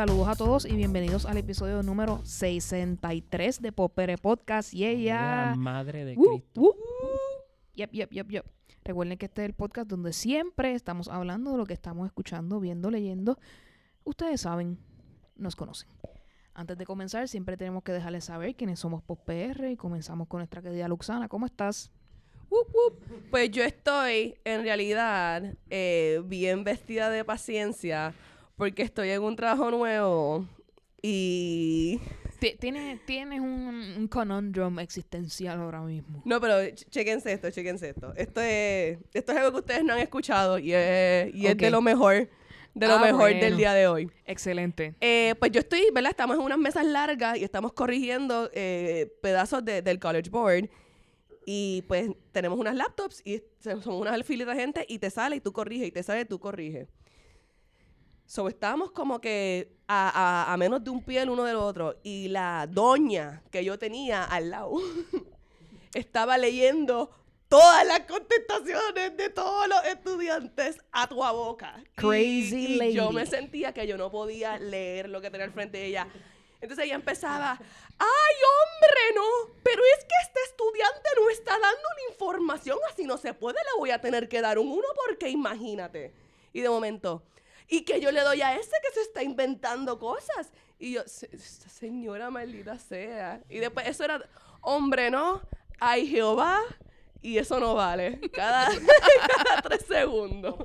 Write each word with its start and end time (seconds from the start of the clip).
Saludos 0.00 0.28
a 0.28 0.34
todos 0.34 0.64
y 0.64 0.74
bienvenidos 0.76 1.26
al 1.26 1.36
episodio 1.36 1.82
número 1.82 2.24
63 2.24 3.60
de 3.60 3.70
Popere 3.70 4.16
Podcast. 4.16 4.72
Yeah, 4.72 4.92
La 4.92 4.98
yeah. 4.98 5.54
madre 5.58 6.06
de 6.06 6.14
Uh, 6.16 6.38
Cristo. 6.38 6.60
uh, 6.62 6.68
uh. 6.68 6.74
Yep, 7.74 7.92
yep, 7.92 8.10
yep, 8.10 8.30
yep. 8.30 8.46
Recuerden 8.82 9.18
que 9.18 9.26
este 9.26 9.42
es 9.42 9.48
el 9.50 9.52
podcast 9.52 9.90
donde 9.90 10.14
siempre 10.14 10.72
estamos 10.72 11.08
hablando 11.08 11.52
de 11.52 11.58
lo 11.58 11.66
que 11.66 11.74
estamos 11.74 12.06
escuchando, 12.06 12.60
viendo, 12.60 12.90
leyendo. 12.90 13.38
Ustedes 14.04 14.40
saben, 14.40 14.78
nos 15.36 15.54
conocen. 15.54 15.90
Antes 16.54 16.78
de 16.78 16.86
comenzar, 16.86 17.28
siempre 17.28 17.58
tenemos 17.58 17.82
que 17.82 17.92
dejarles 17.92 18.24
saber 18.24 18.54
quiénes 18.56 18.78
somos 18.78 19.02
PopPR 19.02 19.70
y 19.70 19.76
comenzamos 19.76 20.28
con 20.28 20.38
nuestra 20.38 20.62
querida 20.62 20.88
Luxana. 20.88 21.28
¿Cómo 21.28 21.44
estás? 21.44 21.90
Wup, 22.48 22.74
wup. 22.74 23.04
Pues 23.30 23.50
yo 23.50 23.62
estoy, 23.64 24.38
en 24.44 24.62
realidad, 24.62 25.42
eh, 25.68 26.22
bien 26.24 26.64
vestida 26.64 27.10
de 27.10 27.22
paciencia 27.22 28.14
porque 28.60 28.82
estoy 28.82 29.08
en 29.08 29.22
un 29.22 29.34
trabajo 29.36 29.70
nuevo 29.70 30.46
y... 31.02 31.98
Ti- 32.38 32.56
Tienes, 32.58 33.04
tienes 33.06 33.40
un, 33.40 33.94
un 33.98 34.06
conundrum 34.08 34.78
existencial 34.80 35.58
ahora 35.60 35.80
mismo. 35.80 36.22
No, 36.26 36.40
pero 36.40 36.54
ch- 36.60 36.86
chequense 36.90 37.32
esto, 37.32 37.50
chequense 37.50 37.88
esto. 37.90 38.12
Esto 38.16 38.40
es, 38.42 38.98
esto 39.14 39.32
es 39.32 39.38
algo 39.38 39.52
que 39.52 39.58
ustedes 39.58 39.84
no 39.84 39.92
han 39.94 39.98
escuchado 40.00 40.58
y 40.58 40.72
es, 40.74 41.34
y 41.34 41.46
es 41.46 41.56
de 41.56 41.70
lo 41.70 41.80
mejor, 41.82 42.28
de 42.74 42.86
lo 42.86 42.94
Ah, 42.94 43.00
mejor 43.00 43.20
bueno. 43.30 43.40
del 43.40 43.56
día 43.56 43.72
de 43.74 43.86
hoy. 43.88 44.10
Excelente. 44.26 44.94
Eh, 45.00 45.34
pues 45.38 45.52
yo 45.52 45.60
estoy, 45.60 45.82
¿verdad? 45.94 46.10
Estamos 46.10 46.36
en 46.38 46.42
unas 46.42 46.58
mesas 46.58 46.84
largas 46.86 47.36
y 47.38 47.44
estamos 47.44 47.72
corrigiendo 47.72 48.50
eh, 48.52 49.10
pedazos 49.22 49.64
de- 49.64 49.80
del 49.82 49.98
College 49.98 50.28
Board. 50.30 50.68
Y 51.46 51.82
pues 51.88 52.10
tenemos 52.32 52.58
unas 52.58 52.74
laptops 52.76 53.22
y 53.26 53.42
somos 53.60 53.86
unas 53.86 54.22
filas 54.24 54.46
de 54.46 54.54
gente 54.54 54.84
y 54.88 54.98
te 54.98 55.10
sale 55.10 55.36
y 55.36 55.40
tú 55.40 55.52
corriges 55.52 55.88
y 55.88 55.90
te 55.90 56.02
sale 56.02 56.20
y 56.20 56.24
tú 56.26 56.38
corriges. 56.38 56.88
So 58.30 58.46
estábamos 58.46 58.92
como 58.92 59.20
que 59.20 59.72
a, 59.88 60.08
a- 60.46 60.52
a 60.52 60.56
menos 60.56 60.84
de 60.84 60.90
un 60.90 61.02
pie 61.02 61.20
el 61.22 61.30
uno 61.30 61.42
del 61.42 61.56
otro. 61.56 61.96
Y 62.04 62.28
la 62.28 62.68
doña 62.70 63.42
que 63.50 63.64
yo 63.64 63.76
tenía 63.76 64.22
al 64.22 64.50
lado 64.50 64.74
estaba 65.94 66.38
leyendo 66.38 67.10
todas 67.48 67.84
las 67.84 68.00
contestaciones 68.00 69.16
de 69.16 69.30
todos 69.30 69.66
los 69.66 69.84
estudiantes 69.84 70.78
a 70.92 71.08
tu 71.08 71.16
boca. 71.16 71.74
Y- 71.82 71.88
Crazy 71.96 72.80
y 72.80 72.92
yo 72.92 73.06
lady. 73.06 73.14
me 73.16 73.26
sentía 73.26 73.74
que 73.74 73.84
yo 73.88 73.96
no 73.98 74.12
podía 74.12 74.58
leer 74.60 75.08
lo 75.08 75.20
que 75.20 75.28
tenía 75.28 75.46
al 75.46 75.52
frente 75.52 75.78
de 75.78 75.86
ella. 75.86 76.06
Entonces 76.60 76.84
ella 76.84 76.94
empezaba, 76.94 77.58
¡ay, 77.98 78.34
hombre, 78.46 79.00
no! 79.16 79.54
Pero 79.64 79.82
es 79.98 80.04
que 80.04 80.14
este 80.22 80.40
estudiante 80.50 81.08
no 81.18 81.30
está 81.30 81.50
dando 81.52 81.66
una 81.66 82.12
información, 82.12 82.78
así 82.92 83.06
no 83.06 83.16
se 83.18 83.34
puede, 83.34 83.58
le 83.58 83.78
voy 83.80 83.90
a 83.90 84.00
tener 84.00 84.28
que 84.28 84.40
dar 84.40 84.56
un 84.60 84.68
uno 84.70 84.86
porque 85.04 85.28
imagínate. 85.30 86.12
Y 86.52 86.60
de 86.60 86.68
momento, 86.68 87.24
y 87.70 87.82
que 87.84 88.00
yo 88.00 88.10
le 88.12 88.20
doy 88.22 88.42
a 88.42 88.54
ese 88.54 88.72
que 88.82 88.92
se 88.92 89.00
está 89.02 89.22
inventando 89.22 89.98
cosas. 89.98 90.50
Y 90.78 90.92
yo, 90.94 91.02
"Se- 91.06 91.28
esta 91.32 91.68
señora 91.68 92.30
maldita 92.30 92.78
sea. 92.78 93.40
Y 93.48 93.58
después 93.58 93.86
eso 93.86 94.04
era, 94.04 94.22
hombre, 94.60 95.10
no, 95.10 95.40
ay 95.78 96.06
Jehová, 96.08 96.60
y 97.22 97.38
eso 97.38 97.60
no 97.60 97.74
vale. 97.74 98.18
Cada, 98.32 98.66
cada 99.46 99.62
tres 99.62 99.84
segundos. 99.86 100.56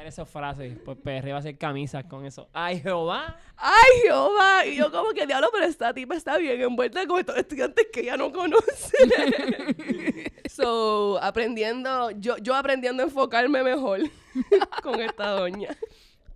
Pues 0.00 0.06
mercadear 0.06 0.06
esas 0.06 0.28
frases. 0.28 0.78
Pues 0.84 0.98
PR 0.98 1.30
va 1.30 1.36
a 1.36 1.38
hacer 1.40 1.58
camisas 1.58 2.04
con 2.04 2.24
eso. 2.24 2.48
¡Ay, 2.52 2.80
Jehová! 2.80 3.36
¡Ay, 3.56 4.00
Jehová! 4.04 4.66
Y 4.66 4.76
yo 4.76 4.90
como 4.90 5.10
que 5.10 5.26
diablo, 5.26 5.48
pero 5.52 5.66
esta 5.66 5.92
tipa 5.92 6.14
está 6.14 6.38
bien 6.38 6.60
envuelta 6.60 7.06
con 7.06 7.20
estos 7.20 7.36
estudiantes 7.36 7.86
que 7.92 8.00
ella 8.00 8.16
no 8.16 8.32
conoce. 8.32 8.96
so, 10.48 11.18
aprendiendo, 11.22 12.10
yo, 12.12 12.38
yo 12.38 12.54
aprendiendo 12.54 13.02
a 13.02 13.06
enfocarme 13.06 13.62
mejor 13.62 14.00
con 14.82 15.00
esta 15.00 15.30
doña. 15.30 15.76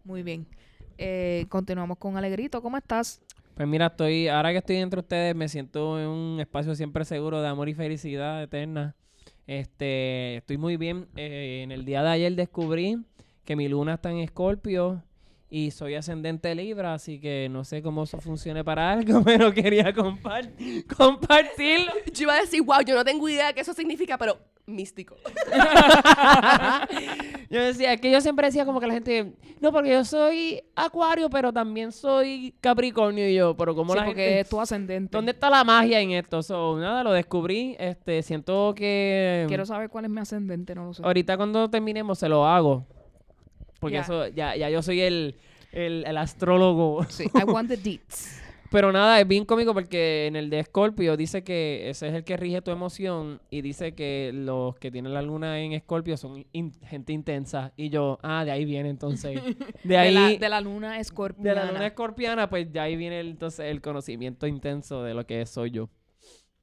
Muy 0.04 0.22
bien. 0.22 0.46
Eh, 0.98 1.46
continuamos 1.48 1.98
con 1.98 2.16
Alegrito. 2.16 2.60
¿Cómo 2.60 2.76
estás? 2.76 3.22
Pues 3.54 3.68
mira, 3.68 3.86
estoy, 3.86 4.28
ahora 4.28 4.52
que 4.52 4.58
estoy 4.58 4.76
entre 4.76 5.00
ustedes, 5.00 5.34
me 5.34 5.48
siento 5.48 5.98
en 5.98 6.08
un 6.08 6.40
espacio 6.40 6.74
siempre 6.74 7.04
seguro 7.04 7.40
de 7.40 7.48
amor 7.48 7.68
y 7.68 7.74
felicidad 7.74 8.42
eterna. 8.42 8.94
Este, 9.46 10.36
estoy 10.36 10.58
muy 10.58 10.76
bien. 10.76 11.08
Eh, 11.16 11.60
en 11.62 11.72
el 11.72 11.84
día 11.84 12.02
de 12.02 12.10
ayer 12.10 12.34
descubrí 12.34 12.98
que 13.44 13.56
mi 13.56 13.68
luna 13.68 13.94
está 13.94 14.10
en 14.10 14.18
Escorpio 14.18 15.02
y 15.50 15.70
soy 15.70 15.94
ascendente 15.94 16.54
Libra, 16.54 16.94
así 16.94 17.20
que 17.20 17.48
no 17.50 17.64
sé 17.64 17.82
cómo 17.82 18.04
eso 18.04 18.20
funcione 18.20 18.64
para 18.64 18.92
algo, 18.92 19.22
pero 19.24 19.52
quería 19.52 19.94
compar- 19.94 20.50
compartirlo. 20.96 21.92
Yo 22.12 22.22
iba 22.24 22.34
a 22.34 22.40
decir, 22.40 22.62
wow, 22.62 22.80
yo 22.84 22.94
no 22.94 23.04
tengo 23.04 23.28
idea 23.28 23.52
qué 23.52 23.60
eso 23.60 23.72
significa, 23.72 24.18
pero 24.18 24.38
místico. 24.66 25.16
yo 27.50 27.62
decía, 27.62 27.92
es 27.92 28.00
que 28.00 28.10
yo 28.10 28.20
siempre 28.20 28.46
decía 28.46 28.64
como 28.64 28.80
que 28.80 28.86
la 28.86 28.94
gente, 28.94 29.32
no, 29.60 29.72
porque 29.72 29.90
yo 29.90 30.04
soy 30.04 30.62
Acuario, 30.74 31.28
pero 31.30 31.52
también 31.52 31.92
soy 31.92 32.54
Capricornio 32.60 33.28
y 33.28 33.34
yo, 33.34 33.56
pero 33.56 33.74
como 33.74 33.92
Sí, 33.92 33.98
la 33.98 34.04
porque 34.06 34.22
gente... 34.24 34.40
es 34.40 34.48
tu 34.48 34.60
ascendente. 34.60 35.16
¿Dónde 35.16 35.32
está 35.32 35.50
la 35.50 35.64
magia 35.64 36.00
en 36.00 36.12
esto? 36.12 36.42
So, 36.42 36.78
nada, 36.78 37.04
lo 37.04 37.12
descubrí. 37.12 37.76
Este, 37.78 38.22
siento 38.22 38.74
que 38.74 39.44
Quiero 39.48 39.66
saber 39.66 39.90
cuál 39.90 40.06
es 40.06 40.10
mi 40.10 40.20
ascendente, 40.20 40.74
no 40.74 40.86
lo 40.86 40.94
sé. 40.94 41.02
ahorita 41.04 41.36
cuando 41.36 41.68
terminemos 41.70 42.18
se 42.18 42.28
lo 42.28 42.46
hago. 42.46 42.86
Porque 43.84 43.98
eso, 43.98 44.28
ya, 44.28 44.56
ya 44.56 44.68
yo 44.70 44.82
soy 44.82 45.00
el, 45.00 45.36
el, 45.72 46.04
el 46.06 46.16
astrólogo. 46.18 47.04
Sí, 47.08 47.24
I 47.34 47.44
want 47.46 47.68
the 47.68 47.76
deets. 47.76 48.40
Pero 48.70 48.90
nada, 48.90 49.20
es 49.20 49.28
bien 49.28 49.44
cómico 49.44 49.72
porque 49.72 50.26
en 50.26 50.34
el 50.34 50.50
de 50.50 50.58
Escorpio 50.58 51.16
dice 51.16 51.44
que 51.44 51.88
ese 51.90 52.08
es 52.08 52.14
el 52.14 52.24
que 52.24 52.36
rige 52.36 52.60
tu 52.60 52.72
emoción 52.72 53.40
y 53.48 53.62
dice 53.62 53.94
que 53.94 54.32
los 54.34 54.74
que 54.78 54.90
tienen 54.90 55.14
la 55.14 55.22
luna 55.22 55.60
en 55.60 55.72
Escorpio 55.74 56.16
son 56.16 56.44
in- 56.52 56.72
gente 56.82 57.12
intensa. 57.12 57.72
Y 57.76 57.88
yo, 57.90 58.18
ah, 58.22 58.44
de 58.44 58.50
ahí 58.50 58.64
viene 58.64 58.88
entonces. 58.88 59.40
De 59.84 59.96
ahí, 59.96 60.14
De 60.14 60.20
la, 60.20 60.38
de 60.38 60.48
la 60.48 60.60
luna 60.60 60.98
escorpiana. 60.98 61.60
de 61.60 61.66
la 61.66 61.72
luna 61.72 61.86
escorpiana, 61.86 62.50
pues 62.50 62.72
ya 62.72 62.82
ahí 62.82 62.96
viene 62.96 63.20
el- 63.20 63.28
entonces 63.28 63.66
el 63.66 63.80
conocimiento 63.80 64.44
intenso 64.48 65.04
de 65.04 65.14
lo 65.14 65.24
que 65.24 65.46
soy 65.46 65.70
yo. 65.70 65.88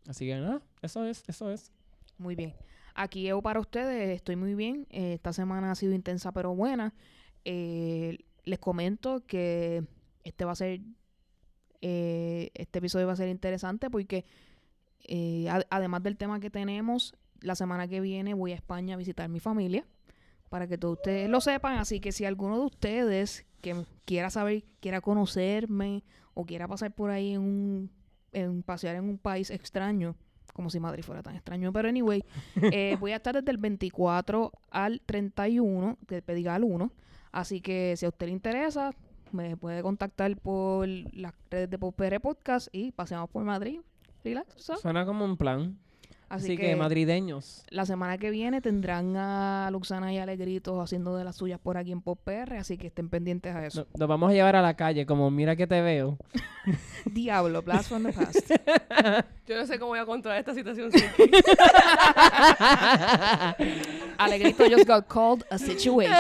Así 0.10 0.26
que 0.26 0.36
nada, 0.36 0.62
eso 0.82 1.06
es, 1.06 1.24
eso 1.30 1.50
es. 1.50 1.72
Muy 2.18 2.36
bien. 2.36 2.54
Aquí 2.96 3.24
yo 3.24 3.42
para 3.42 3.60
ustedes, 3.60 4.10
estoy 4.16 4.36
muy 4.36 4.56
bien. 4.56 4.88
Eh, 4.90 5.14
esta 5.14 5.34
semana 5.34 5.72
ha 5.72 5.76
sido 5.76 5.94
intensa 5.94 6.32
pero 6.32 6.54
buena. 6.56 6.94
Eh, 7.46 8.18
les 8.44 8.60
comento 8.60 9.26
que 9.26 9.84
este 10.24 10.46
va 10.46 10.52
a 10.52 10.56
ser, 10.56 10.82
eh, 11.82 12.52
este 12.54 12.80
episodio 12.80 13.08
va 13.08 13.14
a 13.14 13.18
ser 13.18 13.30
interesante 13.30 13.90
porque 13.90 14.26
eh, 15.08 15.48
a- 15.50 15.66
además 15.70 16.04
del 16.04 16.18
tema 16.18 16.40
que 16.40 16.50
tenemos, 16.50 17.16
la 17.42 17.56
semana 17.56 17.88
que 17.88 18.02
viene 18.02 18.34
voy 18.36 18.52
a 18.52 18.56
España 18.56 18.94
a 18.94 18.98
visitar 18.98 19.28
mi 19.30 19.40
familia 19.40 19.86
para 20.50 20.68
que 20.68 20.78
todos 20.78 20.98
ustedes 20.98 21.30
lo 21.30 21.42
sepan. 21.42 21.78
Así 21.80 22.00
que 22.00 22.12
si 22.12 22.26
alguno 22.26 22.60
de 22.60 22.66
ustedes 22.66 23.46
que 23.62 23.86
quiera 24.06 24.30
saber, 24.30 24.64
quiera 24.80 25.02
conocerme 25.02 26.04
o 26.34 26.46
quiera 26.46 26.68
pasar 26.68 26.94
por 26.94 27.10
ahí 27.10 27.34
en 27.34 27.42
un, 27.42 27.92
en 28.32 28.62
pasear 28.64 28.96
en 28.96 29.06
un 29.06 29.18
país 29.18 29.50
extraño, 29.50 30.16
como 30.62 30.70
si 30.70 30.80
Madrid 30.80 31.04
fuera 31.04 31.24
tan 31.24 31.36
extraño, 31.36 31.74
pero 31.74 31.90
anyway, 31.90 32.24
eh, 32.62 32.96
voy 33.00 33.14
a 33.14 33.16
estar 33.16 33.34
desde 33.34 33.50
el 33.50 33.58
24 33.58 34.52
al 34.70 35.02
31, 35.04 35.98
que 36.08 36.22
diga 36.36 36.54
al 36.54 36.64
1. 36.64 36.92
Así 37.32 37.62
que 37.62 37.96
si 37.98 38.06
a 38.06 38.10
usted 38.10 38.28
le 38.28 38.34
interesa, 38.34 38.92
me 39.32 39.58
puede 39.58 39.82
contactar 39.82 40.38
por 40.38 40.88
las 40.88 41.34
redes 41.50 41.68
de 41.68 41.80
Popere 41.80 42.20
Podcast 42.20 42.68
y 42.72 42.92
paseamos 42.92 43.32
por 43.32 43.44
Madrid. 43.44 43.80
Relax, 44.24 44.54
¿sabes? 44.58 44.84
Suena 44.84 45.04
como 45.04 45.26
un 45.26 45.36
plan. 45.36 45.80
Así, 46.32 46.46
Así, 46.46 46.56
que, 46.58 46.68
que, 46.68 46.76
madrideños. 46.78 47.66
la 47.72 47.86
semana 47.86 48.18
que 48.18 48.30
viene 48.30 48.62
tendrán 48.62 49.18
a 49.18 49.68
Luxana 49.70 50.14
y 50.14 50.18
Alegritos 50.18 50.82
haciendo 50.82 51.18
de 51.18 51.26
las 51.26 51.36
suyas 51.36 51.60
por 51.60 51.76
aquí 51.76 51.92
en 51.92 52.02
PopR, 52.02 52.54
así 52.58 52.78
que 52.78 52.88
estén 52.88 53.10
pendientes 53.10 53.54
a 53.54 53.66
eso. 53.66 53.82
No- 53.82 53.88
Nos 54.00 54.08
vamos 54.08 54.30
a 54.30 54.34
llevar 54.34 54.56
a 54.56 54.62
la 54.62 54.74
calle, 54.76 55.06
como 55.06 55.30
mira 55.30 55.58
que 55.58 55.68
te 55.68 55.82
veo. 55.82 56.18
Diablo, 57.06 57.62
Blast 57.64 57.90
from 57.90 58.04
the 58.04 58.14
Past. 58.14 58.50
Yo 59.46 59.58
no 59.58 59.66
sé 59.66 59.78
cómo 59.78 59.90
voy 59.90 60.00
a 60.00 60.06
controlar 60.06 60.40
esta 60.40 60.54
situación 60.54 60.90
sin 60.94 61.02
ti. 61.18 61.32
Alegrito 64.18 64.64
just 64.70 64.88
got 64.88 65.08
called 65.08 65.44
a 65.50 65.58
situation. 65.58 66.14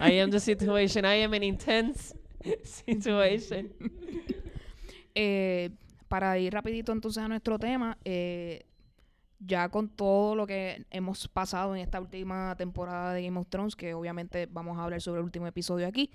I 0.00 0.18
am 0.20 0.30
the 0.30 0.40
situation. 0.40 1.04
I 1.06 1.22
am 1.22 1.32
an 1.34 1.42
intense 1.42 2.14
situation. 2.62 3.70
Eh, 5.14 5.70
para 6.08 6.38
ir 6.38 6.52
rapidito 6.52 6.92
entonces 6.92 7.22
a 7.22 7.28
nuestro 7.28 7.58
tema, 7.58 7.96
eh, 8.04 8.64
ya 9.38 9.68
con 9.68 9.88
todo 9.88 10.34
lo 10.34 10.46
que 10.46 10.86
hemos 10.90 11.28
pasado 11.28 11.74
en 11.74 11.82
esta 11.82 12.00
última 12.00 12.54
temporada 12.56 13.12
de 13.12 13.22
Game 13.22 13.38
of 13.38 13.48
Thrones, 13.48 13.76
que 13.76 13.94
obviamente 13.94 14.46
vamos 14.46 14.78
a 14.78 14.84
hablar 14.84 15.00
sobre 15.00 15.20
el 15.20 15.24
último 15.24 15.46
episodio 15.46 15.86
aquí, 15.86 16.10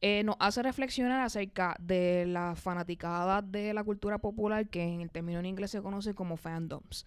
eh, 0.00 0.22
nos 0.24 0.36
hace 0.38 0.62
reflexionar 0.62 1.20
acerca 1.20 1.76
de 1.80 2.26
la 2.26 2.54
fanaticada 2.56 3.42
de 3.42 3.72
la 3.72 3.84
cultura 3.84 4.18
popular, 4.18 4.68
que 4.68 4.82
en 4.82 5.00
el 5.00 5.10
término 5.10 5.38
en 5.38 5.46
inglés 5.46 5.70
se 5.70 5.80
conoce 5.80 6.14
como 6.14 6.36
fandoms. 6.36 7.06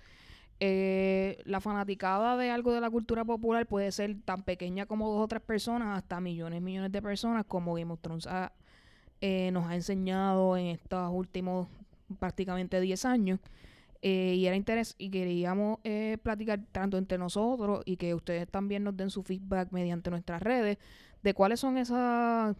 Eh, 0.59 1.37
la 1.45 1.61
fanaticada 1.61 2.35
de 2.35 2.49
algo 2.49 2.73
de 2.73 2.81
la 2.81 2.89
cultura 2.89 3.23
popular 3.23 3.67
puede 3.67 3.91
ser 3.91 4.15
tan 4.25 4.41
pequeña 4.41 4.87
como 4.87 5.07
dos 5.11 5.21
o 5.21 5.27
tres 5.27 5.41
personas 5.43 5.95
hasta 5.95 6.19
millones 6.19 6.57
y 6.57 6.63
millones 6.63 6.91
de 6.91 6.99
personas 6.99 7.45
como 7.45 7.75
Game 7.75 7.93
of 7.93 7.99
Thrones 8.01 8.27
eh, 9.21 9.51
nos 9.51 9.67
ha 9.67 9.75
enseñado 9.75 10.57
en 10.57 10.67
estos 10.67 11.11
últimos 11.13 11.67
prácticamente 12.19 12.79
10 12.81 13.05
años. 13.05 13.39
Eh, 14.01 14.35
y 14.35 14.45
era 14.45 14.55
interés 14.55 14.95
y 14.97 15.09
queríamos 15.09 15.79
eh, 15.83 16.17
platicar 16.21 16.61
tanto 16.71 16.97
entre 16.97 17.17
nosotros 17.17 17.81
y 17.85 17.97
que 17.97 18.13
ustedes 18.13 18.47
también 18.47 18.83
nos 18.83 18.95
den 18.95 19.09
su 19.09 19.23
feedback 19.23 19.71
mediante 19.71 20.11
nuestras 20.11 20.41
redes 20.41 20.77
de 21.23 21.33
cuáles 21.33 21.59
son 21.59 21.77
esas 21.77 22.55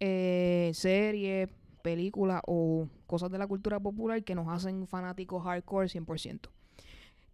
eh, 0.00 0.70
series, 0.74 1.48
películas 1.82 2.42
o 2.46 2.88
cosas 3.06 3.30
de 3.30 3.38
la 3.38 3.46
cultura 3.46 3.80
popular 3.80 4.22
que 4.22 4.34
nos 4.34 4.48
hacen 4.48 4.86
fanáticos 4.86 5.44
hardcore 5.44 5.88
100%. 5.88 6.50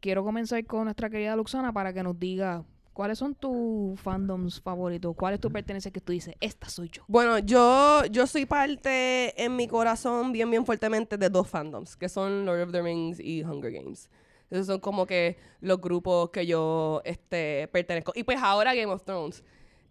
Quiero 0.00 0.24
comenzar 0.24 0.64
con 0.64 0.84
nuestra 0.84 1.10
querida 1.10 1.36
Luxana 1.36 1.72
para 1.72 1.92
que 1.92 2.02
nos 2.02 2.18
diga 2.18 2.64
cuáles 2.92 3.18
son 3.18 3.34
tus 3.34 4.00
fandoms 4.00 4.60
favoritos, 4.60 5.14
cuál 5.16 5.34
es 5.34 5.40
tu 5.40 5.50
pertenencia 5.50 5.90
que 5.90 6.00
tú 6.00 6.12
dices, 6.12 6.34
esta 6.40 6.68
soy 6.68 6.88
yo. 6.90 7.02
Bueno, 7.08 7.38
yo, 7.38 8.04
yo 8.06 8.26
soy 8.26 8.46
parte 8.46 9.42
en 9.42 9.56
mi 9.56 9.68
corazón 9.68 10.32
bien, 10.32 10.50
bien 10.50 10.66
fuertemente 10.66 11.16
de 11.16 11.28
dos 11.28 11.48
fandoms, 11.48 11.96
que 11.96 12.08
son 12.08 12.44
Lord 12.44 12.62
of 12.62 12.72
the 12.72 12.82
Rings 12.82 13.18
y 13.20 13.42
Hunger 13.42 13.72
Games. 13.72 14.08
Esos 14.50 14.66
son 14.66 14.80
como 14.80 15.06
que 15.06 15.38
los 15.60 15.80
grupos 15.80 16.30
que 16.30 16.46
yo 16.46 17.00
este, 17.04 17.68
pertenezco. 17.72 18.12
Y 18.14 18.24
pues 18.24 18.38
ahora 18.42 18.74
Game 18.74 18.92
of 18.92 19.02
Thrones. 19.02 19.42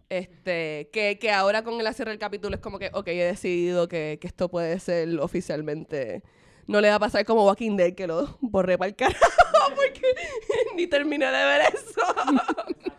Este, 0.08 0.90
que, 0.92 1.18
que 1.18 1.30
ahora 1.30 1.64
con 1.64 1.80
el 1.80 1.94
cierre 1.94 2.10
del 2.10 2.20
capítulo 2.20 2.54
es 2.54 2.60
como 2.60 2.78
que, 2.78 2.90
ok, 2.92 3.08
he 3.08 3.24
decidido 3.24 3.88
que, 3.88 4.18
que 4.20 4.26
esto 4.26 4.48
puede 4.48 4.78
ser 4.78 5.18
oficialmente. 5.18 6.22
No 6.66 6.80
le 6.80 6.90
va 6.90 6.96
a 6.96 7.00
pasar 7.00 7.24
como 7.24 7.46
Walking 7.46 7.76
Dead, 7.76 7.94
que 7.94 8.06
lo 8.06 8.36
borré 8.40 8.78
para 8.78 8.90
el 8.90 8.94
carajo, 8.94 9.18
porque 9.74 10.02
ni 10.76 10.86
terminé 10.86 11.26
de 11.26 11.44
ver 11.44 11.62
eso. 11.74 12.91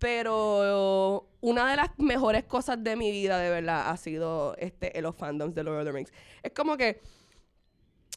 Pero 0.00 1.28
una 1.40 1.70
de 1.70 1.76
las 1.76 1.90
mejores 1.98 2.44
cosas 2.44 2.82
de 2.82 2.96
mi 2.96 3.12
vida, 3.12 3.38
de 3.38 3.50
verdad, 3.50 3.90
ha 3.90 3.96
sido 3.96 4.56
este, 4.56 5.00
los 5.00 5.14
fandoms 5.14 5.54
de 5.54 5.62
Lord 5.62 5.80
of 5.80 5.84
the 5.84 5.92
Rings. 5.92 6.12
Es 6.42 6.52
como 6.52 6.76
que 6.76 7.00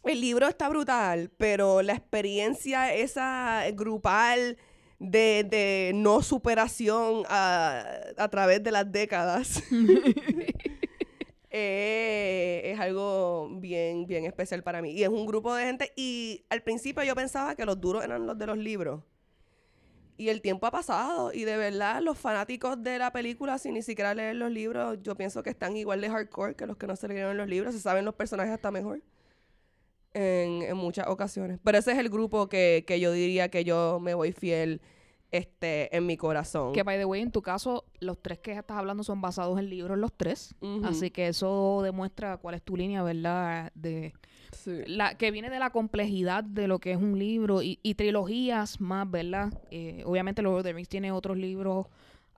el 0.03 0.19
libro 0.19 0.47
está 0.47 0.69
brutal, 0.69 1.29
pero 1.37 1.81
la 1.81 1.93
experiencia 1.93 2.93
esa 2.93 3.63
grupal 3.73 4.57
de, 4.97 5.45
de 5.49 5.91
no 5.93 6.21
superación 6.21 7.23
a, 7.27 7.85
a 8.17 8.27
través 8.29 8.63
de 8.63 8.71
las 8.71 8.89
décadas 8.89 9.61
eh, 11.49 12.61
es 12.65 12.79
algo 12.79 13.49
bien, 13.59 14.07
bien 14.07 14.25
especial 14.25 14.63
para 14.63 14.81
mí. 14.81 14.91
Y 14.91 15.03
es 15.03 15.09
un 15.09 15.25
grupo 15.25 15.53
de 15.53 15.65
gente, 15.65 15.93
y 15.95 16.45
al 16.49 16.63
principio 16.63 17.03
yo 17.03 17.15
pensaba 17.15 17.55
que 17.55 17.65
los 17.65 17.79
duros 17.79 18.03
eran 18.03 18.25
los 18.25 18.37
de 18.37 18.47
los 18.47 18.57
libros. 18.57 19.03
Y 20.23 20.29
el 20.29 20.41
tiempo 20.41 20.65
ha 20.67 20.71
pasado 20.71 21.33
y 21.33 21.43
de 21.43 21.57
verdad 21.57 22.01
los 22.01 22.17
fanáticos 22.17 22.81
de 22.81 22.97
la 22.97 23.11
película 23.11 23.57
sin 23.57 23.73
ni 23.73 23.81
siquiera 23.81 24.13
leer 24.13 24.37
los 24.37 24.49
libros, 24.49 24.99
yo 25.03 25.15
pienso 25.15 25.43
que 25.43 25.49
están 25.49 25.75
igual 25.75 25.99
de 25.99 26.09
hardcore 26.09 26.55
que 26.55 26.65
los 26.65 26.77
que 26.77 26.87
no 26.87 26.95
se 26.95 27.09
leyeron 27.09 27.35
los 27.35 27.49
libros, 27.49 27.73
se 27.75 27.81
saben 27.81 28.05
los 28.05 28.15
personajes 28.15 28.53
hasta 28.53 28.71
mejor 28.71 29.01
en, 30.13 30.61
en 30.61 30.77
muchas 30.77 31.07
ocasiones. 31.07 31.59
Pero 31.61 31.77
ese 31.77 31.91
es 31.91 31.97
el 31.97 32.07
grupo 32.07 32.47
que, 32.47 32.85
que 32.87 33.01
yo 33.01 33.11
diría 33.11 33.49
que 33.49 33.65
yo 33.65 33.99
me 33.99 34.13
voy 34.13 34.31
fiel 34.31 34.79
este, 35.33 35.93
en 35.93 36.05
mi 36.05 36.15
corazón. 36.15 36.71
Que, 36.71 36.83
by 36.83 36.97
the 36.97 37.03
way, 37.03 37.21
en 37.21 37.31
tu 37.31 37.41
caso, 37.41 37.83
los 37.99 38.21
tres 38.21 38.39
que 38.39 38.53
estás 38.53 38.77
hablando 38.77 39.03
son 39.03 39.19
basados 39.19 39.59
en 39.59 39.69
libros, 39.69 39.97
los 39.97 40.13
tres. 40.13 40.55
Así 40.85 41.11
que 41.11 41.27
eso 41.27 41.81
demuestra 41.83 42.37
cuál 42.37 42.55
es 42.55 42.61
tu 42.61 42.77
línea, 42.77 43.03
¿verdad? 43.03 43.73
De 43.75 44.13
Sí. 44.53 44.83
la 44.85 45.15
que 45.15 45.31
viene 45.31 45.49
de 45.49 45.59
la 45.59 45.69
complejidad 45.71 46.43
de 46.43 46.67
lo 46.67 46.79
que 46.79 46.91
es 46.91 46.97
un 46.97 47.17
libro 47.19 47.61
y, 47.61 47.79
y 47.83 47.95
trilogías 47.95 48.79
más, 48.79 49.09
¿verdad? 49.09 49.53
Eh, 49.71 50.03
obviamente 50.05 50.41
Lord 50.41 50.59
of 50.59 50.63
the 50.63 50.73
Rings 50.73 50.89
tiene 50.89 51.11
otros 51.11 51.37
libros 51.37 51.87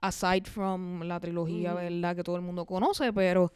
aside 0.00 0.44
from 0.44 1.02
la 1.02 1.20
trilogía. 1.20 1.74
¿verdad? 1.74 2.16
Que 2.16 2.22
todo 2.24 2.36
el 2.36 2.42
mundo 2.42 2.64
conoce, 2.64 3.12
pero 3.12 3.52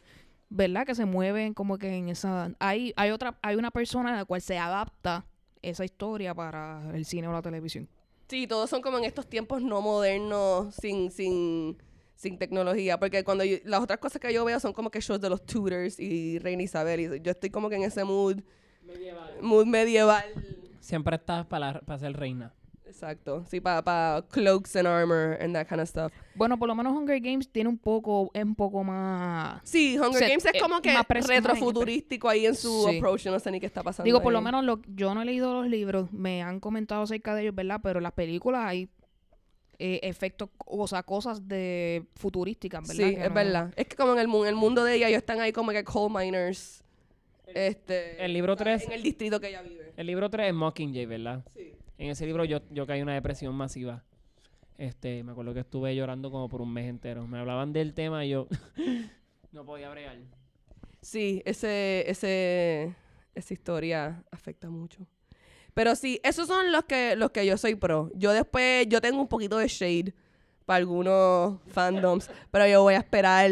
¿verdad? 0.49 0.85
Que 0.85 0.95
se 0.95 1.05
mueven 1.05 1.53
como 1.53 1.77
que 1.77 1.95
en 1.95 2.09
esa 2.09 2.51
hay 2.59 2.93
hay 2.95 3.11
otra 3.11 3.37
hay 3.41 3.55
una 3.55 3.71
persona 3.71 4.13
a 4.13 4.17
la 4.17 4.25
cual 4.25 4.41
se 4.41 4.57
adapta 4.57 5.25
esa 5.61 5.85
historia 5.85 6.33
para 6.33 6.91
el 6.95 7.05
cine 7.05 7.27
o 7.27 7.31
la 7.31 7.41
televisión. 7.41 7.87
Sí, 8.27 8.47
todos 8.47 8.69
son 8.69 8.81
como 8.81 8.97
en 8.97 9.03
estos 9.03 9.27
tiempos 9.27 9.61
no 9.61 9.81
modernos, 9.81 10.73
sin, 10.75 11.11
sin, 11.11 11.77
sin 12.21 12.37
tecnología. 12.37 12.99
Porque 12.99 13.23
cuando 13.23 13.43
yo- 13.43 13.57
las 13.65 13.81
otras 13.81 13.99
cosas 13.99 14.21
que 14.21 14.31
yo 14.31 14.45
veo 14.45 14.59
son 14.59 14.73
como 14.73 14.91
que 14.91 14.99
shows 15.01 15.19
de 15.19 15.29
los 15.29 15.43
Tudors 15.45 15.99
y 15.99 16.37
Reina 16.39 16.61
Isabel. 16.63 16.99
Y 16.99 17.21
yo 17.21 17.31
estoy 17.31 17.49
como 17.49 17.67
que 17.69 17.75
en 17.77 17.83
ese 17.83 18.03
mood, 18.03 18.37
mood 19.41 19.65
medieval. 19.65 20.23
Siempre 20.79 21.15
estás 21.15 21.45
para 21.45 21.81
ser 21.97 22.13
reina. 22.17 22.53
Exacto. 22.85 23.45
Sí, 23.49 23.61
para 23.61 24.21
cloaks 24.31 24.75
and 24.75 24.85
armor 24.85 25.37
and 25.41 25.53
that 25.55 25.65
kind 25.65 25.79
of 25.79 25.87
stuff. 25.87 26.11
Bueno, 26.35 26.59
por 26.59 26.67
lo 26.67 26.75
menos 26.75 26.91
Hunger 26.93 27.21
Games 27.21 27.49
tiene 27.49 27.69
un 27.69 27.77
poco 27.77 28.29
es 28.33 28.43
un 28.43 28.53
poco 28.53 28.83
más 28.83 29.61
Sí, 29.63 29.97
Hunger 29.97 30.19
Se- 30.23 30.27
Games 30.27 30.45
es 30.45 30.55
eh, 30.55 30.59
como 30.59 30.81
que 30.81 30.93
más 30.93 31.05
pres- 31.07 31.25
retrofuturístico 31.27 32.27
ahí 32.27 32.45
en 32.45 32.53
su 32.55 32.87
Sí. 32.89 32.97
approach. 32.97 33.21
Yo 33.23 33.31
no 33.31 33.39
sé 33.39 33.49
ni 33.49 33.61
qué 33.61 33.65
está 33.65 33.81
pasando. 33.81 34.05
Digo, 34.05 34.21
por 34.21 34.33
lo 34.33 34.41
menos 34.41 34.65
lo, 34.65 34.81
yo 34.93 35.15
no 35.15 35.21
he 35.21 35.25
leído 35.25 35.53
los 35.53 35.67
libros, 35.69 36.11
me 36.11 36.43
han 36.43 36.59
comentado 36.59 37.01
acerca 37.03 37.33
de 37.33 37.43
ellos, 37.43 37.55
¿verdad? 37.55 37.79
Pero 37.81 38.01
las 38.01 38.11
películas 38.11 38.65
hay 38.65 38.89
eh, 39.83 39.99
efectos, 40.03 40.49
o 40.65 40.87
sea, 40.87 41.01
cosas 41.03 41.47
de 41.47 42.05
futurísticas, 42.15 42.87
¿verdad? 42.87 43.07
Sí, 43.09 43.15
Que 43.15 43.21
es 43.23 43.29
no- 43.29 43.35
verdad. 43.35 43.73
Es 43.75 43.87
que 43.87 43.95
como 43.95 44.13
en 44.13 44.19
el, 44.19 44.27
mu- 44.27 44.45
el 44.45 44.55
mundo 44.55 44.83
de 44.83 44.95
ella, 44.95 45.07
ellos 45.07 45.17
están 45.19 45.39
ahí 45.39 45.51
como 45.51 45.71
que 45.71 45.83
coal 45.83 46.11
miners. 46.13 46.83
Este, 47.47 48.23
el 48.23 48.31
libro 48.33 48.55
¿sabes? 48.57 48.81
3 48.83 48.87
En 48.87 48.93
el 48.93 49.03
distrito 49.03 49.39
que 49.39 49.49
ella 49.49 49.61
vive. 49.61 49.91
El 49.97 50.07
libro 50.07 50.29
3 50.29 50.47
es 50.49 50.53
Mockingjay, 50.53 51.05
¿verdad? 51.05 51.43
Sí. 51.53 51.73
En 51.97 52.09
ese 52.09 52.25
libro 52.25 52.45
yo, 52.45 52.59
yo 52.69 52.85
caí 52.87 52.99
en 52.99 53.03
una 53.03 53.13
depresión 53.15 53.53
masiva. 53.55 54.03
Este, 54.77 55.23
me 55.23 55.31
acuerdo 55.33 55.53
que 55.53 55.59
estuve 55.59 55.95
llorando 55.95 56.31
como 56.31 56.47
por 56.49 56.61
un 56.61 56.71
mes 56.73 56.87
entero. 56.89 57.27
Me 57.27 57.37
hablaban 57.39 57.73
del 57.73 57.93
tema 57.93 58.25
y 58.25 58.29
yo 58.29 58.47
no 59.51 59.65
podía 59.65 59.89
bregar. 59.89 60.17
Sí, 61.01 61.41
ese, 61.45 62.03
ese, 62.09 62.95
esa 63.35 63.53
historia 63.53 64.23
afecta 64.31 64.69
mucho. 64.69 65.05
Pero 65.73 65.95
sí, 65.95 66.19
esos 66.23 66.47
son 66.47 66.71
los 66.71 66.83
que, 66.85 67.15
los 67.15 67.31
que 67.31 67.45
yo 67.45 67.57
soy 67.57 67.75
pro. 67.75 68.11
Yo 68.15 68.33
después, 68.33 68.87
yo 68.87 69.01
tengo 69.01 69.21
un 69.21 69.27
poquito 69.27 69.57
de 69.57 69.67
shade 69.67 70.13
para 70.65 70.77
algunos 70.77 71.59
fandoms, 71.67 72.29
pero 72.51 72.67
yo 72.67 72.81
voy 72.81 72.95
a 72.95 72.99
esperar 72.99 73.49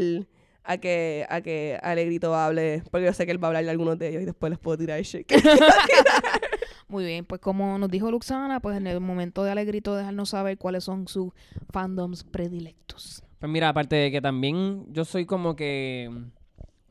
a 0.63 0.77
que, 0.77 1.25
a 1.29 1.41
que 1.41 1.79
Alegrito 1.81 2.35
hable, 2.35 2.83
porque 2.91 3.05
yo 3.05 3.13
sé 3.13 3.25
que 3.25 3.31
él 3.31 3.43
va 3.43 3.47
a 3.47 3.49
hablar 3.49 3.63
de 3.63 3.71
algunos 3.71 3.97
de 3.97 4.09
ellos 4.09 4.21
y 4.21 4.25
después 4.25 4.49
les 4.49 4.59
puedo 4.59 4.77
tirar 4.77 4.99
el 4.99 5.05
shade. 5.05 5.25
Muy 6.87 7.05
bien, 7.05 7.23
pues 7.23 7.39
como 7.39 7.77
nos 7.77 7.89
dijo 7.89 8.09
Luxana, 8.11 8.59
pues 8.59 8.75
en 8.75 8.87
el 8.87 8.99
momento 8.99 9.43
de 9.43 9.51
Alegrito 9.51 9.95
dejarnos 9.95 10.29
saber 10.29 10.57
cuáles 10.57 10.83
son 10.83 11.07
sus 11.07 11.31
fandoms 11.71 12.23
predilectos. 12.23 13.23
Pues 13.39 13.51
mira, 13.51 13.69
aparte 13.69 13.95
de 13.95 14.11
que 14.11 14.21
también 14.21 14.85
yo 14.91 15.05
soy 15.05 15.25
como 15.25 15.55
que 15.55 16.11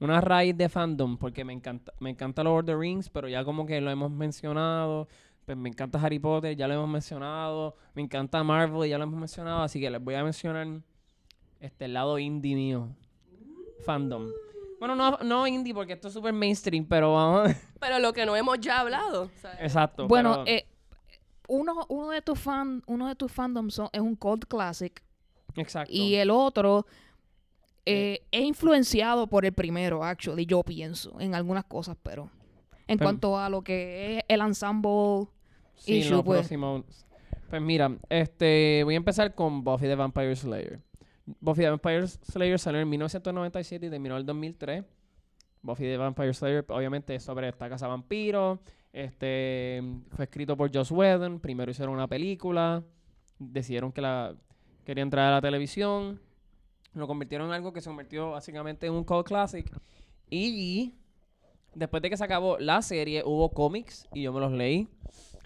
una 0.01 0.21
raíz 0.21 0.57
de 0.57 0.69
fandom, 0.69 1.17
porque 1.17 1.45
me 1.45 1.53
encanta, 1.53 1.93
me 2.01 2.11
encanta 2.11 2.43
Lord 2.45 2.61
of 2.61 2.67
the 2.67 2.77
Rings, 2.77 3.09
pero 3.11 3.29
ya 3.29 3.45
como 3.45 3.67
que 3.67 3.81
lo 3.81 3.91
hemos 3.91 4.11
mencionado. 4.11 5.09
Pues 5.45 5.57
me 5.57 5.71
encanta 5.71 5.99
Harry 6.01 6.19
Potter, 6.19 6.55
ya 6.57 6.69
lo 6.69 6.75
hemos 6.75 6.89
mencionado. 6.89 7.75
Me 7.95 8.03
encanta 8.03 8.43
Marvel, 8.45 8.89
ya 8.89 8.99
lo 8.99 9.05
hemos 9.05 9.19
mencionado. 9.19 9.63
Así 9.63 9.81
que 9.81 9.89
les 9.91 10.03
voy 10.03 10.15
a 10.15 10.23
mencionar 10.23 10.67
este 11.61 11.87
el 11.87 11.95
lado 11.95 12.19
indie 12.19 12.55
mío. 12.55 12.89
Fandom. 13.85 14.29
Bueno, 14.79 14.95
no, 14.95 15.19
no 15.25 15.47
indie 15.47 15.75
porque 15.75 15.95
esto 15.95 16.09
es 16.09 16.15
súper 16.15 16.33
mainstream, 16.33 16.85
pero 16.87 17.15
vamos. 17.15 17.51
Pero 17.81 17.99
lo 17.99 18.13
que 18.13 18.27
no 18.27 18.37
hemos 18.37 18.61
ya 18.61 18.81
hablado. 18.81 19.31
¿sabes? 19.41 19.59
Exacto. 19.61 20.07
Bueno, 20.07 20.43
pero- 20.45 20.57
eh, 20.59 20.67
uno, 21.49 21.87
uno 21.89 22.11
de 22.11 22.21
tus 22.23 22.39
fan, 22.39 22.83
uno 22.87 23.09
de 23.09 23.15
tus 23.15 23.33
fandoms 23.33 23.75
son- 23.75 23.89
es 23.93 24.01
un 24.01 24.15
cult 24.17 24.45
classic 24.47 25.03
exacto. 25.57 25.91
y 25.93 26.15
el 26.17 26.31
otro 26.31 26.87
eh, 27.91 28.21
es 28.31 28.43
influenciado 28.43 29.27
por 29.27 29.45
el 29.45 29.53
primero, 29.53 30.05
actually, 30.05 30.47
yo 30.47 30.63
pienso, 30.63 31.19
en 31.21 31.35
algunas 31.35 31.65
cosas, 31.65 31.97
pero 32.03 32.31
en 32.87 32.99
Pero- 32.99 33.07
cuanto 33.07 33.39
a 33.39 33.49
lo 33.49 33.63
que 33.63 34.19
es 34.19 34.25
el 34.29 34.41
ensemble 34.41 35.27
Sí, 35.77 35.99
issue, 35.99 36.23
pues. 36.25 36.41
próximo. 36.41 36.85
Pues 37.51 37.63
mira, 37.63 37.97
este, 38.11 38.83
voy 38.85 38.95
a 38.95 38.97
empezar 38.99 39.35
con 39.35 39.65
Buffy 39.65 39.87
the 39.87 39.95
Vampire 39.95 40.35
Slayer. 40.37 40.81
Buffy 41.41 41.63
the 41.63 41.71
Vampire 41.71 42.07
Slayer 42.07 42.59
salió 42.59 42.81
en 42.81 42.89
1997 42.89 43.87
y 43.87 43.91
terminó 43.91 44.15
en 44.17 44.21
el 44.21 44.27
2003. 44.27 44.85
Buffy 45.63 45.85
the 45.85 45.97
Vampire 45.97 46.33
Slayer, 46.35 46.65
obviamente, 46.69 47.15
es 47.15 47.23
sobre 47.23 47.49
esta 47.49 47.69
casa 47.69 47.87
vampiro. 47.87 48.61
Este, 48.93 49.83
fue 50.11 50.25
escrito 50.25 50.57
por 50.57 50.75
Joss 50.75 50.91
Whedon. 50.91 51.41
Primero 51.41 51.71
hicieron 51.71 51.95
una 51.95 52.07
película. 52.07 52.83
Decidieron 53.39 53.93
que 53.93 54.01
la 54.01 54.35
querían 54.85 55.11
traer 55.11 55.29
a 55.29 55.35
la 55.37 55.41
televisión. 55.41 56.21
Lo 56.99 57.07
convirtieron 57.07 57.47
en 57.47 57.55
algo 57.55 57.73
que 57.73 57.81
se 57.81 57.89
convirtió 57.89 58.33
básicamente 58.33 58.89
en 58.89 58.93
un 58.93 59.05
cult 59.05 59.25
classic. 59.25 59.71
Y 60.29 60.95
después 61.73 62.03
de 62.03 62.11
que 62.11 62.17
se 62.17 62.25
acabó 62.25 62.59
la 62.59 62.83
serie, 62.83 63.23
hubo 63.25 63.51
cómics 63.51 64.09
y 64.13 64.23
yo 64.23 64.33
me 64.33 64.41
los 64.41 64.51
leí. 64.51 64.89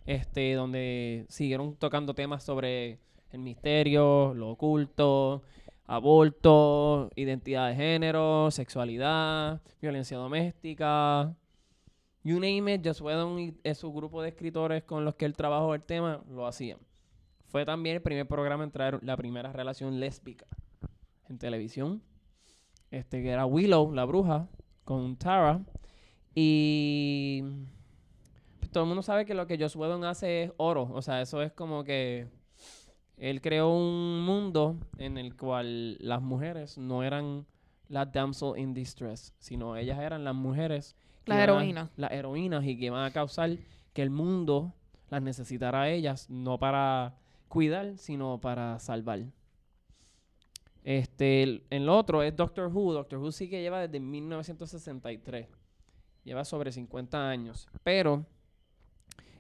Este, 0.06 0.54
donde 0.54 1.26
siguieron 1.28 1.76
tocando 1.76 2.14
temas 2.14 2.42
sobre 2.42 2.98
el 3.30 3.40
misterio, 3.40 4.32
lo 4.34 4.50
oculto, 4.50 5.42
aborto, 5.84 7.10
identidad 7.16 7.68
de 7.68 7.74
género, 7.76 8.50
sexualidad, 8.50 9.60
violencia 9.80 10.16
doméstica. 10.16 11.36
You 12.24 12.36
name 12.36 12.74
it, 12.74 12.80
Joss 12.84 13.02
Whedon 13.02 13.38
y 13.38 13.54
eh, 13.62 13.74
su 13.74 13.92
grupo 13.92 14.22
de 14.22 14.30
escritores 14.30 14.84
con 14.84 15.04
los 15.04 15.16
que 15.16 15.26
él 15.26 15.36
trabajó 15.36 15.74
el 15.74 15.82
tema 15.82 16.22
lo 16.30 16.46
hacían. 16.46 16.78
Fue 17.46 17.66
también 17.66 17.96
el 17.96 18.02
primer 18.02 18.26
programa 18.26 18.64
en 18.64 18.70
traer 18.70 18.98
la 19.02 19.18
primera 19.18 19.52
relación 19.52 20.00
lésbica 20.00 20.46
en 21.32 21.38
televisión. 21.38 22.02
Este 22.90 23.22
que 23.22 23.30
era 23.30 23.46
Willow, 23.46 23.92
la 23.92 24.04
bruja, 24.04 24.48
con 24.84 25.16
Tara. 25.16 25.64
Y 26.34 27.42
pues, 28.58 28.70
todo 28.70 28.84
el 28.84 28.88
mundo 28.88 29.02
sabe 29.02 29.24
que 29.24 29.34
lo 29.34 29.46
que 29.46 29.58
Joss 29.58 29.76
Whedon 29.76 30.04
hace 30.04 30.44
es 30.44 30.52
oro. 30.58 30.88
O 30.92 31.02
sea, 31.02 31.22
eso 31.22 31.42
es 31.42 31.52
como 31.52 31.84
que 31.84 32.28
él 33.16 33.40
creó 33.40 33.70
un 33.70 34.20
mundo 34.24 34.76
en 34.98 35.16
el 35.16 35.36
cual 35.36 35.96
las 35.98 36.20
mujeres 36.22 36.76
no 36.78 37.02
eran 37.02 37.46
las 37.88 38.12
damsel 38.12 38.58
in 38.58 38.74
distress, 38.74 39.34
sino 39.38 39.76
ellas 39.76 39.98
eran 39.98 40.24
las 40.24 40.34
mujeres. 40.34 40.96
Las 41.24 41.38
heroínas. 41.38 41.90
Las 41.96 42.12
heroínas 42.12 42.64
y 42.64 42.78
que 42.78 42.86
iban 42.86 43.04
a 43.04 43.10
causar 43.10 43.56
que 43.92 44.02
el 44.02 44.10
mundo 44.10 44.74
las 45.08 45.22
necesitara 45.22 45.82
a 45.82 45.90
ellas, 45.90 46.28
no 46.30 46.58
para 46.58 47.16
cuidar, 47.48 47.96
sino 47.96 48.40
para 48.40 48.78
salvar. 48.78 49.20
Este, 50.84 51.62
el, 51.70 51.88
otro 51.88 52.22
es 52.22 52.34
Doctor 52.34 52.70
Who. 52.72 52.92
Doctor 52.92 53.18
Who 53.18 53.32
sí 53.32 53.48
que 53.48 53.60
lleva 53.60 53.80
desde 53.80 54.00
1963. 54.00 55.48
Lleva 56.24 56.44
sobre 56.44 56.72
50 56.72 57.28
años. 57.28 57.68
Pero 57.82 58.24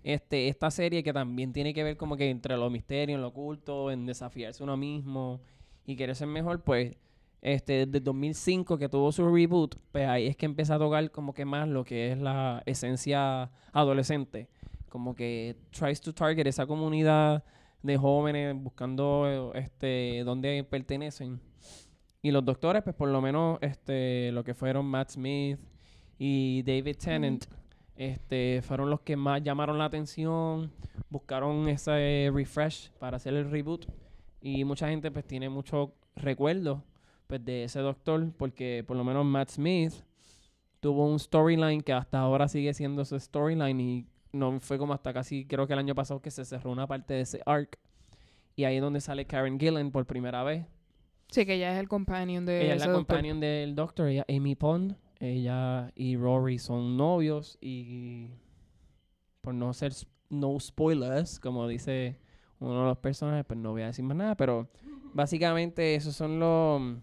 este, 0.02 0.48
esta 0.48 0.70
serie 0.70 1.02
que 1.02 1.12
también 1.12 1.52
tiene 1.52 1.74
que 1.74 1.84
ver 1.84 1.96
como 1.96 2.16
que 2.16 2.30
entre 2.30 2.56
lo 2.56 2.70
misterio, 2.70 3.16
en 3.16 3.22
lo 3.22 3.28
oculto, 3.28 3.90
en 3.90 4.06
desafiarse 4.06 4.62
uno 4.62 4.76
mismo 4.76 5.40
y 5.84 5.96
querer 5.96 6.16
ser 6.16 6.28
mejor, 6.28 6.62
pues 6.62 6.96
este, 7.40 7.86
desde 7.86 8.00
2005 8.00 8.78
que 8.78 8.88
tuvo 8.88 9.10
su 9.10 9.28
reboot, 9.28 9.76
pues 9.90 10.06
ahí 10.08 10.28
es 10.28 10.36
que 10.36 10.46
empieza 10.46 10.76
a 10.76 10.78
tocar 10.78 11.10
como 11.10 11.34
que 11.34 11.44
más 11.44 11.68
lo 11.68 11.84
que 11.84 12.12
es 12.12 12.18
la 12.18 12.62
esencia 12.66 13.50
adolescente. 13.72 14.48
Como 14.88 15.14
que 15.14 15.56
tries 15.70 16.00
to 16.00 16.12
target 16.12 16.46
esa 16.46 16.66
comunidad 16.66 17.44
de 17.82 17.96
jóvenes 17.96 18.54
buscando 18.56 19.52
este 19.54 20.22
dónde 20.24 20.64
pertenecen. 20.68 21.40
Y 22.22 22.30
los 22.30 22.44
doctores, 22.44 22.82
pues 22.82 22.94
por 22.94 23.08
lo 23.08 23.20
menos 23.20 23.58
este 23.60 24.30
lo 24.32 24.44
que 24.44 24.54
fueron 24.54 24.86
Matt 24.86 25.10
Smith 25.10 25.58
y 26.18 26.62
David 26.62 26.96
Tennant, 26.96 27.46
este 27.96 28.62
fueron 28.62 28.90
los 28.90 29.00
que 29.00 29.16
más 29.16 29.42
llamaron 29.42 29.78
la 29.78 29.86
atención, 29.86 30.72
buscaron 31.10 31.68
ese 31.68 32.30
refresh 32.32 32.90
para 32.98 33.16
hacer 33.16 33.34
el 33.34 33.50
reboot 33.50 33.86
y 34.40 34.64
mucha 34.64 34.88
gente 34.88 35.10
pues 35.10 35.26
tiene 35.26 35.48
muchos 35.48 35.90
recuerdos 36.14 36.80
pues 37.26 37.44
de 37.44 37.64
ese 37.64 37.80
doctor 37.80 38.32
porque 38.36 38.84
por 38.86 38.96
lo 38.96 39.04
menos 39.04 39.24
Matt 39.24 39.50
Smith 39.50 39.94
tuvo 40.80 41.06
un 41.06 41.18
storyline 41.18 41.80
que 41.80 41.92
hasta 41.92 42.18
ahora 42.18 42.48
sigue 42.48 42.74
siendo 42.74 43.02
ese 43.02 43.18
storyline 43.18 43.80
y 43.80 44.06
no 44.32 44.60
fue 44.60 44.78
como 44.78 44.94
hasta 44.94 45.12
casi 45.12 45.44
creo 45.46 45.66
que 45.66 45.72
el 45.74 45.78
año 45.78 45.94
pasado 45.94 46.20
que 46.20 46.30
se 46.30 46.44
cerró 46.44 46.70
una 46.70 46.86
parte 46.86 47.14
de 47.14 47.20
ese 47.22 47.40
arc. 47.46 47.78
Y 48.56 48.64
ahí 48.64 48.76
es 48.76 48.82
donde 48.82 49.00
sale 49.00 49.26
Karen 49.26 49.58
Gillan 49.58 49.90
por 49.90 50.06
primera 50.06 50.42
vez. 50.42 50.66
Sí, 51.28 51.46
que 51.46 51.54
ella 51.54 51.72
es 51.72 51.80
el 51.80 51.88
companion 51.88 52.44
de 52.44 52.64
ella 52.64 52.74
es 52.74 52.80
la 52.80 52.86
doctor. 52.86 53.06
companion 53.06 53.40
del 53.40 53.74
doctor 53.74 54.08
ella 54.08 54.26
Amy 54.28 54.54
Pond. 54.54 54.96
Ella 55.20 55.90
y 55.94 56.16
Rory 56.16 56.58
son 56.58 56.96
novios 56.96 57.56
y 57.60 58.28
por 59.40 59.54
no 59.54 59.72
ser 59.72 59.92
no 60.30 60.58
spoilers 60.58 61.38
como 61.38 61.68
dice 61.68 62.18
uno 62.58 62.80
de 62.80 62.86
los 62.88 62.98
personajes 62.98 63.44
pues 63.44 63.58
no 63.58 63.70
voy 63.70 63.82
a 63.82 63.86
decir 63.86 64.04
más 64.04 64.16
nada 64.16 64.34
pero 64.36 64.68
básicamente 65.14 65.94
esos 65.94 66.16
son 66.16 66.40
los 66.40 66.96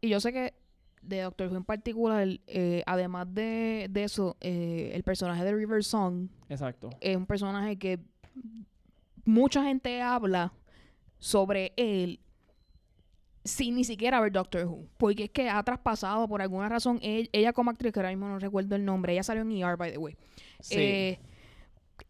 Y 0.00 0.08
yo 0.10 0.20
sé 0.20 0.32
que 0.32 0.54
de 1.02 1.20
Doctor 1.22 1.48
Who 1.48 1.56
en 1.56 1.64
particular, 1.64 2.26
eh, 2.46 2.82
además 2.86 3.26
de, 3.34 3.88
de 3.90 4.04
eso, 4.04 4.36
eh, 4.40 4.92
el 4.94 5.02
personaje 5.02 5.42
de 5.44 5.54
River 5.54 5.82
Song 5.84 6.28
exacto 6.48 6.90
es 7.00 7.16
un 7.16 7.26
personaje 7.26 7.76
que 7.76 7.98
mucha 9.24 9.62
gente 9.64 10.00
habla 10.00 10.52
sobre 11.18 11.72
él 11.76 12.20
sin 13.44 13.74
ni 13.74 13.82
siquiera 13.84 14.20
ver 14.20 14.30
Doctor 14.32 14.66
Who. 14.66 14.86
Porque 14.98 15.24
es 15.24 15.30
que 15.30 15.48
ha 15.50 15.62
traspasado 15.64 16.28
por 16.28 16.40
alguna 16.42 16.68
razón. 16.68 17.00
Ella, 17.02 17.28
ella 17.32 17.52
como 17.52 17.70
actriz, 17.72 17.92
que 17.92 17.98
ahora 17.98 18.10
mismo 18.10 18.28
no 18.28 18.38
recuerdo 18.38 18.76
el 18.76 18.84
nombre, 18.84 19.12
ella 19.14 19.22
salió 19.24 19.42
en 19.42 19.50
ER, 19.52 19.76
by 19.76 19.90
the 19.90 19.98
way. 19.98 20.16
sí 20.60 20.74
eh, 20.78 21.18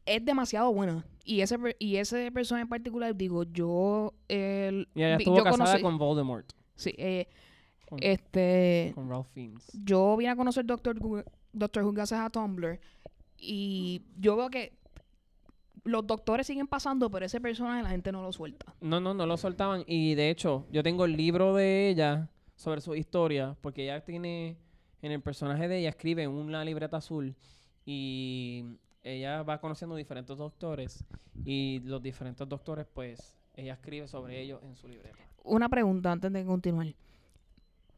es 0.05 0.25
demasiado 0.25 0.73
buena. 0.75 1.07
Y 1.25 1.41
ese, 1.41 1.57
y 1.79 1.97
ese 1.97 2.31
personaje 2.33 2.63
en 2.65 2.69
particular, 2.69 3.17
digo, 3.17 3.45
yo... 3.45 4.13
el- 4.29 4.89
y 4.95 5.03
ella 5.05 5.17
estuvo 5.17 5.39
yo 5.39 5.45
casada 5.45 5.77
conocí- 5.79 5.83
con 5.83 5.97
Voldemort 5.99 6.53
Sí, 6.75 6.95
eh, 6.99 7.29
con, 7.93 7.99
este... 8.03 8.93
con 8.95 9.11
Ralph 9.11 9.27
Fiennes 9.35 9.71
Yo 9.85 10.17
vine 10.17 10.31
a 10.31 10.37
conocer 10.37 10.65
Doctor 10.65 10.99
Doctor 11.53 11.85
Who 11.85 11.93
gracias 11.93 12.21
a 12.21 12.31
Tumblr 12.31 12.81
y 13.37 14.01
yo 14.19 14.35
veo 14.37 14.49
que 14.49 14.73
los 15.85 16.07
doctores 16.07 16.47
siguen 16.47 16.69
pasando, 16.69 17.11
pero 17.11 17.27
ese 17.27 17.41
personaje 17.41 17.83
la 17.83 17.91
gente 17.91 18.13
no 18.13 18.23
lo 18.23 18.33
suelta. 18.33 18.73
No, 18.81 19.01
no, 19.01 19.15
no 19.15 19.27
lo 19.27 19.37
soltaban. 19.37 19.83
Y 19.89 20.15
de 20.15 20.31
hecho, 20.31 20.65
yo 20.71 20.85
tengo 20.85 21.05
el 21.05 21.17
libro 21.17 21.53
de 21.55 21.89
ella 21.89 22.31
sobre 22.55 22.81
su 22.81 22.95
historia, 22.95 23.57
porque 23.61 23.83
ella 23.83 24.05
tiene, 24.05 24.57
en 25.03 25.11
el 25.11 25.21
personaje 25.21 25.67
de 25.67 25.81
ella, 25.81 25.89
escribe 25.89 26.23
en 26.23 26.31
una 26.31 26.65
libreta 26.65 26.99
azul 26.99 27.35
y 27.85 28.65
ella 29.03 29.43
va 29.43 29.61
conociendo 29.61 29.97
diferentes 29.97 30.39
doctores 30.39 31.05
y 31.45 31.81
los 31.81 32.01
diferentes 32.01 32.49
doctores, 32.49 32.87
pues, 32.95 33.35
ella 33.55 33.73
escribe 33.73 34.07
sobre 34.07 34.41
ellos 34.41 34.61
en 34.63 34.77
su 34.77 34.87
libreta. 34.87 35.19
Una 35.43 35.69
pregunta 35.69 36.13
antes 36.13 36.33
de 36.33 36.45
continuar. 36.45 36.95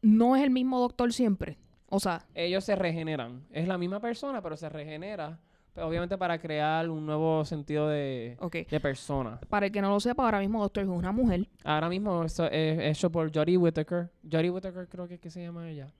¿No 0.05 0.35
es 0.35 0.43
el 0.43 0.51
mismo 0.51 0.79
doctor 0.79 1.11
siempre? 1.11 1.57
O 1.89 1.99
sea, 1.99 2.23
Ellos 2.35 2.63
se 2.63 2.75
regeneran. 2.75 3.43
Es 3.51 3.67
la 3.67 3.79
misma 3.79 3.99
persona, 3.99 4.39
pero 4.39 4.55
se 4.55 4.69
regenera, 4.69 5.39
pues, 5.73 5.83
obviamente 5.83 6.15
para 6.15 6.39
crear 6.39 6.87
un 6.91 7.07
nuevo 7.07 7.43
sentido 7.43 7.87
de, 7.87 8.37
de 8.69 8.79
persona. 8.79 9.39
Para 9.49 9.65
el 9.65 9.71
que 9.71 9.81
no 9.81 9.89
lo 9.89 9.99
sepa, 9.99 10.23
ahora 10.23 10.41
mismo 10.41 10.61
Doctor 10.61 10.85
Who 10.85 10.93
es 10.93 10.99
una 10.99 11.11
mujer. 11.11 11.47
Ahora 11.63 11.89
mismo 11.89 12.23
eso 12.23 12.45
es 12.51 12.97
hecho 12.97 13.11
por 13.11 13.33
Jodie 13.33 13.57
Whittaker. 13.57 14.11
Jodie 14.31 14.51
Whittaker 14.51 14.87
creo 14.87 15.07
que 15.07 15.15
es 15.15 15.19
que 15.19 15.31
se 15.31 15.41
llama 15.41 15.67
ella. 15.71 15.91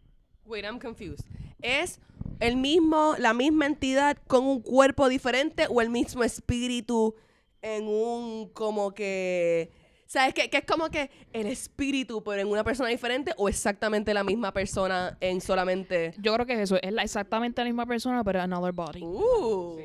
Wait, 0.46 0.66
I'm 0.66 0.78
confused. 0.78 1.26
¿Es 1.64 2.00
el 2.40 2.58
mismo, 2.58 3.16
la 3.18 3.34
misma 3.34 3.66
entidad 3.66 4.18
con 4.28 4.46
un 4.46 4.62
cuerpo 4.62 5.10
diferente 5.10 5.66
o 5.68 5.82
el 5.82 5.90
mismo 5.90 6.24
espíritu 6.24 7.16
en 7.64 7.88
un 7.88 8.50
como 8.50 8.94
que... 8.94 9.72
¿Sabes 10.08 10.34
qué? 10.34 10.50
Que 10.50 10.58
es 10.58 10.66
como 10.66 10.90
que 10.90 11.10
el 11.34 11.48
espíritu, 11.48 12.24
pero 12.24 12.42
en 12.42 12.48
una 12.48 12.64
persona 12.64 12.90
diferente 12.90 13.32
o 13.38 13.50
exactamente 13.50 14.14
la 14.14 14.24
misma 14.24 14.52
persona 14.54 15.18
en 15.20 15.42
solamente... 15.42 16.14
Yo 16.20 16.34
creo 16.36 16.46
que 16.46 16.54
es 16.54 16.60
eso. 16.60 16.78
Es 16.82 16.92
la- 16.94 17.02
exactamente 17.04 17.62
la 17.62 17.66
misma 17.66 17.86
persona, 17.86 18.24
pero 18.24 18.42
another 18.42 18.72
body. 18.72 19.02
Uh. 19.04 19.78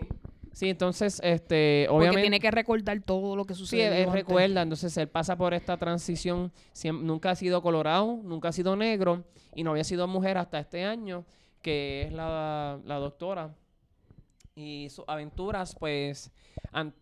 Sí, 0.53 0.69
entonces, 0.69 1.21
este, 1.25 1.87
Porque 1.89 1.97
obviamente... 2.01 2.21
tiene 2.23 2.41
que 2.41 2.51
recordar 2.51 3.01
todo 3.01 3.35
lo 3.35 3.45
que 3.47 3.55
Sí, 3.55 3.61
sucedió. 3.61 3.87
él, 3.87 3.93
él 3.95 4.13
recuerda, 4.13 4.61
entonces 4.63 4.95
él 4.99 5.09
pasa 5.09 5.37
por 5.37 5.55
esta 5.55 5.77
transición, 5.79 6.53
siem- 6.75 7.01
nunca 7.01 7.31
ha 7.31 7.35
sido 7.37 7.63
colorado, 7.63 8.19
nunca 8.23 8.49
ha 8.49 8.53
sido 8.53 8.77
negro 8.77 9.25
y 9.55 9.63
no 9.63 9.71
había 9.71 9.85
sido 9.85 10.07
mujer 10.07 10.37
hasta 10.39 10.59
este 10.59 10.85
año, 10.85 11.25
que 11.63 12.03
es 12.03 12.13
la, 12.13 12.79
la 12.85 12.97
doctora. 12.97 13.55
Y 14.61 14.91
sus 14.91 15.07
aventuras, 15.09 15.75
pues, 15.75 16.31
han, 16.71 16.93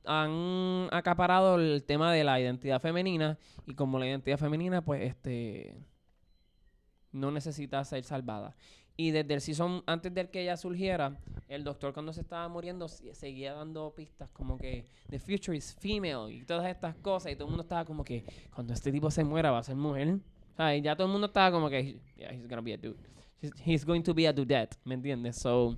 acaparado 0.93 1.57
el 1.57 1.83
tema 1.85 2.13
de 2.13 2.23
la 2.23 2.41
identidad 2.41 2.81
femenina 2.81 3.37
y 3.67 3.75
como 3.75 3.99
la 3.99 4.07
identidad 4.07 4.39
femenina, 4.39 4.85
pues, 4.85 5.03
este, 5.03 5.75
no 7.11 7.33
necesita 7.33 7.85
ser 7.85 8.05
salvada. 8.05 8.55
Y 8.97 9.11
desde 9.11 9.35
el 9.35 9.41
season, 9.41 9.83
antes 9.87 10.15
de 10.15 10.31
que 10.31 10.43
ella 10.43 10.57
surgiera, 10.57 11.19
el 11.49 11.65
doctor 11.65 11.93
cuando 11.93 12.13
se 12.13 12.21
estaba 12.21 12.49
muriendo 12.49 12.89
se- 12.89 13.15
seguía 13.15 13.55
dando 13.55 13.93
pistas 13.95 14.29
como 14.31 14.57
que 14.57 14.85
the 15.09 15.19
future 15.19 15.57
is 15.57 15.75
female 15.81 16.33
y 16.33 16.45
todas 16.45 16.69
estas 16.69 16.95
cosas 16.97 17.33
y 17.33 17.35
todo 17.37 17.45
el 17.45 17.51
mundo 17.51 17.63
estaba 17.63 17.85
como 17.85 18.05
que 18.05 18.25
cuando 18.55 18.73
este 18.73 18.93
tipo 18.93 19.11
se 19.11 19.25
muera 19.25 19.51
va 19.51 19.59
a 19.59 19.63
ser 19.63 19.77
mujer. 19.77 20.19
Y 20.77 20.81
ya 20.83 20.97
todo 20.97 21.07
el 21.07 21.13
mundo 21.13 21.29
estaba 21.29 21.53
como 21.53 21.69
que 21.71 22.01
yeah, 22.17 22.33
he's 22.33 22.49
gonna 22.49 22.63
be 22.63 22.75
a 22.75 22.77
dude. 22.77 22.99
He's, 23.41 23.53
he's 23.65 23.85
going 23.85 24.03
to 24.03 24.13
be 24.13 24.27
a 24.27 24.33
dudette, 24.33 24.77
¿me 24.85 24.95
entiendes? 24.95 25.37
So 25.37 25.77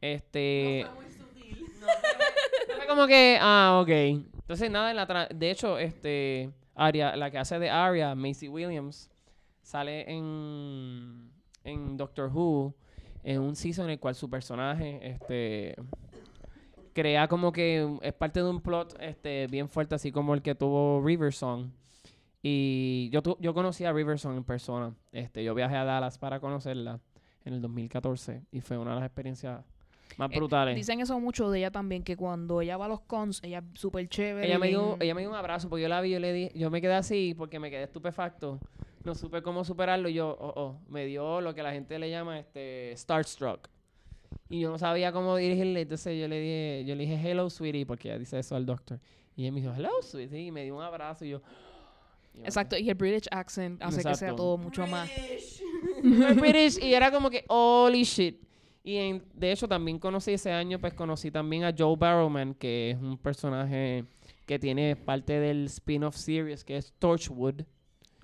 este 0.00 0.86
fue 2.76 2.86
como 2.86 3.06
que 3.06 3.38
ah, 3.40 3.78
ok. 3.82 3.88
Entonces 3.88 4.70
nada, 4.70 4.90
en 4.90 4.96
la 4.96 5.06
tra- 5.08 5.28
de 5.28 5.50
hecho 5.50 5.78
este 5.78 6.50
Aria, 6.74 7.16
la 7.16 7.30
que 7.30 7.38
hace 7.38 7.58
de 7.58 7.70
Aria, 7.70 8.14
Macy 8.14 8.48
Williams 8.48 9.10
sale 9.62 10.10
en 10.12 11.30
en 11.64 11.96
Doctor 11.96 12.30
Who 12.32 12.74
en 13.24 13.40
un 13.40 13.56
season 13.56 13.86
en 13.86 13.92
el 13.92 13.98
cual 13.98 14.14
su 14.14 14.30
personaje 14.30 15.00
este 15.02 15.74
crea 16.92 17.26
como 17.28 17.52
que 17.52 17.98
es 18.02 18.12
parte 18.14 18.40
de 18.42 18.48
un 18.48 18.60
plot 18.60 18.96
este 19.00 19.46
bien 19.48 19.68
fuerte 19.68 19.94
así 19.96 20.12
como 20.12 20.32
el 20.34 20.42
que 20.42 20.54
tuvo 20.54 21.02
Riversong 21.04 21.72
y 22.42 23.10
yo 23.10 23.22
tu- 23.22 23.36
yo 23.40 23.52
conocí 23.52 23.84
a 23.84 23.92
Riversong 23.92 24.36
en 24.36 24.44
persona. 24.44 24.94
Este 25.10 25.42
yo 25.42 25.54
viajé 25.54 25.74
a 25.76 25.84
Dallas 25.84 26.16
para 26.18 26.38
conocerla 26.38 27.00
en 27.44 27.54
el 27.54 27.60
2014 27.60 28.42
y 28.52 28.60
fue 28.60 28.78
una 28.78 28.90
de 28.94 29.00
las 29.00 29.06
experiencias 29.06 29.64
más 30.16 30.30
Eh, 30.30 30.36
brutales 30.36 30.74
Dicen 30.76 31.00
eso 31.00 31.18
mucho 31.20 31.50
de 31.50 31.58
ella 31.58 31.70
también, 31.70 32.02
que 32.02 32.16
cuando 32.16 32.60
ella 32.60 32.76
va 32.76 32.86
a 32.86 32.88
los 32.88 33.00
cons, 33.00 33.40
ella 33.42 33.58
es 33.58 33.80
súper 33.80 34.08
chévere. 34.08 34.46
ella 34.46 34.58
me 34.58 34.68
dio 34.68 34.96
ella 35.00 35.14
me 35.14 35.20
dio 35.22 35.30
un 35.30 35.36
abrazo 35.36 35.68
porque 35.68 35.82
yo 35.82 35.88
la 35.88 36.00
vi 36.00 36.10
yo 36.10 36.20
le 36.20 36.32
di 36.32 36.50
yo 36.54 36.70
me 36.70 36.80
quedé 36.80 36.94
así 36.94 37.34
porque 37.36 37.58
me 37.58 37.70
quedé 37.70 37.84
estupefacto 37.84 38.60
no 39.04 39.14
supe 39.14 39.40
cómo 39.42 39.62
superarlo 39.64 40.08
y 40.08 40.14
yo 40.14 40.36
oh, 40.40 40.52
oh, 40.56 40.80
me 40.88 41.06
dio 41.06 41.40
lo 41.40 41.54
que 41.54 41.62
la 41.62 41.72
gente 41.72 41.98
le 41.98 42.10
llama 42.10 42.38
este 42.38 42.92
starstruck 42.96 43.68
y 44.48 44.60
yo 44.60 44.70
no 44.70 44.78
sabía 44.78 45.12
cómo 45.12 45.36
dirigirle 45.36 45.82
entonces 45.82 46.18
yo 46.18 46.26
le 46.28 46.40
dije 46.40 46.84
yo 46.86 46.94
le 46.94 47.04
dije 47.04 47.30
hello 47.30 47.48
sweetie 47.50 47.86
porque 47.86 48.08
ella 48.08 48.18
dice 48.18 48.38
eso 48.38 48.56
al 48.56 48.66
doctor 48.66 48.98
y 49.36 49.42
ella 49.42 49.52
me 49.52 49.60
dijo 49.60 49.72
hello 49.74 49.90
sweetie 50.02 50.46
y 50.46 50.50
me 50.50 50.64
dio 50.64 50.76
un 50.76 50.82
abrazo 50.82 51.24
y 51.24 51.30
yo 51.30 51.42
y 52.34 52.40
Exacto, 52.40 52.76
y 52.76 52.88
el 52.90 52.94
British 52.96 53.28
accent 53.30 53.82
hace 53.82 53.96
que 53.96 54.02
sea 54.02 54.12
Exacto. 54.12 54.36
todo 54.36 54.58
mucho 54.58 54.86
más. 54.86 55.08
British 56.36 56.78
y 56.82 56.92
era 56.92 57.10
como 57.10 57.30
que 57.30 57.44
holy 57.48 58.02
shit 58.02 58.45
y 58.86 58.96
en- 58.96 59.22
de 59.34 59.52
hecho 59.52 59.68
también 59.68 59.98
conocí 59.98 60.32
ese 60.32 60.50
año 60.52 60.78
pues 60.78 60.94
conocí 60.94 61.30
también 61.30 61.64
a 61.64 61.74
Joe 61.76 61.96
Barrowman 61.96 62.54
que 62.54 62.92
es 62.92 62.98
un 62.98 63.18
personaje 63.18 64.04
que 64.46 64.58
tiene 64.58 64.96
parte 64.96 65.38
del 65.40 65.66
spin-off 65.66 66.16
series 66.16 66.64
que 66.64 66.76
es 66.78 66.94
Torchwood 66.98 67.62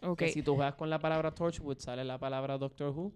Ok. 0.05 0.19
Que 0.19 0.29
si 0.31 0.43
tú 0.43 0.55
juegas 0.57 0.75
con 0.75 0.91
la 0.91 0.99
palabra 0.99 1.31
Torchwood, 1.33 1.79
sale 1.79 2.03
la 2.05 2.19
palabra 2.19 2.59
Doctor 2.59 2.89
Who. 2.91 3.13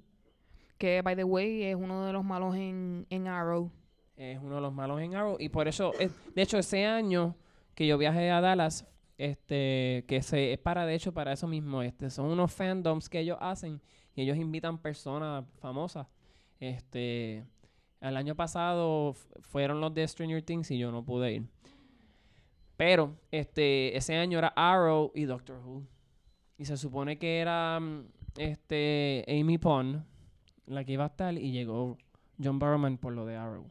Que, 0.79 1.03
by 1.03 1.17
the 1.17 1.25
way, 1.25 1.65
es 1.65 1.75
uno 1.75 2.07
de 2.07 2.13
los 2.13 2.23
malos 2.25 2.55
en, 2.55 3.07
en 3.11 3.27
Arrow. 3.27 3.73
Es 4.17 4.39
uno 4.41 4.55
de 4.55 4.61
los 4.61 4.73
malos 4.73 5.01
en 5.01 5.17
Arrow. 5.17 5.37
Y 5.41 5.49
por 5.49 5.67
eso, 5.67 5.93
es- 5.99 6.13
de 6.33 6.43
hecho, 6.43 6.59
ese 6.59 6.87
año 6.87 7.35
que 7.75 7.89
yo 7.89 7.99
viajé 7.99 8.31
a 8.31 8.41
Dallas, 8.41 8.87
este, 9.19 10.05
que 10.07 10.23
se, 10.23 10.53
es 10.53 10.59
para, 10.61 10.87
de 10.87 10.95
hecho, 10.95 11.13
para 11.13 11.33
eso 11.33 11.49
mismo. 11.49 11.83
Este, 11.83 12.09
son 12.09 12.27
unos 12.27 12.53
fandoms 12.53 13.09
que 13.09 13.19
ellos 13.19 13.39
hacen 13.41 13.81
y 14.15 14.23
ellos 14.23 14.37
invitan 14.37 14.79
personas 14.79 15.45
famosas. 15.59 16.07
Este, 16.61 17.45
el 18.01 18.17
año 18.17 18.35
pasado 18.35 19.15
fueron 19.41 19.81
los 19.81 19.93
de 19.95 20.07
Stranger 20.07 20.43
Things 20.43 20.71
y 20.71 20.79
yo 20.79 20.91
no 20.91 21.05
pude 21.05 21.35
ir. 21.35 21.43
Pero, 22.77 23.17
este, 23.31 23.97
ese 23.97 24.17
año 24.17 24.39
era 24.39 24.49
Arrow 24.57 25.11
y 25.15 25.25
Doctor 25.25 25.59
Who. 25.65 25.85
Y 26.59 26.65
se 26.67 26.77
supone 26.77 27.19
que 27.19 27.39
era, 27.41 27.79
mm, 27.81 28.05
este, 28.39 29.25
Amy 29.29 29.59
Pond 29.59 30.05
la 30.67 30.85
que 30.85 30.93
iba 30.93 31.05
a 31.05 31.09
estar 31.09 31.33
y 31.39 31.53
llegó 31.53 31.97
John 32.43 32.59
Barrowman 32.59 32.99
por 32.99 33.13
lo 33.13 33.25
de 33.25 33.37
Arrow. 33.37 33.71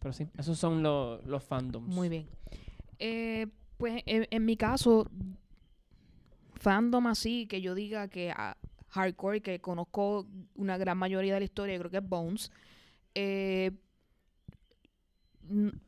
Pero 0.00 0.12
sí, 0.12 0.26
esos 0.36 0.58
son 0.58 0.82
lo- 0.82 1.22
los 1.22 1.42
fandoms. 1.44 1.86
Muy 1.94 2.08
bien. 2.08 2.26
Eh, 2.98 3.46
pues 3.76 4.02
en, 4.06 4.26
en 4.30 4.44
mi 4.44 4.56
caso, 4.56 5.06
fandom 6.54 7.06
así, 7.06 7.46
que 7.46 7.60
yo 7.60 7.74
diga 7.74 8.08
que 8.08 8.30
ah, 8.30 8.56
hardcore, 8.88 9.40
que 9.42 9.60
conozco 9.60 10.26
una 10.54 10.78
gran 10.78 10.96
mayoría 10.98 11.34
de 11.34 11.40
la 11.40 11.44
historia, 11.44 11.74
yo 11.74 11.80
creo 11.80 11.90
que 11.90 11.96
es 11.98 12.08
Bones. 12.08 12.50
Eh, 13.14 13.72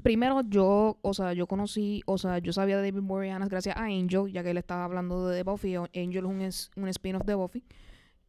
primero 0.02 0.43
yo, 0.49 0.99
o 1.02 1.14
sea, 1.14 1.33
yo 1.33 1.47
conocí, 1.47 2.02
o 2.07 2.17
sea, 2.19 2.38
yo 2.38 2.52
sabía 2.52 2.76
de 2.78 2.90
David 2.90 3.07
Boreanaz 3.07 3.49
gracias 3.49 3.76
a 3.76 3.85
Angel, 3.85 4.31
ya 4.33 4.43
que 4.43 4.50
él 4.50 4.59
estaba 4.59 4.85
hablando 4.85 5.26
de 5.28 5.43
Buffy. 5.43 5.75
Angel 5.76 6.17
es 6.19 6.23
un, 6.25 6.40
es- 6.43 6.71
un 6.76 6.88
spin-off 6.88 7.25
de 7.25 7.35
Buffy. 7.35 7.64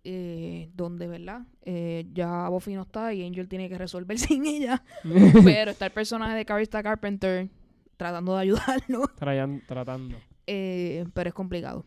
eh, 0.06 0.70
donde, 0.74 1.08
¿verdad? 1.08 1.42
Eh, 1.62 2.06
ya 2.14 2.48
Buffy 2.48 2.74
no 2.74 2.84
está 2.84 3.14
y 3.14 3.26
Angel 3.28 3.48
tiene 3.50 3.68
que 3.70 3.78
resolver 3.78 4.18
sin 4.20 4.46
ella. 4.46 4.82
Pero 5.44 5.72
está 5.72 5.86
el 5.88 5.92
personaje 5.92 6.36
de 6.36 6.46
Carista 6.46 6.82
Carpenter 6.82 7.50
tratando 7.98 8.34
de 8.36 8.42
ayudarlo, 8.42 9.04
Trayan- 9.20 9.62
tratando. 9.68 10.18
eh, 10.48 11.06
pero 11.14 11.28
es 11.28 11.34
complicado. 11.36 11.86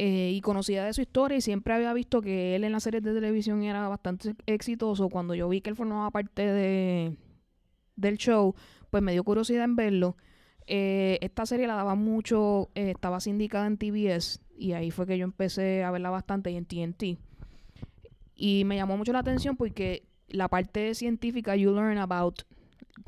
Eh, 0.00 0.30
y 0.32 0.40
conocía 0.42 0.84
de 0.84 0.92
su 0.92 1.00
historia 1.00 1.38
y 1.38 1.40
siempre 1.40 1.74
había 1.74 1.92
visto 1.92 2.22
que 2.22 2.54
él 2.54 2.62
en 2.62 2.70
las 2.70 2.84
series 2.84 3.02
de 3.02 3.12
televisión 3.12 3.64
era 3.64 3.88
bastante 3.88 4.36
exitoso. 4.46 5.08
Cuando 5.08 5.34
yo 5.34 5.48
vi 5.48 5.60
que 5.60 5.70
él 5.70 5.76
formaba 5.76 6.10
parte 6.12 6.46
de, 6.46 7.16
del 7.96 8.16
show, 8.16 8.54
pues 8.90 9.02
me 9.02 9.12
dio 9.12 9.24
curiosidad 9.24 9.64
en 9.64 9.74
verlo. 9.74 10.16
Eh, 10.68 11.18
esta 11.20 11.46
serie 11.46 11.66
la 11.66 11.74
daba 11.74 11.96
mucho, 11.96 12.70
eh, 12.76 12.90
estaba 12.90 13.20
sindicada 13.20 13.66
en 13.66 13.76
TBS 13.76 14.40
y 14.56 14.72
ahí 14.72 14.90
fue 14.90 15.06
que 15.06 15.18
yo 15.18 15.24
empecé 15.24 15.82
a 15.82 15.90
verla 15.90 16.10
bastante 16.10 16.52
y 16.52 16.56
en 16.56 16.64
TNT. 16.64 17.18
Y 18.36 18.64
me 18.66 18.76
llamó 18.76 18.96
mucho 18.96 19.12
la 19.12 19.18
atención 19.18 19.56
porque 19.56 20.04
la 20.28 20.48
parte 20.48 20.94
científica, 20.94 21.56
you 21.56 21.72
learn 21.72 21.98
about 21.98 22.42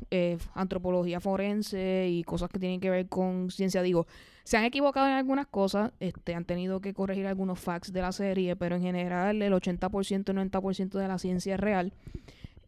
eh, 0.09 0.37
antropología 0.53 1.19
forense 1.19 2.07
y 2.09 2.23
cosas 2.23 2.49
que 2.49 2.59
tienen 2.59 2.79
que 2.79 2.89
ver 2.89 3.07
con 3.07 3.51
ciencia. 3.51 3.81
Digo, 3.81 4.07
se 4.43 4.57
han 4.57 4.63
equivocado 4.63 5.07
en 5.07 5.13
algunas 5.13 5.47
cosas, 5.47 5.91
este, 5.99 6.35
han 6.35 6.45
tenido 6.45 6.81
que 6.81 6.93
corregir 6.93 7.27
algunos 7.27 7.59
facts 7.59 7.93
de 7.93 8.01
la 8.01 8.11
serie, 8.11 8.55
pero 8.55 8.75
en 8.75 8.81
general 8.81 9.41
el 9.41 9.53
80%, 9.53 10.33
90% 10.33 10.89
de 10.97 11.07
la 11.07 11.17
ciencia 11.17 11.55
es 11.55 11.59
real. 11.59 11.93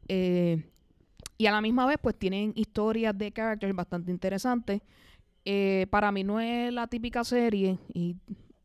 Eh, 0.07 0.63
y 1.37 1.47
a 1.47 1.51
la 1.51 1.61
misma 1.61 1.85
vez, 1.85 1.97
pues 2.01 2.15
tienen 2.17 2.53
historias 2.55 3.17
de 3.17 3.31
characters 3.31 3.75
bastante 3.75 4.11
interesantes. 4.11 4.81
Eh, 5.45 5.87
para 5.89 6.11
mí 6.11 6.23
no 6.23 6.39
es 6.39 6.71
la 6.71 6.87
típica 6.87 7.23
serie 7.23 7.77
y 7.93 8.15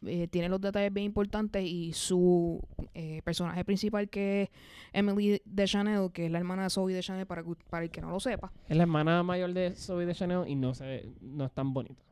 eh, 0.07 0.29
tiene 0.29 0.49
los 0.49 0.61
detalles 0.61 0.93
bien 0.93 1.07
importantes 1.07 1.65
y 1.65 1.93
su 1.93 2.61
eh, 2.95 3.21
personaje 3.25 3.65
principal 3.65 4.09
que 4.09 4.43
es 4.43 4.49
Emily 4.93 5.41
Deschanel, 5.45 6.11
que 6.13 6.27
es 6.27 6.31
la 6.31 6.39
hermana 6.39 6.65
de 6.65 6.71
Zoe 6.71 6.93
Deschanel 6.93 7.27
para, 7.27 7.43
para 7.71 7.85
el 7.85 7.91
que 7.91 8.01
no 8.01 8.11
lo 8.11 8.21
sepa. 8.21 8.53
Es 8.69 8.77
la 8.77 8.85
hermana 8.85 9.23
mayor 9.23 9.53
de 9.53 9.73
Zoe 9.75 10.07
de 10.07 10.15
Chanel 10.15 10.45
y 10.47 10.55
no, 10.55 10.75
se, 10.75 11.09
no 11.21 11.45
es 11.47 11.53
tan 11.53 11.73
bonita. 11.75 12.03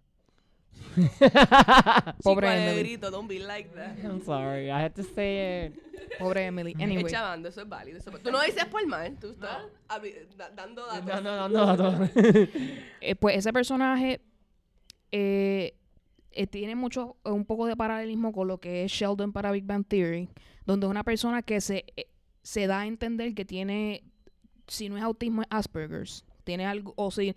Pobre 2.22 2.48
Emily. 2.68 2.80
grito, 2.80 3.10
don't 3.10 3.28
be 3.28 3.38
like 3.38 3.70
that. 3.74 3.96
I'm 4.04 4.22
sorry, 4.22 4.70
I 4.70 4.78
had 4.82 4.94
to 4.96 5.02
say 5.02 5.66
it. 5.66 6.18
Pobre 6.18 6.44
Emily. 6.46 6.74
Anyway. 6.78 7.04
Es 7.04 7.12
chavando, 7.12 7.48
eso 7.48 7.62
es 7.62 7.68
válido. 7.68 7.98
eso 7.98 8.10
es- 8.10 8.22
Tú 8.22 8.30
no 8.30 8.40
dices 8.42 8.64
por 8.66 8.86
mal, 8.86 9.16
tú 9.18 9.30
estás 9.30 9.58
da- 10.36 10.50
dando 10.50 10.86
datos. 10.86 11.04
No, 11.06 11.20
no, 11.20 11.48
no, 11.48 11.76
no, 11.76 11.98
no. 11.98 12.08
Eh, 13.00 13.14
pues 13.18 13.36
ese 13.36 13.52
personaje 13.52 14.20
eh, 15.12 15.74
eh, 16.36 16.46
tiene 16.46 16.74
mucho, 16.74 17.16
un 17.24 17.44
poco 17.44 17.66
de 17.66 17.76
paralelismo 17.76 18.32
con 18.32 18.48
lo 18.48 18.58
que 18.58 18.84
es 18.84 18.92
Sheldon 18.92 19.32
para 19.32 19.50
Big 19.50 19.64
Bang 19.64 19.84
Theory, 19.86 20.28
donde 20.66 20.86
es 20.86 20.90
una 20.90 21.02
persona 21.02 21.42
que 21.42 21.60
se, 21.60 21.84
eh, 21.96 22.08
se 22.42 22.66
da 22.66 22.80
a 22.80 22.86
entender 22.86 23.34
que 23.34 23.44
tiene, 23.44 24.04
si 24.66 24.88
no 24.88 24.96
es 24.96 25.02
autismo, 25.02 25.42
es 25.42 25.48
Asperger's. 25.50 26.24
Tiene 26.44 26.66
algo, 26.66 26.94
o 26.96 27.10
si, 27.10 27.34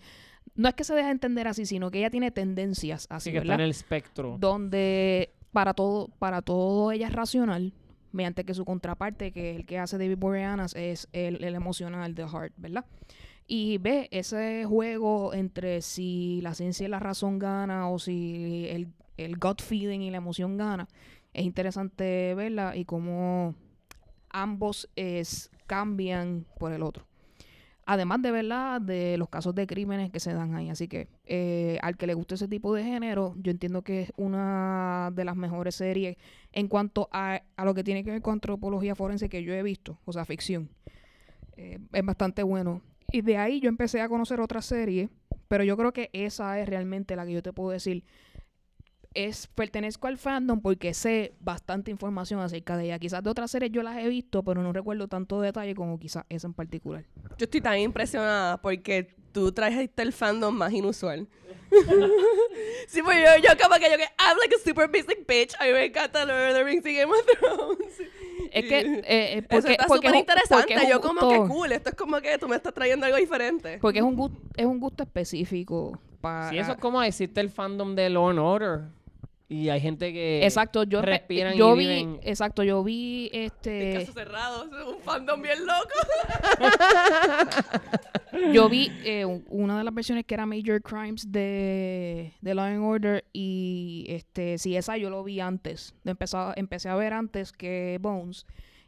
no 0.55 0.67
es 0.69 0.75
que 0.75 0.83
se 0.83 0.93
deje 0.93 1.09
entender 1.09 1.47
así, 1.47 1.65
sino 1.65 1.89
que 1.89 1.99
ella 1.99 2.09
tiene 2.09 2.31
tendencias 2.31 3.07
así, 3.09 3.31
que 3.31 3.39
está 3.39 3.55
en 3.55 3.62
el 3.62 3.71
espectro. 3.71 4.38
donde 4.39 5.33
para 5.51 5.73
todo, 5.73 6.09
para 6.19 6.41
todo 6.41 6.91
ella 6.91 7.07
es 7.07 7.13
racional, 7.13 7.73
mediante 8.12 8.43
que 8.43 8.53
su 8.53 8.65
contraparte, 8.65 9.31
que 9.31 9.51
es 9.51 9.55
el 9.57 9.65
que 9.65 9.79
hace 9.79 9.97
David 9.97 10.17
Boreanaz, 10.17 10.75
es 10.75 11.07
el, 11.13 11.43
el 11.43 11.55
emocional 11.55 12.13
de 12.13 12.27
Heart, 12.27 12.53
¿verdad? 12.57 12.85
Y 13.51 13.79
ve 13.79 14.09
ese 14.12 14.63
juego 14.65 15.33
entre 15.33 15.81
si 15.81 16.39
la 16.43 16.53
ciencia 16.53 16.85
y 16.85 16.88
la 16.88 16.99
razón 16.99 17.39
gana 17.39 17.89
o 17.89 17.97
si 17.97 18.67
el, 18.69 18.93
el 19.17 19.38
gut 19.38 19.63
feeling 19.63 20.01
y 20.01 20.12
la 20.12 20.17
emoción 20.17 20.55
gana. 20.55 20.88
Es 21.33 21.45
interesante 21.45 22.35
verla 22.35 22.75
y 22.75 22.85
cómo 22.85 23.55
ambos 24.29 24.88
cambian 25.65 26.45
por 26.59 26.73
el 26.73 26.83
otro. 26.83 27.07
Además 27.88 28.21
de 28.21 28.29
verdad 28.29 28.81
de 28.81 29.17
los 29.17 29.29
casos 29.29 29.55
de 29.55 29.65
crímenes 29.65 30.12
que 30.12 30.19
se 30.19 30.31
dan 30.31 30.53
ahí. 30.53 30.69
Así 30.69 30.88
que 30.88 31.07
eh, 31.25 31.79
al 31.81 31.97
que 31.97 32.05
le 32.05 32.13
guste 32.13 32.35
ese 32.35 32.47
tipo 32.47 32.71
de 32.75 32.83
género, 32.83 33.33
yo 33.38 33.49
entiendo 33.49 33.81
que 33.81 34.03
es 34.03 34.13
una 34.15 35.09
de 35.15 35.25
las 35.25 35.35
mejores 35.35 35.73
series 35.73 36.17
en 36.51 36.67
cuanto 36.67 37.09
a, 37.12 37.41
a 37.55 37.65
lo 37.65 37.73
que 37.73 37.83
tiene 37.83 38.03
que 38.03 38.12
ver 38.12 38.21
con 38.21 38.33
antropología 38.33 38.93
forense 38.93 39.27
que 39.27 39.41
yo 39.41 39.55
he 39.55 39.63
visto, 39.63 39.97
o 40.05 40.13
sea, 40.13 40.23
ficción. 40.23 40.69
Eh, 41.57 41.79
es 41.91 42.05
bastante 42.05 42.43
bueno. 42.43 42.83
Y 43.11 43.21
de 43.21 43.37
ahí 43.37 43.59
yo 43.59 43.69
empecé 43.69 44.01
a 44.01 44.09
conocer 44.09 44.39
otras 44.39 44.65
series, 44.65 45.09
pero 45.47 45.63
yo 45.63 45.75
creo 45.77 45.93
que 45.93 46.09
esa 46.13 46.59
es 46.59 46.69
realmente 46.69 47.15
la 47.15 47.25
que 47.25 47.33
yo 47.33 47.41
te 47.41 47.53
puedo 47.53 47.71
decir. 47.71 48.03
Es, 49.15 49.47
pertenezco 49.47 50.05
al 50.05 50.19
fandom 50.19 50.61
porque 50.61 50.93
sé 50.93 51.33
bastante 51.39 51.89
información 51.89 52.39
acerca 52.41 52.77
de 52.77 52.85
ella. 52.85 52.99
Quizás 52.99 53.23
de 53.23 53.29
otras 53.31 53.49
series 53.49 53.71
yo 53.71 53.81
las 53.81 53.97
he 53.97 54.07
visto, 54.07 54.43
pero 54.43 54.61
no 54.61 54.71
recuerdo 54.71 55.07
tanto 55.07 55.41
detalle 55.41 55.73
como 55.73 55.97
quizás 55.97 56.25
esa 56.29 56.47
en 56.47 56.53
particular. 56.53 57.05
Yo 57.39 57.45
estoy 57.45 57.61
tan 57.61 57.79
impresionada 57.79 58.61
porque 58.61 59.15
tú 59.39 59.52
trajiste 59.52 60.02
el 60.02 60.13
fandom 60.13 60.56
más 60.56 60.71
inusual. 60.73 61.28
sí, 62.88 63.02
pues 63.04 63.17
yo, 63.23 63.47
yo 63.47 63.58
como 63.62 63.75
que 63.75 63.89
yo 63.91 63.97
que 63.97 64.08
I'm 64.19 64.38
like 64.39 64.56
a 64.56 64.60
super 64.63 64.88
basic 64.88 65.25
bitch. 65.28 65.54
A 65.60 65.65
mí 65.65 65.71
me 65.73 65.86
encanta 65.86 66.25
Lord 66.25 66.49
of 66.49 66.54
the 66.56 66.63
Rings 66.63 66.86
y 66.86 66.95
Game 66.95 67.12
of 67.12 67.25
Thrones. 67.25 68.02
Es 68.52 68.65
que, 68.65 68.80
eh, 68.80 69.04
eh, 69.06 69.38
Eso 69.38 69.47
porque, 69.49 69.71
está 69.73 69.86
porque 69.88 70.08
súper 70.08 70.19
interesante. 70.19 70.73
porque 70.73 70.89
Yo 70.89 71.02
como 71.02 71.21
gusto- 71.21 71.43
que 71.43 71.49
cool. 71.49 71.71
Esto 71.71 71.89
es 71.89 71.95
como 71.95 72.19
que 72.21 72.38
tú 72.39 72.47
me 72.47 72.56
estás 72.56 72.73
trayendo 72.73 73.06
algo 73.06 73.17
diferente. 73.17 73.78
Porque 73.80 73.99
es 73.99 74.04
un 74.06 74.15
gusto, 74.15 74.38
es 74.58 74.65
un 74.65 74.80
gusto 74.80 75.04
específico 75.04 75.99
para... 76.21 76.49
Sí, 76.49 76.58
eso 76.58 76.71
es 76.71 76.78
como 76.80 76.99
decirte 77.02 77.41
el 77.41 77.49
fandom 77.52 77.95
de 77.95 78.10
Law 78.10 78.30
and 78.30 78.39
Order. 78.39 78.82
Y 79.51 79.69
hay 79.69 79.81
gente 79.81 80.13
que 80.13 80.45
Exacto, 80.45 80.83
yo, 80.83 81.01
respiran 81.01 81.55
yo 81.55 81.75
y 81.75 81.79
vi, 81.79 81.85
viven- 81.88 82.19
exacto, 82.21 82.62
yo 82.63 82.83
vi 82.83 83.31
este, 83.33 83.95
caso 83.99 84.13
cerrado, 84.13 84.65
es 84.65 84.85
un 84.95 85.01
fandom 85.01 85.41
bien 85.41 85.57
loco. 85.65 85.89
yo 88.53 88.69
vi 88.69 88.91
eh, 89.03 89.25
un- 89.25 89.43
una 89.49 89.77
de 89.77 89.83
las 89.83 89.93
versiones 89.93 90.25
que 90.25 90.33
era 90.35 90.45
Major 90.45 90.81
Crimes 90.81 91.31
de, 91.31 92.33
de 92.41 92.53
Law 92.53 92.65
and 92.65 92.83
Order 92.83 93.25
y 93.33 94.05
este, 94.09 94.57
sí, 94.57 94.75
esa 94.75 94.97
yo 94.97 95.09
lo 95.09 95.23
vi 95.23 95.39
antes, 95.39 95.95
empecé 96.05 96.38
a- 96.38 96.53
empecé 96.55 96.89
a 96.89 96.95
ver 96.95 97.13
antes 97.13 97.51
que 97.51 97.97
Bones 98.01 98.45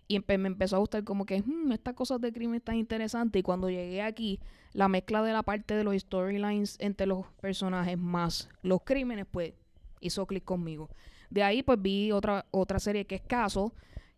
y 0.08 0.18
empe- 0.20 0.38
me 0.38 0.48
empezó 0.48 0.76
a 0.76 0.80
gustar 0.80 1.04
como 1.04 1.26
que 1.26 1.42
"Hmm, 1.42 1.72
estas 1.72 1.94
cosas 1.96 2.20
de 2.22 2.32
crimen 2.32 2.56
están 2.58 2.76
interesantes 2.76 3.40
y 3.40 3.44
cuando 3.44 3.70
llegué 3.70 4.02
aquí, 4.02 4.40
la 4.74 4.88
mezcla 4.88 5.22
de 5.24 5.34
la 5.34 5.42
parte 5.44 5.74
de 5.74 5.84
los 5.84 5.96
storylines 5.96 6.78
entre 6.80 7.08
los 7.08 7.26
personajes 7.42 7.98
más 7.98 8.48
los 8.62 8.82
crímenes, 8.84 9.26
pues 9.30 9.54
hizo 10.02 10.26
clic 10.26 10.44
conmigo. 10.44 10.90
De 11.30 11.44
ahí 11.44 11.64
pues 11.64 11.82
vi 11.82 12.12
otra, 12.12 12.46
otra 12.52 12.80
serie 12.80 13.06
que 13.06 13.16
es 13.16 13.22
Caso, 13.22 13.74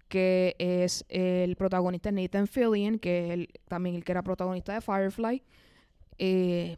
que 0.08 0.56
es 0.60 1.06
el 1.10 1.56
protagonista 1.56 2.12
Nathan 2.12 2.48
Fillion, 2.48 3.00
que 3.00 3.26
es 3.26 3.32
el- 3.32 3.50
también 3.68 3.96
el 3.96 4.04
que 4.04 4.12
era 4.12 4.24
protagonista 4.24 4.74
de 4.74 4.82
Firefly. 4.82 5.44
Eh, 6.18 6.78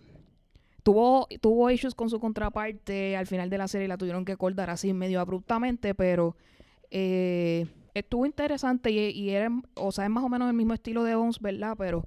tuvo, 0.83 1.27
tuvo 1.41 1.69
issues 1.71 1.95
con 1.95 2.09
su 2.09 2.19
contraparte 2.19 3.17
al 3.17 3.27
final 3.27 3.49
de 3.49 3.57
la 3.57 3.67
serie, 3.67 3.87
la 3.87 3.97
tuvieron 3.97 4.25
que 4.25 4.33
acordar 4.33 4.69
así 4.69 4.93
medio 4.93 5.19
abruptamente, 5.19 5.95
pero 5.95 6.35
eh, 6.91 7.67
estuvo 7.93 8.25
interesante 8.25 8.91
y, 8.91 9.09
y 9.11 9.29
era, 9.31 9.49
o 9.75 9.91
sea, 9.91 10.05
es 10.05 10.09
más 10.09 10.23
o 10.23 10.29
menos 10.29 10.47
el 10.49 10.55
mismo 10.55 10.73
estilo 10.73 11.03
de 11.03 11.15
Bones, 11.15 11.39
¿verdad? 11.39 11.75
Pero 11.77 12.03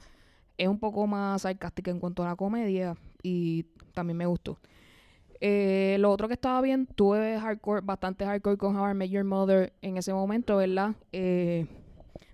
es 0.57 0.69
un 0.69 0.79
poco 0.79 1.07
más 1.07 1.43
sarcástica 1.43 1.91
en 1.91 2.01
cuanto 2.01 2.23
a 2.23 2.29
la 2.29 2.37
comedia 2.37 2.97
y 3.23 3.65
también 3.93 4.17
me 4.17 4.27
gustó. 4.27 4.59
Eh, 5.41 5.97
lo 6.01 6.11
otro 6.11 6.27
que 6.27 6.35
estaba 6.35 6.61
bien, 6.61 6.87
tuve 6.87 7.39
hardcore, 7.39 7.81
bastante 7.83 8.25
hardcore 8.25 8.57
con 8.57 8.77
How 8.77 8.91
I 8.91 8.95
Met 8.95 9.11
Your 9.11 9.25
Mother 9.25 9.73
en 9.83 9.97
ese 9.97 10.13
momento, 10.13 10.57
¿verdad? 10.57 10.95
Eh, 11.13 11.67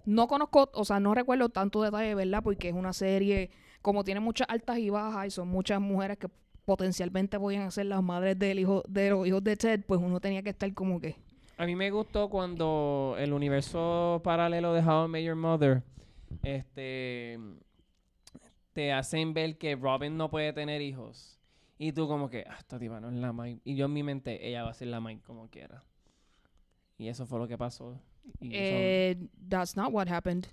no 0.07 0.27
conozco, 0.27 0.71
o 0.73 0.85
sea, 0.85 1.01
no 1.01 1.15
recuerdo 1.15 1.49
tanto 1.49 1.83
detalle, 1.83 2.15
¿verdad? 2.15 2.43
Porque 2.43 2.69
es 2.69 2.75
una 2.75 2.93
serie, 2.93 3.51
como 3.83 4.05
tiene 4.05 4.21
muchas 4.21 4.49
altas 4.49 4.79
y 4.79 4.91
bajas 4.91 5.27
y 5.27 5.31
son 5.31 5.49
muchas 5.49 5.81
mujeres 5.81 6.19
que 6.19 6.29
potencialmente 6.65 7.39
podían 7.39 7.71
ser 7.71 7.87
las 7.87 8.03
madres 8.03 8.39
del 8.39 8.59
hijo, 8.59 8.83
de 8.89 9.11
los 9.11 9.27
hijos 9.27 9.45
de 9.45 9.57
Ted, 9.57 9.81
pues 9.87 10.01
uno 10.03 10.21
tenía 10.21 10.43
que 10.43 10.51
estar 10.51 10.73
como 10.73 11.01
que... 11.01 11.17
A 11.57 11.67
mí 11.67 11.77
me 11.77 11.91
gustó 11.91 12.29
cuando 12.29 13.17
el 13.19 13.33
universo 13.33 14.21
paralelo 14.25 14.73
de 14.73 14.81
How 14.81 15.15
I 15.15 15.35
Mother 15.35 15.83
este, 16.43 17.39
te 18.73 18.93
hacen 18.93 19.35
ver 19.35 19.57
que 19.57 19.77
Robin 19.77 20.17
no 20.17 20.31
puede 20.31 20.53
tener 20.53 20.83
hijos. 20.83 21.39
Y 21.79 21.93
tú 21.93 22.07
como 22.07 22.31
que, 22.31 22.45
ah, 22.49 22.57
esta 22.59 22.79
tipa 22.79 23.01
no 23.01 23.09
es 23.09 23.15
la 23.15 23.33
Mike. 23.33 23.61
Y 23.65 23.75
yo 23.77 23.87
en 23.87 23.93
mi 23.93 24.03
mente, 24.03 24.49
ella 24.49 24.63
va 24.63 24.71
a 24.71 24.75
ser 24.75 24.89
la 24.89 25.01
Mike 25.01 25.23
como 25.27 25.49
quiera. 25.49 25.83
Y 26.99 27.09
eso 27.09 27.27
fue 27.27 27.39
lo 27.39 27.49
que 27.49 27.59
pasó. 27.59 28.01
Y 28.41 28.47
eso- 28.49 28.57
Eh, 28.57 29.17
that's 29.49 29.77
not 29.77 29.93
what 29.93 30.09
happened. 30.09 30.47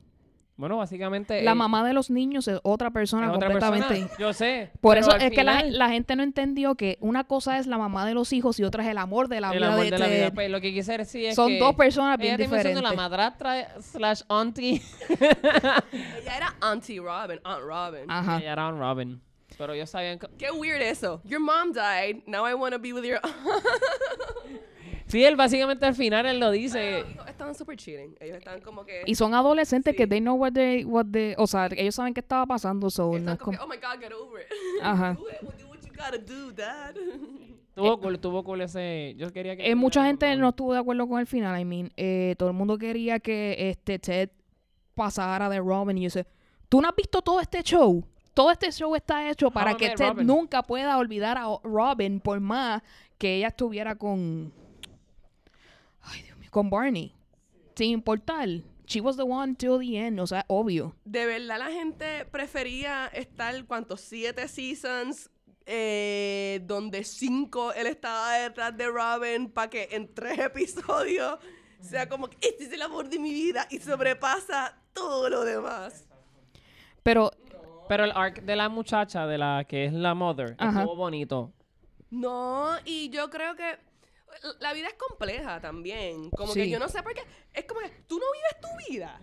bueno, 0.57 0.77
básicamente... 0.77 1.41
La 1.43 1.51
eh, 1.51 1.55
mamá 1.55 1.83
de 1.87 1.93
los 1.93 2.09
niños 2.11 2.47
es 2.47 2.59
otra 2.63 2.91
persona 2.91 3.27
es 3.27 3.33
otra 3.35 3.47
completamente. 3.49 3.87
persona. 3.87 4.17
Yo 4.19 4.33
sé. 4.33 4.71
Por 4.81 4.97
eso 4.97 5.15
es 5.15 5.31
que 5.31 5.43
la, 5.43 5.89
gente 5.89 6.15
no 6.15 6.21
entendió 6.23 6.75
que 6.75 6.97
una 7.01 7.23
cosa 7.23 7.57
es 7.57 7.65
la 7.67 7.77
mamá 7.79 8.05
de 8.05 8.13
los 8.13 8.31
hijos 8.33 8.59
y 8.59 8.63
otra 8.63 8.83
es 8.83 8.89
el 8.89 8.97
amor 8.99 9.27
de 9.27 9.41
la 9.41 9.51
el 9.51 9.57
vida 9.59 9.67
amor 9.73 9.85
de 9.85 9.91
de 9.91 9.97
la 9.99 10.07
vida. 10.07 10.25
Ted. 10.27 10.33
Pues, 10.33 10.49
lo 10.51 10.61
que 10.61 10.71
quise 10.73 10.97
decir 10.97 11.25
es 11.25 11.35
Son 11.35 11.47
que 11.47 11.59
dos 11.59 11.73
personas 11.75 12.17
bien 12.17 12.35
ella 12.35 12.43
diferentes. 12.43 12.83
la 12.83 12.93
madrastra 12.93 13.81
slash 13.81 14.21
auntie. 14.27 14.81
Ella 15.91 16.37
era 16.37 16.55
Auntie 16.61 16.99
Robin, 16.99 17.39
Aunt 17.43 17.63
Robin. 17.63 18.05
Ajá. 18.09 18.37
Ella 18.39 18.51
era 18.51 18.67
un 18.67 18.79
Robin. 18.79 19.21
Pero 19.57 19.73
ellos 19.73 19.89
sabían 19.89 20.17
que... 20.19 20.27
Qué 20.37 20.51
weird 20.51 20.81
eso. 20.81 21.21
Your 21.25 21.39
mom 21.39 21.71
died. 21.73 22.23
Now 22.25 22.45
I 22.47 22.53
want 22.53 22.73
to 22.73 22.79
be 22.79 22.93
with 22.93 23.03
your. 23.03 23.19
Sí, 25.07 25.25
él 25.25 25.35
básicamente 25.35 25.85
al 25.85 25.93
final 25.93 26.25
él 26.25 26.39
lo 26.39 26.51
dice. 26.51 26.99
Ellos 26.99 27.27
estaban 27.27 27.53
super 27.53 27.75
cheating. 27.75 28.15
Ellos 28.21 28.37
estaban 28.37 28.61
como 28.61 28.85
que. 28.85 29.01
Y 29.05 29.15
son 29.15 29.33
adolescentes 29.33 29.93
que 29.93 30.03
Sí. 30.03 30.09
they 30.09 30.21
know 30.21 30.35
what 30.35 30.53
they, 30.53 30.85
what 30.85 31.05
they, 31.11 31.35
o 31.37 31.47
sea, 31.47 31.67
ellos 31.75 31.95
saben 31.95 32.13
qué 32.13 32.21
estaba 32.21 32.45
pasando, 32.45 32.89
so 32.89 33.19
no 33.19 33.33
es 33.33 33.37
como 33.37 33.51
que, 33.51 33.57
como- 33.57 33.61
oh 33.61 33.67
my 33.67 33.75
god, 33.75 33.99
get 33.99 34.13
over 34.13 34.41
it. 34.41 34.47
Ajá. 34.81 35.13
do 35.19 35.27
it. 35.29 35.41
Do 35.59 35.67
what 35.67 35.79
you 35.81 35.91
gotta 35.93 36.17
do, 36.17 36.51
dad. 36.53 36.95
Tuvo 37.75 37.99
cool, 37.99 38.19
tuvo 38.19 38.43
cool 38.43 38.61
ese... 38.61 39.15
Yo 39.17 39.31
quería 39.31 39.55
que... 39.57 39.69
Eh, 39.69 39.75
mucha 39.75 40.05
gente 40.05 40.33
no 40.35 40.49
estuvo 40.49 40.73
de 40.73 40.79
acuerdo 40.79 41.07
con 41.07 41.19
el 41.21 41.25
final, 41.27 41.59
I 41.59 41.63
mean, 41.65 41.89
eh, 41.97 42.35
todo 42.37 42.49
el 42.49 42.55
mundo 42.55 42.77
quería 42.77 43.19
que 43.19 43.69
este 43.69 43.97
Ted 43.97 44.29
pasara 44.93 45.47
de 45.49 45.59
Robin 45.59 45.97
y 45.97 46.03
yo 46.03 46.09
sé, 46.09 46.25
¿tú 46.67 46.81
no 46.81 46.89
has 46.89 46.95
visto 46.95 47.21
todo 47.21 47.39
este 47.39 47.63
show? 47.63 48.03
Todo 48.33 48.51
este 48.51 48.71
show 48.71 48.95
está 48.95 49.29
hecho 49.29 49.51
para 49.51 49.75
que 49.75 49.89
Met 49.89 49.97
Ted 49.97 50.07
Robin. 50.09 50.27
nunca 50.27 50.63
pueda 50.63 50.97
olvidar 50.97 51.37
a 51.37 51.47
Robin 51.63 52.19
por 52.19 52.39
más 52.39 52.81
que 53.17 53.35
ella 53.37 53.49
estuviera 53.49 53.95
con 53.95 54.53
Ay, 56.01 56.21
Dios 56.23 56.37
mío, 56.37 56.49
con 56.51 56.69
Barney. 56.69 57.13
Sin 57.75 57.91
importar. 57.91 58.47
She 58.85 58.99
was 58.99 59.15
the 59.15 59.23
one 59.23 59.55
till 59.55 59.79
the 59.79 59.97
end, 59.97 60.19
o 60.19 60.27
sea, 60.27 60.43
obvio. 60.47 60.95
De 61.05 61.25
verdad, 61.25 61.59
la 61.59 61.71
gente 61.71 62.25
prefería 62.25 63.07
estar, 63.07 63.65
¿cuántos? 63.65 64.01
Siete 64.01 64.47
seasons. 64.47 65.29
eh, 65.65 66.59
donde 66.65 67.03
cinco 67.03 67.71
él 67.73 67.85
estaba 67.87 68.33
detrás 68.33 68.75
de 68.75 68.87
Robin 68.87 69.47
para 69.49 69.69
que 69.69 69.87
en 69.91 70.11
tres 70.13 70.39
episodios 70.39 71.37
sea 71.79 72.09
como 72.09 72.29
que 72.29 72.37
este 72.41 72.63
es 72.65 72.73
el 72.73 72.81
amor 72.81 73.07
de 73.09 73.19
mi 73.19 73.31
vida 73.31 73.67
y 73.69 73.79
sobrepasa 73.79 74.75
todo 74.91 75.29
lo 75.29 75.45
demás. 75.45 76.05
Pero 77.03 77.31
Pero 77.91 78.05
el 78.05 78.11
arc 78.15 78.41
de 78.43 78.55
la 78.55 78.69
muchacha, 78.69 79.27
de 79.27 79.37
la 79.37 79.65
que 79.67 79.83
es 79.83 79.91
la 79.91 80.13
mother, 80.13 80.55
Ajá. 80.57 80.79
estuvo 80.79 80.95
bonito. 80.95 81.51
No, 82.09 82.69
y 82.85 83.09
yo 83.09 83.29
creo 83.29 83.53
que 83.57 83.77
la 84.61 84.71
vida 84.71 84.87
es 84.87 84.93
compleja 84.93 85.59
también. 85.59 86.29
Como 86.29 86.53
Sí. 86.53 86.61
que 86.61 86.69
yo 86.69 86.79
no 86.79 86.87
sé 86.87 87.03
por 87.03 87.13
qué. 87.13 87.21
Es 87.53 87.65
como 87.65 87.81
que 87.81 87.89
tú 88.07 88.17
no 88.17 88.23
vives 88.31 88.61
tu 88.61 88.91
vida. 88.93 89.19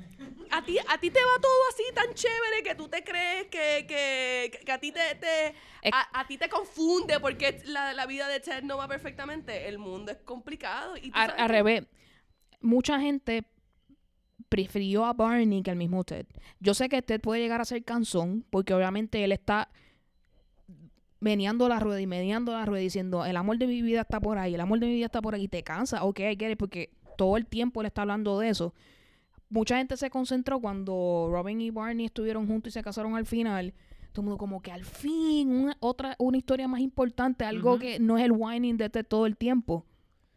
A 0.51 0.63
ti, 0.63 0.77
a 0.87 0.99
ti 0.99 1.11
te 1.11 1.19
va 1.19 1.31
todo 1.41 1.69
así 1.71 1.83
tan 1.95 2.13
chévere 2.13 2.63
que 2.63 2.75
tú 2.75 2.89
te 2.91 3.03
crees 3.03 3.47
que, 3.47 3.87
que, 3.89 4.61
que 4.67 4.73
a 4.73 4.79
ti 4.79 4.93
te, 4.93 5.15
te- 5.15 5.49
Es- 5.81 5.91
a, 5.95 6.21
a 6.21 6.27
ti 6.27 6.37
te 6.37 6.51
confunde 6.51 7.21
porque 7.21 7.63
la, 7.65 7.95
la 7.95 8.05
vida 8.05 8.29
de 8.29 8.39
Ted 8.41 8.65
no 8.65 8.77
va 8.77 8.87
perfectamente. 8.87 9.67
El 9.67 9.79
mundo 9.79 10.13
es 10.13 10.19
complicado. 10.19 10.95
Y 10.99 11.11
tú 11.11 11.19
al, 11.19 11.29
sabes 11.31 11.41
al 11.41 11.47
que- 11.47 11.53
revés, 11.55 11.85
mucha 12.61 13.01
gente 13.01 13.45
prefirió 14.49 15.05
a 15.05 15.13
Barney 15.13 15.63
que 15.63 15.71
al 15.71 15.77
mismo 15.77 16.05
Ted. 16.05 16.27
Yo 16.61 16.75
sé 16.75 16.89
que 16.89 17.03
Ted 17.03 17.21
puede 17.21 17.41
llegar 17.41 17.61
a 17.61 17.65
ser 17.65 17.85
cansón, 17.85 18.45
porque 18.51 18.75
obviamente 18.75 19.23
él 19.25 19.33
está 19.33 19.71
meneando 21.21 21.69
la 21.69 21.81
rueda 21.81 22.01
y 22.01 22.07
meneando 22.07 22.53
la 22.53 22.65
rueda 22.65 22.83
diciendo, 22.83 23.25
el 23.25 23.37
amor 23.37 23.59
de 23.59 23.67
mi 23.67 23.83
vida 23.83 24.03
está 24.03 24.21
por 24.21 24.39
ahí, 24.39 24.55
el 24.55 24.61
amor 24.61 24.79
de 24.79 24.87
mi 24.87 24.95
vida 24.95 25.07
está 25.07 25.21
por 25.21 25.35
ahí, 25.35 25.49
te 25.49 25.63
cansa, 25.63 26.05
ok, 26.05 26.21
I 26.21 26.37
get 26.37 26.53
it, 26.53 26.59
porque 26.59 26.91
todo 27.17 27.37
el 27.37 27.47
tiempo 27.47 27.81
él 27.81 27.87
está 27.87 28.03
hablando 28.03 28.39
de 28.39 28.49
eso. 28.49 28.75
Mucha 29.51 29.79
gente 29.79 29.97
se 29.97 30.11
concentró 30.11 30.61
cuando 30.61 31.29
Robin 31.31 31.61
y 31.61 31.71
Barney 31.71 32.07
estuvieron 32.07 32.47
juntos 32.47 32.71
y 32.71 32.73
se 32.75 32.83
casaron 32.83 33.17
al 33.17 33.27
final. 33.27 33.73
Todo 34.13 34.23
el 34.23 34.25
mundo 34.27 34.39
como 34.39 34.61
que 34.61 34.71
al 34.71 34.85
fin, 34.85 35.51
una, 35.51 35.77
otra, 35.81 36.15
una 36.19 36.37
historia 36.37 36.69
más 36.69 36.81
importante, 36.81 37.45
algo 37.45 37.79
que 37.79 37.99
no 37.99 38.19
es 38.19 38.25
el 38.25 38.33
whining 38.33 38.77
de 38.77 38.91
Ted 38.91 39.07
todo 39.07 39.27
el 39.27 39.37
tiempo. 39.37 39.85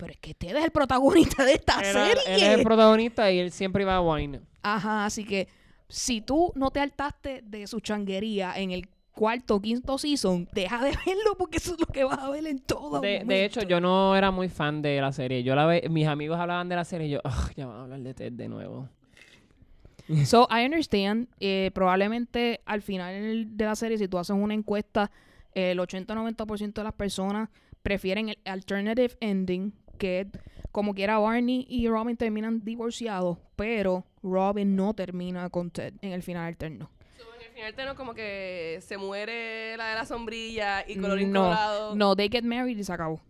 Pero 0.02 0.14
es 0.14 0.20
que 0.20 0.34
Ted 0.34 0.56
es 0.58 0.64
el 0.66 0.72
protagonista 0.72 1.46
de 1.46 1.54
esta 1.54 1.80
Era- 1.80 2.06
serie. 2.08 2.24
él 2.36 2.42
es 2.44 2.50
el 2.58 2.64
protagonista 2.64 3.32
y 3.32 3.38
él 3.40 3.52
siempre 3.52 3.84
iba 3.84 3.96
a 3.96 4.02
wine. 4.02 4.42
Ajá, 4.64 5.06
así 5.06 5.24
que 5.24 5.48
si 5.88 6.22
tú 6.22 6.52
no 6.56 6.72
te 6.72 6.80
hartaste 6.80 7.42
de 7.46 7.68
su 7.68 7.80
changuería 7.82 8.58
en 8.58 8.72
el 8.72 8.88
cuarto 9.14 9.56
o 9.56 9.62
quinto 9.62 9.98
season, 10.00 10.48
deja 10.54 10.84
de 10.84 10.92
verlo 11.06 11.36
porque 11.38 11.58
eso 11.58 11.74
es 11.76 11.80
lo 11.80 11.86
que 11.86 12.04
vas 12.04 12.18
a 12.18 12.30
ver 12.32 12.48
en 12.48 12.58
todo 12.60 13.00
De, 13.02 13.24
de 13.26 13.46
hecho, 13.46 13.62
yo 13.62 13.80
no 13.80 14.16
era 14.16 14.32
muy 14.32 14.50
fan 14.50 14.82
de 14.82 15.00
la 15.02 15.12
serie. 15.12 15.44
Yo 15.44 15.54
la 15.54 15.66
ve, 15.68 15.86
mis 15.90 16.08
amigos 16.08 16.40
hablaban 16.40 16.68
de 16.68 16.76
la 16.78 16.84
serie 16.86 17.08
y 17.08 17.10
yo, 17.12 17.20
"Ugh, 17.24 17.52
ya 17.56 17.68
van 17.68 17.78
a 17.78 17.82
hablar 17.84 18.00
de 18.00 18.14
Ted 18.16 18.32
de 18.34 18.48
nuevo. 18.50 18.90
So, 20.26 20.48
I 20.50 20.66
understand. 20.66 21.28
eh, 21.40 21.72
probablemente 21.74 22.62
al 22.66 22.82
final 22.82 23.56
de 23.56 23.66
la 23.66 23.76
serie, 23.76 23.98
si 23.98 24.08
tú 24.08 24.18
haces 24.18 24.36
una 24.36 24.54
encuesta, 24.54 25.12
el 25.54 25.80
80-90% 25.80 26.74
de 26.74 26.84
las 26.84 26.94
personas 26.94 27.50
prefieren 27.82 28.30
el 28.30 28.38
alternative 28.46 29.16
ending, 29.22 29.74
que 30.02 30.28
como 30.72 30.96
quiera 30.96 31.20
Barney 31.20 31.66
y 31.70 31.88
Robin 31.88 32.18
terminan 32.18 32.62
divorciados, 32.64 33.38
pero 33.56 34.04
Robin 34.24 34.76
no 34.76 34.94
termina 34.96 35.48
con 35.52 35.70
Ted 35.70 35.94
en 36.02 36.12
el 36.14 36.24
final 36.24 36.46
alterno. 36.48 36.90
So, 37.18 37.24
en 37.36 37.42
el 37.42 37.52
final 37.54 37.76
tengo 37.76 37.96
como 37.96 38.14
que 38.16 38.80
se 38.82 38.98
muere 38.98 39.78
la 39.78 39.90
de 39.90 39.96
la 39.96 40.06
sombrilla 40.06 40.84
y 40.88 40.96
colorín 40.98 41.32
No, 41.32 41.42
colorado. 41.44 41.96
no, 41.96 42.16
they 42.16 42.30
get 42.30 42.44
married 42.44 42.78
y 42.78 42.84
se 42.84 42.92
acabó. 42.92 43.22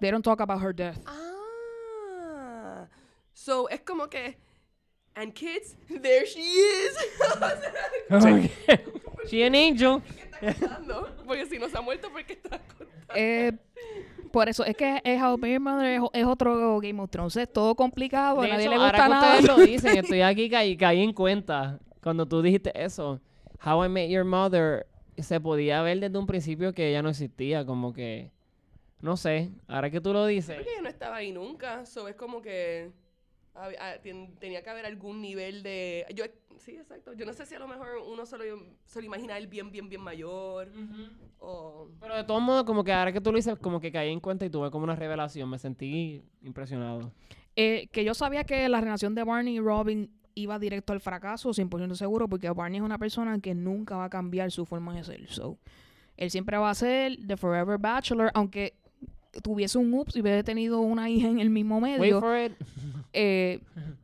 They 0.00 0.10
don't 0.10 0.24
talk 0.24 0.40
about 0.40 0.60
her 0.62 0.74
death. 0.74 0.98
Ah. 1.06 2.86
So, 3.32 3.68
es 3.70 3.80
como 3.80 4.08
que. 4.08 4.36
And 5.14 5.32
kids, 5.34 5.76
there 6.02 6.26
she 6.26 6.40
is. 6.40 6.96
She 9.28 9.42
an 9.44 9.54
angel. 9.54 10.02
¿Qué 10.40 10.48
está 10.48 10.66
contando? 10.68 11.08
Porque 11.24 11.46
si 11.46 11.58
no 11.58 11.68
se 11.68 11.78
ha 11.78 11.80
muerto, 11.80 12.10
¿por 12.10 12.24
qué 12.24 12.32
está 12.32 12.58
contando? 12.58 13.14
Eh, 13.14 13.52
por 14.32 14.48
eso 14.48 14.64
es 14.64 14.76
que 14.76 15.00
es 15.04 15.22
How 15.22 15.36
I 15.36 15.40
Met 15.40 15.50
Your 15.52 15.60
Mother 15.60 15.86
es, 15.86 16.02
es 16.12 16.24
otro 16.26 16.80
Game 16.80 17.00
of 17.00 17.10
Thrones. 17.10 17.36
Es 17.36 17.52
todo 17.52 17.74
complicado, 17.74 18.40
a 18.40 18.44
De 18.44 18.50
nadie 18.50 18.62
hecho, 18.64 18.70
le 18.70 18.76
ahora 18.76 18.88
gusta 18.90 19.04
que 19.04 19.10
nada. 19.10 19.38
ustedes 19.38 19.56
lo 19.56 19.64
dicen, 19.64 19.98
estoy 19.98 20.20
aquí 20.22 20.50
caí, 20.50 20.76
caí 20.76 21.02
en 21.02 21.12
cuenta. 21.12 21.78
Cuando 22.02 22.26
tú 22.26 22.42
dijiste 22.42 22.72
eso, 22.74 23.20
How 23.64 23.84
I 23.84 23.88
Met 23.88 24.10
Your 24.10 24.24
Mother, 24.24 24.86
se 25.18 25.40
podía 25.40 25.82
ver 25.82 26.00
desde 26.00 26.18
un 26.18 26.26
principio 26.26 26.72
que 26.72 26.88
ella 26.88 27.02
no 27.02 27.10
existía, 27.10 27.64
como 27.64 27.92
que, 27.92 28.30
no 29.00 29.16
sé, 29.16 29.50
ahora 29.68 29.90
que 29.90 30.00
tú 30.00 30.12
lo 30.12 30.26
dices. 30.26 30.56
Porque 30.56 30.72
yo 30.76 30.82
no 30.82 30.88
estaba 30.88 31.16
ahí 31.16 31.30
nunca. 31.32 31.84
So, 31.86 32.08
es 32.08 32.16
como 32.16 32.42
que. 32.42 32.90
ah, 33.54 33.68
tenía 34.40 34.62
que 34.62 34.70
haber 34.70 34.86
algún 34.86 35.20
nivel 35.20 35.62
de. 35.62 36.06
Yo, 36.14 36.24
sí, 36.64 36.76
exacto. 36.76 37.12
Yo 37.12 37.24
no 37.26 37.32
sé 37.32 37.44
si 37.46 37.54
a 37.54 37.58
lo 37.58 37.68
mejor 37.68 37.88
uno 38.10 38.24
se 38.26 38.38
lo, 38.38 38.44
se 38.86 39.00
lo 39.00 39.06
imagina 39.06 39.36
él 39.38 39.46
bien, 39.46 39.70
bien, 39.70 39.88
bien 39.88 40.00
mayor. 40.00 40.68
O. 41.38 41.88
Pero 42.00 42.16
de 42.16 42.24
todos 42.24 42.40
modos, 42.42 42.64
como 42.64 42.84
que 42.84 42.92
ahora 42.92 43.12
que 43.12 43.20
tú 43.20 43.30
lo 43.32 43.36
dices, 43.36 43.58
como 43.58 43.80
que 43.80 43.90
caí 43.92 44.10
en 44.10 44.20
cuenta 44.20 44.44
y 44.44 44.50
tuve 44.50 44.70
como 44.70 44.84
una 44.84 44.96
revelación, 44.96 45.48
me 45.50 45.58
sentí 45.58 46.22
impresionado. 46.42 47.12
Eh, 47.56 47.88
que 47.92 48.04
yo 48.04 48.14
sabía 48.14 48.44
que 48.44 48.68
la 48.68 48.80
relación 48.80 49.14
de 49.14 49.24
Barney 49.24 49.56
y 49.56 49.60
Robin 49.60 50.10
iba 50.34 50.58
directo 50.58 50.92
al 50.94 51.00
fracaso, 51.00 51.50
100% 51.50 51.94
seguro, 51.94 52.28
porque 52.28 52.48
Barney 52.50 52.78
es 52.78 52.84
una 52.84 52.98
persona 52.98 53.38
que 53.40 53.54
nunca 53.54 53.96
va 53.96 54.04
a 54.04 54.10
cambiar 54.10 54.50
su 54.50 54.64
forma 54.64 54.94
de 54.94 55.04
ser. 55.04 55.28
So, 55.28 55.58
él 56.16 56.30
siempre 56.30 56.56
va 56.56 56.70
a 56.70 56.74
ser 56.74 57.18
The 57.26 57.36
Forever 57.36 57.78
Bachelor, 57.78 58.30
aunque 58.34 58.74
tuviese 59.42 59.78
un 59.78 59.92
ups 59.94 60.16
y 60.16 60.20
hubiese 60.20 60.44
tenido 60.44 60.80
una 60.80 61.08
hija 61.10 61.28
en 61.28 61.40
el 61.40 61.50
mismo 61.50 61.78
Wait 61.78 61.98
medio. 61.98 62.20
for 62.20 62.38
it. 62.38 62.52
eh, 63.12 63.60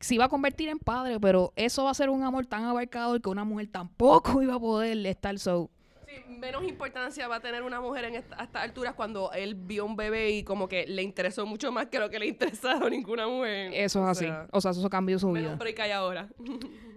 se 0.00 0.14
iba 0.14 0.24
a 0.26 0.28
convertir 0.28 0.68
en 0.68 0.78
padre, 0.78 1.18
pero 1.20 1.52
eso 1.56 1.84
va 1.84 1.90
a 1.90 1.94
ser 1.94 2.10
un 2.10 2.22
amor 2.22 2.46
tan 2.46 2.64
abarcador 2.64 3.20
que 3.20 3.28
una 3.28 3.44
mujer 3.44 3.68
tampoco 3.68 4.40
iba 4.42 4.54
a 4.54 4.60
poder 4.60 5.04
estar 5.06 5.38
so. 5.38 5.70
Sí, 6.06 6.12
menos 6.38 6.62
importancia 6.62 7.26
va 7.26 7.36
a 7.36 7.40
tener 7.40 7.64
una 7.64 7.80
mujer 7.80 8.04
en 8.04 8.14
esta- 8.14 8.40
a 8.40 8.44
estas 8.44 8.62
alturas 8.62 8.94
cuando 8.94 9.32
él 9.32 9.56
vio 9.56 9.84
un 9.84 9.96
bebé 9.96 10.30
y 10.30 10.44
como 10.44 10.68
que 10.68 10.86
le 10.86 11.02
interesó 11.02 11.46
mucho 11.46 11.72
más 11.72 11.86
que 11.86 11.98
lo 11.98 12.08
que 12.10 12.18
le 12.20 12.26
interesaba 12.28 12.86
a 12.86 12.90
ninguna 12.90 13.26
mujer. 13.26 13.72
Eso 13.74 14.00
es 14.00 14.06
O 14.06 14.08
así. 14.08 14.24
sea, 14.26 14.46
O 14.52 14.60
sea, 14.60 14.70
eso 14.70 14.88
cambió 14.88 15.18
su 15.18 15.28
menos 15.30 15.50
vida. 15.52 15.56
break 15.58 15.80
hay 15.80 15.90
ahora. 15.90 16.28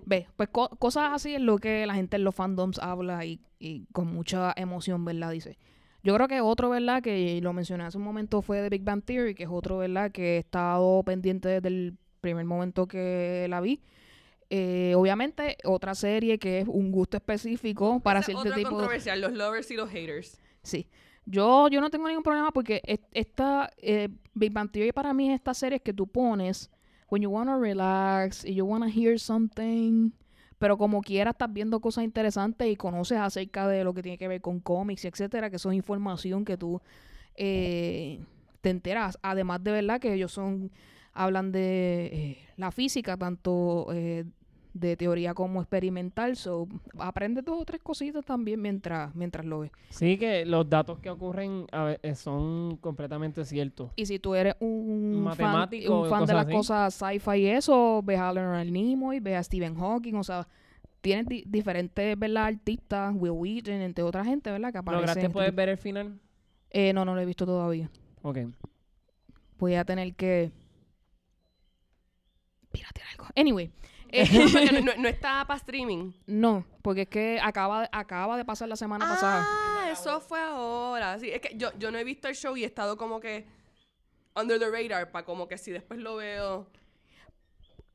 Ve, 0.06 0.28
pues 0.36 0.50
co- 0.50 0.70
cosas 0.78 1.12
así 1.14 1.34
es 1.36 1.42
lo 1.42 1.58
que 1.58 1.86
la 1.88 1.96
gente 1.96 2.18
en 2.18 2.24
los 2.24 2.36
fandoms 2.36 2.80
habla 2.80 3.26
y, 3.26 3.42
y 3.60 3.86
con 3.92 4.08
mucha 4.14 4.54
emoción, 4.56 5.04
¿verdad? 5.06 5.32
Dice. 5.32 5.58
Yo 6.04 6.14
creo 6.16 6.28
que 6.28 6.40
otro, 6.42 6.70
¿verdad? 6.70 7.02
Que 7.02 7.40
lo 7.42 7.52
mencioné 7.52 7.84
hace 7.84 7.98
un 7.98 8.04
momento 8.04 8.42
fue 8.42 8.62
The 8.62 8.70
Big 8.70 8.84
Bang 8.84 9.04
Theory, 9.04 9.36
que 9.36 9.44
es 9.44 9.50
otro, 9.52 9.80
¿verdad? 9.80 10.12
Que 10.12 10.36
he 10.36 10.38
estado 10.38 11.04
pendiente 11.04 11.50
desde 11.50 11.68
el 11.68 11.98
primer 12.20 12.46
momento 12.46 12.88
que 12.88 13.48
la 13.50 13.62
vi. 13.62 13.82
Eh, 14.50 14.94
obviamente, 14.96 15.58
otra 15.64 15.94
serie 15.94 16.40
que 16.40 16.60
es 16.60 16.68
un 16.68 16.92
gusto 16.92 17.18
específico 17.18 18.00
para 18.00 18.20
Esa 18.20 18.28
cierto 18.28 18.42
otra 18.42 18.56
tipo 18.56 18.70
de... 18.70 18.76
controversial, 18.76 19.22
los 19.22 19.34
lovers 19.34 19.70
y 19.72 19.76
los 19.76 19.90
haters. 19.90 20.40
Sí. 20.64 20.88
Yo, 21.26 21.68
yo 21.68 21.80
no 21.82 21.92
tengo 21.92 22.08
ningún 22.08 22.24
problema 22.24 22.52
porque 22.52 22.82
es- 22.86 23.02
esta 23.12 23.70
eh, 23.78 24.10
Big 24.34 24.52
Bang 24.52 24.72
Theory 24.72 24.92
para 24.92 25.14
mí 25.14 25.30
es 25.30 25.36
esta 25.36 25.54
serie 25.54 25.80
que 25.80 25.94
tú 25.94 26.08
pones 26.08 26.72
when 27.12 27.22
you 27.22 27.30
wanna 27.30 27.58
relax 27.60 28.44
y 28.44 28.56
you 28.56 28.66
wanna 28.66 28.88
hear 28.90 29.20
something, 29.20 30.10
pero 30.58 30.78
como 30.78 31.02
quiera 31.02 31.32
estás 31.32 31.52
viendo 31.54 31.80
cosas 31.80 32.04
interesantes 32.04 32.68
y 32.68 32.76
conoces 32.76 33.20
acerca 33.20 33.68
de 33.68 33.84
lo 33.84 33.94
que 33.94 34.02
tiene 34.02 34.18
que 34.18 34.28
ver 34.28 34.42
con 34.42 34.60
cómics, 34.60 35.06
etcétera, 35.06 35.50
que 35.52 35.58
es 35.58 35.66
información 35.66 36.44
que 36.44 36.58
tú 36.58 36.82
eh, 37.36 38.20
te 38.62 38.70
enteras. 38.72 39.18
Además 39.22 39.64
de 39.64 39.72
verdad 39.72 40.00
que 40.00 40.14
ellos 40.14 40.32
son 40.32 40.72
hablan 41.20 41.52
de 41.52 42.06
eh, 42.14 42.38
la 42.58 42.72
física, 42.72 43.18
tanto 43.18 43.88
eh, 43.92 44.24
de 44.74 44.96
teoría 44.96 45.34
como 45.34 45.60
experimental, 45.62 46.36
so 46.38 46.68
aprendes 46.98 47.44
dos 47.44 47.60
o 47.62 47.66
tres 47.66 47.82
cositas 47.82 48.24
también 48.24 48.62
mientras, 48.62 49.14
mientras 49.16 49.46
lo 49.46 49.60
ves. 49.60 49.72
Sí, 49.90 50.18
que 50.18 50.46
los 50.46 50.70
datos 50.70 51.00
que 51.00 51.10
ocurren 51.10 51.66
a 51.72 51.84
ve- 51.86 52.00
eh, 52.04 52.16
son 52.16 52.78
completamente 52.78 53.44
ciertos. 53.44 53.92
Y 53.96 54.06
si 54.06 54.20
tú 54.20 54.36
eres 54.36 54.56
un 54.60 55.24
Matemático 55.24 55.88
fan, 55.88 55.94
o 55.98 56.04
un 56.04 56.10
fan 56.10 56.26
de 56.26 56.34
las 56.34 56.46
así. 56.46 56.56
cosas 56.56 56.94
sci-fi 56.94 57.38
y 57.38 57.48
eso, 57.48 58.02
ves 58.04 58.20
a 58.20 58.32
Leonard 58.32 58.68
Nimoy, 58.68 59.20
ves 59.20 59.36
a 59.38 59.44
Stephen 59.44 59.76
Hawking, 59.76 60.14
o 60.16 60.24
sea, 60.24 60.48
tienes 61.02 61.26
di- 61.26 61.44
diferentes, 61.48 62.18
¿verdad? 62.18 62.46
Artistas, 62.46 63.14
Will 63.18 63.32
Wheaton, 63.32 63.74
entre 63.82 64.04
otra 64.04 64.24
gente, 64.24 64.52
¿verdad? 64.52 64.72
Que. 64.72 64.92
¿Lograste 64.92 65.30
poder 65.30 65.52
ver 65.52 65.70
el 65.70 65.78
final? 65.78 66.18
Eh, 66.70 66.94
no, 66.94 67.04
no 67.04 67.16
lo 67.16 67.20
he 67.22 67.26
visto 67.26 67.46
todavía. 67.46 67.90
Ok. 68.22 68.38
Voy 69.58 69.76
a 69.76 69.84
tener 69.84 70.14
que... 70.14 70.52
Piratear 72.72 73.08
algo. 73.12 73.28
Anyway. 73.36 73.72
eh, 74.12 74.28
no, 74.74 74.82
no- 74.96 75.02
no 75.04 75.08
está 75.08 75.46
para 75.46 75.58
streaming. 75.58 76.12
no, 76.26 76.66
porque 76.82 77.04
es 77.04 77.08
que 77.10 77.40
acaba, 77.42 77.88
acaba 77.92 78.38
de 78.38 78.46
pasar 78.46 78.68
la 78.68 78.76
semana 78.76 79.08
pasada. 79.08 79.46
Ah, 79.48 79.90
eso 79.92 80.20
fue 80.20 80.40
ahora. 80.42 81.20
Sí, 81.20 81.30
es 81.30 81.42
que 81.42 81.56
yo, 81.56 81.70
yo 81.78 81.92
no 81.92 81.98
he 82.00 82.04
visto 82.04 82.28
el 82.28 82.36
show 82.36 82.56
y 82.58 82.64
he 82.64 82.66
estado 82.66 82.98
como 82.98 83.20
que 83.20 83.46
under 84.36 84.58
the 84.60 84.70
radar 84.70 85.12
para 85.12 85.26
como 85.26 85.48
que 85.48 85.58
si 85.58 85.72
después 85.72 86.00
lo 86.00 86.16
veo. 86.16 86.68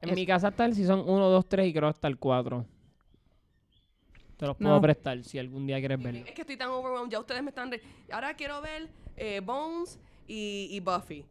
En 0.01 0.11
Es- 0.11 0.15
mi 0.17 0.25
casa 0.27 0.49
está 0.49 0.67
el 0.67 0.75
season 0.75 1.01
1, 1.07 1.29
2, 1.31 1.49
3 1.49 1.69
y 1.69 1.73
creo 1.73 1.89
hasta 1.89 2.07
el 2.09 2.17
4. 2.19 2.65
Te 4.37 4.47
los 4.47 4.57
puedo 4.57 4.75
No. 4.75 4.81
prestar 4.81 5.23
si 5.25 5.39
algún 5.39 5.67
día 5.67 5.79
quieres 5.79 6.03
verlo. 6.03 6.25
Es 6.27 6.33
que 6.33 6.41
estoy 6.43 6.57
tan 6.57 6.69
overwhelmed. 6.69 7.11
Ya 7.11 7.21
ustedes 7.21 7.43
me 7.43 7.51
están. 7.51 7.71
re- 7.71 7.81
Ahora 8.11 8.35
quiero 8.35 8.61
ver 8.61 8.89
eh, 9.17 9.41
Bones 9.41 9.99
y, 10.27 10.69
y 10.71 10.81
Buffy. 10.81 11.25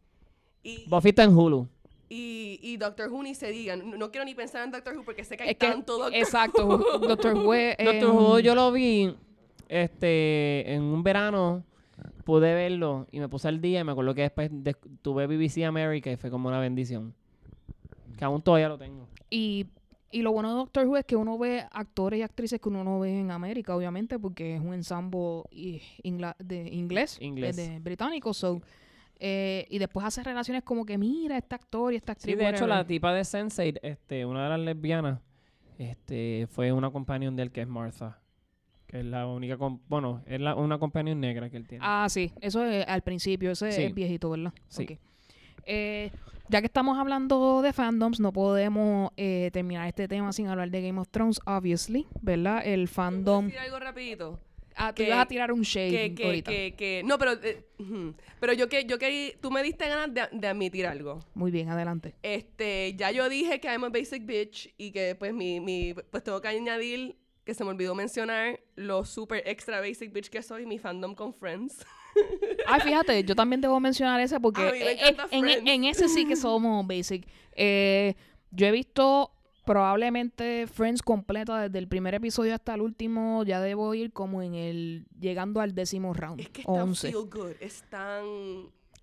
Y, 0.62 0.88
Buffy 0.88 1.10
está 1.10 1.22
en 1.24 1.36
Hulu. 1.36 1.68
Y, 2.14 2.60
y 2.62 2.76
Doctor 2.76 3.10
Who 3.10 3.22
ni 3.22 3.34
se 3.34 3.48
digan. 3.50 3.90
No, 3.90 3.96
no 3.96 4.10
quiero 4.10 4.24
ni 4.24 4.34
pensar 4.34 4.62
en 4.64 4.70
Doctor 4.70 4.96
Who 4.96 5.04
porque 5.04 5.24
sé 5.24 5.36
que 5.36 5.42
hay 5.44 5.50
Es 5.50 5.56
que, 5.56 5.66
tanto 5.66 5.98
Doctor 5.98 6.14
exacto, 6.14 6.66
Who. 6.66 6.98
Doctor 7.08 7.34
Who. 7.34 7.54
Doctor 7.84 8.10
Who 8.10 8.38
yo 8.40 8.54
lo 8.54 8.70
vi 8.72 9.14
este 9.68 10.72
en 10.72 10.82
un 10.82 11.02
verano. 11.02 11.64
Pude 12.24 12.54
verlo 12.54 13.06
y 13.12 13.20
me 13.20 13.28
puse 13.28 13.48
al 13.48 13.60
día 13.60 13.80
y 13.80 13.84
me 13.84 13.92
acuerdo 13.92 14.14
que 14.14 14.22
después 14.22 14.48
de- 14.50 14.74
tuve 15.02 15.26
BBC 15.26 15.64
America 15.64 16.10
y 16.10 16.16
fue 16.16 16.30
como 16.30 16.48
una 16.48 16.58
bendición. 16.58 17.12
Que 18.16 18.24
aún 18.24 18.40
todavía 18.40 18.68
lo 18.68 18.78
tengo. 18.78 19.06
Y, 19.28 19.66
y 20.10 20.22
lo 20.22 20.32
bueno 20.32 20.48
de 20.50 20.54
Doctor 20.54 20.86
Who 20.86 20.96
es 20.96 21.04
que 21.04 21.16
uno 21.16 21.36
ve 21.36 21.64
actores 21.70 22.20
y 22.20 22.22
actrices 22.22 22.60
que 22.60 22.68
uno 22.70 22.82
no 22.82 23.00
ve 23.00 23.20
en 23.20 23.30
América, 23.30 23.76
obviamente, 23.76 24.18
porque 24.18 24.54
es 24.54 24.60
un 24.62 24.72
ensamble 24.72 25.42
ingla- 26.02 26.36
de 26.38 26.66
inglés, 26.68 27.18
Inglés. 27.20 27.56
De, 27.56 27.68
de 27.68 27.78
británico. 27.80 28.32
So, 28.32 28.62
eh, 29.26 29.66
y 29.70 29.78
después 29.78 30.04
hace 30.04 30.22
relaciones 30.22 30.62
como 30.64 30.84
que 30.84 30.98
mira 30.98 31.38
este 31.38 31.54
actor 31.54 31.94
y 31.94 31.96
esta 31.96 32.12
actriz. 32.12 32.34
Sí, 32.34 32.38
de 32.38 32.50
hecho, 32.50 32.66
la 32.66 32.86
tipa 32.86 33.14
de 33.14 33.22
Sense8, 33.22 33.78
este, 33.82 34.26
una 34.26 34.44
de 34.44 34.48
las 34.50 34.60
lesbianas, 34.60 35.18
este, 35.78 36.46
fue 36.50 36.72
una 36.72 36.90
companion 36.90 37.34
de 37.34 37.44
él 37.44 37.50
que 37.50 37.62
es 37.62 37.66
Martha. 37.66 38.18
Que 38.86 38.98
es 39.00 39.06
la 39.06 39.26
única, 39.26 39.56
bueno, 39.88 40.22
es 40.26 40.40
la, 40.40 40.54
una 40.54 40.78
companion 40.78 41.18
negra 41.18 41.48
que 41.48 41.56
él 41.56 41.66
tiene. 41.66 41.82
Ah, 41.86 42.06
sí, 42.10 42.32
eso 42.42 42.64
es 42.66 42.86
al 42.86 43.00
principio, 43.00 43.50
ese 43.52 43.72
Sí. 43.72 43.82
es 43.84 43.94
viejito, 43.94 44.28
¿verdad? 44.28 44.52
Sí. 44.68 44.82
Ok. 44.84 44.98
Eh, 45.64 46.10
ya 46.50 46.60
que 46.60 46.66
estamos 46.66 46.98
hablando 46.98 47.62
de 47.62 47.72
fandoms, 47.72 48.20
no 48.20 48.30
podemos 48.30 49.10
eh, 49.16 49.48
terminar 49.54 49.88
este 49.88 50.06
tema 50.06 50.30
sin 50.34 50.48
hablar 50.48 50.70
de 50.70 50.82
Game 50.82 51.00
of 51.00 51.08
Thrones, 51.08 51.40
obviously, 51.46 52.06
¿verdad? 52.20 52.60
El 52.62 52.80
¿Puedo 52.84 52.94
fandom. 52.94 53.46
decir 53.46 53.60
algo 53.60 53.78
rapidito? 53.80 54.38
Ah, 54.76 54.92
tú 54.92 55.02
que- 55.02 55.08
ibas 55.08 55.18
a 55.18 55.26
tirar 55.26 55.52
un 55.52 55.62
shade 55.62 55.90
Que, 55.90 56.14
que, 56.14 56.24
ahorita. 56.24 56.50
que, 56.50 57.02
no, 57.04 57.18
pero, 57.18 57.32
eh, 57.42 57.64
pero 58.40 58.52
yo 58.52 58.68
que, 58.68 58.84
yo 58.84 58.98
que, 58.98 59.38
tú 59.40 59.50
me 59.50 59.62
diste 59.62 59.88
ganas 59.88 60.12
de, 60.12 60.38
de 60.38 60.48
admitir 60.48 60.86
algo. 60.86 61.20
Muy 61.34 61.50
bien, 61.50 61.68
adelante. 61.68 62.14
Este, 62.22 62.94
ya 62.96 63.10
yo 63.10 63.28
dije 63.28 63.60
que 63.60 63.68
I'm 63.68 63.84
a 63.84 63.88
basic 63.88 64.26
bitch 64.26 64.74
y 64.76 64.90
que 64.90 65.14
pues 65.14 65.32
mi, 65.32 65.60
mi, 65.60 65.94
pues 65.94 66.22
tengo 66.24 66.40
que 66.40 66.48
añadir 66.48 67.16
que 67.44 67.54
se 67.54 67.62
me 67.62 67.70
olvidó 67.70 67.94
mencionar 67.94 68.58
lo 68.74 69.04
super 69.04 69.42
extra 69.46 69.80
basic 69.80 70.12
bitch 70.12 70.28
que 70.28 70.42
soy, 70.42 70.66
mi 70.66 70.78
fandom 70.78 71.14
con 71.14 71.34
Friends. 71.34 71.84
Ay, 72.66 72.80
fíjate, 72.80 73.22
yo 73.24 73.34
también 73.34 73.60
debo 73.60 73.78
mencionar 73.80 74.20
ese 74.20 74.40
porque 74.40 74.62
eh, 74.62 75.08
encanta 75.08 75.28
en, 75.30 75.84
ese 75.84 76.08
sí 76.08 76.26
que 76.26 76.36
somos 76.36 76.86
basic. 76.86 77.26
Eh, 77.52 78.14
yo 78.50 78.66
he 78.66 78.70
visto 78.70 79.30
probablemente 79.64 80.66
Friends 80.66 81.02
completa 81.02 81.58
desde 81.60 81.78
el 81.78 81.88
primer 81.88 82.14
episodio 82.14 82.54
hasta 82.54 82.74
el 82.74 82.80
último. 82.82 83.42
Ya 83.44 83.60
debo 83.60 83.94
ir 83.94 84.12
como 84.12 84.42
en 84.42 84.54
el. 84.54 85.06
llegando 85.18 85.60
al 85.60 85.74
décimo 85.74 86.12
round. 86.14 86.40
Es 86.40 86.48
que 86.50 86.60
es 86.62 86.66
tan 86.66 86.74
11. 86.88 87.10
feel 87.12 87.24
good, 87.30 87.52
es 87.60 87.82
tan... 87.90 88.24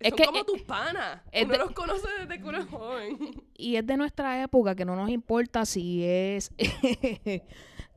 Es 0.00 0.08
son 0.10 0.16
que- 0.18 0.24
como 0.24 0.44
tus 0.44 0.62
panas. 0.62 1.20
Uno 1.42 1.52
de- 1.52 1.58
los 1.58 1.70
conoce 1.72 2.08
desde 2.20 2.42
que 2.42 2.48
uno 2.48 2.58
es 2.58 2.66
joven. 2.66 3.18
Y 3.56 3.76
es 3.76 3.86
de 3.86 3.96
nuestra 3.96 4.42
época 4.42 4.74
que 4.74 4.84
no 4.84 4.96
nos 4.96 5.08
importa 5.10 5.64
si 5.64 6.02
es. 6.04 6.50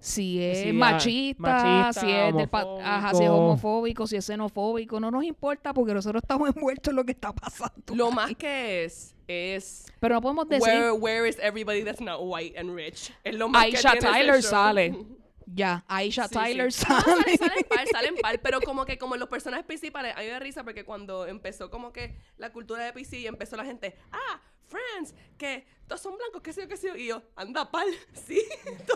si 0.05 0.43
es 0.43 0.59
Si, 0.59 0.71
machista, 0.71 1.41
machista, 1.41 2.01
si 2.01 2.11
es, 2.11 2.35
del 2.35 2.49
ajá, 2.53 3.13
si 3.15 3.23
es 3.23 3.29
homofóbico. 3.29 4.05
si 4.05 4.15
es 4.15 4.25
xenofóbico, 4.25 4.99
no 4.99 5.09
nos 5.09 5.23
importa 5.23 5.73
porque 5.73 5.95
nosotros 5.95 6.21
estamos 6.21 6.47
envueltos 6.55 6.91
en 6.91 6.95
lo 6.95 7.03
que 7.03 7.13
está 7.13 7.33
pasando. 7.33 7.95
Lo 7.95 8.11
más 8.11 8.35
que 8.35 8.85
es, 8.85 9.15
es... 9.27 9.85
Pero 9.99 10.15
no 10.15 10.21
podemos 10.21 10.47
decir. 10.47 10.67
Where, 10.67 10.91
where 10.91 11.27
is 11.27 11.39
everybody 11.41 11.83
that's 11.83 12.01
not 12.01 12.19
white 12.21 12.55
and 12.55 12.75
rich? 12.75 13.11
Es 13.23 13.33
lo 13.35 13.49
más 13.49 13.63
Aisha 13.63 13.93
que 13.93 13.99
Tyler 13.99 14.43
sale. 14.43 14.95
Ya, 15.47 15.85
Aisha 15.87 16.27
Sí, 16.27 16.33
Tyler 16.33 16.71
sí. 16.71 16.85
No, 16.89 16.99
sale. 17.01 17.13
salen, 17.15 17.37
salen 17.37 17.63
par, 17.69 17.87
salen 17.87 18.15
par, 18.15 18.41
pero 18.41 18.61
como 18.61 18.83
que 18.85 18.97
como 18.97 19.15
los 19.15 19.29
personajes 19.29 19.63
principales, 19.63 20.15
a 20.15 20.19
mí 20.19 20.25
me 20.25 20.31
da 20.31 20.39
risa 20.39 20.63
porque 20.63 20.83
cuando 20.83 21.27
empezó 21.27 21.69
como 21.69 21.93
que 21.93 22.17
la 22.37 22.51
cultura 22.51 22.83
de 22.83 22.93
PC 22.93 23.19
y 23.19 23.27
empezó 23.27 23.55
la 23.55 23.63
gente, 23.63 23.95
ah, 24.11 24.41
Friends, 24.67 25.15
que 25.37 25.65
todos 25.87 26.01
son 26.01 26.15
blancos, 26.17 26.41
qué 26.41 26.53
sé 26.53 26.61
yo, 26.61 26.67
qué 26.67 26.77
sé 26.77 26.87
yo, 26.87 26.95
y 26.95 27.07
yo, 27.07 27.21
anda 27.35 27.69
pal, 27.69 27.87
sí, 28.13 28.41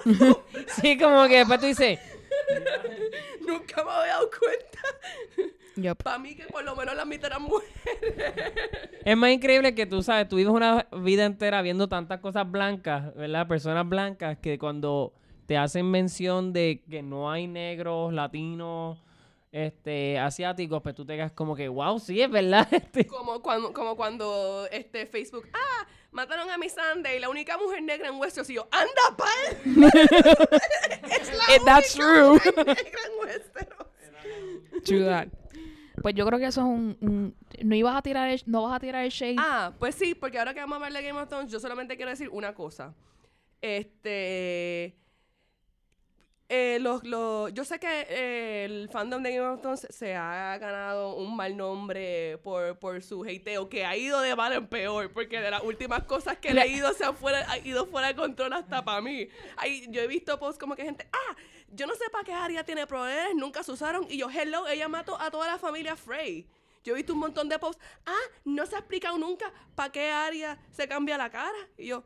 Sí, 0.81 0.97
como 0.97 1.27
que 1.27 1.37
después 1.37 1.59
tú 1.59 1.65
dices, 1.67 1.99
nunca 3.47 3.83
me 3.83 3.91
había 3.91 4.13
dado 4.13 4.29
cuenta. 4.39 5.53
Yup. 5.75 6.03
Para 6.03 6.19
mí 6.19 6.35
que 6.35 6.45
por 6.45 6.63
lo 6.63 6.75
menos 6.75 6.95
la 6.95 7.05
mitad 7.05 7.27
eran 7.27 7.43
mujeres. 7.43 7.71
es 9.05 9.17
más 9.17 9.31
increíble 9.31 9.75
que 9.75 9.85
tú 9.85 10.03
sabes, 10.03 10.27
tú 10.27 10.35
vives 10.35 10.51
una 10.51 10.87
vida 10.91 11.25
entera 11.25 11.61
viendo 11.61 11.87
tantas 11.87 12.19
cosas 12.19 12.49
blancas, 12.49 13.15
¿verdad? 13.15 13.47
Personas 13.47 13.87
blancas 13.87 14.37
que 14.39 14.59
cuando 14.59 15.13
te 15.45 15.57
hacen 15.57 15.89
mención 15.89 16.53
de 16.53 16.83
que 16.89 17.01
no 17.01 17.31
hay 17.31 17.47
negros, 17.47 18.13
latinos, 18.13 18.99
este, 19.51 20.19
asiáticos, 20.19 20.81
pues 20.81 20.93
tú 20.95 21.05
te 21.05 21.15
quedas 21.15 21.31
como 21.31 21.55
que, 21.55 21.67
wow, 21.67 21.99
sí, 21.99 22.21
es 22.21 22.29
verdad. 22.29 22.67
Este, 22.71 23.05
Como 23.07 23.41
cuando, 23.41 23.73
como 23.73 23.95
cuando 23.95 24.67
este 24.71 25.05
Facebook, 25.05 25.47
ah, 25.53 25.87
mataron 26.11 26.49
a 26.51 26.57
mi 26.57 26.67
Sunday, 26.69 27.19
la 27.19 27.29
única 27.29 27.57
mujer 27.57 27.81
negra 27.83 28.09
en 28.09 28.15
Westeros, 28.15 28.49
y 28.49 28.55
yo, 28.55 28.67
anda 28.71 29.17
pal. 29.17 29.57
es 31.11 31.37
la 31.37 31.55
Eh, 31.55 31.59
that's 31.65 31.93
true. 31.93 32.29
mujer 32.33 32.55
negra 32.57 32.99
en 33.05 33.27
Westeros. 33.27 33.87
True 34.85 35.05
that. 35.05 35.27
Pues 36.01 36.15
yo 36.15 36.25
creo 36.25 36.39
que 36.39 36.45
eso 36.45 36.61
es 36.61 36.65
un, 36.67 36.97
un- 37.01 37.35
no 37.61 37.75
ibas 37.75 37.95
a 37.97 38.01
tirar 38.01 38.29
el, 38.29 38.41
no 38.45 38.63
vas 38.63 38.75
a 38.75 38.79
tirar 38.79 39.03
el 39.03 39.09
shade. 39.09 39.35
Ah, 39.37 39.73
pues 39.79 39.95
sí, 39.95 40.15
porque 40.15 40.39
ahora 40.39 40.53
que 40.53 40.61
vamos 40.61 40.73
a 40.81 40.85
hablar 40.85 40.93
de 41.01 41.07
Game 41.09 41.19
of 41.19 41.27
Thrones, 41.27 41.51
yo 41.51 41.59
solamente 41.59 41.95
quiero 41.97 42.11
decir 42.11 42.29
una 42.31 42.53
cosa. 42.53 42.93
Este. 43.61 44.95
Eh, 46.49 46.79
los, 46.81 47.03
los- 47.03 47.53
yo 47.53 47.63
sé 47.63 47.79
que 47.79 47.87
eh, 48.09 48.65
el 48.65 48.89
fandom 48.89 49.21
de 49.21 49.35
Game 49.35 49.47
of 49.47 49.61
Thrones 49.61 49.87
se 49.91 50.15
ha 50.15 50.57
ganado 50.57 51.15
un 51.15 51.35
mal 51.35 51.55
nombre 51.55 52.39
por, 52.39 52.77
por 52.79 53.01
su 53.03 53.23
hateo, 53.23 53.69
que 53.69 53.85
ha 53.85 53.95
ido 53.95 54.19
de 54.21 54.35
mal 54.35 54.51
en 54.53 54.67
peor, 54.67 55.13
porque 55.13 55.39
de 55.39 55.51
las 55.51 55.61
últimas 55.63 56.03
cosas 56.05 56.37
que 56.39 56.49
he 56.49 56.53
Le- 56.53 56.65
leído 56.65 56.91
se 56.93 57.05
han 57.05 57.15
fuera, 57.15 57.49
ha 57.51 57.57
ido 57.59 57.85
fuera 57.85 58.07
de 58.07 58.15
control 58.15 58.51
hasta 58.53 58.83
para 58.83 58.99
mí. 58.99 59.27
Hay- 59.57 59.85
yo 59.89 60.01
he 60.01 60.07
visto 60.07 60.37
posts 60.39 60.59
como 60.59 60.75
que 60.75 60.83
gente, 60.83 61.07
ah, 61.13 61.35
yo 61.71 61.85
no 61.85 61.93
sé 61.93 62.05
para 62.11 62.23
qué 62.23 62.33
Arya 62.33 62.63
tiene 62.63 62.87
poderes, 62.87 63.35
nunca 63.35 63.61
se 63.61 63.71
usaron, 63.71 64.07
y 64.09 64.17
yo, 64.17 64.27
hello, 64.29 64.67
ella 64.67 64.87
mató 64.87 65.21
a 65.21 65.29
toda 65.29 65.45
la 65.47 65.59
familia 65.59 65.95
Frey. 65.95 66.47
Yo 66.83 66.93
he 66.93 66.95
visto 66.97 67.13
un 67.13 67.19
montón 67.19 67.47
de 67.47 67.59
posts, 67.59 67.83
ah, 68.07 68.17
no 68.45 68.65
se 68.65 68.75
ha 68.75 68.79
explicado 68.79 69.17
nunca 69.19 69.53
para 69.75 69.91
qué 69.91 70.09
Arya 70.09 70.57
se 70.71 70.87
cambia 70.87 71.15
la 71.17 71.29
cara. 71.29 71.57
Y 71.77 71.87
yo, 71.87 72.03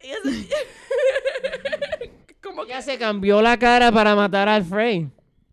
y 0.00 0.10
eso- 0.10 0.22
como 2.42 2.64
que 2.64 2.80
se 2.82 2.98
cambió 2.98 3.40
la 3.42 3.58
cara 3.58 3.90
para 3.92 4.14
matar 4.14 4.48
al 4.48 4.64
Frey. 4.64 5.08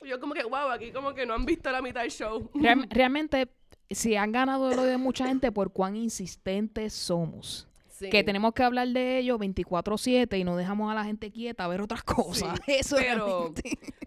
Yo 0.06 0.19
como 0.19 0.34
que, 0.34 0.43
wow, 0.43 0.69
aquí 0.71 0.91
como 0.91 1.13
que 1.13 1.26
no 1.26 1.34
han 1.34 1.45
visto 1.45 1.69
la 1.69 1.82
mitad 1.82 2.02
del 2.02 2.12
show. 2.12 2.50
Real- 2.54 2.88
realmente, 2.89 3.50
si 3.89 4.15
han 4.15 4.32
ganado 4.32 4.73
lo 4.73 4.84
de 4.84 4.97
mucha 4.97 5.28
gente 5.28 5.52
por 5.52 5.71
cuán 5.73 5.95
insistentes 5.97 6.93
somos. 6.93 7.67
Sí. 7.89 8.10
Que 8.10 8.23
tenemos 8.23 8.54
que 8.54 8.62
hablar 8.63 8.88
de 8.89 9.17
ello 9.17 9.39
24-7 9.39 10.38
y 10.39 10.43
no 10.43 10.56
dejamos 10.56 10.91
a 10.91 10.95
la 10.95 11.04
gente 11.04 11.32
quieta 11.32 11.65
a 11.65 11.67
ver 11.67 11.82
otras 11.82 12.04
cosas. 12.04 12.58
Sí, 12.65 12.73
Eso 12.80 12.95
pero-. 12.97 13.54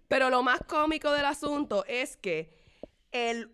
Pero 0.08 0.30
lo 0.30 0.42
más 0.42 0.60
cómico 0.66 1.10
del 1.12 1.24
asunto 1.24 1.84
es 1.86 2.16
que 2.16 2.54
el, 3.12 3.50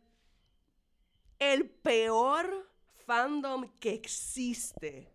el 1.39 1.65
peor 1.71 2.71
fandom 3.07 3.71
que 3.81 3.95
existe 3.95 5.11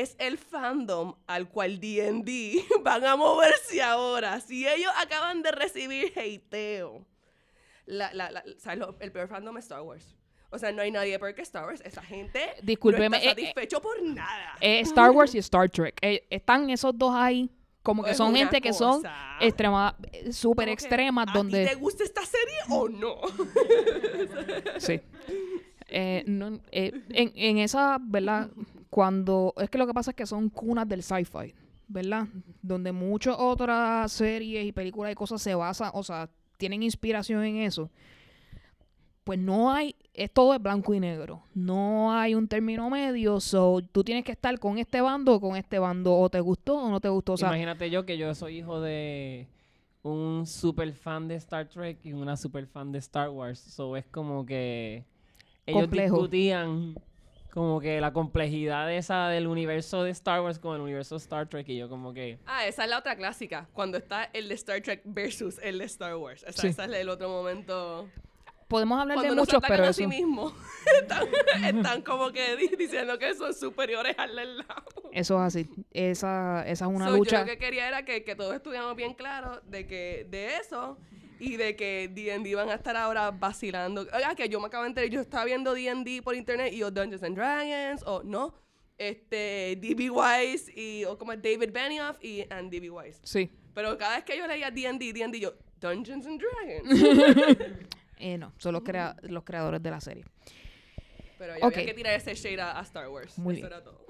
es 0.00 0.16
el 0.18 0.38
fandom 0.38 1.14
al 1.26 1.48
cual 1.48 1.80
D&D 1.80 2.64
van 2.82 3.04
a 3.04 3.16
moverse 3.16 3.82
ahora. 3.82 4.40
Si 4.40 4.66
ellos 4.66 4.92
acaban 5.00 5.42
de 5.42 5.52
recibir 5.52 6.12
hateo. 6.16 7.04
La, 7.86 8.12
la, 8.14 8.30
la- 8.30 8.44
¿sabes 8.58 8.78
lo- 8.78 8.96
el 9.00 9.12
peor 9.12 9.28
fandom 9.28 9.56
es 9.58 9.64
Star 9.66 9.82
Wars. 9.82 10.14
O 10.50 10.58
sea, 10.58 10.70
no 10.72 10.82
hay 10.82 10.90
nadie 10.92 11.18
peor 11.18 11.34
que 11.34 11.42
Star 11.42 11.64
Wars. 11.66 11.80
Esa 11.84 12.00
gente 12.02 12.40
Discúlpeme, 12.62 13.08
no 13.10 13.16
está 13.16 13.28
eh, 13.28 13.32
eh, 13.32 13.34
satisfecho 13.48 13.80
por 13.82 14.00
nada. 14.02 14.54
Eh, 14.60 14.80
Star 14.80 15.10
Wars 15.10 15.34
y 15.34 15.38
Star 15.38 15.68
Trek. 15.68 15.96
Eh, 16.00 16.24
están 16.30 16.70
esos 16.70 16.96
dos 16.96 17.12
ahí, 17.14 17.50
como 17.82 18.02
que 18.04 18.12
Es 18.12 18.16
son 18.16 18.34
gente 18.34 18.60
que 18.60 18.72
son 18.72 19.02
extrema, 19.40 19.96
eh, 20.12 20.32
súper 20.32 20.68
extremas, 20.68 21.26
¿A 21.28 21.32
ti 21.32 21.38
donde... 21.38 21.66
te 21.66 21.74
gusta 21.74 22.04
esta 22.04 22.22
serie 22.24 22.56
o 22.70 22.88
no? 22.88 23.16
Sí. 24.78 25.00
Eh, 25.88 26.24
no, 26.26 26.60
eh, 26.72 26.92
en, 27.10 27.32
en 27.34 27.58
esa, 27.58 27.98
¿verdad? 28.00 28.48
Cuando. 28.94 29.54
Es 29.56 29.68
que 29.70 29.78
lo 29.78 29.88
que 29.88 29.92
pasa 29.92 30.12
es 30.12 30.16
que 30.16 30.24
son 30.24 30.48
cunas 30.50 30.88
del 30.88 31.02
sci-fi, 31.02 31.52
¿verdad? 31.88 32.28
Donde 32.62 32.92
muchas 32.92 33.34
otras 33.36 34.12
series 34.12 34.64
y 34.64 34.70
películas 34.70 35.10
y 35.10 35.16
cosas 35.16 35.42
se 35.42 35.52
basan, 35.56 35.90
o 35.94 36.04
sea, 36.04 36.30
tienen 36.58 36.84
inspiración 36.84 37.42
en 37.42 37.56
eso. 37.56 37.90
Pues 39.24 39.36
no 39.40 39.72
hay. 39.72 39.96
Es 40.12 40.32
todo 40.32 40.54
es 40.54 40.62
blanco 40.62 40.94
y 40.94 41.00
negro. 41.00 41.42
No 41.54 42.12
hay 42.16 42.36
un 42.36 42.46
término 42.46 42.88
medio. 42.88 43.40
So, 43.40 43.80
tú 43.90 44.04
tienes 44.04 44.22
que 44.22 44.30
estar 44.30 44.56
con 44.60 44.78
este 44.78 45.00
bando 45.00 45.34
o 45.34 45.40
con 45.40 45.56
este 45.56 45.80
bando. 45.80 46.14
O 46.16 46.30
te 46.30 46.38
gustó 46.38 46.76
o 46.76 46.88
no 46.88 47.00
te 47.00 47.08
gustó. 47.08 47.32
O 47.32 47.36
sea, 47.36 47.48
Imagínate 47.48 47.90
yo 47.90 48.06
que 48.06 48.16
yo 48.16 48.32
soy 48.32 48.58
hijo 48.58 48.80
de 48.80 49.48
un 50.04 50.46
super 50.46 50.92
fan 50.92 51.26
de 51.26 51.34
Star 51.34 51.68
Trek 51.68 51.98
y 52.04 52.12
una 52.12 52.36
super 52.36 52.64
fan 52.68 52.92
de 52.92 53.00
Star 53.00 53.30
Wars. 53.30 53.58
So 53.58 53.96
es 53.96 54.06
como 54.06 54.46
que 54.46 55.04
ellos 55.66 55.80
Complejo. 55.80 56.14
discutían 56.14 56.94
como 57.54 57.80
que 57.80 58.00
la 58.00 58.12
complejidad 58.12 58.92
esa 58.92 59.28
del 59.28 59.46
universo 59.46 60.02
de 60.02 60.10
Star 60.10 60.40
Wars 60.42 60.58
con 60.58 60.74
el 60.74 60.82
universo 60.82 61.14
de 61.14 61.20
Star 61.20 61.48
Trek 61.48 61.68
y 61.68 61.78
yo 61.78 61.88
como 61.88 62.12
que 62.12 62.38
Ah, 62.46 62.66
esa 62.66 62.84
es 62.84 62.90
la 62.90 62.98
otra 62.98 63.14
clásica. 63.16 63.68
Cuando 63.72 63.96
está 63.96 64.24
el 64.32 64.48
de 64.48 64.54
Star 64.54 64.80
Trek 64.82 65.02
versus 65.04 65.58
el 65.62 65.78
de 65.78 65.84
Star 65.84 66.16
Wars. 66.16 66.44
Sí. 66.50 66.66
ese 66.66 66.82
es 66.84 66.90
el 66.92 67.08
otro 67.08 67.28
momento. 67.28 68.08
podemos 68.66 69.00
hablar 69.00 69.16
Cuando 69.18 69.34
de 69.36 69.40
muchos, 69.40 69.62
pero 69.68 69.84
a 69.84 69.88
eso. 69.90 69.92
sí 69.98 70.06
mismos. 70.08 70.52
están, 71.00 71.28
están 71.64 72.02
como 72.02 72.32
que 72.32 72.56
di- 72.56 72.74
diciendo 72.76 73.18
que 73.18 73.32
son 73.34 73.54
superiores 73.54 74.16
al 74.18 74.34
del 74.34 74.58
lado. 74.58 74.84
Eso 75.12 75.36
es 75.36 75.42
así. 75.42 75.70
Esa, 75.92 76.64
esa 76.66 76.84
es 76.86 76.90
una 76.90 77.06
So, 77.08 77.16
lucha. 77.16 77.36
Yo 77.36 77.40
lo 77.42 77.46
que 77.52 77.58
quería 77.58 77.86
era 77.86 78.04
que, 78.04 78.24
que 78.24 78.34
todos 78.34 78.52
estuviéramos 78.54 78.96
bien 78.96 79.14
claros 79.14 79.60
de 79.70 79.86
que 79.86 80.26
de 80.28 80.56
eso 80.56 80.98
y 81.44 81.56
de 81.56 81.76
que 81.76 82.08
D&D 82.12 82.54
van 82.54 82.68
a 82.70 82.74
estar 82.74 82.96
ahora 82.96 83.30
vacilando. 83.30 84.02
Oiga, 84.12 84.34
que 84.34 84.48
yo 84.48 84.60
me 84.60 84.66
acabo 84.66 84.84
de 84.84 84.88
enterar, 84.90 85.10
yo 85.10 85.20
estaba 85.20 85.44
viendo 85.44 85.74
D&D 85.74 86.22
por 86.22 86.34
internet 86.34 86.72
y 86.72 86.82
o 86.82 86.90
Dungeons 86.90 87.22
and 87.22 87.36
Dragons 87.36 88.02
o 88.06 88.22
no, 88.22 88.54
este 88.98 89.76
D.B. 89.80 90.10
Wise 90.10 90.72
y 90.74 91.04
o 91.04 91.18
como 91.18 91.32
David 91.36 91.70
Benioff 91.72 92.22
y 92.22 92.44
and 92.50 92.70
D.B. 92.70 92.90
Wise. 92.90 93.20
Sí. 93.24 93.50
Pero 93.74 93.98
cada 93.98 94.16
vez 94.16 94.24
que 94.24 94.36
yo 94.38 94.46
leía 94.46 94.70
D&D, 94.70 95.12
D&D, 95.12 95.40
yo 95.40 95.52
Dungeons 95.80 96.26
and 96.26 96.40
Dragons. 96.40 97.64
Eh, 98.16 98.38
no, 98.38 98.52
son 98.58 98.72
los, 98.72 98.82
crea- 98.84 99.16
los 99.22 99.42
creadores 99.42 99.82
de 99.82 99.90
la 99.90 100.00
serie. 100.00 100.24
Pero 101.36 101.58
ya 101.58 101.66
Ok. 101.66 101.72
había 101.74 101.86
que 101.86 101.94
tirar 101.94 102.14
ese 102.14 102.34
shade 102.34 102.60
a, 102.60 102.78
a 102.78 102.82
Star 102.82 103.08
Wars. 103.08 103.36
Muy 103.38 103.54
Eso 103.56 103.62
bien. 103.62 103.72
era 103.72 103.82
todo. 103.84 104.06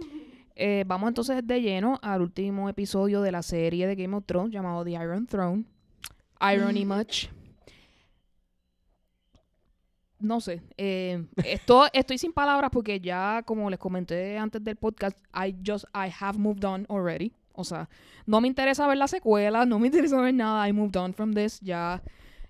Eh, 0.55 0.85
vamos 0.87 1.09
entonces 1.09 1.44
de 1.44 1.61
lleno 1.61 1.99
al 2.03 2.20
último 2.20 2.68
episodio 2.68 3.23
de 3.23 3.33
la 3.33 3.42
serie 3.42 3.87
de 3.88 3.97
Game 3.97 4.14
of 4.14 4.25
Thrones 4.27 4.53
llamado 4.53 4.85
The 4.85 4.90
Iron 4.92 5.27
Throne. 5.27 5.64
Irony 6.40 6.85
much. 6.85 7.29
No 10.18 10.40
sé. 10.40 10.62
eh, 10.79 11.23
esto, 11.44 11.85
estoy 11.92 12.18
sin 12.18 12.33
palabras 12.33 12.70
porque 12.73 12.99
ya, 12.99 13.42
como 13.44 13.68
les 13.68 13.79
comenté 13.79 14.38
antes 14.38 14.64
del 14.64 14.77
podcast, 14.77 15.18
I 15.35 15.55
just, 15.66 15.85
I 15.94 16.11
have 16.20 16.38
moved 16.38 16.64
on 16.64 16.87
already. 16.88 17.33
O 17.53 17.62
sea, 17.62 17.88
no 18.27 18.40
me 18.40 18.49
interesa 18.49 18.87
ver 18.87 18.97
la 18.97 19.07
secuela, 19.07 19.64
no 19.64 19.79
me 19.79 19.87
interesa 19.87 20.20
ver 20.20 20.35
nada. 20.35 20.66
I 20.68 20.73
moved 20.73 20.97
on 20.97 21.12
from 21.12 21.35
this 21.35 21.61
ya. 21.61 22.03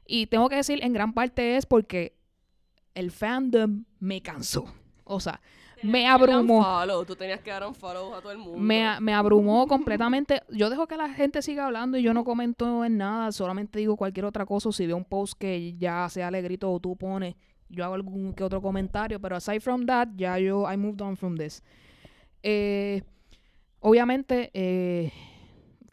Y 0.06 0.26
tengo 0.26 0.48
que 0.48 0.56
decir, 0.56 0.82
en 0.82 0.92
gran 0.92 1.12
parte 1.12 1.56
es 1.56 1.66
porque 1.66 2.16
el 2.94 3.10
fandom 3.10 3.84
me 3.98 4.22
cansó. 4.22 4.72
O 5.04 5.20
sea, 5.20 5.40
me 5.84 6.06
abrumó. 6.06 6.62
Follow. 6.62 7.04
Tú 7.04 7.14
tenías 7.14 7.40
que 7.40 7.50
dar 7.50 7.66
un 7.66 7.74
follow 7.74 8.14
a 8.14 8.20
todo 8.20 8.32
el 8.32 8.38
mundo. 8.38 8.58
Me, 8.58 9.00
me 9.00 9.14
abrumó 9.14 9.66
completamente. 9.66 10.42
Yo 10.50 10.70
dejo 10.70 10.86
que 10.86 10.96
la 10.96 11.10
gente 11.10 11.42
siga 11.42 11.66
hablando 11.66 11.98
y 11.98 12.02
yo 12.02 12.14
no 12.14 12.24
comento 12.24 12.84
en 12.84 12.96
nada. 12.96 13.30
Solamente 13.32 13.78
digo 13.78 13.96
cualquier 13.96 14.26
otra 14.26 14.46
cosa. 14.46 14.72
Si 14.72 14.86
veo 14.86 14.96
un 14.96 15.04
post 15.04 15.34
que 15.38 15.74
ya 15.76 16.08
sea 16.08 16.28
alegrito 16.28 16.70
o 16.70 16.80
tú 16.80 16.96
pones, 16.96 17.34
yo 17.68 17.84
hago 17.84 17.94
algún 17.94 18.32
que 18.32 18.44
otro 18.44 18.60
comentario. 18.62 19.20
Pero 19.20 19.36
aside 19.36 19.60
from 19.60 19.86
that, 19.86 20.08
ya 20.16 20.38
yo, 20.38 20.70
I 20.70 20.76
moved 20.76 21.02
on 21.02 21.16
from 21.16 21.36
this. 21.36 21.62
Eh, 22.42 23.02
obviamente, 23.80 24.50
eh, 24.54 25.12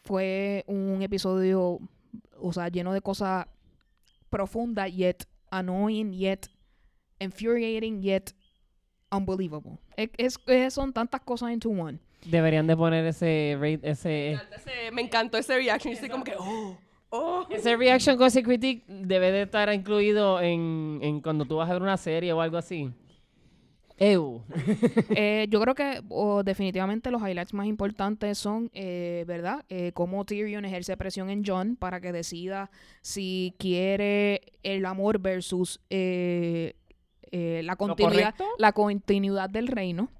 fue 0.02 0.64
un 0.66 1.02
episodio, 1.02 1.78
o 2.38 2.52
sea, 2.52 2.68
lleno 2.68 2.92
de 2.92 3.00
cosas 3.00 3.46
profundas, 4.30 4.92
yet 4.92 5.24
annoying, 5.50 6.12
yet 6.12 6.48
infuriating, 7.20 8.02
yet 8.02 8.34
unbelievable. 9.12 9.78
Es, 9.96 10.10
es- 10.16 10.38
es- 10.46 10.74
son 10.74 10.92
tantas 10.92 11.20
cosas 11.20 11.52
into 11.52 11.70
one. 11.70 11.98
deberían 12.24 12.66
de 12.66 12.76
poner 12.76 13.04
ese 13.06 13.56
rate, 13.60 13.80
ese 13.82 14.32
Ese- 14.32 14.90
me 14.92 15.02
encantó 15.02 15.38
ese 15.38 15.56
reaction. 15.56 15.92
Estoy 15.92 16.08
como 16.08 16.24
que, 16.24 16.34
oh, 16.38 16.76
oh. 17.10 17.46
ese 17.50 17.76
reaction 17.76 18.16
con 18.16 18.26
ese 18.28 18.42
critic 18.42 18.84
debe 18.86 19.30
de 19.32 19.42
estar 19.42 19.72
incluido 19.72 20.40
en, 20.40 20.98
en 21.02 21.20
cuando 21.20 21.44
tú 21.44 21.56
vas 21.56 21.68
a 21.68 21.72
ver 21.74 21.82
una 21.82 21.96
serie 21.96 22.32
o 22.32 22.40
algo 22.40 22.56
así. 22.56 22.90
Ew. 23.98 24.42
Eh, 25.14 25.46
yo 25.50 25.60
creo 25.60 25.74
que 25.74 26.00
definitivamente 26.44 27.10
los 27.10 27.20
highlights 27.22 27.52
más 27.54 27.66
importantes 27.66 28.38
son, 28.38 28.70
eh, 28.72 29.24
¿verdad? 29.28 29.64
Eh, 29.68 29.92
cómo 29.94 30.24
Tyrion 30.24 30.64
ejerce 30.64 30.96
presión 30.96 31.28
en 31.30 31.44
John 31.46 31.76
para 31.76 32.00
que 32.00 32.10
decida 32.10 32.70
si 33.02 33.54
quiere 33.58 34.40
el 34.62 34.86
amor 34.86 35.18
versus 35.20 35.78
eh, 37.32 37.62
la, 37.64 37.76
continuidad, 37.76 38.34
correcto? 38.34 38.44
la 38.58 38.72
continuidad 38.72 39.50
del 39.50 39.66
reino. 39.66 40.10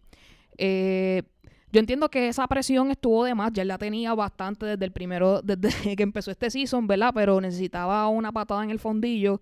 Eh, 0.59 1.23
yo 1.71 1.81
entiendo 1.81 2.11
que 2.11 2.29
esa 2.29 2.47
presión 2.49 2.91
estuvo 2.91 3.25
de 3.25 3.35
más, 3.35 3.53
ya 3.53 3.65
la 3.65 3.79
tenía 3.79 4.15
bastante 4.15 4.67
desde 4.67 4.85
el 4.85 4.93
primero, 4.93 5.41
desde 5.45 5.97
que 5.97 6.03
empezó 6.03 6.31
este 6.31 6.51
season, 6.51 6.87
¿verdad? 6.87 7.13
Pero 7.15 7.41
necesitaba 7.41 8.09
una 8.09 8.33
patada 8.33 8.65
en 8.65 8.71
el 8.71 8.79
fondillo 8.79 9.41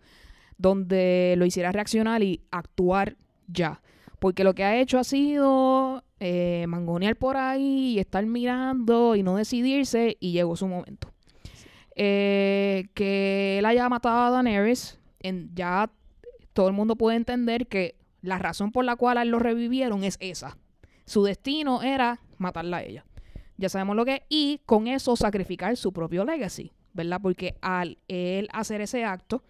donde 0.59 1.35
lo 1.39 1.47
hiciera 1.47 1.73
reaccionar 1.73 2.23
y 2.23 2.41
actuar 2.51 3.17
ya. 3.49 3.81
Porque 4.19 4.45
lo 4.45 4.55
que 4.55 4.65
ha 4.65 4.79
hecho 4.79 4.99
ha 4.99 5.05
sido 5.05 6.05
eh, 6.21 6.67
mangonear 6.69 7.17
por 7.17 7.37
ahí 7.37 7.95
y 7.95 7.99
estar 7.99 8.25
mirando 8.27 9.17
y 9.17 9.23
no 9.23 9.37
decidirse 9.37 10.19
y 10.21 10.33
llegó 10.33 10.57
su 10.57 10.67
momento. 10.67 11.11
Eh, 11.97 12.89
que 12.95 13.59
él 13.59 13.65
haya 13.65 13.89
matado 13.89 14.19
a 14.19 14.31
Daenerys, 14.31 14.99
en, 15.21 15.51
ya 15.55 15.91
todo 16.53 16.68
el 16.68 16.74
mundo 16.74 16.96
puede 16.96 17.16
entender 17.16 17.66
que 17.66 17.96
la 18.22 18.38
razón 18.38 18.72
por 18.72 18.84
la 18.84 18.96
cual 18.96 19.18
a 19.18 19.22
él 19.22 19.28
lo 19.28 19.38
revivieron 19.38 20.05
es 20.05 20.16
esa. 20.20 20.57
Su 21.07 21.24
destino 21.24 21.82
era 21.82 22.20
matarla 22.38 22.78
a 22.78 22.82
ella. 22.82 23.05
Ya 23.57 23.68
sabemos 23.68 23.96
lo 23.96 24.05
que 24.05 24.14
es. 24.14 24.22
Y 24.28 24.61
con 24.66 24.86
eso 24.86 25.16
sacrificar 25.16 25.76
su 25.76 25.92
propio 25.92 26.24
legacy, 26.24 26.72
¿verdad? 26.92 27.20
Porque 27.22 27.57
al 27.61 27.98
él 28.09 28.48
hacer 28.53 28.80
ese 28.80 29.05
acto, 29.05 29.42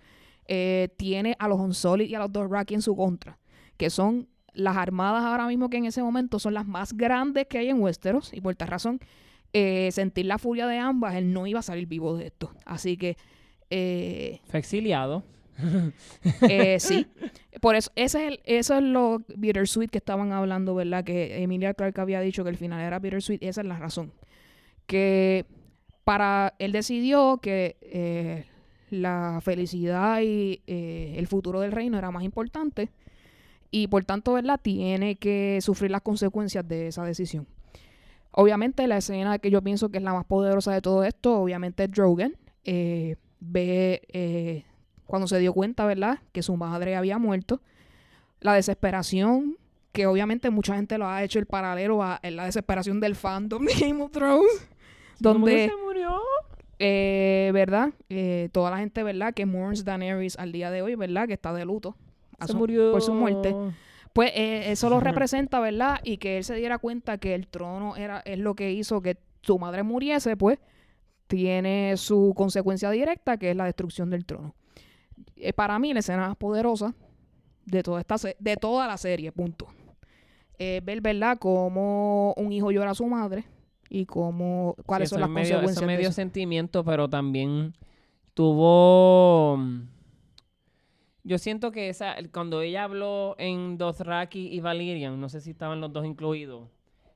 eh, 0.46 0.88
tiene 0.96 1.36
a 1.38 1.46
los 1.46 1.60
Unsullied 1.60 2.08
y 2.08 2.14
a 2.14 2.18
los 2.18 2.32
Dothraki 2.32 2.74
en 2.74 2.82
su 2.82 2.96
contra, 2.96 3.38
que 3.76 3.88
son 3.88 4.28
las 4.52 4.76
armadas 4.76 5.22
ahora 5.22 5.46
mismo 5.46 5.70
que 5.70 5.76
en 5.76 5.84
ese 5.84 6.02
momento 6.02 6.40
son 6.40 6.54
las 6.54 6.66
más 6.66 6.92
grandes 6.92 7.46
que 7.46 7.58
hay 7.58 7.68
en 7.68 7.80
Westeros, 7.80 8.32
y 8.32 8.40
por 8.40 8.56
tal 8.56 8.66
razón, 8.66 9.00
eh, 9.52 9.90
sentir 9.92 10.26
la 10.26 10.38
furia 10.38 10.66
de 10.66 10.78
ambas, 10.78 11.14
él 11.14 11.32
no 11.32 11.46
iba 11.46 11.60
a 11.60 11.62
salir 11.62 11.86
vivo 11.86 12.16
de 12.16 12.26
esto. 12.26 12.52
Así 12.64 12.96
que, 12.96 13.16
eh, 13.70 14.40
Fue 14.46 14.58
exiliado. 14.58 15.22
eh, 16.48 16.78
sí. 16.80 17.06
Por 17.60 17.76
eso, 17.76 17.90
ese 17.96 18.26
es 18.26 18.32
el, 18.32 18.40
eso 18.44 18.76
es 18.76 18.82
lo 18.82 19.22
bittersweet 19.36 19.90
que 19.90 19.98
estaban 19.98 20.32
hablando, 20.32 20.74
¿verdad? 20.74 21.04
Que 21.04 21.42
Emilia 21.42 21.74
Clarke 21.74 22.00
había 22.00 22.20
dicho 22.20 22.44
que 22.44 22.50
el 22.50 22.56
final 22.56 22.80
era 22.80 22.98
bittersweet. 22.98 23.42
Esa 23.42 23.60
es 23.60 23.66
la 23.66 23.78
razón. 23.78 24.12
Que 24.86 25.44
para 26.04 26.54
él 26.58 26.72
decidió 26.72 27.38
que 27.38 27.76
eh, 27.82 28.46
la 28.90 29.40
felicidad 29.42 30.20
y 30.22 30.62
eh, 30.66 31.14
el 31.16 31.26
futuro 31.26 31.60
del 31.60 31.72
reino 31.72 31.98
era 31.98 32.10
más 32.10 32.24
importante. 32.24 32.90
Y 33.70 33.86
por 33.86 34.04
tanto, 34.04 34.32
¿verdad? 34.32 34.58
Tiene 34.60 35.16
que 35.16 35.58
sufrir 35.60 35.90
las 35.90 36.02
consecuencias 36.02 36.66
de 36.66 36.88
esa 36.88 37.04
decisión. 37.04 37.46
Obviamente, 38.32 38.86
la 38.86 38.96
escena 38.98 39.38
que 39.38 39.50
yo 39.50 39.62
pienso 39.62 39.90
que 39.90 39.98
es 39.98 40.04
la 40.04 40.12
más 40.12 40.24
poderosa 40.24 40.72
de 40.72 40.80
todo 40.80 41.04
esto, 41.04 41.40
obviamente 41.40 41.84
es 41.84 41.90
Drogan. 41.90 42.34
Eh, 42.64 43.16
ve 43.40 44.64
cuando 45.10 45.26
se 45.28 45.38
dio 45.38 45.52
cuenta, 45.52 45.84
¿verdad?, 45.86 46.20
que 46.32 46.42
su 46.42 46.56
madre 46.56 46.96
había 46.96 47.18
muerto. 47.18 47.60
La 48.40 48.54
desesperación, 48.54 49.58
que 49.92 50.06
obviamente 50.06 50.50
mucha 50.50 50.76
gente 50.76 50.96
lo 50.98 51.06
ha 51.08 51.22
hecho 51.22 51.38
el 51.38 51.46
paralelo 51.46 52.02
a 52.02 52.20
la 52.22 52.44
desesperación 52.46 53.00
del 53.00 53.16
fandom 53.16 53.64
de 53.64 53.74
Game 53.80 54.02
of 54.02 54.10
Thrones. 54.12 54.68
¿Cómo 55.22 55.44
que 55.44 55.52
Donde, 55.52 55.68
se 55.68 55.76
murió? 55.84 56.20
eh, 56.78 57.50
¿verdad? 57.52 57.90
Eh, 58.08 58.48
toda 58.52 58.70
la 58.70 58.78
gente, 58.78 59.02
¿verdad? 59.02 59.34
Que 59.34 59.44
mourns 59.46 59.84
Daenerys 59.84 60.38
al 60.38 60.52
día 60.52 60.70
de 60.70 60.80
hoy, 60.82 60.94
¿verdad? 60.94 61.26
Que 61.26 61.34
está 61.34 61.52
de 61.52 61.64
luto. 61.64 61.96
a 62.38 62.46
Se 62.46 62.52
su- 62.52 62.58
murió. 62.58 62.92
por 62.92 63.02
su 63.02 63.12
muerte. 63.12 63.54
Pues 64.14 64.32
eh, 64.34 64.70
eso 64.72 64.88
lo 64.88 64.98
representa, 65.00 65.60
¿verdad? 65.60 66.00
Y 66.04 66.16
que 66.16 66.38
él 66.38 66.44
se 66.44 66.54
diera 66.54 66.78
cuenta 66.78 67.18
que 67.18 67.34
el 67.34 67.46
trono 67.48 67.96
era 67.96 68.20
es 68.24 68.38
lo 68.38 68.54
que 68.54 68.72
hizo 68.72 69.02
que 69.02 69.18
su 69.42 69.58
madre 69.58 69.82
muriese, 69.82 70.36
pues 70.38 70.58
tiene 71.26 71.96
su 71.96 72.32
consecuencia 72.36 72.90
directa, 72.90 73.36
que 73.36 73.50
es 73.50 73.56
la 73.56 73.66
destrucción 73.66 74.08
del 74.10 74.24
trono. 74.24 74.54
Eh, 75.36 75.52
para 75.52 75.78
mí, 75.78 75.92
la 75.92 76.00
escena 76.00 76.28
más 76.28 76.36
poderosa 76.36 76.94
de 77.66 77.82
toda 77.82 78.00
esta 78.00 78.16
de 78.38 78.56
toda 78.56 78.86
la 78.86 78.96
serie, 78.96 79.32
punto. 79.32 79.66
Eh, 80.58 80.80
ver, 80.84 81.00
¿verdad?, 81.00 81.38
cómo 81.38 82.34
un 82.36 82.52
hijo 82.52 82.70
llora 82.70 82.90
a 82.90 82.94
su 82.94 83.06
madre 83.06 83.44
y 83.88 84.04
cómo 84.06 84.76
cuáles 84.86 85.08
Sí, 85.08 85.14
son 85.14 85.20
las 85.22 85.30
medio- 85.30 85.54
consecuencias 85.56 85.78
Eso 85.78 85.86
me 85.86 85.92
de 85.94 85.98
dio 85.98 86.08
eso. 86.08 86.16
sentimiento, 86.16 86.84
pero 86.84 87.08
también 87.08 87.74
tuvo... 88.34 89.56
mm, 89.58 89.80
Yo 91.24 91.38
siento 91.38 91.70
que 91.70 91.88
esa, 91.90 92.16
cuando 92.32 92.62
ella 92.62 92.84
habló 92.84 93.36
en 93.38 93.76
Dothraki 93.78 94.48
y 94.48 94.60
Valyrian, 94.60 95.20
no 95.20 95.28
sé 95.28 95.40
si 95.40 95.50
estaban 95.50 95.80
los 95.80 95.92
dos 95.92 96.04
incluidos. 96.06 96.68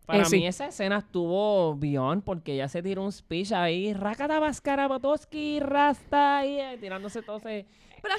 Para 0.07 0.21
Eh, 0.23 0.25
sí. 0.27 0.37
mí 0.37 0.47
esa 0.47 0.67
escena 0.67 0.99
estuvo 0.99 1.75
beyond 1.77 2.23
porque 2.23 2.53
ella 2.53 2.69
se 2.69 2.83
tiró 2.83 3.03
un 3.03 3.11
speech 3.13 3.53
ahí, 3.53 3.95
Rakata 3.95 4.39
Baskara 4.39 4.87
Botoski, 4.89 5.59
Rasta, 5.61 6.45
y 6.47 6.61
eh, 6.61 6.77
tirándose 6.79 7.23
todo 7.23 7.39
ese... 7.39 7.67
Pero 8.05 8.17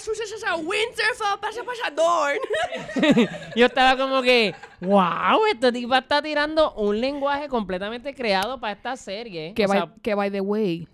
a 0.47 0.55
Winterfell, 0.55 1.39
pasa 1.39 1.63
pasa 1.63 1.91
Dorn. 1.91 3.29
Yo 3.55 3.67
estaba 3.67 3.95
como 3.95 4.23
que, 4.23 4.55
wow, 4.81 5.45
este 5.51 5.71
tipo 5.71 5.93
está 5.93 6.23
tirando 6.23 6.73
un 6.73 6.99
lenguaje 6.99 7.47
completamente 7.47 8.15
creado 8.15 8.59
para 8.59 8.73
esta 8.73 8.97
serie. 8.97 9.53
Que, 9.53 9.65
O 9.65 9.67
by, 9.67 9.77
sea, 9.77 9.93
que, 10.01 10.15
by 10.15 10.31
the 10.31 10.41
way, 10.41 10.87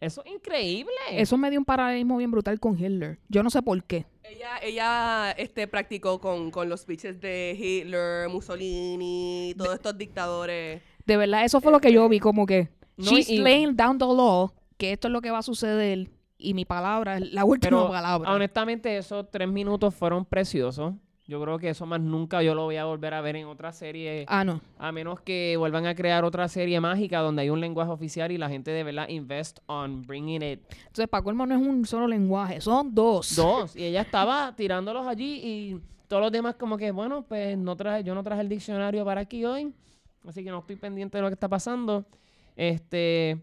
eso 0.00 0.22
es 0.24 0.32
increíble. 0.32 0.92
eso 1.10 1.36
me 1.36 1.50
dio 1.50 1.58
un 1.58 1.64
paralelismo 1.64 2.16
bien 2.16 2.30
brutal 2.30 2.60
con 2.60 2.78
Hitler. 2.78 3.18
Yo 3.28 3.42
no 3.42 3.50
sé 3.50 3.62
por 3.62 3.82
qué. 3.82 4.06
Ella, 4.22 4.58
ella 4.62 5.30
este, 5.32 5.66
practicó 5.66 6.20
con, 6.20 6.52
con 6.52 6.68
los 6.68 6.82
speeches 6.82 7.20
de 7.20 7.56
Hitler, 7.58 8.28
Mussolini, 8.28 9.54
todos 9.58 9.74
estos 9.74 9.98
dictadores. 9.98 10.82
De 11.04 11.16
verdad, 11.16 11.44
eso 11.44 11.60
fue 11.60 11.72
lo 11.72 11.80
que 11.80 11.92
yo 11.92 12.08
vi, 12.08 12.20
como 12.20 12.46
que 12.46 12.68
No, 12.96 13.10
she's 13.10 13.28
y- 13.28 13.38
laying 13.38 13.74
down 13.74 13.98
the 13.98 14.04
law, 14.04 14.52
que 14.78 14.92
esto 14.92 15.08
es 15.08 15.12
lo 15.12 15.20
que 15.20 15.32
va 15.32 15.38
a 15.38 15.42
suceder 15.42 16.08
y 16.38 16.54
mi 16.54 16.64
palabra 16.64 17.16
es 17.18 17.32
la 17.32 17.44
última 17.44 17.70
Pero 17.70 17.88
palabra. 17.88 18.32
honestamente 18.32 18.96
esos 18.96 19.30
tres 19.30 19.48
minutos 19.48 19.94
fueron 19.94 20.24
preciosos. 20.24 20.94
Yo 21.26 21.40
creo 21.40 21.58
que 21.58 21.70
eso 21.70 21.86
más 21.86 22.00
nunca 22.02 22.42
yo 22.42 22.54
lo 22.54 22.64
voy 22.64 22.76
a 22.76 22.84
volver 22.84 23.14
a 23.14 23.22
ver 23.22 23.36
en 23.36 23.46
otra 23.46 23.72
serie, 23.72 24.26
Ah, 24.28 24.44
no. 24.44 24.60
a 24.76 24.92
menos 24.92 25.20
que 25.22 25.56
vuelvan 25.56 25.86
a 25.86 25.94
crear 25.94 26.22
otra 26.22 26.48
serie 26.48 26.78
mágica 26.80 27.20
donde 27.20 27.40
hay 27.40 27.48
un 27.48 27.60
lenguaje 27.62 27.90
oficial 27.90 28.30
y 28.30 28.36
la 28.36 28.50
gente 28.50 28.70
de 28.72 28.84
verdad 28.84 29.08
invest 29.08 29.60
on 29.64 30.02
bringing 30.06 30.42
it 30.42 30.60
Entonces, 30.80 31.08
para 31.08 31.22
colmo 31.22 31.46
no 31.46 31.54
es 31.54 31.66
un 31.66 31.86
solo 31.86 32.06
lenguaje, 32.06 32.60
son 32.60 32.94
dos. 32.94 33.34
dos. 33.36 33.74
Y 33.74 33.84
ella 33.84 34.02
estaba 34.02 34.54
tirándolos 34.54 35.06
allí 35.06 35.40
y 35.42 35.80
todos 36.08 36.20
los 36.24 36.30
demás 36.30 36.56
como 36.56 36.76
que, 36.76 36.90
bueno, 36.90 37.22
pues 37.26 37.56
no 37.56 37.74
traje, 37.74 38.04
yo 38.04 38.14
no 38.14 38.22
traje 38.22 38.42
el 38.42 38.48
diccionario 38.50 39.02
para 39.06 39.22
aquí 39.22 39.46
hoy, 39.46 39.72
así 40.28 40.44
que 40.44 40.50
no 40.50 40.58
estoy 40.58 40.76
pendiente 40.76 41.16
de 41.16 41.22
lo 41.22 41.28
que 41.28 41.34
está 41.34 41.48
pasando. 41.48 42.04
Este, 42.54 43.40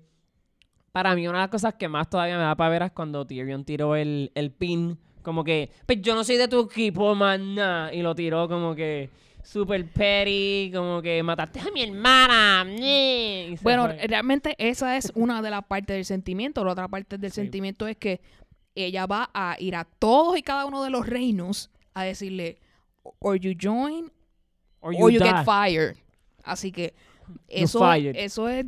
para 0.92 1.16
mí 1.16 1.28
una 1.28 1.40
de 1.40 1.44
las 1.44 1.50
cosas 1.50 1.76
que 1.76 1.88
más 1.88 2.10
todavía 2.10 2.38
me 2.38 2.44
da 2.44 2.56
para 2.56 2.70
ver 2.70 2.82
es 2.84 2.92
cuando 2.92 3.26
Tyrion 3.26 3.64
tiró 3.64 3.96
el, 3.96 4.32
el 4.36 4.52
pin, 4.52 4.98
como 5.22 5.44
que, 5.44 5.70
pues 5.86 6.02
yo 6.02 6.16
no 6.16 6.24
soy 6.24 6.38
de 6.38 6.48
tu 6.48 6.62
equipo, 6.62 7.16
maná, 7.16 7.92
y 7.94 8.02
lo 8.02 8.14
tiró 8.16 8.48
como 8.48 8.76
que 8.76 9.10
super 9.44 9.86
petty, 9.88 10.72
como 10.74 11.02
que 11.02 11.22
mataste 11.24 11.60
a 11.60 11.72
mi 11.74 11.84
hermana. 11.84 12.64
ñe", 12.66 13.50
y 13.52 13.58
se 13.58 13.64
Bueno, 13.64 13.86
fue. 13.86 14.08
realmente 14.08 14.56
esa 14.58 14.98
es 14.98 15.12
una 15.16 15.42
de 15.42 15.50
las 15.50 15.64
partes 15.66 15.96
del 15.96 16.06
sentimiento. 16.06 16.64
La 16.66 16.72
otra 16.74 16.88
parte 16.88 17.18
del 17.18 17.32
Sí. 17.32 17.36
sentimiento 17.42 17.88
es 17.88 17.98
que 17.98 18.20
ella 18.76 19.06
va 19.06 19.30
a 19.34 19.56
ir 19.60 19.76
a 19.76 19.84
todos 19.86 20.38
y 20.38 20.42
cada 20.42 20.66
uno 20.66 20.84
de 20.84 20.90
los 20.90 21.06
reinos 21.08 21.70
a 21.94 22.04
decirle, 22.04 22.58
or 23.20 23.38
you 23.38 23.54
join 23.60 24.12
Or 24.84 24.94
or 24.96 25.12
you 25.12 25.20
get 25.20 25.44
fired. 25.46 25.96
Así 26.44 26.72
que 26.72 26.94
eso, 27.48 27.80
eso 27.94 28.50
es, 28.50 28.66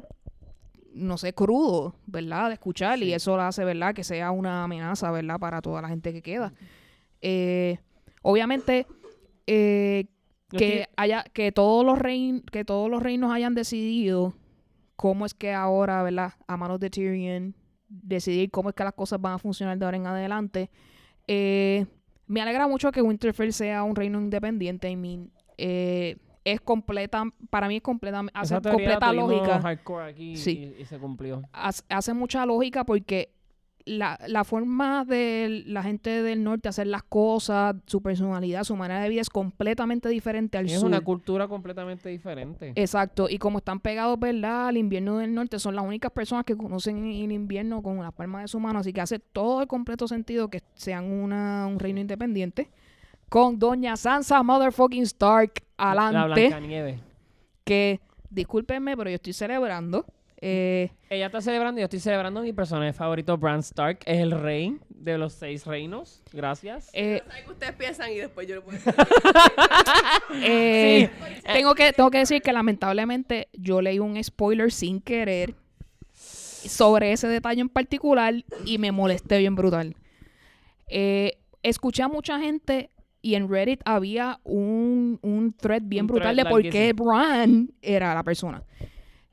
no 0.94 1.18
sé, 1.18 1.34
crudo, 1.34 1.96
¿verdad? 2.06 2.50
De 2.50 2.54
escuchar 2.54 3.00
y 3.00 3.14
eso 3.14 3.36
lo 3.36 3.44
hace, 3.44 3.64
¿verdad? 3.64 3.94
Que 3.94 4.04
sea 4.04 4.32
una 4.32 4.64
amenaza, 4.64 5.12
¿verdad? 5.12 5.40
Para 5.40 5.62
toda 5.62 5.82
la 5.82 5.90
gente 5.90 6.14
que 6.14 6.22
queda. 6.22 6.54
Eh, 7.22 7.78
obviamente, 8.22 8.88
eh, 9.48 10.06
que 10.50 10.88
haya, 10.96 11.24
que 11.34 11.52
todos 11.52 11.86
los 11.86 11.98
rein, 11.98 12.42
que 12.42 12.64
todos 12.64 12.90
los 12.90 13.02
reinos 13.02 13.32
hayan 13.32 13.56
decidido 13.56 14.34
cómo 14.96 15.26
es 15.26 15.34
que 15.34 15.54
ahora, 15.54 16.04
¿verdad? 16.04 16.34
A 16.48 16.58
manos 16.58 16.80
de 16.80 16.90
Tyrion, 16.90 17.56
decidir 17.88 18.52
cómo 18.52 18.70
es 18.70 18.76
que 18.76 18.84
las 18.84 18.94
cosas 18.94 19.20
van 19.20 19.34
a 19.34 19.40
funcionar 19.40 19.78
de 19.78 19.86
ahora 19.86 19.98
en 19.98 20.08
adelante. 20.08 20.70
Eh, 21.28 21.86
me 22.28 22.42
alegra 22.42 22.68
mucho 22.68 22.92
que 22.92 23.02
Winterfell 23.02 23.54
sea 23.54 23.84
un 23.84 23.96
reino 23.96 24.20
independiente. 24.20 24.90
I 24.90 24.96
mean, 24.96 25.32
eh, 25.58 26.18
es 26.46 26.60
completa, 26.62 27.24
para 27.50 27.68
mí 27.68 27.78
es 27.78 27.82
completa, 27.82 28.22
hace 28.34 28.56
completa 28.62 29.14
lógica. 29.14 29.62
hardcore 29.62 30.06
aquí 30.10 30.36
Sí. 30.38 30.74
y, 30.78 30.82
y 30.82 30.86
se 30.86 30.98
cumplió. 31.00 31.42
Hace, 31.54 31.84
hace 31.90 32.14
mucha 32.14 32.46
lógica 32.46 32.84
porque 32.86 33.30
la, 33.86 34.18
la 34.28 34.46
forma 34.46 35.04
de 35.04 35.64
la 35.68 35.84
gente 35.84 36.10
del 36.24 36.42
norte 36.42 36.70
hacer 36.70 36.88
las 36.88 37.04
cosas, 37.04 37.76
su 37.86 38.02
personalidad, 38.02 38.64
su 38.64 38.78
manera 38.78 39.02
de 39.02 39.10
vida 39.10 39.20
es 39.20 39.30
completamente 39.30 40.08
diferente 40.08 40.58
al 40.58 40.68
Es 40.68 40.80
sur. 40.80 40.86
una 40.88 41.02
cultura 41.02 41.50
completamente 41.50 42.08
diferente. 42.08 42.72
Exacto, 42.76 43.28
y 43.30 43.38
como 43.40 43.58
están 43.58 43.82
pegados, 43.82 44.18
¿verdad? 44.18 44.70
Al 44.70 44.78
invierno 44.78 45.18
del 45.18 45.34
norte, 45.34 45.60
son 45.60 45.76
las 45.76 45.84
únicas 45.86 46.12
personas 46.12 46.46
que 46.46 46.56
conocen 46.56 46.98
el 47.06 47.32
invierno 47.34 47.82
con 47.84 48.00
la 48.00 48.12
palma 48.12 48.40
de 48.42 48.48
su 48.48 48.58
mano, 48.60 48.80
así 48.80 48.94
que 48.94 49.02
hace 49.02 49.20
todo 49.20 49.62
el 49.62 49.68
completo 49.68 50.08
sentido 50.08 50.50
que 50.50 50.62
sean 50.76 51.06
una, 51.12 51.68
un 51.68 51.78
reino 51.78 52.00
independiente. 52.00 52.70
Con 53.28 53.58
Doña 53.60 53.98
Sansa 53.98 54.44
Motherfucking 54.44 55.04
Stark 55.04 55.54
La 55.84 56.08
alante, 56.08 56.48
Blancanieves. 56.48 57.00
que, 57.64 58.00
discúlpenme, 58.30 58.96
pero 58.96 59.10
yo 59.10 59.16
estoy 59.16 59.34
celebrando. 59.34 60.06
Eh, 60.46 60.90
Ella 61.10 61.28
está 61.28 61.40
celebrando, 61.40 61.80
yo 61.80 61.86
estoy 61.86 62.02
celebrando 62.02 62.42
mi 62.42 62.52
personaje 62.52 62.92
favorito, 62.92 63.38
Bran 63.38 63.60
Stark, 63.62 64.00
es 64.06 64.20
el 64.20 64.32
rey 64.32 64.78
de 64.90 65.18
los 65.18 65.34
seis 65.34 65.66
reinos. 65.66 66.22
Gracias. 66.34 66.90
eh, 66.94 67.22
¿Saben 67.26 67.46
qué 67.46 67.52
ustedes 67.52 67.74
piensan? 67.74 68.12
Y 68.12 68.16
después 68.18 68.46
yo 68.48 68.56
lo 68.56 68.64
puedo 68.64 68.78
eh, 70.36 71.10
tengo, 71.46 71.76
que, 71.76 71.94
tengo 71.94 72.12
que 72.12 72.18
decir 72.20 72.42
que 72.42 72.52
lamentablemente 72.52 73.48
yo 73.54 73.82
leí 73.82 74.00
un 74.00 74.22
spoiler 74.22 74.72
sin 74.72 75.00
querer 75.00 75.56
sobre 76.12 77.12
ese 77.14 77.28
detalle 77.28 77.62
en 77.62 77.70
particular 77.70 78.34
y 78.66 78.78
me 78.78 78.92
molesté 78.92 79.38
bien 79.38 79.56
brutal. 79.56 79.96
Eh, 80.88 81.38
escuché 81.62 82.04
a 82.04 82.08
mucha 82.08 82.40
gente 82.40 82.90
y 83.24 83.36
en 83.36 83.50
Reddit 83.50 83.82
había 83.86 84.40
un, 84.44 85.18
un 85.24 85.54
thread 85.54 85.82
bien 85.84 86.04
Un 86.04 86.08
brutal 86.08 86.36
thread 86.36 86.46
de 86.46 86.50
por 86.52 86.62
qué. 86.62 86.94
Bran 86.94 87.72
era 87.82 88.14
la 88.14 88.22
persona. 88.22 88.62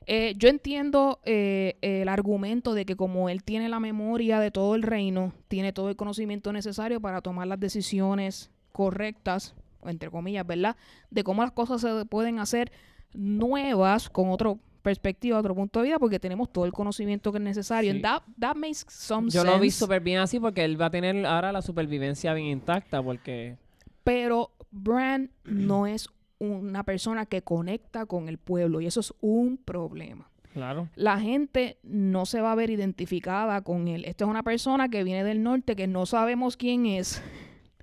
Eh, 0.07 0.33
yo 0.37 0.49
entiendo 0.49 1.19
eh, 1.25 1.77
el 1.81 2.07
argumento 2.09 2.73
de 2.73 2.85
que 2.85 2.95
como 2.95 3.29
él 3.29 3.43
tiene 3.43 3.69
la 3.69 3.79
memoria 3.79 4.39
de 4.39 4.49
todo 4.49 4.75
el 4.75 4.81
reino, 4.81 5.33
tiene 5.47 5.73
todo 5.73 5.89
el 5.89 5.95
conocimiento 5.95 6.51
necesario 6.53 6.99
para 6.99 7.21
tomar 7.21 7.47
las 7.47 7.59
decisiones 7.59 8.49
correctas, 8.71 9.53
entre 9.83 10.09
comillas, 10.09 10.47
¿verdad? 10.47 10.77
De 11.09 11.23
cómo 11.23 11.43
las 11.43 11.51
cosas 11.51 11.81
se 11.81 12.05
pueden 12.05 12.39
hacer 12.39 12.71
nuevas 13.13 14.09
con 14.09 14.31
otra 14.31 14.55
perspectiva, 14.81 15.37
otro 15.37 15.53
punto 15.53 15.79
de 15.79 15.87
vida, 15.87 15.99
porque 15.99 16.19
tenemos 16.19 16.51
todo 16.51 16.65
el 16.65 16.71
conocimiento 16.71 17.31
que 17.31 17.39
es 17.39 17.43
necesario. 17.43 17.93
Sí. 17.93 18.01
That, 18.01 18.23
that 18.39 18.55
makes 18.55 18.85
some 18.87 19.29
Yo 19.29 19.41
sense. 19.41 19.53
lo 19.53 19.59
vi 19.59 19.69
súper 19.69 20.01
bien 20.01 20.19
así 20.19 20.39
porque 20.39 20.63
él 20.63 20.81
va 20.81 20.85
a 20.87 20.89
tener 20.91 21.25
ahora 21.25 21.51
la 21.51 21.61
supervivencia 21.61 22.33
bien 22.33 22.47
intacta 22.47 23.03
porque... 23.03 23.57
Pero 24.03 24.51
Bran 24.71 25.31
no 25.43 25.87
es 25.87 26.09
una 26.39 26.83
persona 26.83 27.25
que 27.25 27.43
conecta 27.43 28.05
con 28.05 28.27
el 28.27 28.37
pueblo 28.37 28.81
y 28.81 28.87
eso 28.87 28.99
es 28.99 29.13
un 29.21 29.57
problema. 29.57 30.29
Claro. 30.53 30.89
La 30.95 31.19
gente 31.19 31.77
no 31.83 32.25
se 32.25 32.41
va 32.41 32.51
a 32.51 32.55
ver 32.55 32.71
identificada 32.71 33.61
con 33.61 33.87
él. 33.87 34.03
Esta 34.05 34.25
es 34.25 34.29
una 34.29 34.43
persona 34.43 34.89
que 34.89 35.03
viene 35.03 35.23
del 35.23 35.43
norte 35.43 35.75
que 35.75 35.87
no 35.87 36.05
sabemos 36.05 36.57
quién 36.57 36.85
es, 36.85 37.21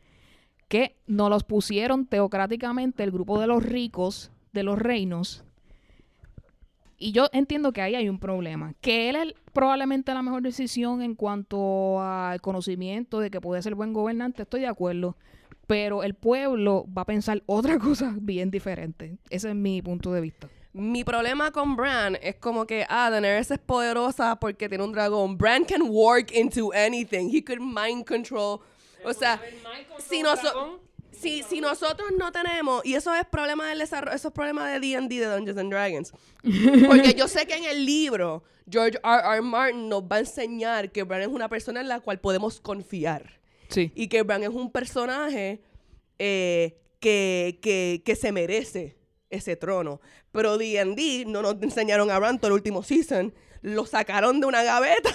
que 0.69 0.97
nos 1.07 1.31
los 1.31 1.45
pusieron 1.45 2.07
teocráticamente 2.07 3.05
el 3.05 3.11
grupo 3.11 3.41
de 3.41 3.47
los 3.47 3.63
ricos 3.63 4.33
de 4.53 4.63
los 4.65 4.79
reinos. 4.79 5.45
Y 6.99 7.13
yo 7.13 7.29
entiendo 7.33 7.73
que 7.73 7.81
ahí 7.81 7.95
hay 7.95 8.09
un 8.09 8.19
problema. 8.19 8.75
Que 8.81 9.09
él 9.09 9.17
es 9.17 9.35
probablemente 9.53 10.13
la 10.13 10.23
mejor 10.23 10.43
decisión 10.43 11.01
en 11.01 11.15
cuanto 11.15 12.03
al 12.03 12.41
conocimiento 12.41 13.21
de 13.21 13.31
que 13.31 13.41
puede 13.41 13.63
ser 13.63 13.77
buen 13.77 13.93
gobernante, 13.93 14.43
estoy 14.43 14.61
de 14.61 14.67
acuerdo. 14.67 15.17
Pero 15.69 16.03
el 16.03 16.15
pueblo 16.15 16.87
va 16.97 17.03
a 17.03 17.05
pensar 17.05 17.43
otra 17.47 17.79
cosa 17.79 18.15
bien 18.21 18.51
diferente. 18.51 19.19
Ese 19.31 19.51
es 19.51 19.55
mi 19.55 19.81
punto 19.83 20.13
de 20.13 20.21
vista. 20.23 20.49
Mi 20.73 21.05
problema 21.05 21.51
con 21.51 21.77
Bran 21.77 22.19
es 22.23 22.37
como 22.37 22.67
que, 22.67 22.85
ah, 22.89 23.11
Daenerys 23.11 23.51
es 23.51 23.59
poderosa 23.59 24.37
porque 24.41 24.69
tiene 24.69 24.83
un 24.85 24.93
dragón. 24.93 25.37
Bran 25.39 25.65
can 25.65 25.83
work 25.83 26.33
into 26.33 26.73
anything. 26.73 27.29
He 27.35 27.43
could 27.45 27.61
mind 27.61 28.05
control. 28.07 28.61
O 29.05 29.13
sea, 29.13 29.41
si, 29.99 30.23
noso- 30.23 30.81
si, 31.11 31.43
si 31.43 31.61
nosotros 31.61 32.11
no 32.17 32.31
tenemos, 32.33 32.85
y 32.85 32.95
eso 32.95 33.15
es 33.15 33.25
problema 33.27 33.69
del 33.69 33.79
desarrollo, 33.81 34.15
eso 34.17 34.29
es 34.29 34.35
problema 34.35 34.69
de 34.71 34.81
D&D, 34.81 35.19
de 35.21 35.27
Dungeons 35.27 35.59
and 35.59 35.71
Dragons. 35.73 36.13
Porque 36.87 37.15
yo 37.15 37.29
sé 37.29 37.47
que 37.47 37.55
en 37.55 37.65
el 37.65 37.85
libro, 37.85 38.43
George 38.71 38.99
R. 39.03 39.23
R. 39.35 39.43
Martin 39.43 39.89
nos 39.89 40.03
va 40.03 40.17
a 40.17 40.21
enseñar 40.21 40.93
que 40.93 41.03
Bran 41.03 41.23
es 41.23 41.29
una 41.29 41.49
persona 41.49 41.81
en 41.81 41.89
la 41.89 42.01
cual 42.01 42.21
podemos 42.21 42.61
confiar. 42.61 43.38
Sí. 43.69 43.93
Y 43.95 44.09
que 44.09 44.23
Bran 44.23 44.43
es 44.43 44.49
un 44.51 44.71
personaje 44.73 45.61
eh, 46.19 46.81
que, 47.01 47.59
que, 47.63 48.03
que 48.05 48.17
se 48.17 48.33
merece 48.33 48.97
ese 49.31 49.57
trono. 49.57 50.01
Pero 50.33 50.59
D&D 50.59 51.25
no 51.27 51.43
nos 51.43 51.63
enseñaron 51.63 52.11
a 52.11 52.19
Bran 52.19 52.39
todo 52.39 52.49
el 52.49 52.55
último 52.55 52.83
season. 52.83 53.35
Lo 53.63 53.87
sacaron 53.87 54.41
de 54.41 54.47
una 54.47 54.63
gaveta. 54.63 55.11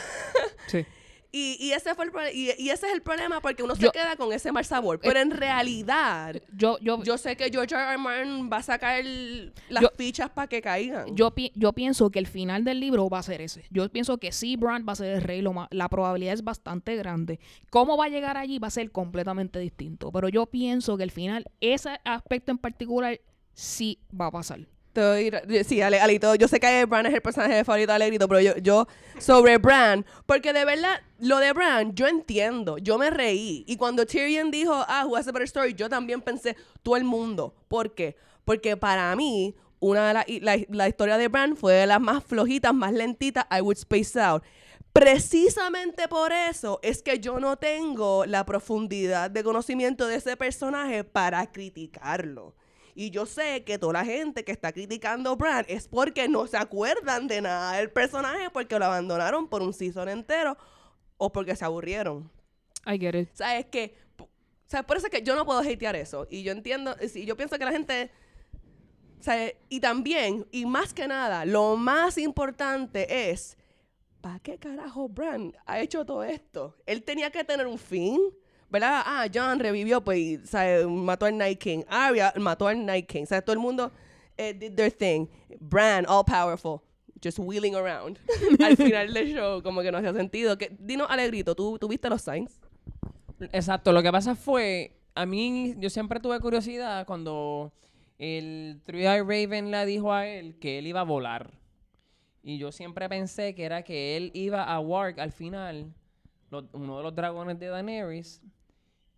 Sí. 0.67 0.85
y, 1.34 1.57
y 1.59 1.71
ese 1.73 1.93
fue 1.95 2.05
el 2.05 2.11
y, 2.36 2.51
y 2.57 2.69
ese 2.69 2.88
es 2.88 2.93
el 2.93 3.01
problema 3.01 3.41
porque 3.41 3.63
uno 3.63 3.75
Yo- 3.75 3.88
se 3.88 3.91
queda 3.91 4.15
con 4.15 4.31
ese 4.31 4.51
mal 4.53 4.63
sabor. 4.63 4.99
Pero 5.01 5.19
en 5.19 5.31
realidad, 5.31 6.41
Yo, 6.55 6.77
yo, 6.79 7.03
yo 7.03 7.17
sé 7.17 7.36
que 7.36 7.49
George 7.49 7.73
R. 7.75 7.84
R. 7.84 7.97
Martin 7.97 8.49
va 8.53 8.57
a 8.57 8.63
sacar 8.63 8.99
el- 8.99 9.51
las 9.69 9.81
Yo- 9.84 9.89
fichas 9.97 10.29
para 10.29 10.47
que 10.47 10.61
caigan. 10.61 11.15
yo, 11.15 11.31
pi- 11.31 11.51
yo 11.55 11.73
pienso 11.73 12.09
que 12.11 12.19
el 12.19 12.27
final 12.27 12.63
del 12.63 12.79
libro 12.79 13.09
va 13.09 13.19
a 13.19 13.23
ser 13.23 13.41
ese. 13.41 13.65
Yo 13.71 13.89
pienso 13.89 14.17
que 14.19 14.31
sí, 14.31 14.55
Bran 14.55 14.86
va 14.88 14.93
a 14.93 14.95
ser 14.95 15.15
el 15.15 15.21
rey. 15.21 15.41
Lo 15.41 15.67
la 15.71 15.89
probabilidad 15.89 16.34
es 16.36 16.43
bastante 16.43 16.95
grande. 16.95 17.39
Cómo 17.71 17.97
va 17.97 18.05
a 18.05 18.09
llegar 18.09 18.38
allí 18.38 18.59
va 18.59 18.67
a 18.67 18.71
ser 18.71 18.91
completamente 18.91 19.57
distinto. 19.59 20.11
Pero 20.11 20.29
yo 20.29 20.45
pienso 20.45 20.95
que 20.97 21.03
el 21.03 21.11
final, 21.11 21.45
ese 21.61 21.99
aspecto 22.05 22.51
en 22.51 22.59
particular, 22.59 23.19
sí 23.53 23.99
va 24.19 24.27
a 24.27 24.31
pasar. 24.31 24.67
Sí, 25.65 25.81
Ale- 25.81 25.99
Alito, 25.99 26.35
yo 26.35 26.47
sé 26.47 26.59
que 26.59 26.85
Bran 26.85 27.05
es 27.07 27.13
el 27.13 27.21
personaje 27.21 27.63
favorito 27.63 27.91
de 27.91 27.95
Alegrito, 27.95 28.27
pero 28.27 28.39
yo, 28.41 28.57
yo 28.57 28.87
sobre 29.19 29.57
Bran, 29.57 30.05
porque 30.25 30.53
de 30.53 30.65
verdad, 30.65 31.01
lo 31.19 31.39
de 31.39 31.51
Bran, 31.53 31.95
yo 31.95 32.07
entiendo, 32.07 32.77
yo 32.77 32.97
me 32.97 33.09
reí. 33.09 33.63
Y 33.67 33.77
cuando 33.77 34.05
Tyrion 34.05 34.51
dijo, 34.51 34.73
ah, 34.87 35.05
who 35.07 35.15
has 35.15 35.27
a 35.27 35.31
better 35.31 35.45
story, 35.45 35.73
yo 35.73 35.89
también 35.89 36.21
pensé, 36.21 36.55
todo 36.83 36.95
el 36.95 37.03
mundo. 37.03 37.55
¿Por 37.67 37.95
qué? 37.95 38.15
Porque 38.45 38.77
para 38.77 39.15
mí, 39.15 39.55
una 39.79 40.07
de 40.09 40.13
la, 40.13 40.23
y 40.27 40.39
la, 40.41 40.57
la 40.69 40.87
historia 40.87 41.17
de 41.17 41.27
Bran 41.27 41.57
fue 41.57 41.73
de 41.73 41.87
las 41.87 41.99
más 41.99 42.23
flojitas, 42.23 42.73
más 42.73 42.93
lentitas, 42.93 43.45
I 43.51 43.61
would 43.61 43.77
space 43.77 44.19
out. 44.19 44.43
Precisamente 44.93 46.07
por 46.07 46.31
eso 46.31 46.79
es 46.83 47.01
que 47.01 47.19
yo 47.19 47.39
no 47.39 47.57
tengo 47.57 48.25
la 48.27 48.45
profundidad 48.45 49.31
de 49.31 49.43
conocimiento 49.43 50.05
de 50.07 50.15
ese 50.17 50.37
personaje 50.37 51.03
para 51.03 51.51
criticarlo. 51.51 52.55
Y 52.95 53.09
yo 53.09 53.25
sé 53.25 53.63
que 53.63 53.77
toda 53.77 53.93
la 53.93 54.05
gente 54.05 54.43
que 54.43 54.51
está 54.51 54.71
criticando 54.71 55.31
a 55.31 55.35
Bran 55.35 55.65
es 55.67 55.87
porque 55.87 56.27
no 56.27 56.47
se 56.47 56.57
acuerdan 56.57 57.27
de 57.27 57.41
nada 57.41 57.77
del 57.77 57.89
personaje, 57.91 58.49
porque 58.51 58.77
lo 58.77 58.85
abandonaron 58.85 59.47
por 59.47 59.61
un 59.61 59.73
season 59.73 60.09
entero 60.09 60.57
o 61.17 61.31
porque 61.31 61.55
se 61.55 61.65
aburrieron. 61.65 62.29
I 62.85 62.99
get 62.99 63.15
it. 63.15 63.29
O 63.33 63.35
sea, 63.35 63.57
es 63.57 63.65
que, 63.67 63.95
sea, 64.67 64.83
por 64.83 64.97
eso 64.97 65.07
es 65.07 65.11
que 65.11 65.21
yo 65.21 65.35
no 65.35 65.45
puedo 65.45 65.59
hatear 65.59 65.95
eso. 65.95 66.27
Y 66.29 66.43
yo 66.43 66.51
entiendo, 66.51 66.95
y 67.13 67.25
yo 67.25 67.37
pienso 67.37 67.57
que 67.57 67.65
la 67.65 67.71
gente, 67.71 68.11
sea, 69.19 69.51
y 69.69 69.79
también, 69.79 70.47
y 70.51 70.65
más 70.65 70.93
que 70.93 71.07
nada, 71.07 71.45
lo 71.45 71.77
más 71.77 72.17
importante 72.17 73.29
es, 73.29 73.57
¿para 74.21 74.39
qué 74.39 74.57
carajo 74.57 75.07
Bran 75.09 75.53
ha 75.65 75.79
hecho 75.79 76.05
todo 76.05 76.23
esto? 76.23 76.75
Él 76.85 77.03
tenía 77.03 77.29
que 77.29 77.43
tener 77.43 77.67
un 77.67 77.77
fin, 77.77 78.19
¿verdad? 78.74 79.01
Ah, 79.05 79.28
John 79.34 79.59
revivió, 79.59 80.03
pues, 80.03 80.49
sea, 80.49 80.86
mató 80.86 81.26
al 81.28 81.38
Night 81.38 81.59
King. 81.59 81.84
Arya 81.88 82.34
mató 82.38 82.67
al 82.67 82.86
Night 82.86 83.07
King. 83.07 83.24
O 83.24 83.28
sea, 83.28 83.41
todo 83.41 83.53
el 83.53 83.59
mundo 83.59 83.89
eh, 84.36 84.53
did 84.53 84.74
their 84.76 84.91
thing. 84.91 85.28
Bran, 85.61 86.05
all 86.09 86.26
powerful. 86.26 86.82
Just 87.24 87.39
wheeling 87.39 87.74
around. 87.76 88.19
Al 88.61 88.76
final 88.76 89.13
del 89.13 89.34
show, 89.34 89.63
como 89.63 89.82
que 89.82 89.89
no 89.93 89.99
hacía 89.99 90.11
sentido. 90.11 90.57
Que, 90.57 90.76
dinos, 90.78 91.07
Alegrito, 91.09 91.55
¿tú, 91.55 91.78
¿tú 91.80 91.88
viste 91.88 92.09
los 92.09 92.21
signs? 92.21 92.59
Exacto, 93.53 93.93
lo 93.93 94.03
que 94.03 94.11
pasa 94.11 94.36
fue, 94.36 94.97
a 95.15 95.26
mí, 95.26 95.74
yo 95.78 95.89
siempre 95.89 96.19
tuve 96.19 96.39
curiosidad 96.41 97.05
cuando 97.05 97.71
el 98.17 98.82
Three 98.86 99.05
Eye 99.07 99.21
Raven 99.21 99.71
le 99.71 99.86
dijo 99.86 100.11
a 100.11 100.28
él 100.28 100.57
que 100.59 100.80
él 100.80 100.88
iba 100.88 100.99
a 100.99 101.03
volar. 101.03 101.51
Y 102.41 102.57
yo 102.57 102.74
siempre 102.74 103.07
pensé 103.07 103.55
que 103.55 103.63
era 103.63 103.84
que 103.84 104.17
él 104.17 104.32
iba 104.34 104.63
a 104.63 104.80
Warg 104.82 105.19
al 105.21 105.32
final, 105.32 105.93
lo- 106.49 106.67
uno 106.74 106.97
de 106.97 107.03
los 107.03 107.15
dragones 107.15 107.57
de 107.57 107.67
Daenerys, 107.67 108.41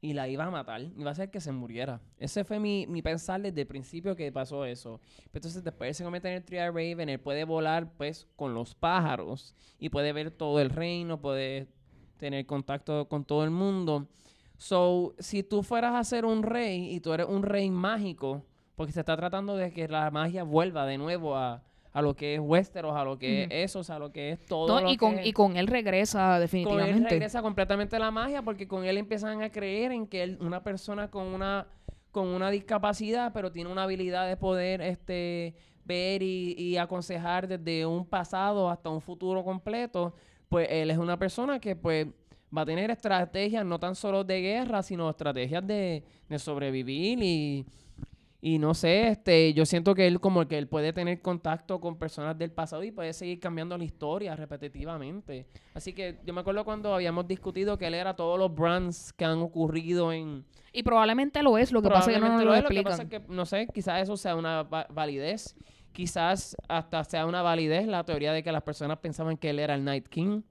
y 0.06 0.14
la 0.14 0.28
iba 0.28 0.46
a 0.46 0.52
matar. 0.52 0.82
Iba 0.82 1.10
a 1.10 1.14
hacer 1.14 1.32
que 1.32 1.42
se 1.42 1.52
muriera. 1.52 2.00
Ese 2.20 2.44
fue 2.44 2.60
mi, 2.60 2.86
mi 2.86 3.02
pensar 3.02 3.42
desde 3.42 3.62
el 3.62 3.68
principio 3.68 4.16
que 4.16 4.32
pasó 4.32 4.64
eso. 4.64 5.02
Pero 5.32 5.40
entonces 5.40 5.64
después 5.64 5.98
se 5.98 6.04
convierte 6.04 6.28
en 6.28 6.36
el 6.36 6.44
Three 6.44 6.60
Eye 6.60 6.68
Raven, 6.68 7.10
él 7.10 7.20
puede 7.20 7.44
volar 7.44 7.92
pues 7.98 8.28
con 8.36 8.54
los 8.54 8.76
pájaros 8.76 9.56
y 9.80 9.90
puede 9.90 10.14
ver 10.14 10.30
todo 10.30 10.60
el 10.60 10.70
reino, 10.70 11.20
puede 11.20 11.68
tener 12.18 12.46
contacto 12.46 13.10
con 13.10 13.26
todo 13.26 13.44
el 13.44 13.50
mundo. 13.50 14.08
So, 14.58 15.16
si 15.18 15.42
tú 15.42 15.64
fueras 15.64 15.96
a 15.96 16.04
ser 16.04 16.24
un 16.24 16.44
rey 16.44 16.94
y 16.94 17.00
tú 17.00 17.12
eres 17.12 17.28
un 17.28 17.42
rey 17.42 17.72
mágico, 17.72 18.46
porque 18.76 18.94
se 18.94 19.00
está 19.00 19.18
tratando 19.18 19.56
de 19.58 19.74
que 19.74 19.88
la 19.88 20.12
magia 20.12 20.44
vuelva 20.44 20.86
de 20.86 21.00
nuevo 21.00 21.36
a, 21.36 21.64
a 21.96 22.02
lo 22.02 22.14
que 22.14 22.36
es 22.36 22.42
Westeros, 22.42 22.94
a 22.94 23.06
lo 23.06 23.18
que 23.18 23.46
Ujú. 23.46 23.54
es 23.56 23.70
eso, 23.70 23.80
o 23.80 23.84
sea, 23.84 23.96
a 23.96 24.00
lo 24.00 24.12
que 24.12 24.32
es 24.34 24.46
todo. 24.46 24.82
No, 24.82 24.92
y, 24.92 24.98
con, 24.98 25.18
y 25.24 25.32
con 25.32 25.56
él 25.56 25.66
regresa 25.68 26.26
con 26.26 26.34
él 26.34 26.40
definitivamente. 26.42 27.10
regresa 27.10 27.42
completamente 27.42 27.98
la 27.98 28.12
magia 28.12 28.42
porque 28.42 28.68
con 28.68 28.84
él 28.84 28.98
empiezan 28.98 29.42
a 29.42 29.50
creer 29.50 29.94
en 29.94 30.06
que 30.06 30.24
él, 30.24 30.38
una 30.42 30.62
persona 30.62 31.10
con 31.10 31.24
una 31.24 31.68
con 32.12 32.28
una 32.28 32.52
discapacidad 32.52 33.32
pero 33.34 33.50
tiene 33.50 33.72
una 33.72 33.84
habilidad 33.84 34.28
de 34.28 34.36
poder 34.36 34.82
este 34.82 35.56
ver 35.86 36.22
y, 36.22 36.54
y 36.58 36.76
aconsejar 36.76 37.48
desde 37.48 37.86
un 37.86 38.06
pasado 38.06 38.70
hasta 38.70 38.90
un 38.90 39.00
futuro 39.00 39.42
completo 39.46 40.14
pues 40.50 40.68
él 40.70 40.92
es 40.92 40.98
una 40.98 41.18
persona 41.18 41.60
que 41.60 41.78
pues 41.78 42.08
va 42.56 42.64
a 42.64 42.66
tener 42.66 42.92
estrategias 42.92 43.66
no 43.66 43.80
tan 43.80 43.96
solo 43.96 44.26
de 44.26 44.42
guerra 44.42 44.84
sino 44.84 45.10
estrategias 45.10 45.66
de, 45.66 46.04
de 46.28 46.40
sobrevivir 46.40 47.20
y 47.24 47.66
y 48.48 48.60
no 48.60 48.76
sé, 48.76 49.08
este, 49.08 49.56
yo 49.56 49.66
siento 49.66 49.96
que 49.96 50.06
él 50.06 50.20
como 50.20 50.48
que 50.48 50.60
él 50.60 50.68
puede 50.68 50.94
tener 50.94 51.20
contacto 51.20 51.80
con 51.82 51.98
personas 51.98 52.38
del 52.38 52.52
pasado 52.52 52.84
y 52.84 52.92
puede 52.92 53.12
seguir 53.12 53.40
cambiando 53.40 53.76
la 53.76 53.84
historia 53.84 54.36
repetitivamente. 54.36 55.48
Así 55.74 55.94
que 55.94 56.20
yo 56.24 56.32
me 56.32 56.42
acuerdo 56.42 56.64
cuando 56.64 56.94
habíamos 56.94 57.28
discutido 57.28 57.76
que 57.80 57.88
él 57.88 57.96
era 57.96 58.16
todos 58.16 58.38
los 58.38 58.54
brands 58.54 59.14
que 59.14 59.26
han 59.26 59.40
ocurrido 59.40 60.14
en... 60.14 60.46
Y 60.72 60.84
probablemente 60.84 61.42
lo 61.42 61.58
es, 61.58 61.72
lo 61.72 61.82
que 61.82 61.90
pasa 61.90 62.12
es 62.12 62.18
que 62.18 62.22
no 62.22 62.38
lo 62.38 62.46
lo 62.46 62.54
es, 62.54 62.62
lo 62.64 62.70
que 62.70 62.76
explican. 62.80 62.84
pasa 62.92 63.04
es 63.04 63.10
que, 63.10 63.34
no 63.34 63.46
sé, 63.48 63.68
quizás 63.74 64.04
eso 64.04 64.16
sea 64.16 64.36
una 64.36 64.62
va- 64.62 64.86
validez. 64.92 65.56
Quizás 65.92 66.56
hasta 66.68 67.04
sea 67.06 67.26
una 67.26 67.42
validez 67.42 67.88
la 67.88 68.04
teoría 68.04 68.32
de 68.32 68.44
que 68.44 68.52
las 68.52 68.62
personas 68.62 69.00
pensaban 69.00 69.38
que 69.38 69.50
él 69.50 69.58
era 69.60 69.74
el 69.74 69.84
Night 69.84 70.08
King. 70.08 70.42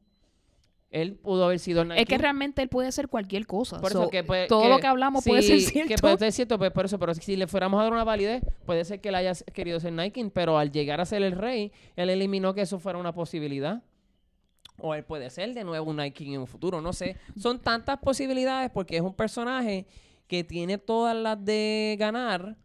Él 0.95 1.17
pudo 1.17 1.45
haber 1.47 1.59
sido 1.59 1.83
el 1.83 1.89
Night 1.89 2.03
Es 2.03 2.07
que 2.07 2.19
realmente 2.19 2.63
él 2.63 2.69
puede 2.69 2.93
ser 2.93 3.09
cualquier 3.09 3.49
cosa. 3.49 3.81
Por 3.81 3.91
So, 3.91 4.03
eso 4.03 4.11
que 4.11 4.23
puede- 4.23 4.47
todo 4.47 4.63
que- 4.63 4.69
lo 4.69 4.79
que 4.79 4.87
hablamos 4.87 5.25
puede 5.25 5.43
ser 5.43 5.61
cierto. 5.61 5.89
Que 5.89 5.99
puede 6.01 6.19
ser 6.19 6.31
cierto, 6.33 6.57
pues 6.57 6.71
por 6.71 6.85
eso, 6.85 7.01
pero 7.01 7.13
si 7.15 7.35
le 7.35 7.49
fuéramos 7.49 7.81
a 7.81 7.83
dar 7.83 7.93
una 7.93 8.05
validez, 8.05 8.45
puede 8.65 8.85
ser 8.85 9.01
que 9.01 9.09
él 9.09 9.17
haya 9.17 9.33
querido 9.53 9.81
ser 9.81 9.93
King, 10.13 10.31
pero 10.33 10.57
al 10.57 10.71
llegar 10.71 11.01
a 11.01 11.05
ser 11.05 11.23
el 11.25 11.33
rey, 11.33 11.73
él 11.97 12.11
eliminó 12.11 12.55
que 12.55 12.61
eso 12.61 12.79
fuera 12.79 12.97
una 12.97 13.13
posibilidad. 13.13 13.83
O 14.79 14.95
él 14.95 15.03
puede 15.05 15.31
ser 15.31 15.53
de 15.53 15.65
nuevo 15.65 15.91
un 15.91 15.99
King 16.13 16.35
en 16.35 16.41
un 16.43 16.47
futuro, 16.47 16.81
no 16.81 16.93
sé. 16.93 17.17
Son 17.37 17.59
tantas 17.61 17.99
posibilidades 17.99 18.71
porque 18.71 18.95
es 18.97 19.03
un 19.03 19.15
personaje 19.15 19.87
que 20.29 20.45
tiene 20.45 20.79
todas 20.79 21.17
las 21.17 21.45
de 21.45 21.97
ganar 21.99 22.57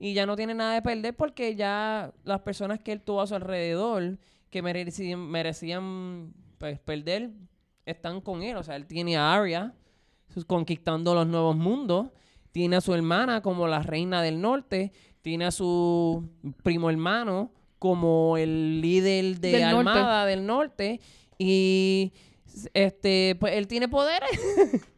y 0.00 0.14
ya 0.14 0.26
no 0.26 0.34
tiene 0.34 0.54
nada 0.54 0.74
de 0.74 0.82
perder 0.82 1.14
porque 1.14 1.54
ya 1.54 2.12
las 2.24 2.40
personas 2.40 2.80
que 2.80 2.90
él 2.90 3.00
tuvo 3.02 3.20
a 3.22 3.26
su 3.28 3.36
alrededor 3.36 4.18
que 4.50 4.62
merecían, 4.62 5.20
merecían 5.30 6.32
pues, 6.58 6.80
perder 6.80 7.30
están 7.90 8.20
con 8.20 8.42
él. 8.42 8.56
O 8.56 8.62
sea, 8.62 8.76
él 8.76 8.86
tiene 8.86 9.16
a 9.16 9.32
Arya 9.34 9.74
conquistando 10.46 11.14
los 11.14 11.26
nuevos 11.26 11.56
mundos. 11.56 12.08
Tiene 12.52 12.76
a 12.76 12.80
su 12.80 12.94
hermana 12.94 13.42
como 13.42 13.66
la 13.66 13.82
reina 13.82 14.22
del 14.22 14.40
norte. 14.40 14.92
Tiene 15.22 15.46
a 15.46 15.50
su 15.50 16.28
primo 16.62 16.90
hermano 16.90 17.52
como 17.78 18.36
el 18.36 18.80
líder 18.80 19.38
de 19.40 19.52
Del 19.52 19.70
norte. 19.70 19.90
armada 19.90 20.26
del 20.26 20.46
norte. 20.46 21.00
Y 21.38 22.12
este, 22.74 23.36
pues 23.38 23.54
él 23.54 23.66
tiene 23.66 23.88
poderes. 23.88 24.30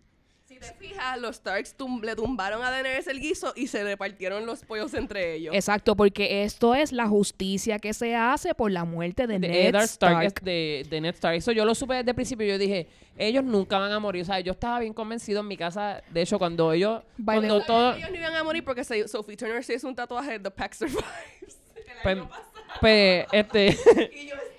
Si 0.61 0.67
te 0.69 0.75
fijas, 0.75 1.19
los 1.19 1.37
Starks 1.37 1.75
tum- 1.77 2.03
le 2.05 2.15
tumbaron 2.15 2.63
a 2.63 2.71
Daenerys 2.71 3.07
el 3.07 3.19
guiso 3.21 3.53
y 3.57 3.67
se 3.67 3.83
repartieron 3.83 4.45
los 4.45 4.63
pollos 4.65 4.93
entre 4.95 5.35
ellos. 5.35 5.55
Exacto, 5.55 5.97
porque 5.97 6.45
esto 6.45 6.75
es 6.75 6.93
la 6.93 7.07
justicia 7.09 7.79
que 7.79 7.95
se 7.95 8.15
hace 8.15 8.55
por 8.55 8.71
la 8.71 8.85
muerte 8.85 9.27
de, 9.27 9.39
de 9.39 9.49
Ned 9.49 9.75
Stark, 9.77 10.25
Stark. 10.27 10.43
de, 10.43 10.87
de 10.89 11.01
Ned 11.01 11.15
Stark. 11.15 11.37
Eso 11.37 11.53
yo 11.53 11.65
lo 11.65 11.75
supe 11.75 11.95
desde 11.95 12.11
el 12.11 12.15
principio. 12.15 12.47
Yo 12.47 12.59
dije, 12.59 12.87
ellos 13.17 13.43
nunca 13.45 13.79
van 13.79 13.91
a 13.93 13.99
morir. 13.99 14.23
O 14.23 14.25
sea, 14.27 14.41
yo 14.41 14.53
estaba 14.53 14.81
bien 14.81 14.93
convencido 14.93 15.41
en 15.41 15.49
mi 15.49 15.57
casa. 15.57 16.03
De 16.11 16.23
hecho, 16.23 16.39
cuando 16.39 16.73
ellos... 16.73 17.03
By 17.17 17.39
Cuando 17.39 17.61
todo... 17.63 17.95
Ellos 17.95 18.11
no 18.11 18.17
iban 18.17 18.35
a 18.35 18.45
morir 18.45 18.63
porque 18.65 18.85
se- 18.85 19.09
Sophie 19.09 19.37
Turner 19.37 19.65
se 19.65 19.75
hizo 19.75 19.89
un 19.89 19.95
tatuaje 19.95 20.33
de 20.33 20.41
The 20.41 20.51
Pack 20.51 20.75
Survives. 20.75 21.03
el 21.77 21.85
Pues, 22.03 22.17
año 22.19 22.29
pasado. 22.29 22.51
pues, 22.81 23.27
este... 23.33 23.67
Y 24.15 24.29
yo. 24.29 24.37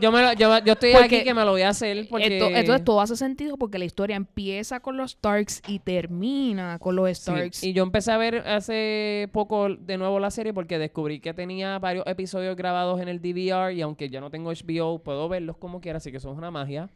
Yo, 0.00 0.12
me 0.12 0.22
lo- 0.22 0.32
yo, 0.34 0.58
yo 0.64 0.72
estoy 0.72 0.92
Porque 0.92 1.16
aquí 1.16 1.24
que 1.24 1.34
me 1.34 1.44
lo 1.44 1.50
voy 1.52 1.62
a 1.62 1.70
hacer 1.70 2.06
porque... 2.08 2.38
Esto- 2.38 2.48
entonces 2.48 2.84
todo 2.84 3.00
hace 3.00 3.16
sentido 3.16 3.56
porque 3.56 3.78
la 3.78 3.84
historia 3.84 4.16
empieza 4.16 4.80
con 4.80 4.96
los 4.96 5.12
Starks 5.12 5.62
y 5.66 5.78
termina 5.80 6.78
con 6.78 6.96
los 6.96 7.08
Sí, 7.08 7.14
Starks. 7.22 7.64
Y 7.64 7.72
yo 7.72 7.82
empecé 7.82 8.12
a 8.12 8.16
ver 8.18 8.36
hace 8.46 9.28
poco 9.32 9.68
de 9.68 9.98
nuevo 9.98 10.20
la 10.20 10.30
serie 10.30 10.52
porque 10.54 10.78
descubrí 10.78 11.20
que 11.20 11.34
tenía 11.34 11.78
varios 11.78 12.06
episodios 12.06 12.56
grabados 12.56 13.00
en 13.00 13.08
el 13.08 13.20
DVR 13.20 13.72
y 13.74 13.80
aunque 13.82 14.08
ya 14.08 14.20
no 14.20 14.30
tengo 14.30 14.50
HBO, 14.52 14.98
puedo 15.02 15.28
verlos 15.28 15.56
como 15.56 15.80
quiera, 15.80 15.98
así 15.98 16.10
que 16.10 16.16
eso 16.18 16.30
es 16.32 16.38
una 16.38 16.50
magia. 16.50 16.88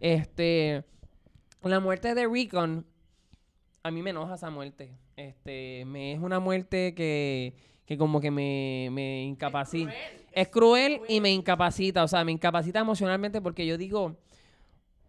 Este, 0.00 0.84
la 1.62 1.80
muerte 1.80 2.14
de 2.14 2.26
Recon, 2.28 2.86
a 3.82 3.90
mí 3.90 4.02
me 4.02 4.10
enoja 4.10 4.34
esa 4.34 4.50
muerte. 4.50 4.90
Este, 5.16 5.84
me 5.86 6.12
es 6.12 6.20
una 6.20 6.40
muerte 6.40 6.94
que, 6.94 7.54
que 7.86 7.96
como 7.96 8.20
que 8.20 8.30
me, 8.30 8.88
me 8.90 9.22
incapacita. 9.22 9.92
Es 10.32 10.48
cruel 10.48 11.00
y 11.08 11.20
me 11.20 11.30
incapacita, 11.32 12.04
o 12.04 12.08
sea, 12.08 12.24
me 12.24 12.32
incapacita 12.32 12.80
emocionalmente 12.80 13.40
porque 13.40 13.66
yo 13.66 13.78
digo, 13.78 14.16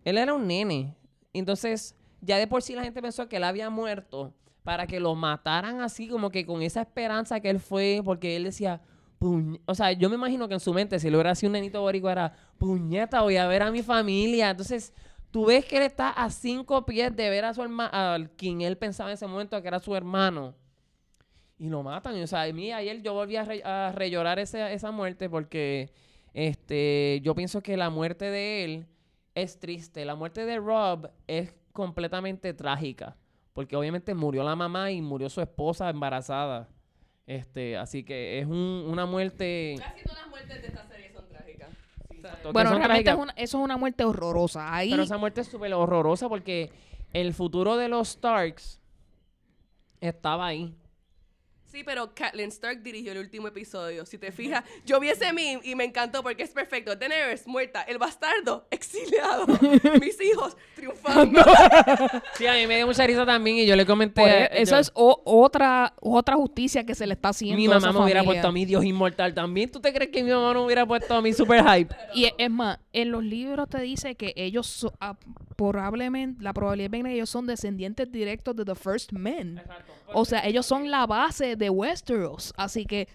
él 0.05 0.17
era 0.17 0.33
un 0.33 0.47
nene. 0.47 0.95
Entonces, 1.33 1.95
ya 2.21 2.37
de 2.37 2.47
por 2.47 2.61
sí 2.61 2.75
la 2.75 2.83
gente 2.83 3.01
pensó 3.01 3.27
que 3.27 3.37
él 3.37 3.43
había 3.43 3.69
muerto 3.69 4.33
para 4.63 4.85
que 4.85 4.99
lo 4.99 5.15
mataran 5.15 5.81
así, 5.81 6.07
como 6.07 6.29
que 6.29 6.45
con 6.45 6.61
esa 6.61 6.81
esperanza 6.81 7.39
que 7.39 7.49
él 7.49 7.59
fue, 7.59 8.01
porque 8.03 8.35
él 8.35 8.43
decía, 8.43 8.81
"Puñ-". 9.19 9.59
o 9.65 9.75
sea, 9.75 9.91
yo 9.93 10.09
me 10.09 10.15
imagino 10.15 10.47
que 10.47 10.53
en 10.53 10.59
su 10.59 10.73
mente, 10.73 10.99
si 10.99 11.09
lo 11.09 11.17
hubiera 11.17 11.35
sido 11.35 11.49
un 11.49 11.53
nenito 11.53 11.81
boricua, 11.81 12.11
era, 12.11 12.33
puñeta, 12.57 13.21
voy 13.21 13.37
a 13.37 13.47
ver 13.47 13.63
a 13.63 13.71
mi 13.71 13.81
familia. 13.81 14.49
Entonces, 14.51 14.93
tú 15.31 15.45
ves 15.45 15.65
que 15.65 15.77
él 15.77 15.83
está 15.83 16.09
a 16.09 16.29
cinco 16.29 16.85
pies 16.85 17.15
de 17.15 17.29
ver 17.29 17.45
a 17.45 17.53
su 17.53 17.61
hermano, 17.63 17.89
al 17.91 18.29
quien 18.31 18.61
él 18.61 18.77
pensaba 18.77 19.09
en 19.09 19.15
ese 19.15 19.25
momento 19.27 19.61
que 19.61 19.67
era 19.67 19.79
su 19.79 19.95
hermano. 19.95 20.53
Y 21.59 21.69
lo 21.69 21.81
matan. 21.83 22.15
Y, 22.17 22.21
o 22.21 22.27
sea, 22.27 22.43
a 22.43 22.53
mí 22.53 22.71
ayer 22.71 23.01
yo 23.01 23.13
volví 23.13 23.35
a, 23.35 23.43
re- 23.43 23.63
a 23.63 23.91
rellorar 23.93 24.37
ese- 24.39 24.73
esa 24.73 24.91
muerte 24.91 25.29
porque 25.29 25.91
este, 26.33 27.19
yo 27.23 27.33
pienso 27.33 27.61
que 27.61 27.77
la 27.77 27.89
muerte 27.89 28.25
de 28.25 28.63
él 28.63 28.85
es 29.33 29.59
triste. 29.59 30.05
La 30.05 30.15
muerte 30.15 30.45
de 30.45 30.57
Rob 30.57 31.09
es 31.27 31.55
completamente 31.73 32.53
trágica. 32.53 33.17
Porque 33.53 33.75
obviamente 33.75 34.13
murió 34.13 34.43
la 34.43 34.55
mamá 34.55 34.91
y 34.91 35.01
murió 35.01 35.29
su 35.29 35.41
esposa 35.41 35.89
embarazada. 35.89 36.67
Este, 37.25 37.75
así 37.75 38.03
que 38.03 38.39
es 38.39 38.45
un- 38.45 38.85
una 38.87 39.05
muerte. 39.07 39.75
Casi 39.79 40.03
todas 40.03 40.19
las 40.21 40.29
muertes 40.29 40.61
de 40.61 40.67
esta 40.67 40.87
serie 40.87 41.11
son 41.11 41.27
trágicas. 41.27 41.69
bueno, 42.53 42.69
son 42.69 42.79
realmente 42.79 43.09
es 43.09 43.17
una- 43.17 43.33
eso 43.35 43.57
es 43.57 43.63
una 43.63 43.77
muerte 43.77 44.03
horrorosa. 44.03 44.75
Ahí, 44.75 44.91
Pero 44.91 45.03
esa 45.03 45.17
muerte 45.17 45.41
es 45.41 45.47
súper 45.47 45.73
horrorosa 45.73 46.29
porque 46.29 46.71
el 47.13 47.33
futuro 47.33 47.77
de 47.77 47.89
los 47.89 48.09
Starks 48.09 48.79
estaba 50.01 50.45
ahí. 50.47 50.75
Sí, 51.69 51.83
pero 51.83 52.13
Catelyn 52.15 52.47
Stark 52.47 52.81
dirigió 52.81 53.11
el 53.11 53.17
último 53.17 53.49
episodio. 53.49 54.05
Si 54.05 54.17
te 54.17 54.31
fijas, 54.31 54.63
yo 54.85 54.99
vi 55.01 55.09
ese 55.09 55.33
meme 55.33 55.59
y 55.63 55.75
me 55.75 55.83
encantó 55.83 56.23
porque 56.23 56.43
es 56.43 56.51
perfecto. 56.51 56.95
Daenerys 56.95 57.45
muerta, 57.45 57.81
el 57.83 57.97
bastardo 57.97 58.65
exiliado, 58.71 59.45
mis 60.01 60.19
hijos 60.21 60.55
triunfando. 60.75 61.41
Sí, 62.35 62.47
a 62.47 62.53
mí 62.53 62.65
me 62.67 62.77
dio 62.77 62.87
mucha 62.87 63.05
risa 63.05 63.25
también 63.25 63.57
y 63.57 63.65
yo 63.65 63.75
le 63.75 63.85
comenté. 63.85 64.49
yo- 64.65 64.77
es 64.77 64.91
o- 64.93 65.21
otra, 65.25 65.93
otra 65.99 66.35
justicia 66.37 66.85
que 66.85 66.95
se 66.95 67.05
le 67.05 67.13
está 67.15 67.29
haciendo 67.29 67.57
Mi 67.57 67.65
a 67.65 67.69
mamá 67.71 67.89
esa 67.89 67.91
me 67.99 68.03
hubiera 68.05 68.21
familia. 68.21 68.41
puesto 68.41 68.47
a 68.47 68.51
mí 68.53 68.65
Dios 68.65 68.85
inmortal 68.85 69.33
también. 69.33 69.69
¿Tú 69.69 69.81
te 69.81 69.91
crees 69.93 70.09
que 70.09 70.23
mi 70.23 70.31
mamá 70.31 70.53
no 70.53 70.63
hubiera 70.65 70.85
puesto 70.85 71.15
a 71.15 71.21
mí 71.21 71.33
super 71.33 71.61
hype? 71.67 71.93
Y 72.13 72.31
es- 72.37 72.49
más, 72.49 72.79
en 72.93 73.11
los 73.11 73.23
libros 73.25 73.67
te 73.69 73.81
dice 73.81 74.15
que 74.15 74.33
ellos 74.37 74.67
so- 74.67 74.93
ah, 75.01 75.17
probablemente, 75.57 76.41
la 76.41 76.53
probabilidad 76.53 76.93
es 76.95 77.03
que 77.03 77.13
ellos 77.13 77.29
son 77.29 77.45
descendientes 77.45 78.09
directos 78.09 78.55
de 78.55 78.63
The 78.63 78.75
First 78.75 79.11
Men. 79.11 79.61
O 80.13 80.23
sea, 80.23 80.45
ellos 80.45 80.65
son 80.65 80.89
la 80.89 81.05
base 81.05 81.56
de 81.57 81.69
Westeros. 81.69 82.53
Así 82.57 82.85
que, 82.85 83.07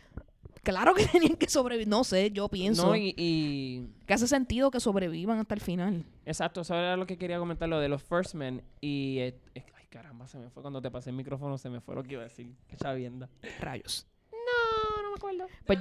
claro 0.63 0.95
que 0.95 1.07
tenían 1.13 1.37
que 1.37 1.49
sobrevivir. 1.49 1.89
No 1.89 2.05
sé, 2.05 2.31
yo 2.31 2.49
pienso 2.49 2.87
No, 2.89 2.97
y, 2.97 3.15
y- 3.17 3.89
que 4.07 4.15
hace 4.15 4.27
sentido 4.29 4.71
que 4.71 4.81
sobrevivan 4.81 5.39
hasta 5.39 5.55
el 5.55 5.61
final. 5.61 6.05
Exacto, 6.27 6.61
eso 6.63 6.75
era 6.75 6.97
lo 6.97 7.07
que 7.07 7.17
quería 7.19 7.39
comentar, 7.39 7.69
lo 7.69 7.81
de 7.81 7.89
los 7.89 8.03
First 8.03 8.35
Men. 8.35 8.63
Y. 8.81 9.19
eh, 9.21 9.39
eh, 9.55 9.65
ay, 9.77 9.87
caramba, 9.89 10.27
se 10.29 10.39
me 10.39 10.51
fue 10.51 10.63
cuando 10.63 10.81
te 10.83 10.91
pasé 10.91 11.11
el 11.11 11.17
micrófono, 11.17 11.59
se 11.59 11.69
me 11.71 11.81
fue 11.81 11.95
lo 11.95 12.03
que 12.03 12.13
iba 12.15 12.23
a 12.23 12.25
decir. 12.29 12.55
Qué 12.69 12.77
chavienda. 12.77 13.29
Rayos. 13.61 14.07
No, 14.33 15.03
no 15.03 15.11
me 15.11 15.17
acuerdo. 15.17 15.47
Pues- 15.67 15.79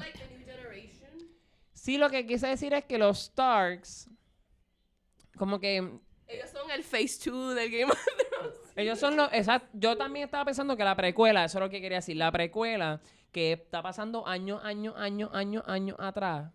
Sí, 1.74 1.98
lo 1.98 2.10
que 2.12 2.28
quise 2.28 2.46
decir 2.46 2.74
es 2.76 2.86
que 2.86 3.00
los 3.00 3.24
Starks. 3.24 4.08
Como 5.36 5.60
que 5.60 5.78
Ellos 5.78 6.50
son 6.52 6.70
el 6.70 6.84
Phase 6.84 7.30
2 7.32 7.56
del 7.56 7.72
Game 7.72 7.92
of 7.92 7.98
Thrones. 8.06 8.60
Ellos 8.76 9.00
son 9.00 9.18
los. 9.18 9.32
Exacto. 9.34 9.68
Yo 9.74 9.98
también 9.98 10.26
estaba 10.26 10.46
pensando 10.46 10.76
que 10.78 10.84
la 10.84 10.96
precuela, 10.96 11.46
eso 11.46 11.58
es 11.60 11.64
lo 11.64 11.70
que 11.70 11.82
quería 11.82 11.98
decir. 11.98 12.18
La 12.18 12.32
precuela, 12.32 13.02
que 13.32 13.54
está 13.54 13.82
pasando 13.82 14.28
años, 14.28 14.62
años, 14.64 14.96
años, 14.98 15.30
años, 15.34 15.64
años 15.68 15.96
atrás, 16.00 16.52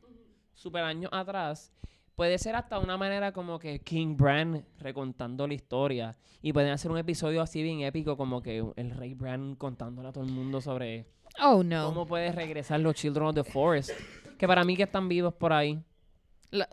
super 0.55 0.83
años 0.85 1.11
atrás, 1.13 1.73
puede 2.15 2.39
ser 2.39 2.57
hasta 2.57 2.79
una 2.79 2.97
manera 2.97 3.33
como 3.33 3.59
que 3.59 3.81
King 3.81 4.17
Bran 4.17 4.65
recontando 4.79 5.47
la 5.47 5.55
historia. 5.55 6.17
Y 6.43 6.53
pueden 6.53 6.71
hacer 6.73 6.91
un 6.91 6.99
episodio 6.99 7.43
así 7.43 7.63
bien 7.63 7.81
épico, 7.81 8.17
como 8.17 8.43
que 8.43 8.65
el 8.77 8.91
rey 8.93 9.15
Bran 9.15 9.57
contándole 9.57 10.09
a 10.09 10.13
todo 10.13 10.25
el 10.25 10.31
mundo 10.31 10.61
sobre 10.61 11.07
Oh, 11.43 11.63
no. 11.63 11.87
cómo 11.87 12.07
puede 12.07 12.33
regresar 12.33 12.81
los 12.81 12.95
Children 12.95 13.27
of 13.27 13.35
the 13.35 13.45
Forest. 13.45 13.91
Que 14.39 14.47
para 14.47 14.65
mí 14.65 14.77
que 14.77 14.85
están 14.85 15.09
vivos 15.09 15.35
por 15.35 15.53
ahí. 15.53 15.79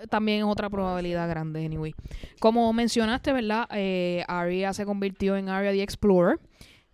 También 0.10 0.40
es 0.40 0.46
otra 0.46 0.70
probabilidad 0.70 1.28
grande, 1.30 1.66
anyway. 1.66 1.94
Como 2.40 2.72
mencionaste, 2.74 3.34
¿verdad? 3.34 3.68
Eh, 3.72 4.24
Arya 4.28 4.74
se 4.74 4.86
convirtió 4.86 5.36
en 5.36 5.50
Arya 5.50 5.72
the 5.72 5.82
Explorer, 5.82 6.40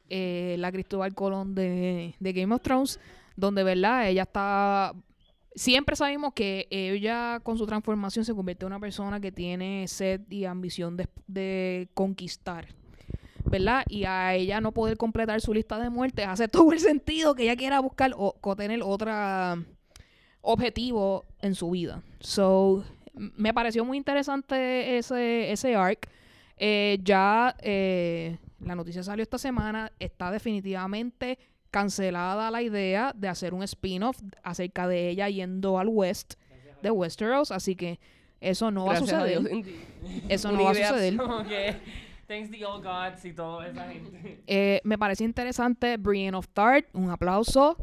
eh, 0.10 0.56
la 0.60 0.72
Cristóbal 0.72 1.14
Colón 1.14 1.56
de, 1.56 2.16
Game 2.20 2.54
of 2.54 2.62
Thrones, 2.62 3.00
donde, 3.36 3.64
¿verdad? 3.64 4.10
Ella 4.10 4.24
está... 4.24 4.94
Siempre 5.56 5.96
sabemos 5.96 6.34
que 6.34 6.68
ella 6.70 7.40
con 7.44 7.58
su 7.58 7.66
transformación 7.66 8.24
se 8.24 8.34
convierte 8.34 8.66
en 8.66 8.68
una 8.68 8.80
persona 8.80 9.20
que 9.20 9.32
tiene 9.32 9.88
sed 9.88 10.22
y 10.30 10.46
ambición 10.46 10.96
de, 10.96 11.08
de 11.28 11.90
conquistar. 11.94 12.68
¿Verdad? 13.46 13.84
Y 13.90 14.04
a 14.04 14.36
ella 14.36 14.62
no 14.62 14.72
poder 14.74 14.96
completar 14.96 15.42
su 15.42 15.54
lista 15.54 15.80
de 15.80 15.90
muertes 15.90 16.28
hace 16.28 16.48
todo 16.50 16.72
el 16.72 16.80
sentido 16.80 17.34
que 17.34 17.44
ella 17.44 17.56
quiera 17.56 17.80
buscar 17.80 18.12
o, 18.16 18.36
o 18.40 18.56
tener 18.56 18.82
otra 18.84 19.58
objetivo 20.42 21.26
en 21.42 21.56
su 21.56 21.72
vida. 21.72 22.02
So, 22.20 22.84
me 23.14 23.54
pareció 23.54 23.84
muy 23.86 23.98
interesante 23.98 24.98
ese, 24.98 25.52
ese 25.52 25.76
arc. 25.76 26.10
Eh, 26.58 27.00
ya 27.04 27.56
eh, 27.60 28.38
la 28.60 28.76
noticia 28.76 29.04
salió 29.04 29.24
esta 29.24 29.38
semana. 29.38 29.92
Está 30.00 30.32
definitivamente 30.32 31.40
cancelada 31.72 32.50
la 32.52 32.62
idea 32.62 33.14
de 33.16 33.28
hacer 33.28 33.54
un 33.54 33.64
spin-off 33.64 34.20
acerca 34.44 34.88
de 34.88 35.10
ella 35.10 35.30
yendo 35.30 35.80
al 35.80 35.88
West 35.88 36.34
de 36.82 36.92
Westeros. 36.92 37.52
Así 37.52 37.76
que 37.76 38.00
eso 38.42 38.72
no 38.72 38.86
Gracias 38.86 39.14
va 39.14 39.18
a 39.20 39.22
a 39.22 39.26
Dios, 39.26 39.44
suceder. 39.44 39.66
Eso 40.30 40.52
no 40.54 40.64
va 40.64 40.72
a 40.72 40.76
suceder. 40.76 41.18
Thanks 42.28 42.52
the 42.52 42.64
old 42.64 42.84
gods 42.84 43.26
y 43.26 43.34
toda 43.34 43.68
esa 43.68 43.90
gente. 43.90 44.44
Eh, 44.48 44.82
me 44.84 44.98
parece 45.00 45.24
interesante 45.24 45.98
Brienne 45.98 46.36
of 46.38 46.48
Tart. 46.50 46.86
Un 46.94 47.10
aplauso. 47.10 47.76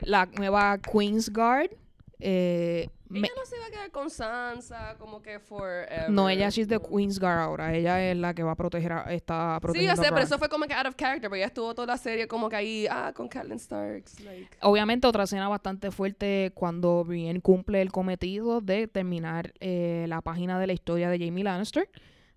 La 0.00 0.26
nueva 0.26 0.78
Queen's 0.78 1.32
Guard. 1.32 1.70
Eh, 2.18 2.88
me- 3.08 3.18
Ella 3.20 3.28
no 3.36 3.44
se 3.44 3.58
va 3.58 3.66
a 3.66 3.70
quedar 3.70 3.90
con 3.90 4.08
Sansa 4.10 4.96
como 4.98 5.20
que 5.22 5.38
forever. 5.38 6.08
No, 6.10 6.28
ella 6.30 6.48
she's 6.48 6.66
the 6.66 6.80
Queen's 6.80 7.20
Guard 7.20 7.38
ahora. 7.40 7.74
Ella 7.74 8.10
es 8.10 8.16
la 8.16 8.32
que 8.34 8.42
va 8.42 8.52
a 8.52 8.54
proteger 8.56 8.92
a, 8.92 9.12
está 9.12 9.56
Sí, 9.56 9.60
protegiendo 9.60 9.94
yo 9.96 10.02
sé, 10.02 10.08
pero 10.10 10.22
eso 10.24 10.38
fue 10.38 10.48
como 10.48 10.64
que 10.66 10.72
out 10.74 10.86
of 10.86 10.94
character, 10.96 11.28
pero 11.28 11.36
ella 11.36 11.46
estuvo 11.46 11.74
toda 11.74 11.86
la 11.88 11.98
serie 11.98 12.26
como 12.26 12.48
que 12.48 12.56
ahí, 12.56 12.86
ah, 12.90 13.12
con 13.14 13.28
Catelyn 13.28 13.58
Starks, 13.58 14.20
like. 14.20 14.56
Obviamente 14.62 15.06
otra 15.06 15.24
escena 15.24 15.48
bastante 15.48 15.90
fuerte 15.90 16.52
cuando 16.54 17.04
Brienne 17.04 17.40
cumple 17.42 17.82
el 17.82 17.92
cometido 17.92 18.60
de 18.60 18.88
terminar 18.88 19.52
eh, 19.60 20.06
la 20.08 20.20
página 20.22 20.58
de 20.58 20.66
la 20.66 20.72
historia 20.72 21.10
de 21.10 21.18
Jamie 21.18 21.44
Lannister, 21.44 21.88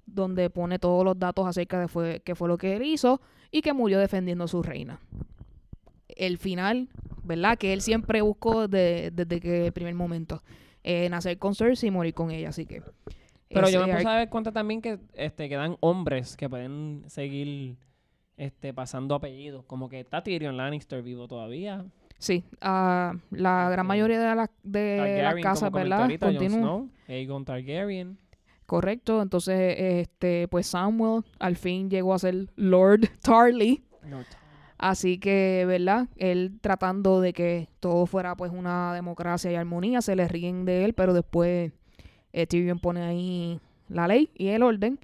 donde 0.06 0.50
pone 0.50 0.78
todos 0.78 1.06
los 1.06 1.18
datos 1.18 1.48
acerca 1.48 1.80
de 1.80 1.88
fue, 1.88 2.22
qué 2.26 2.36
fue 2.36 2.48
lo 2.50 2.58
que 2.58 2.76
él 2.76 2.84
hizo 2.84 3.22
y 3.50 3.62
que 3.62 3.74
murió 3.74 3.98
defendiendo 3.98 4.44
a 4.44 4.48
su 4.48 4.62
reina. 4.62 5.00
El 6.20 6.38
final, 6.38 6.90
¿verdad? 7.24 7.58
Que 7.58 7.74
él 7.74 7.82
siempre 7.82 8.22
buscó 8.22 8.68
de- 8.68 9.12
desde 9.14 9.40
que 9.40 9.66
el 9.68 9.72
primer 9.74 9.96
momento. 9.96 10.44
eh, 10.84 11.10
nacer 11.10 11.38
con 11.38 11.56
Cersei 11.56 11.90
y 11.90 11.92
morir 11.92 12.14
con 12.14 12.32
ella, 12.32 12.50
así 12.50 12.66
que... 12.66 12.82
Pero 13.50 13.68
yo 13.70 13.86
me 13.86 13.94
puse 13.96 14.08
a 14.08 14.12
dar 14.12 14.30
cuenta 14.30 14.52
también 14.52 14.82
que 14.82 14.98
este, 15.14 15.50
quedan 15.50 15.76
hombres 15.82 16.38
que 16.38 16.48
pueden 16.48 17.04
seguir 17.08 17.76
este, 18.38 18.74
pasando 18.74 19.16
apellidos. 19.16 19.66
Como 19.66 19.90
que 19.90 20.00
está 20.00 20.24
Tyrion 20.24 20.56
Lannister 20.56 21.02
vivo 21.04 21.28
todavía. 21.28 21.84
Sí, 22.18 22.44
ah, 22.62 23.14
la 23.32 23.70
gran 23.70 23.86
Este, 23.86 23.88
mayoría 23.88 24.20
de, 24.20 24.36
las 24.36 24.50
de 24.64 25.20
las 25.24 25.36
casas, 25.42 25.72
¿verdad? 25.72 26.10
Continúan. 26.20 26.92
Aegon 27.08 27.44
Targaryen. 27.44 28.18
Correcto, 28.66 29.22
entonces 29.22 29.76
este 29.80 30.48
pues 30.48 30.68
Samuel 30.68 31.24
al 31.40 31.56
fin 31.56 31.90
llegó 31.90 32.14
a 32.14 32.20
ser 32.20 32.48
Lord 32.56 33.10
Tarly, 33.22 33.84
No, 34.08 34.20
así 34.80 35.20
que, 35.20 35.66
¿verdad? 35.68 36.08
Él 36.18 36.58
tratando 36.62 37.22
de 37.22 37.34
que 37.34 37.70
todo 37.80 38.08
fuera 38.08 38.36
pues 38.36 38.52
una 38.52 38.94
democracia 38.96 39.52
y 39.52 39.56
armonía, 39.56 40.02
se 40.02 40.16
le 40.16 40.28
ríen 40.28 40.66
de 40.66 40.86
él, 40.86 40.94
pero 40.94 41.14
después 41.14 41.72
eh, 42.34 42.48
Tyrion 42.48 42.80
pone 42.80 43.04
ahí 43.04 43.60
la 43.90 44.08
ley 44.08 44.32
y 44.36 44.48
el 44.48 44.64
orden, 44.64 45.00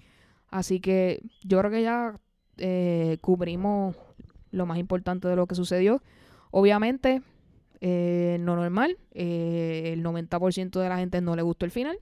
así 0.49 0.79
que 0.79 1.21
yo 1.43 1.59
creo 1.59 1.71
que 1.71 1.83
ya 1.83 2.19
eh, 2.57 3.17
cubrimos 3.21 3.95
lo 4.51 4.65
más 4.65 4.77
importante 4.79 5.27
de 5.27 5.35
lo 5.35 5.45
que 5.47 5.55
sucedió. 5.55 6.01
Obviamente, 6.51 7.21
eh, 7.81 8.37
no 8.39 8.55
normal, 8.55 8.97
eh, 9.11 9.91
el 9.93 10.01
90% 10.03 10.79
de 10.79 10.87
la 10.89 10.97
gente 10.97 11.19
no 11.21 11.35
le 11.35 11.41
gustó 11.41 11.65
el 11.65 11.71
final. 11.71 11.99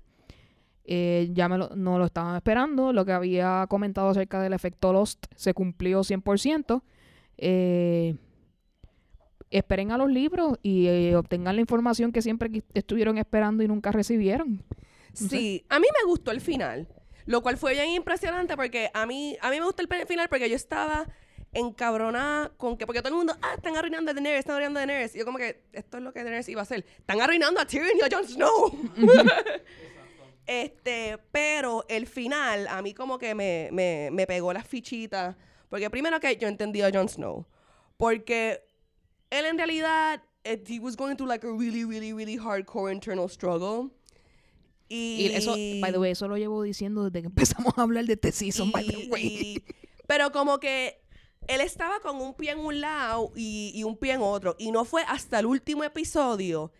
Eh, 0.85 1.29
ya 1.31 1.47
me 1.49 1.57
lo- 1.57 1.75
no 1.75 1.97
lo 1.97 2.05
estaban 2.05 2.35
esperando. 2.35 2.93
Lo 2.93 3.05
que 3.05 3.13
había 3.13 3.65
comentado 3.69 4.09
acerca 4.09 4.41
del 4.41 4.53
efecto 4.53 4.91
Lost 4.93 5.25
se 5.35 5.53
cumplió 5.53 6.03
100%. 6.03 6.83
Eh, 7.45 8.15
esperen 9.49 9.91
a 9.91 9.97
los 9.97 10.09
libros 10.09 10.57
y 10.63 10.87
eh, 10.87 11.15
obtengan 11.17 11.55
la 11.55 11.61
información 11.61 12.13
que 12.13 12.21
siempre 12.21 12.63
estuvieron 12.73 13.17
esperando 13.17 13.63
y 13.63 13.67
nunca 13.67 13.91
recibieron. 13.91 14.63
Sí, 15.13 15.65
a 15.69 15.79
mí 15.79 15.85
me 16.01 16.09
gustó 16.09 16.31
el 16.31 16.39
final, 16.39 16.87
lo 17.25 17.41
cual 17.43 17.57
fue 17.57 17.73
bien 17.73 17.89
impresionante 17.89 18.55
porque 18.55 18.89
a 18.93 19.05
mí, 19.05 19.37
a 19.41 19.51
mí 19.51 19.59
me 19.59 19.65
gustó 19.65 19.83
el 19.83 20.05
final 20.07 20.29
porque 20.29 20.49
yo 20.49 20.55
estaba 20.55 21.05
encabronada 21.51 22.49
con 22.57 22.77
que, 22.77 22.87
porque 22.87 23.01
todo 23.01 23.09
el 23.09 23.15
mundo, 23.15 23.37
ah, 23.41 23.53
están 23.55 23.75
arruinando 23.75 24.09
a 24.09 24.13
Daenerys, 24.13 24.39
están 24.39 24.55
arruinando 24.55 24.79
a 24.79 24.85
Daenerys. 24.85 25.15
Y 25.15 25.19
yo 25.19 25.25
como 25.25 25.37
que, 25.37 25.65
esto 25.73 25.97
es 25.97 26.03
lo 26.03 26.13
que 26.13 26.23
Daenerys 26.23 26.47
iba 26.49 26.61
a 26.61 26.63
hacer. 26.63 26.85
Están 26.97 27.21
arruinando 27.21 27.59
a 27.59 27.67
Tyrion 27.67 27.97
y 27.99 28.01
a 28.01 28.07
Jon 28.09 28.25
Snow. 28.25 28.71
este, 30.47 31.19
pero 31.31 31.85
el 31.89 32.07
final 32.07 32.67
a 32.67 32.81
mí 32.81 32.93
como 32.93 33.19
que 33.19 33.35
me, 33.35 33.69
me, 33.71 34.09
me 34.11 34.25
pegó 34.25 34.53
las 34.53 34.65
fichitas. 34.65 35.35
Porque 35.73 35.89
primero 35.89 36.19
que 36.19 36.37
yo 36.37 36.47
entendí 36.47 36.81
a 36.83 36.91
Jon 36.93 37.09
Snow. 37.09 37.47
Porque 37.97 38.63
él 39.31 39.45
en 39.45 39.57
realidad, 39.57 40.21
eh, 40.43 40.63
he 40.67 40.79
was 40.79 40.95
going 40.95 41.15
through 41.15 41.27
like 41.27 41.43
a 41.47 41.49
really, 41.51 41.83
really, 41.83 42.13
really 42.13 42.37
hardcore 42.37 42.91
internal 42.93 43.27
struggle. 43.27 43.89
Y, 44.87 45.29
Y 45.31 45.35
eso, 45.35 45.55
by 45.81 45.91
the 45.91 45.97
way, 45.97 46.11
eso 46.11 46.27
lo 46.27 46.37
llevo 46.37 46.61
diciendo 46.61 47.05
desde 47.09 47.21
que 47.23 47.27
empezamos 47.33 47.73
a 47.75 47.81
hablar 47.81 48.05
de 48.05 48.13
este 48.13 48.31
season, 48.31 48.71
by 48.71 48.85
the 48.85 49.07
way. 49.09 49.23
y- 49.25 49.63
pero 50.05 50.31
como 50.31 50.59
que 50.59 51.01
él 51.47 51.59
estaba 51.61 51.99
con 52.01 52.17
un 52.21 52.35
pie 52.35 52.51
en 52.51 52.59
un 52.59 52.79
lado 52.79 53.31
y, 53.35 53.71
y 53.73 53.83
un 53.83 53.97
pie 53.97 54.11
en 54.13 54.21
otro. 54.21 54.55
Y 54.59 54.69
no 54.71 54.85
fue 54.85 55.01
hasta 55.07 55.39
el 55.39 55.47
último 55.47 55.83
episodio 55.83 56.71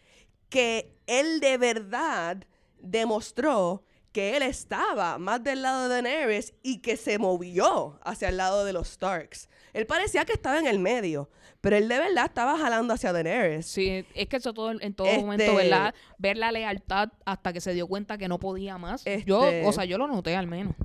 que 0.49 0.95
él 1.07 1.39
de 1.39 1.57
verdad 1.57 2.45
demostró 2.79 3.83
que 4.13 4.37
él 4.37 4.43
estaba 4.43 5.17
más 5.17 5.43
del 5.43 5.61
lado 5.63 5.83
de 5.89 6.01
Daenerys 6.01 6.53
y 6.63 6.77
que 6.79 6.95
se 6.95 7.17
movió 7.17 7.99
hacia 8.03 8.29
el 8.29 8.37
lado 8.37 8.63
de 8.63 8.71
los 8.71 8.87
Starks. 8.87 9.49
Él 9.73 9.85
parecía 9.87 10.23
que 10.23 10.33
estaba 10.33 10.59
en 10.59 10.67
el 10.67 10.79
medio, 10.79 11.29
pero 11.59 11.75
él 11.75 11.89
de 11.89 11.97
verdad 11.97 12.25
estaba 12.25 12.57
jalando 12.57 12.93
hacia 12.93 13.11
Daenerys. 13.11 13.65
Sí, 13.65 14.05
es 14.13 14.27
que 14.27 14.37
eso 14.37 14.53
todo 14.53 14.71
en 14.79 14.93
todo 14.93 15.07
Este- 15.07 15.19
momento, 15.21 15.55
¿verdad? 15.55 15.93
Ver 16.19 16.37
la 16.37 16.51
lealtad 16.51 17.09
hasta 17.25 17.51
que 17.51 17.59
se 17.59 17.73
dio 17.73 17.87
cuenta 17.87 18.17
que 18.17 18.27
no 18.27 18.39
podía 18.39 18.77
más. 18.77 19.03
Yo, 19.25 19.43
Este- 19.45 19.65
o 19.65 19.71
sea, 19.73 19.85
yo 19.85 19.97
lo 19.97 20.07
noté 20.07 20.35
al 20.35 20.47
menos. 20.47 20.75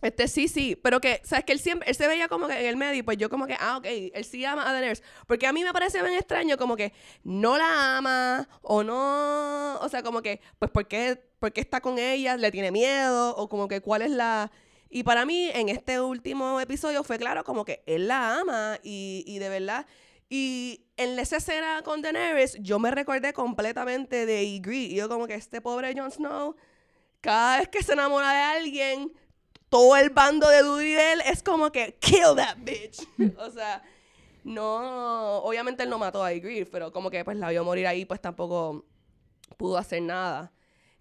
Este 0.00 0.28
sí, 0.28 0.46
sí, 0.46 0.76
pero 0.80 1.00
que, 1.00 1.20
¿sabes? 1.24 1.44
Que 1.44 1.50
él 1.52 1.58
siempre, 1.58 1.88
él 1.90 1.96
se 1.96 2.06
veía 2.06 2.28
como 2.28 2.46
que 2.46 2.60
en 2.60 2.66
el 2.66 2.76
medio 2.76 3.04
pues 3.04 3.18
yo 3.18 3.28
como 3.28 3.48
que, 3.48 3.56
ah, 3.58 3.78
ok, 3.78 3.86
él 4.14 4.24
sí 4.24 4.44
ama 4.44 4.62
a 4.68 4.72
Daenerys. 4.72 5.02
Porque 5.26 5.48
a 5.48 5.52
mí 5.52 5.64
me 5.64 5.72
parece 5.72 6.00
bien 6.00 6.14
extraño 6.14 6.56
como 6.56 6.76
que 6.76 6.92
no 7.24 7.58
la 7.58 7.96
ama 7.96 8.48
o 8.62 8.84
no, 8.84 9.78
o 9.80 9.88
sea, 9.88 10.04
como 10.04 10.22
que, 10.22 10.40
pues, 10.60 10.70
¿por 10.70 10.86
qué, 10.86 11.20
por 11.38 11.52
qué 11.52 11.60
está 11.60 11.80
con 11.80 11.98
ella? 11.98 12.36
¿Le 12.36 12.50
tiene 12.50 12.70
miedo? 12.70 13.34
O 13.36 13.48
como 13.48 13.68
que, 13.68 13.80
¿cuál 13.80 14.02
es 14.02 14.10
la...? 14.10 14.50
Y 14.90 15.02
para 15.02 15.26
mí, 15.26 15.50
en 15.52 15.68
este 15.68 16.00
último 16.00 16.60
episodio 16.60 17.04
fue 17.04 17.18
claro 17.18 17.44
como 17.44 17.64
que 17.64 17.82
él 17.86 18.08
la 18.08 18.38
ama 18.40 18.78
y, 18.82 19.24
y 19.26 19.38
de 19.38 19.48
verdad... 19.48 19.86
Y 20.30 20.84
en 20.98 21.18
esa 21.18 21.38
escena 21.38 21.80
con 21.82 22.02
Daenerys, 22.02 22.58
yo 22.60 22.78
me 22.78 22.90
recordé 22.90 23.32
completamente 23.32 24.26
de 24.26 24.44
Ygritte. 24.44 24.92
Y 24.92 24.96
yo 24.96 25.08
como 25.08 25.26
que 25.26 25.34
este 25.34 25.60
pobre 25.60 25.94
Jon 25.96 26.10
Snow, 26.10 26.54
cada 27.20 27.58
vez 27.58 27.68
que 27.68 27.82
se 27.82 27.94
enamora 27.94 28.30
de 28.32 28.58
alguien, 28.58 29.12
todo 29.68 29.96
el 29.96 30.10
bando 30.10 30.48
de 30.48 30.62
Duty 30.62 30.92
de 30.92 31.12
él 31.12 31.22
es 31.26 31.42
como 31.42 31.72
que 31.72 31.96
kill 32.00 32.36
that 32.36 32.58
bitch. 32.58 33.06
o 33.38 33.50
sea, 33.50 33.82
no, 34.44 35.38
obviamente 35.38 35.84
él 35.84 35.90
no 35.90 35.98
mató 35.98 36.22
a 36.22 36.32
Ygritte, 36.32 36.70
pero 36.70 36.92
como 36.92 37.10
que 37.10 37.24
pues 37.24 37.36
la 37.36 37.50
vio 37.50 37.64
morir 37.64 37.86
ahí, 37.86 38.04
pues 38.04 38.20
tampoco 38.20 38.84
pudo 39.56 39.78
hacer 39.78 40.02
nada. 40.02 40.52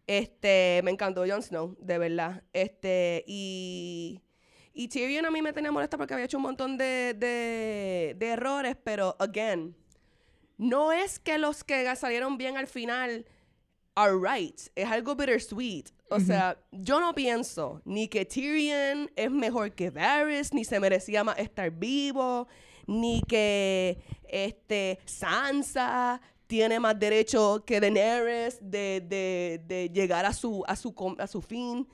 Este, 0.08 0.82
me 0.84 0.92
encantó 0.92 1.26
Jon 1.28 1.44
Snow, 1.44 1.76
de 1.80 1.98
verdad. 1.98 2.44
Este, 2.54 3.24
y 3.28 4.22
y 4.78 4.90
Tyrion 4.90 5.26
a 5.26 5.32
mí 5.32 5.42
me 5.42 5.54
tenía 5.54 5.72
molesta 5.72 5.98
porque 5.98 6.14
había 6.14 6.28
hecho 6.28 6.38
un 6.38 6.44
montón 6.44 6.78
de, 6.78 7.16
de, 7.18 8.16
de 8.16 8.28
errores, 8.28 8.78
pero 8.84 9.16
again, 9.18 9.76
no 10.58 10.92
es 10.92 11.18
que 11.18 11.40
los 11.40 11.64
que 11.64 11.96
salieron 11.96 12.38
bien 12.38 12.58
al 12.58 12.68
final 12.68 13.26
are 13.96 14.14
right. 14.14 14.62
Es 14.76 14.88
algo 14.88 15.16
bittersweet. 15.16 15.86
O 16.12 16.20
sea, 16.20 16.60
yo 16.72 17.00
no 17.00 17.16
pienso 17.16 17.82
ni 17.86 18.08
que 18.08 18.24
Tyrion 18.24 19.10
es 19.16 19.32
mejor 19.32 19.74
que 19.74 19.90
Varys, 19.90 20.54
ni 20.54 20.64
se 20.64 20.80
merecía 20.80 21.24
más 21.24 21.40
estar 21.40 21.72
vivo, 21.72 22.48
ni 22.86 23.24
que 23.28 23.98
este, 24.30 25.00
Sansa 25.06 26.22
tiene 26.48 26.80
más 26.80 26.98
derecho 26.98 27.64
que 27.66 27.80
Daenerys 27.80 28.58
de, 28.62 29.02
de, 29.08 29.62
de 29.68 29.90
llegar 29.90 30.26
a 30.26 30.34
su, 30.34 30.64
a 30.68 30.76
su, 30.76 30.94
com- 30.96 31.16
a 31.20 31.28
su 31.28 31.42
fin. 31.42 31.88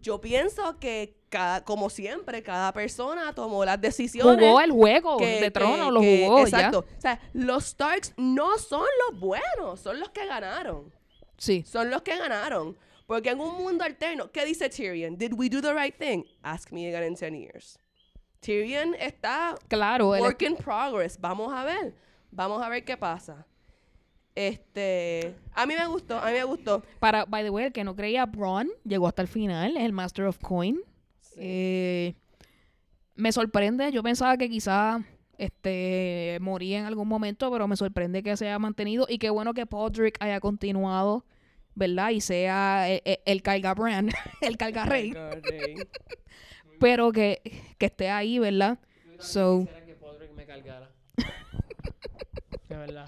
Yo 0.00 0.20
pienso 0.20 0.78
que, 0.78 1.16
cada, 1.28 1.62
como 1.64 1.90
siempre, 1.90 2.42
cada 2.42 2.72
persona 2.72 3.34
tomó 3.34 3.64
las 3.64 3.78
decisiones 3.80 4.36
Jugó 4.46 4.60
el 4.60 4.70
juego 4.70 5.16
que- 5.18 5.40
de 5.40 5.50
trono, 5.50 5.86
que- 5.86 5.92
lo 5.92 6.00
que- 6.00 6.24
jugó 6.24 6.40
Exacto. 6.40 6.78
O 6.96 7.00
sea, 7.00 7.20
los 7.34 7.64
Starks 7.66 8.14
no 8.16 8.56
son 8.58 8.86
los 9.10 9.20
buenos, 9.20 9.80
son 9.80 10.00
los 10.00 10.08
que 10.10 10.24
ganaron. 10.26 10.90
Sí. 11.36 11.62
Son 11.66 11.90
los 11.90 12.02
que 12.02 12.16
ganaron. 12.16 12.76
Porque 13.06 13.30
en 13.30 13.40
un 13.40 13.56
mundo 13.56 13.84
alterno, 13.84 14.30
¿qué 14.32 14.44
dice 14.44 14.68
Tyrion? 14.68 15.16
Did 15.16 15.32
we 15.34 15.48
do 15.48 15.60
the 15.60 15.72
right 15.74 15.96
thing? 15.98 16.24
Ask 16.42 16.70
me 16.72 16.88
again 16.88 17.04
in 17.08 17.14
10 17.16 17.34
years. 17.34 17.78
Tyrion 18.40 18.94
está 18.94 19.56
Claro, 19.68 20.14
él- 20.14 20.22
work 20.22 20.42
in 20.42 20.56
progress. 20.56 21.18
Vamos 21.20 21.52
a 21.52 21.64
ver. 21.64 21.94
Vamos 22.30 22.62
a 22.62 22.68
ver 22.68 22.84
qué 22.84 22.96
pasa. 22.96 23.46
Este, 24.38 25.34
a 25.52 25.66
mí 25.66 25.74
me 25.76 25.84
gustó, 25.88 26.16
a 26.16 26.26
mí 26.26 26.32
me 26.34 26.44
gustó. 26.44 26.84
para, 27.00 27.24
by 27.24 27.42
the 27.42 27.50
way, 27.50 27.64
el 27.66 27.72
que 27.72 27.82
no 27.82 27.96
creía 27.96 28.24
Braun 28.24 28.68
llegó 28.84 29.08
hasta 29.08 29.20
el 29.20 29.26
final, 29.26 29.76
es 29.76 29.82
el 29.82 29.92
Master 29.92 30.26
of 30.26 30.38
Coin. 30.38 30.78
Eh, 31.36 32.14
me 33.16 33.32
sorprende, 33.32 33.90
yo 33.90 34.00
pensaba 34.04 34.36
que 34.36 34.48
quizá 34.48 35.00
este 35.38 36.38
moría 36.40 36.78
en 36.78 36.84
algún 36.84 37.08
momento, 37.08 37.50
pero 37.50 37.66
me 37.66 37.76
sorprende 37.76 38.22
que 38.22 38.36
se 38.36 38.46
haya 38.46 38.60
mantenido 38.60 39.06
y 39.08 39.18
qué 39.18 39.28
bueno 39.28 39.54
que 39.54 39.66
Podrick 39.66 40.16
haya 40.20 40.38
continuado, 40.38 41.24
¿verdad? 41.74 42.10
Y 42.10 42.20
sea 42.20 42.88
el, 42.88 43.02
el, 43.04 43.18
el 43.24 43.42
carga 43.42 43.74
brand, 43.74 44.12
el 44.40 44.56
carga 44.56 44.84
rey, 44.84 45.14
pero 46.78 47.10
que, 47.10 47.40
que 47.76 47.86
esté 47.86 48.08
ahí, 48.08 48.38
¿verdad? 48.38 48.78
So, 49.18 49.62
Quisiera 49.66 49.84
que 49.84 49.94
Podrick 49.96 50.32
me 50.36 50.46
cargara. 50.46 50.92
De 52.68 52.76
verdad. 52.76 53.06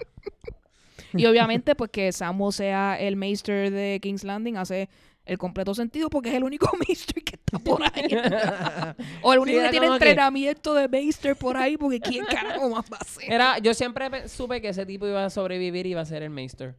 Y 1.13 1.25
obviamente 1.25 1.75
pues 1.75 1.91
que 1.91 2.11
Samuel 2.11 2.53
sea 2.53 2.99
el 2.99 3.15
Maester 3.15 3.71
de 3.71 3.99
King's 4.01 4.23
Landing 4.23 4.57
hace 4.57 4.89
el 5.23 5.37
completo 5.37 5.75
sentido 5.75 6.09
porque 6.09 6.29
es 6.29 6.35
el 6.35 6.43
único 6.43 6.67
Maester 6.87 7.23
que 7.23 7.35
está 7.35 7.59
por 7.59 7.81
ahí. 7.83 8.07
o 9.21 9.33
el 9.33 9.39
único 9.39 9.61
que 9.61 9.69
tiene 9.69 9.87
que- 9.87 9.93
entrenamiento 9.93 10.73
de 10.73 10.87
Maester 10.87 11.35
por 11.35 11.57
ahí 11.57 11.77
porque 11.77 11.99
quién 11.99 12.25
carajo 12.25 12.69
más 12.69 12.85
va 12.91 12.97
a 12.99 13.05
ser. 13.05 13.31
Era, 13.31 13.59
yo 13.59 13.73
siempre 13.73 14.09
pe- 14.09 14.27
supe 14.27 14.61
que 14.61 14.69
ese 14.69 14.85
tipo 14.85 15.05
iba 15.07 15.23
a 15.25 15.29
sobrevivir 15.29 15.85
y 15.85 15.91
iba 15.91 16.01
a 16.01 16.05
ser 16.05 16.23
el 16.23 16.29
Meister. 16.31 16.75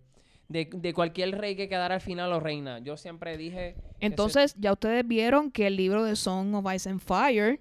De, 0.49 0.69
de 0.71 0.93
cualquier 0.93 1.39
rey 1.39 1.57
que 1.57 1.67
quedara 1.69 1.95
al 1.95 2.01
final 2.03 2.31
o 2.33 2.41
reina. 2.41 2.79
Yo 2.81 2.99
siempre 2.99 3.39
dije. 3.39 3.71
ese 3.71 3.79
Entonces, 4.01 4.55
ya 4.59 4.73
ustedes 4.73 5.07
vieron 5.07 5.51
que 5.51 5.67
el 5.69 5.77
libro 5.77 6.05
de 6.05 6.15
Song 6.15 6.55
of 6.55 6.67
Ice 6.75 6.91
and 6.91 7.01
Fire 7.01 7.59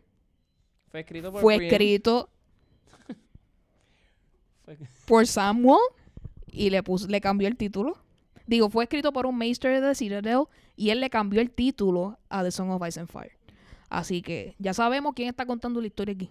fue 0.90 1.00
escrito 1.02 1.32
por 1.32 1.42
fue 1.42 1.56
escrito 1.68 2.30
por 5.06 5.28
Samuel 5.28 5.80
y 6.52 6.70
le 6.70 6.84
puso, 6.84 7.08
le 7.08 7.22
cambió 7.22 7.48
el 7.48 7.56
título. 7.58 7.98
Digo, 8.48 8.70
fue 8.70 8.84
escrito 8.84 9.14
por 9.14 9.26
un 9.26 9.38
Maester 9.38 9.80
de 9.82 9.96
Citadel 9.96 10.44
y 10.76 10.90
él 10.90 11.00
le 11.00 11.10
cambió 11.10 11.42
el 11.42 11.52
título 11.52 12.18
a 12.30 12.44
The 12.44 12.52
Song 12.52 12.70
of 12.72 12.86
Ice 12.88 13.00
and 13.00 13.10
Fire. 13.10 13.32
Así 13.90 14.22
que 14.22 14.56
ya 14.58 14.74
sabemos 14.74 15.14
quién 15.16 15.30
está 15.30 15.46
contando 15.46 15.80
la 15.82 15.88
historia 15.88 16.14
aquí. 16.16 16.30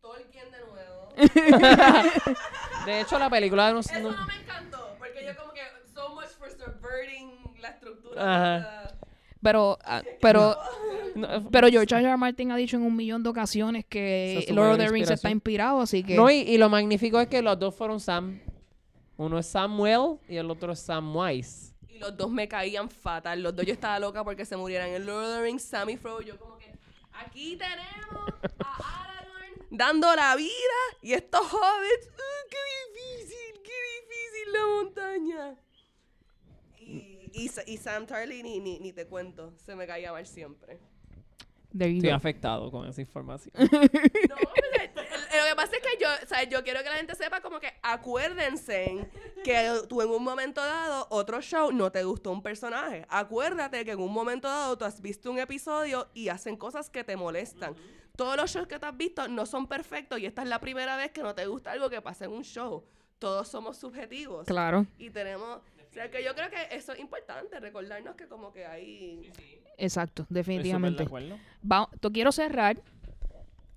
Tolkien 0.00 0.44
de 0.50 0.58
nuevo. 0.58 1.08
De 2.86 3.00
hecho, 3.00 3.18
la 3.18 3.28
película 3.28 3.72
no, 3.72 3.80
Eso 3.80 3.92
no- 4.00 4.12
no 4.12 4.26
me 4.26 4.34
encantó, 4.36 4.94
porque 4.98 5.24
yo 5.26 5.36
como 5.36 5.52
que 5.52 5.60
so 5.92 6.14
much 6.14 6.28
for 6.38 6.50
subverting 6.50 7.30
la 7.60 7.68
estructura. 7.70 8.56
Ajá. 8.58 8.94
Pero, 9.42 9.78
ah, 9.84 10.02
pero, 10.20 10.56
no- 11.16 11.50
pero 11.50 11.68
George 11.68 11.94
R. 11.94 12.04
R. 12.04 12.16
Martin 12.16 12.52
ha 12.52 12.56
dicho 12.56 12.76
en 12.76 12.82
un 12.84 12.94
millón 12.94 13.22
de 13.22 13.28
ocasiones 13.30 13.84
que 13.86 14.46
Lord 14.52 14.72
of 14.72 14.78
the 14.78 14.88
Rings 14.88 15.10
está 15.10 15.30
inspirado, 15.30 15.80
así 15.80 16.02
que 16.04 16.14
No, 16.16 16.30
y, 16.30 16.36
y 16.36 16.58
lo 16.58 16.68
magnífico 16.68 17.20
es 17.20 17.28
que 17.28 17.42
los 17.42 17.58
dos 17.58 17.74
fueron 17.74 17.98
Sam. 18.00 18.40
Uno 19.16 19.38
es 19.38 19.46
Samuel 19.46 20.18
y 20.28 20.36
el 20.36 20.50
otro 20.50 20.72
es 20.72 20.80
Samwise. 20.80 21.74
Y 21.88 21.98
los 21.98 22.16
dos 22.16 22.30
me 22.30 22.46
caían 22.46 22.90
fatal. 22.90 23.42
Los 23.42 23.56
dos 23.56 23.64
yo 23.64 23.72
estaba 23.72 23.98
loca 23.98 24.22
porque 24.22 24.44
se 24.44 24.56
murieran. 24.56 24.90
En 24.90 25.06
Lord 25.06 25.24
of 25.24 25.30
the 25.36 25.42
Rings, 25.42 25.62
Sam 25.62 25.90
y 25.90 25.96
Frodo, 25.96 26.20
yo 26.20 26.38
como 26.38 26.58
que 26.58 26.70
aquí 27.12 27.56
tenemos 27.56 28.34
a 28.64 29.02
Aragorn 29.04 29.66
dando 29.70 30.14
la 30.14 30.36
vida 30.36 30.52
y 31.00 31.14
estos 31.14 31.40
hobbits. 31.40 32.08
¡uh, 32.08 32.50
¡Qué 32.50 32.58
difícil! 32.92 33.62
¡Qué 33.62 33.72
difícil 34.02 34.52
la 34.52 34.66
montaña! 34.66 35.56
Y, 36.78 37.30
y, 37.32 37.48
Sa- 37.48 37.64
y 37.66 37.78
Sam 37.78 38.06
Tarly 38.06 38.42
ni, 38.42 38.60
ni, 38.60 38.78
ni 38.80 38.92
te 38.92 39.06
cuento. 39.06 39.54
Se 39.64 39.74
me 39.74 39.86
caía 39.86 40.12
mal 40.12 40.26
siempre. 40.26 40.78
Estoy 41.78 42.08
afectado 42.10 42.70
con 42.70 42.86
esa 42.88 43.00
información. 43.00 43.52
No, 43.58 44.36
lo 45.02 45.05
que 45.56 45.62
pasa 45.62 45.76
es 45.76 45.82
que 45.82 46.02
yo, 46.02 46.08
o 46.22 46.26
sea, 46.26 46.42
yo 46.44 46.62
quiero 46.62 46.80
que 46.82 46.90
la 46.90 46.96
gente 46.96 47.14
sepa 47.14 47.40
como 47.40 47.58
que 47.60 47.72
acuérdense 47.82 49.08
que 49.44 49.70
tú 49.88 50.02
en 50.02 50.08
un 50.10 50.22
momento 50.22 50.60
dado, 50.60 51.06
otro 51.10 51.40
show, 51.40 51.72
no 51.72 51.90
te 51.90 52.04
gustó 52.04 52.30
un 52.30 52.42
personaje. 52.42 53.06
Acuérdate 53.08 53.84
que 53.84 53.92
en 53.92 54.00
un 54.00 54.12
momento 54.12 54.48
dado 54.48 54.76
tú 54.76 54.84
has 54.84 55.00
visto 55.00 55.30
un 55.30 55.38
episodio 55.38 56.08
y 56.14 56.28
hacen 56.28 56.56
cosas 56.56 56.90
que 56.90 57.04
te 57.04 57.16
molestan. 57.16 57.74
Todos 58.16 58.36
los 58.36 58.50
shows 58.50 58.66
que 58.66 58.78
tú 58.78 58.86
has 58.86 58.96
visto 58.96 59.28
no 59.28 59.44
son 59.46 59.66
perfectos 59.66 60.18
y 60.18 60.26
esta 60.26 60.42
es 60.42 60.48
la 60.48 60.58
primera 60.60 60.96
vez 60.96 61.10
que 61.12 61.22
no 61.22 61.34
te 61.34 61.46
gusta 61.46 61.72
algo 61.72 61.90
que 61.90 62.00
pasa 62.00 62.24
en 62.24 62.32
un 62.32 62.44
show. 62.44 62.84
Todos 63.18 63.48
somos 63.48 63.76
subjetivos. 63.78 64.46
Claro. 64.46 64.86
Y 64.98 65.10
tenemos... 65.10 65.58
O 65.58 65.92
sea, 65.98 66.10
que 66.10 66.22
yo 66.22 66.34
creo 66.34 66.50
que 66.50 66.76
eso 66.76 66.92
es 66.92 66.98
importante, 66.98 67.58
recordarnos 67.58 68.16
que 68.16 68.26
como 68.28 68.52
que 68.52 68.66
hay... 68.66 69.32
Exacto, 69.78 70.22
Estoy 70.22 70.24
súper 70.24 70.28
de 70.28 70.34
definitivamente. 70.52 71.02
acuerdo. 71.04 71.38
Va- 71.70 71.88
quiero 72.12 72.32
cerrar. 72.32 72.76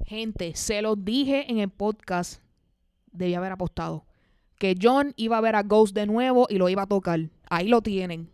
Gente, 0.06 0.56
se 0.56 0.82
los 0.82 1.04
dije 1.04 1.50
en 1.50 1.60
el 1.60 1.70
podcast. 1.70 2.41
Debía 3.12 3.38
haber 3.38 3.52
apostado. 3.52 4.06
Que 4.58 4.76
John 4.80 5.14
iba 5.16 5.38
a 5.38 5.41
ver 5.41 5.56
a 5.56 5.64
Ghost 5.64 5.95
de 5.95 6.06
nuevo 6.06 6.47
y 6.50 6.58
lo 6.58 6.70
iba 6.70 6.84
a 6.84 6.88
tocar. 6.88 7.20
Ahí 7.50 7.68
lo 7.68 7.82
tienen. 7.82 8.30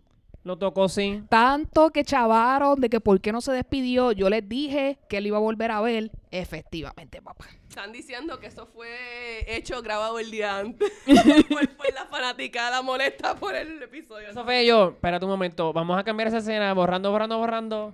Lo 0.46 0.60
tocó 0.60 0.88
sí. 0.90 1.24
Tanto 1.28 1.90
que 1.90 2.04
chavaron 2.04 2.80
de 2.80 2.88
que 2.88 3.02
por 3.02 3.20
qué 3.20 3.32
no 3.32 3.42
se 3.42 3.52
despidió. 3.52 4.12
Yo 4.12 4.30
les 4.30 4.48
dije 4.48 5.00
que 5.10 5.18
él 5.18 5.26
iba 5.26 5.38
a 5.38 5.42
volver 5.42 5.72
a 5.72 5.82
ver. 5.82 6.12
Efectivamente, 6.30 7.20
papá. 7.20 7.48
Están 7.68 7.92
diciendo 7.92 8.40
que 8.40 8.46
eso 8.46 8.68
fue 8.68 9.44
hecho, 9.48 9.82
grabado 9.82 10.20
el 10.20 10.30
día 10.30 10.60
antes. 10.60 10.92
por, 11.50 11.68
por 11.76 11.94
la 11.94 12.06
fanaticada 12.06 12.84
molesta 12.84 13.36
por 13.36 13.56
el 13.56 13.82
episodio. 13.82 14.30
Eso 14.30 14.44
fue 14.44 14.68
yo. 14.68 14.90
Espérate 14.90 15.26
un 15.26 15.32
momento. 15.32 15.74
Vamos 15.74 15.98
a 15.98 16.04
cambiar 16.04 16.28
esa 16.28 16.38
escena. 16.38 16.72
Borrando, 16.74 17.10
borrando, 17.10 17.40
borrando. 17.40 17.94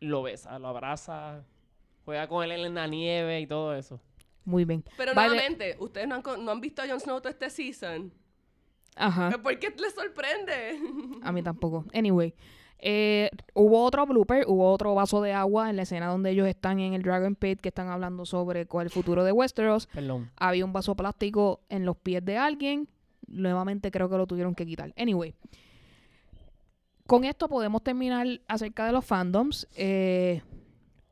Lo 0.00 0.22
besa, 0.22 0.58
lo 0.58 0.68
abraza. 0.68 1.42
Juega 2.04 2.28
con 2.28 2.44
él 2.44 2.64
en 2.64 2.74
la 2.74 2.86
nieve 2.86 3.40
y 3.40 3.46
todo 3.46 3.74
eso. 3.74 4.00
Muy 4.44 4.64
bien. 4.64 4.84
Pero 4.96 5.14
nuevamente, 5.14 5.76
ustedes 5.80 6.06
no 6.06 6.16
han, 6.16 6.22
con- 6.22 6.44
no 6.44 6.50
han 6.52 6.60
visto 6.60 6.82
a 6.82 6.86
Jon 6.88 7.00
Snow 7.00 7.20
todo 7.20 7.30
este 7.30 7.48
season. 7.50 8.12
Ajá. 8.96 9.30
¿Por 9.42 9.58
qué 9.58 9.74
les 9.78 9.94
sorprende? 9.94 10.78
A 11.22 11.32
mí 11.32 11.42
tampoco. 11.42 11.84
Anyway. 11.94 12.34
eh, 12.78 13.30
hubo 13.54 13.82
otro 13.82 14.04
blooper, 14.06 14.44
hubo 14.46 14.70
otro 14.70 14.94
vaso 14.94 15.22
de 15.22 15.32
agua 15.32 15.70
en 15.70 15.76
la 15.76 15.82
escena 15.82 16.06
donde 16.08 16.30
ellos 16.30 16.46
están 16.46 16.78
en 16.80 16.92
el 16.92 17.02
Dragon 17.02 17.34
Pit 17.34 17.60
que 17.60 17.70
están 17.70 17.88
hablando 17.88 18.26
sobre 18.26 18.66
cuál 18.66 18.86
es 18.86 18.92
el 18.92 19.02
futuro 19.02 19.24
de 19.24 19.32
Westeros. 19.32 19.86
Perdón. 19.86 20.30
Había 20.36 20.64
un 20.66 20.72
vaso 20.74 20.94
plástico 20.94 21.62
en 21.70 21.86
los 21.86 21.96
pies 21.96 22.22
de 22.24 22.36
alguien. 22.36 22.86
Nuevamente 23.26 23.90
creo 23.90 24.10
que 24.10 24.18
lo 24.18 24.26
tuvieron 24.26 24.54
que 24.54 24.66
quitar. 24.66 24.92
Anyway. 24.98 25.34
Con 27.06 27.24
esto 27.24 27.48
podemos 27.48 27.82
terminar 27.82 28.26
acerca 28.48 28.86
de 28.86 28.92
los 28.92 29.04
fandoms. 29.04 29.66
Eh, 29.74 30.42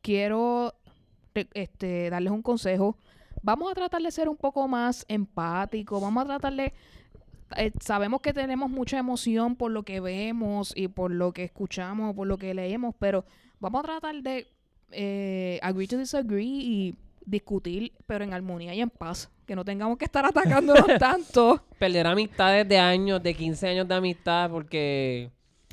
quiero 0.01 0.74
este, 1.55 2.11
darles 2.11 2.33
un 2.33 2.43
consejo. 2.43 2.97
Vamos 3.43 3.70
a 3.70 3.74
tratar 3.74 4.03
de 4.03 4.11
ser 4.11 4.28
un 4.28 4.37
poco 4.37 4.68
más 4.68 5.05
empáticos. 5.09 6.01
Vamos 6.01 6.24
a 6.24 6.26
tratar 6.26 6.55
de... 6.55 6.72
eh, 7.57 7.72
sabemos 7.80 8.20
que 8.20 8.33
tenemos 8.33 8.70
mucha 8.70 8.99
emoción 8.99 9.57
por 9.57 9.70
lo 9.70 9.83
que 9.83 10.01
vemos 10.01 10.72
y 10.76 10.89
por 10.89 11.11
lo 11.11 11.33
que 11.33 11.45
escuchamos, 11.45 12.14
por 12.14 12.26
lo 12.26 12.39
que 12.39 12.55
leemos, 12.55 12.95
pero 12.99 13.24
vamos 13.61 13.80
a 13.80 13.85
tratar 13.85 14.22
de 14.22 14.47
eh, 14.93 15.59
agree 15.62 15.89
to 15.89 15.97
disagree 15.97 16.45
y 16.45 16.95
discutir, 17.24 17.93
pero 18.07 18.24
en 18.24 18.33
armonía 18.33 18.74
y 18.74 18.80
en 18.80 18.91
paz. 18.91 19.30
Que 19.47 19.57
no 19.57 19.64
tengamos 19.64 19.99
que 19.99 20.05
estar 20.05 20.24
atacándonos 20.24 20.87
tanto 20.99 21.64
Perder 21.78 22.07
amistades 22.07 22.68
de 22.68 22.78
años, 22.78 23.22
de 23.22 23.35
15 23.35 23.68
años 23.68 23.89
de 23.89 23.95
amistad 23.95 24.51
porque... 24.51 25.30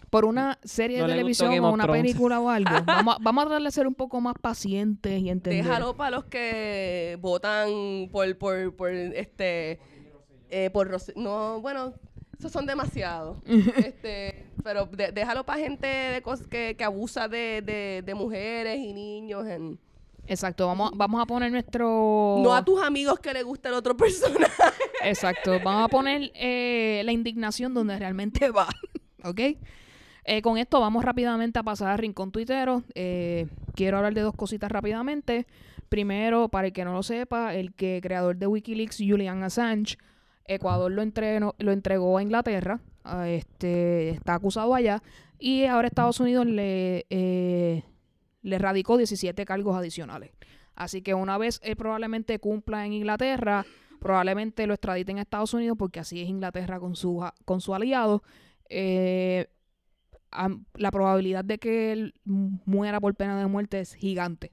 por 0.10 0.26
una 0.26 0.58
serie 0.64 1.00
No 1.00 1.06
de 1.08 1.14
televisión 1.14 1.52
o 1.60 1.72
una 1.72 1.84
Thrones. 1.84 2.02
película 2.04 2.40
o 2.40 2.50
algo. 2.50 2.70
Vamos 2.86 3.16
a, 3.16 3.18
vamos 3.22 3.44
a 3.44 3.48
tratar 3.48 3.64
de 3.64 3.72
ser 3.72 3.88
un 3.88 3.96
poco 3.96 4.20
más 4.22 4.34
pacientes 4.42 5.22
y 5.22 5.30
entender. 5.30 5.64
Déjalo 5.64 5.96
para 5.96 6.12
los 6.18 6.26
que 6.26 7.18
votan 7.22 8.10
por, 8.12 8.38
por, 8.38 8.76
por 8.76 8.90
este, 8.92 9.80
eh, 10.50 10.70
por 10.72 10.90
no, 11.16 11.62
bueno, 11.62 11.94
esos 12.38 12.52
son 12.52 12.66
demasiados. 12.66 13.38
este, 13.46 14.46
pero 14.64 14.86
de- 14.88 15.12
déjalo 15.12 15.46
para 15.46 15.60
gente 15.62 15.88
de 15.88 16.24
cos- 16.24 16.48
que, 16.48 16.76
que 16.78 16.84
abusa 16.84 17.28
de, 17.28 17.62
de, 17.62 18.02
de 18.06 18.14
mujeres 18.16 18.80
y 18.80 18.94
niños. 18.94 19.46
en- 19.48 19.80
Exacto, 20.28 20.68
vamos, 20.68 20.92
vamos 20.96 21.20
a 21.22 21.26
poner 21.26 21.52
nuestro... 21.52 22.38
No 22.44 22.54
a 22.54 22.64
tus 22.64 22.80
amigos 22.84 23.20
que 23.20 23.34
le 23.34 23.42
gusta 23.42 23.70
el 23.70 23.76
otro 23.76 23.98
personaje. 23.98 24.52
Exacto, 25.04 25.60
vamos 25.64 25.86
a 25.86 25.88
poner 25.88 26.32
eh, 26.36 27.02
la 27.04 27.12
indignación 27.12 27.74
donde 27.74 27.98
realmente 27.98 28.52
va, 28.52 28.68
¿ok? 29.24 29.40
Eh, 30.32 30.44
con 30.44 30.60
esto 30.60 30.80
vamos 30.80 31.04
rápidamente 31.04 31.58
a 31.58 31.64
pasar 31.64 31.90
al 31.90 31.98
rincón 31.98 32.32
tuitero. 32.32 32.84
Eh, 32.94 33.48
quiero 33.74 33.98
hablar 33.98 34.14
de 34.14 34.22
dos 34.22 34.36
cositas 34.36 34.72
rápidamente. 34.72 35.48
Primero, 35.90 36.50
para 36.50 36.68
el 36.68 36.74
que 36.74 36.86
no 36.86 36.94
lo 36.94 37.02
sepa, 37.02 37.56
el 37.56 37.74
que 37.74 38.00
creador 38.00 38.38
de 38.38 38.46
Wikileaks, 38.46 38.98
Julian 39.00 39.42
Assange, 39.42 39.98
Ecuador 40.46 40.92
lo, 40.92 41.02
entregó 41.72 42.20
a 42.20 42.22
Inglaterra, 42.22 42.80
este, 43.26 44.10
está 44.10 44.36
acusado 44.36 44.76
allá, 44.76 45.02
y 45.40 45.66
ahora 45.66 45.88
Estados 45.88 46.20
Unidos 46.20 46.46
le, 46.46 47.08
eh, 47.10 47.84
radicó 48.44 48.98
17 48.98 49.44
cargos 49.46 49.76
adicionales. 49.76 50.30
Así 50.76 51.02
que 51.02 51.16
una 51.16 51.40
vez 51.40 51.60
él 51.64 51.76
probablemente 51.76 52.38
cumpla 52.38 52.86
en 52.86 52.94
Inglaterra, 52.94 53.66
probablemente 54.00 54.68
lo 54.68 54.76
extraditen 54.76 55.18
a 55.18 55.22
Estados 55.22 55.56
Unidos 55.56 55.76
porque 55.76 56.00
así 56.00 56.22
es 56.22 56.30
Inglaterra 56.30 56.80
con 56.80 56.96
su, 56.96 57.28
con 57.46 57.62
su 57.62 57.74
aliado. 57.74 58.22
La 60.76 60.92
probabilidad 60.92 61.44
de 61.46 61.58
que 61.58 61.92
él 61.92 62.14
mu- 62.26 62.60
muera 62.66 63.00
por 63.00 63.16
pena 63.16 63.40
de 63.40 63.48
muerte 63.48 63.80
es 63.80 63.94
gigante. 63.94 64.52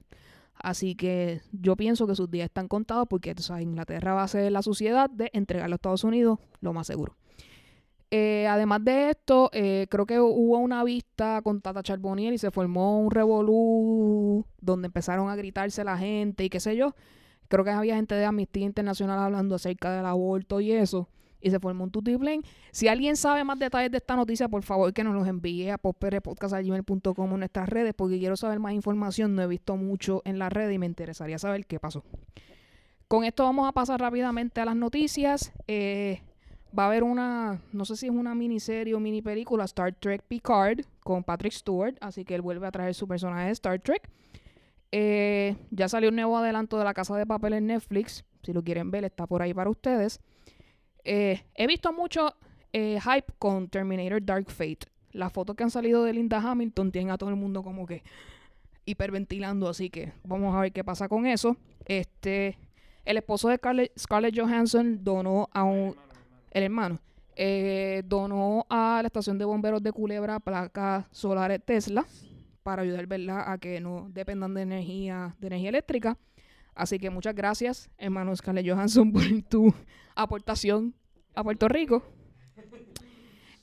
Así 0.55 0.95
que 0.95 1.41
yo 1.51 1.75
pienso 1.75 2.07
que 2.07 2.15
sus 2.15 2.31
días 2.31 2.45
están 2.45 2.67
contados 2.67 3.07
porque 3.07 3.35
sabes, 3.37 3.63
Inglaterra 3.63 4.13
va 4.15 4.23
a 4.23 4.27
ser 4.27 4.51
la 4.51 4.63
sociedad 4.63 5.09
de 5.09 5.29
entregarlo 5.33 5.75
a 5.75 5.77
Estados 5.77 6.03
Unidos, 6.03 6.39
lo 6.61 6.73
más 6.73 6.87
seguro. 6.87 7.15
Eh, 8.09 8.47
además 8.47 8.83
de 8.85 9.09
esto, 9.11 9.49
eh, 9.53 9.85
creo 9.89 10.05
que 10.05 10.19
hubo 10.19 10.57
una 10.59 10.83
vista 10.83 11.41
con 11.43 11.61
Tata 11.61 11.83
Charboniel 11.83 12.33
y 12.33 12.37
se 12.37 12.51
formó 12.51 13.01
un 13.01 13.11
revolú 13.11 14.45
donde 14.61 14.85
empezaron 14.87 15.29
a 15.29 15.35
gritarse 15.35 15.83
la 15.83 15.97
gente 15.97 16.45
y 16.45 16.49
qué 16.49 16.59
sé 16.59 16.75
yo. 16.77 16.95
Creo 17.49 17.63
que 17.65 17.71
había 17.71 17.95
gente 17.95 18.15
de 18.15 18.25
Amnistía 18.25 18.65
Internacional 18.65 19.19
hablando 19.19 19.55
acerca 19.55 19.91
del 19.95 20.05
aborto 20.05 20.59
y 20.61 20.71
eso. 20.71 21.09
Y 21.39 21.51
se 21.51 21.59
formó 21.59 21.83
un 21.83 21.91
tutiplén. 21.91 22.41
Si 22.71 22.87
alguien 22.87 23.15
sabe 23.15 23.43
más 23.43 23.59
detalles 23.59 23.91
de 23.91 23.97
esta 23.97 24.15
noticia, 24.15 24.49
por 24.49 24.63
favor 24.63 24.93
que 24.93 25.03
nos 25.03 25.13
los 25.13 25.27
envíe 25.27 25.69
a 25.69 25.77
popperepodcast.com 25.77 27.33
en 27.33 27.39
nuestras 27.39 27.69
redes 27.69 27.93
porque 27.95 28.17
quiero 28.17 28.35
saber 28.35 28.59
más 28.59 28.73
información. 28.73 29.35
No 29.35 29.43
he 29.43 29.47
visto 29.47 29.77
mucho 29.77 30.21
en 30.25 30.39
la 30.39 30.49
red 30.49 30.69
y 30.69 30.77
me 30.77 30.85
interesaría 30.85 31.37
saber 31.37 31.65
qué 31.65 31.79
pasó. 31.79 32.03
Con 33.07 33.23
esto 33.23 33.43
vamos 33.43 33.67
a 33.67 33.71
pasar 33.71 34.01
rápidamente 34.01 34.59
a 34.59 34.65
las 34.65 34.75
noticias. 34.75 35.53
Eh, 35.67 36.21
va 36.77 36.83
a 36.83 36.87
haber 36.87 37.03
una, 37.03 37.61
no 37.71 37.85
sé 37.85 37.95
si 37.95 38.07
es 38.07 38.11
una 38.11 38.35
miniserie 38.35 38.93
o 38.93 38.99
mini 38.99 39.21
película, 39.21 39.65
Star 39.65 39.93
Trek 39.93 40.23
Picard, 40.27 40.81
con 41.01 41.23
Patrick 41.23 41.53
Stewart, 41.53 41.95
así 42.01 42.25
que 42.25 42.35
él 42.35 42.41
vuelve 42.41 42.67
a 42.67 42.71
traer 42.71 42.93
su 42.93 43.07
personaje 43.07 43.45
de 43.45 43.51
Star 43.51 43.79
Trek. 43.79 44.09
Eh, 44.91 45.55
ya 45.71 45.89
salió 45.89 46.09
un 46.09 46.15
nuevo 46.15 46.37
adelanto 46.37 46.77
de 46.77 46.83
La 46.83 46.93
Casa 46.93 47.15
de 47.17 47.25
Papel 47.25 47.53
en 47.53 47.67
Netflix, 47.67 48.25
si 48.43 48.53
lo 48.53 48.63
quieren 48.63 48.91
ver 48.91 49.03
está 49.03 49.27
por 49.27 49.41
ahí 49.41 49.53
para 49.53 49.69
ustedes. 49.69 50.19
Eh, 51.09 51.41
he 51.55 51.67
visto 51.67 51.93
mucho 51.93 52.35
eh, 52.73 52.99
hype 52.99 53.33
con 53.39 53.69
Terminator 53.69 54.21
Dark 54.23 54.51
Fate. 54.51 54.79
Las 55.13 55.31
fotos 55.31 55.55
que 55.55 55.63
han 55.63 55.71
salido 55.71 56.03
de 56.03 56.11
Linda 56.11 56.37
Hamilton 56.37 56.91
tienen 56.91 57.11
a 57.11 57.17
todo 57.17 57.29
el 57.29 57.37
mundo 57.37 57.63
como 57.63 57.85
que 57.85 58.03
hiperventilando, 58.83 59.69
así 59.69 59.89
que 59.89 60.11
vamos 60.25 60.53
a 60.53 60.59
ver 60.59 60.73
qué 60.73 60.83
pasa 60.83 61.07
con 61.07 61.25
eso. 61.25 61.55
Este, 61.85 62.57
el 63.05 63.15
esposo 63.15 63.47
de 63.47 63.55
Scarlett, 63.55 63.97
Scarlett 63.97 64.37
Johansson 64.37 65.01
donó 65.01 65.47
a 65.53 65.63
un, 65.63 65.95
el 66.51 66.63
hermano, 66.63 66.99
eh, 67.37 68.03
donó 68.05 68.65
a 68.69 68.99
la 69.01 69.07
estación 69.07 69.37
de 69.37 69.45
bomberos 69.45 69.81
de 69.81 69.93
Culebra 69.93 70.41
placas 70.41 71.05
solares 71.11 71.63
Tesla 71.63 72.05
para 72.63 72.81
ayudar, 72.81 73.07
¿verdad? 73.07 73.49
A 73.49 73.57
que 73.57 73.79
no 73.79 74.09
dependan 74.09 74.53
de 74.53 74.63
energía, 74.63 75.37
de 75.39 75.47
energía 75.47 75.69
eléctrica. 75.69 76.17
Así 76.77 76.99
que 76.99 77.09
muchas 77.09 77.33
gracias, 77.33 77.89
hermano 77.97 78.35
Scarlett 78.35 78.69
Johansson, 78.69 79.11
por 79.13 79.23
tu 79.49 79.73
aportación 80.15 80.93
a 81.33 81.43
Puerto 81.43 81.67
Rico. 81.67 82.03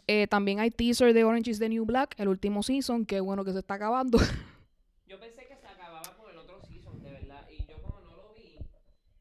Eh, 0.09 0.27
también 0.27 0.59
hay 0.59 0.71
teaser 0.71 1.15
de 1.15 1.23
Orange 1.23 1.53
is 1.53 1.61
the 1.61 1.69
New 1.69 1.85
Black, 1.85 2.15
el 2.19 2.29
último 2.29 2.63
season, 2.65 3.07
que 3.07 3.21
bueno 3.21 3.45
que 3.45 3.53
se 3.53 3.61
está 3.61 3.75
acabando. 3.75 4.19
Yo 5.07 5.21
pensé 5.21 5.47
que 5.47 5.57
se 5.57 5.67
acababa 5.67 6.03
con 6.17 6.29
el 6.29 6.39
otro 6.39 6.61
season, 6.61 7.01
de 7.03 7.13
verdad. 7.13 7.47
Y 7.49 7.65
yo 7.67 7.81
como 7.81 8.01
no 8.01 8.17
lo 8.17 8.35
vi, 8.35 8.59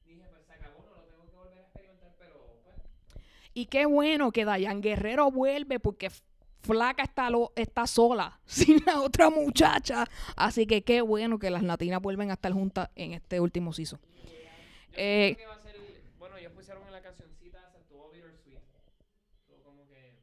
dije, 0.06 0.28
pues 0.32 0.44
se 0.48 0.54
acabó, 0.54 0.84
no 0.89 0.96
lo 0.96 1.04
tengo 1.04 1.30
que 1.30 1.36
volver 1.36 1.60
a 1.60 1.62
experimentar, 1.62 2.16
pero 2.18 2.62
pues... 2.64 2.76
Y 3.54 3.68
qué 3.68 3.86
bueno 3.86 4.32
que 4.32 4.44
Dayan 4.44 4.82
Guerrero 4.82 5.30
vuelve 5.30 5.80
porque 5.80 6.10
Flaca 6.64 7.03
está, 7.03 7.30
lo, 7.30 7.51
está 7.55 7.86
sola, 7.86 8.39
sin 8.45 8.84
la 8.86 9.01
otra 9.01 9.30
muchacha. 9.30 10.05
Así 10.36 10.66
que 10.66 10.84
qué 10.84 11.01
bueno 11.01 11.38
que 11.38 11.49
las 11.49 11.61
latinas 11.64 12.01
vuelven 12.01 12.32
a 12.32 12.34
estar 12.34 12.51
juntas 12.53 12.89
en 12.95 13.14
este 13.14 13.39
último 13.39 13.74
season. 13.74 13.99
Yo 13.99 14.30
Eh, 14.93 15.34
creo 15.36 15.38
que 15.38 15.53
va 15.53 15.55
a 15.55 15.59
ser... 15.59 15.76
Bueno, 16.18 16.38
ellos 16.38 16.53
pusieron 16.53 16.86
en 16.88 16.93
la 16.93 17.01
cancioncita, 17.01 17.59
se 17.72 17.80
estuvo 17.80 18.09
bittersweet. 18.11 18.59
Como 19.64 19.86
que... 19.88 20.14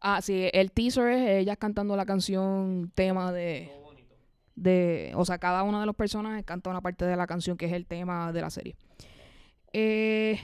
Ah, 0.00 0.20
sí, 0.20 0.48
el 0.52 0.72
teaser 0.72 1.08
es 1.08 1.42
ellas 1.42 1.56
cantando 1.58 1.96
la 1.96 2.04
canción 2.04 2.90
tema 2.94 3.30
de, 3.32 3.70
bonito. 3.82 4.16
de... 4.56 5.12
O 5.14 5.24
sea, 5.24 5.38
cada 5.38 5.62
uno 5.62 5.78
de 5.78 5.86
los 5.86 5.94
personajes 5.94 6.44
canta 6.44 6.70
una 6.70 6.80
parte 6.80 7.04
de 7.04 7.16
la 7.16 7.26
canción 7.28 7.56
que 7.56 7.66
es 7.66 7.72
el 7.72 7.86
tema 7.86 8.32
de 8.32 8.40
la 8.40 8.50
serie. 8.50 8.74
Eh, 9.72 10.40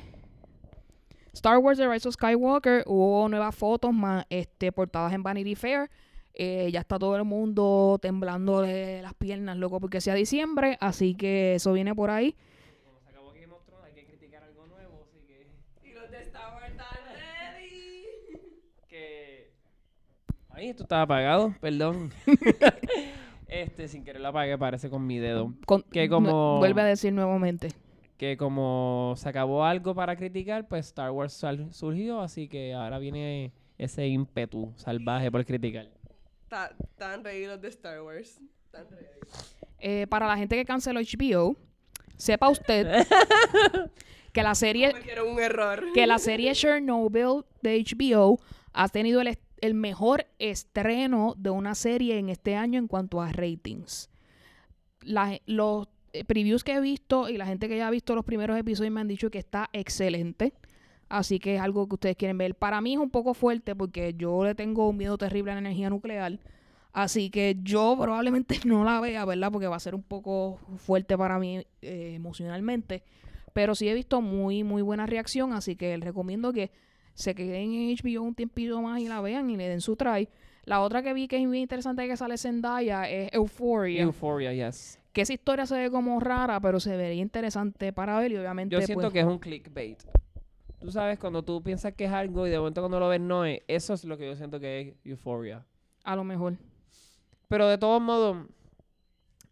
Star 1.34 1.58
Wars 1.58 1.78
The 1.78 1.88
Rise 1.88 2.08
of 2.08 2.14
Skywalker 2.14 2.84
hubo 2.86 3.28
nuevas 3.28 3.54
fotos 3.54 3.92
más 3.92 4.24
este, 4.30 4.72
portadas 4.72 5.12
en 5.12 5.22
Vanity 5.22 5.54
Fair. 5.54 5.90
Eh, 6.32 6.68
ya 6.72 6.80
está 6.80 6.98
todo 6.98 7.16
el 7.16 7.24
mundo 7.24 7.98
temblando 8.00 8.60
de 8.62 9.02
las 9.02 9.14
piernas, 9.14 9.56
loco, 9.56 9.80
porque 9.80 10.00
sea 10.00 10.14
diciembre. 10.14 10.76
Así 10.80 11.14
que 11.14 11.56
eso 11.56 11.72
viene 11.72 11.94
por 11.94 12.10
ahí. 12.10 12.34
Como 12.84 12.98
se 13.00 13.08
acabó 13.10 13.32
Game 13.32 13.52
of 13.52 13.64
Thrones, 13.66 13.84
hay 13.86 13.92
que 13.94 14.04
criticar 14.06 14.42
algo 14.42 14.66
nuevo, 14.66 15.06
así 15.08 15.18
que... 15.26 15.46
Y 15.88 15.92
los 15.92 16.10
de 16.10 16.22
Star 16.22 16.54
Wars 16.54 16.70
están 16.70 16.86
ready. 17.14 18.04
que... 18.88 19.50
Ay, 20.50 20.68
esto 20.70 20.84
estaba 20.84 21.02
apagado, 21.02 21.54
perdón. 21.60 22.12
este, 23.48 23.86
sin 23.88 24.04
querer 24.04 24.22
lo 24.22 24.28
apagué, 24.28 24.56
parece 24.58 24.88
con 24.90 25.06
mi 25.06 25.18
dedo. 25.18 25.52
Con- 25.66 25.82
Que 25.82 26.08
como- 26.08 26.58
Vuelve 26.58 26.80
a 26.82 26.86
decir 26.86 27.12
nuevamente. 27.12 27.68
Que 28.16 28.36
como 28.36 29.14
se 29.16 29.28
acabó 29.28 29.64
algo 29.64 29.94
para 29.94 30.14
criticar, 30.16 30.68
pues 30.68 30.86
Star 30.86 31.10
Wars 31.10 31.32
sal- 31.32 31.72
surgió, 31.72 32.20
así 32.20 32.48
que 32.48 32.72
ahora 32.74 32.98
viene 32.98 33.52
ese 33.76 34.06
ímpetu 34.06 34.72
salvaje 34.76 35.30
por 35.32 35.44
criticar. 35.44 35.90
Ta- 36.48 36.72
Están 36.80 37.24
ready 37.24 37.46
los 37.46 37.60
de 37.60 37.68
Star 37.68 38.00
Wars. 38.02 38.40
Están 38.66 38.86
ready. 38.90 39.06
Eh, 39.80 40.06
para 40.08 40.26
la 40.28 40.36
gente 40.36 40.54
que 40.56 40.64
canceló 40.64 41.00
HBO, 41.00 41.56
sepa 42.16 42.48
usted 42.48 42.86
que 44.32 44.42
la 44.42 44.54
serie 44.54 44.92
Cometieron 44.92 45.28
un 45.32 45.40
error. 45.40 45.84
que 45.92 46.06
la 46.06 46.18
serie 46.18 46.52
Chernobyl 46.54 47.44
de 47.62 47.82
HBO 47.84 48.38
ha 48.72 48.88
tenido 48.88 49.20
el, 49.20 49.36
el 49.60 49.74
mejor 49.74 50.26
estreno 50.38 51.34
de 51.36 51.50
una 51.50 51.74
serie 51.74 52.18
en 52.18 52.28
este 52.28 52.54
año 52.54 52.78
en 52.78 52.86
cuanto 52.86 53.20
a 53.20 53.32
ratings. 53.32 54.08
La- 55.00 55.40
los 55.46 55.88
previews 56.22 56.62
que 56.62 56.74
he 56.74 56.80
visto 56.80 57.28
y 57.28 57.36
la 57.36 57.46
gente 57.46 57.68
que 57.68 57.76
ya 57.76 57.88
ha 57.88 57.90
visto 57.90 58.14
los 58.14 58.24
primeros 58.24 58.56
episodios 58.58 58.92
me 58.92 59.00
han 59.00 59.08
dicho 59.08 59.30
que 59.30 59.38
está 59.38 59.68
excelente. 59.72 60.54
Así 61.08 61.38
que 61.38 61.56
es 61.56 61.60
algo 61.60 61.88
que 61.88 61.94
ustedes 61.94 62.16
quieren 62.16 62.38
ver. 62.38 62.54
Para 62.54 62.80
mí 62.80 62.94
es 62.94 62.98
un 62.98 63.10
poco 63.10 63.34
fuerte 63.34 63.74
porque 63.74 64.14
yo 64.16 64.44
le 64.44 64.54
tengo 64.54 64.88
un 64.88 64.96
miedo 64.96 65.18
terrible 65.18 65.52
a 65.52 65.54
la 65.54 65.60
energía 65.60 65.90
nuclear. 65.90 66.38
Así 66.92 67.30
que 67.30 67.56
yo 67.62 67.96
probablemente 68.00 68.58
no 68.64 68.84
la 68.84 69.00
vea, 69.00 69.24
¿verdad? 69.24 69.50
Porque 69.50 69.66
va 69.66 69.76
a 69.76 69.80
ser 69.80 69.94
un 69.94 70.02
poco 70.02 70.58
fuerte 70.76 71.18
para 71.18 71.38
mí 71.38 71.66
eh, 71.82 72.12
emocionalmente. 72.14 73.02
Pero 73.52 73.74
sí 73.74 73.88
he 73.88 73.94
visto 73.94 74.20
muy, 74.20 74.64
muy 74.64 74.82
buena 74.82 75.06
reacción. 75.06 75.52
Así 75.52 75.76
que 75.76 75.96
les 75.96 76.04
recomiendo 76.04 76.52
que 76.52 76.70
se 77.14 77.34
queden 77.34 77.72
en 77.72 77.96
HBO 77.96 78.22
un 78.22 78.34
tiempito 78.34 78.80
más 78.82 79.00
y 79.00 79.08
la 79.08 79.20
vean 79.20 79.50
y 79.50 79.56
le 79.56 79.68
den 79.68 79.80
su 79.80 79.96
try. 79.96 80.28
La 80.64 80.80
otra 80.80 81.02
que 81.02 81.12
vi 81.12 81.28
que 81.28 81.36
es 81.36 81.46
muy 81.46 81.60
interesante 81.60 82.08
que 82.08 82.16
sale 82.16 82.38
Zendaya 82.38 83.08
es 83.08 83.32
Euphoria. 83.32 84.02
Euphoria, 84.02 84.52
yes. 84.52 84.98
Que 85.14 85.22
esa 85.22 85.32
historia 85.32 85.64
se 85.64 85.78
ve 85.78 85.90
como 85.90 86.18
rara, 86.18 86.60
pero 86.60 86.80
se 86.80 86.96
vería 86.96 87.22
interesante 87.22 87.92
para 87.92 88.18
ver 88.18 88.32
y 88.32 88.36
obviamente 88.36 88.74
Yo 88.74 88.82
siento 88.82 89.02
pues, 89.02 89.12
que 89.12 89.20
es 89.20 89.26
un 89.26 89.38
clickbait. 89.38 90.02
Tú 90.80 90.90
sabes, 90.90 91.18
cuando 91.18 91.42
tú 91.42 91.62
piensas 91.62 91.94
que 91.94 92.04
es 92.04 92.12
algo 92.12 92.46
y 92.46 92.50
de 92.50 92.58
momento 92.58 92.82
cuando 92.82 93.00
lo 93.00 93.08
ves 93.08 93.20
no 93.20 93.44
es, 93.46 93.62
eso 93.68 93.94
es 93.94 94.04
lo 94.04 94.18
que 94.18 94.26
yo 94.26 94.36
siento 94.36 94.60
que 94.60 94.80
es 94.80 94.94
Euphoria. 95.04 95.64
a 96.02 96.16
lo 96.16 96.24
mejor. 96.24 96.58
Pero 97.48 97.68
de 97.68 97.78
todos 97.78 98.02
modos, 98.02 98.44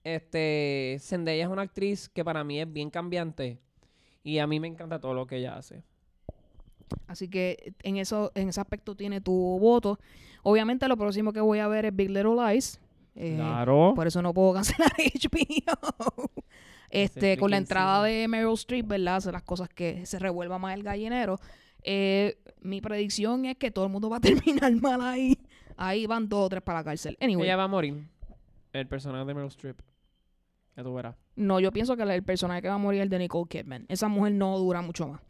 este, 0.02 0.98
Zendaya 1.00 1.44
es 1.44 1.48
una 1.48 1.62
actriz 1.62 2.08
que 2.08 2.24
para 2.24 2.42
mí 2.42 2.60
es 2.60 2.70
bien 2.70 2.90
cambiante 2.90 3.60
y 4.24 4.38
a 4.38 4.46
mí 4.48 4.58
me 4.58 4.66
encanta 4.66 5.00
todo 5.00 5.14
lo 5.14 5.26
que 5.26 5.36
ella 5.36 5.56
hace. 5.56 5.84
Así 7.06 7.28
que 7.28 7.72
en 7.84 7.98
eso, 7.98 8.32
en 8.34 8.48
ese 8.48 8.60
aspecto 8.60 8.96
tiene 8.96 9.20
tu 9.20 9.32
voto. 9.32 10.00
Obviamente 10.42 10.88
lo 10.88 10.96
próximo 10.96 11.32
que 11.32 11.40
voy 11.40 11.60
a 11.60 11.68
ver 11.68 11.86
es 11.86 11.94
Big 11.94 12.10
Little 12.10 12.34
Lies. 12.34 12.80
Eh, 13.14 13.34
claro. 13.36 13.92
Por 13.94 14.06
eso 14.06 14.22
no 14.22 14.32
puedo 14.34 14.54
cancelar 14.54 14.92
HBO. 14.96 16.30
este, 16.90 17.36
con 17.36 17.50
la 17.50 17.56
entrada 17.58 18.04
de 18.04 18.26
Meryl 18.28 18.54
Streep, 18.54 18.86
¿verdad? 18.86 19.22
Las 19.32 19.42
cosas 19.42 19.68
que 19.68 20.04
se 20.06 20.18
revuelva 20.18 20.58
más 20.58 20.74
el 20.74 20.82
gallinero. 20.82 21.38
Eh, 21.84 22.38
mi 22.60 22.80
predicción 22.80 23.44
es 23.44 23.56
que 23.56 23.70
todo 23.70 23.86
el 23.86 23.90
mundo 23.92 24.08
va 24.08 24.18
a 24.18 24.20
terminar 24.20 24.72
mal 24.80 25.00
ahí. 25.00 25.38
Ahí 25.76 26.06
van 26.06 26.28
dos 26.28 26.46
o 26.46 26.48
tres 26.48 26.62
para 26.62 26.80
la 26.80 26.84
cárcel. 26.84 27.16
Anyway, 27.20 27.44
Ella 27.46 27.56
va 27.56 27.64
a 27.64 27.68
morir. 27.68 28.06
El 28.72 28.86
personaje 28.86 29.24
de 29.24 29.34
Meryl 29.34 29.48
Streep. 29.48 29.80
Ya 30.76 30.82
tú 30.82 30.94
verás. 30.94 31.14
no, 31.36 31.60
yo 31.60 31.70
pienso 31.70 31.96
que 31.96 32.02
el 32.02 32.22
personaje 32.22 32.62
que 32.62 32.68
va 32.68 32.74
a 32.74 32.78
morir 32.78 33.00
es 33.00 33.04
el 33.04 33.10
de 33.10 33.18
Nicole 33.18 33.46
Kidman. 33.48 33.84
Esa 33.88 34.08
mujer 34.08 34.32
no 34.32 34.56
dura 34.58 34.80
mucho 34.80 35.06
más. 35.08 35.20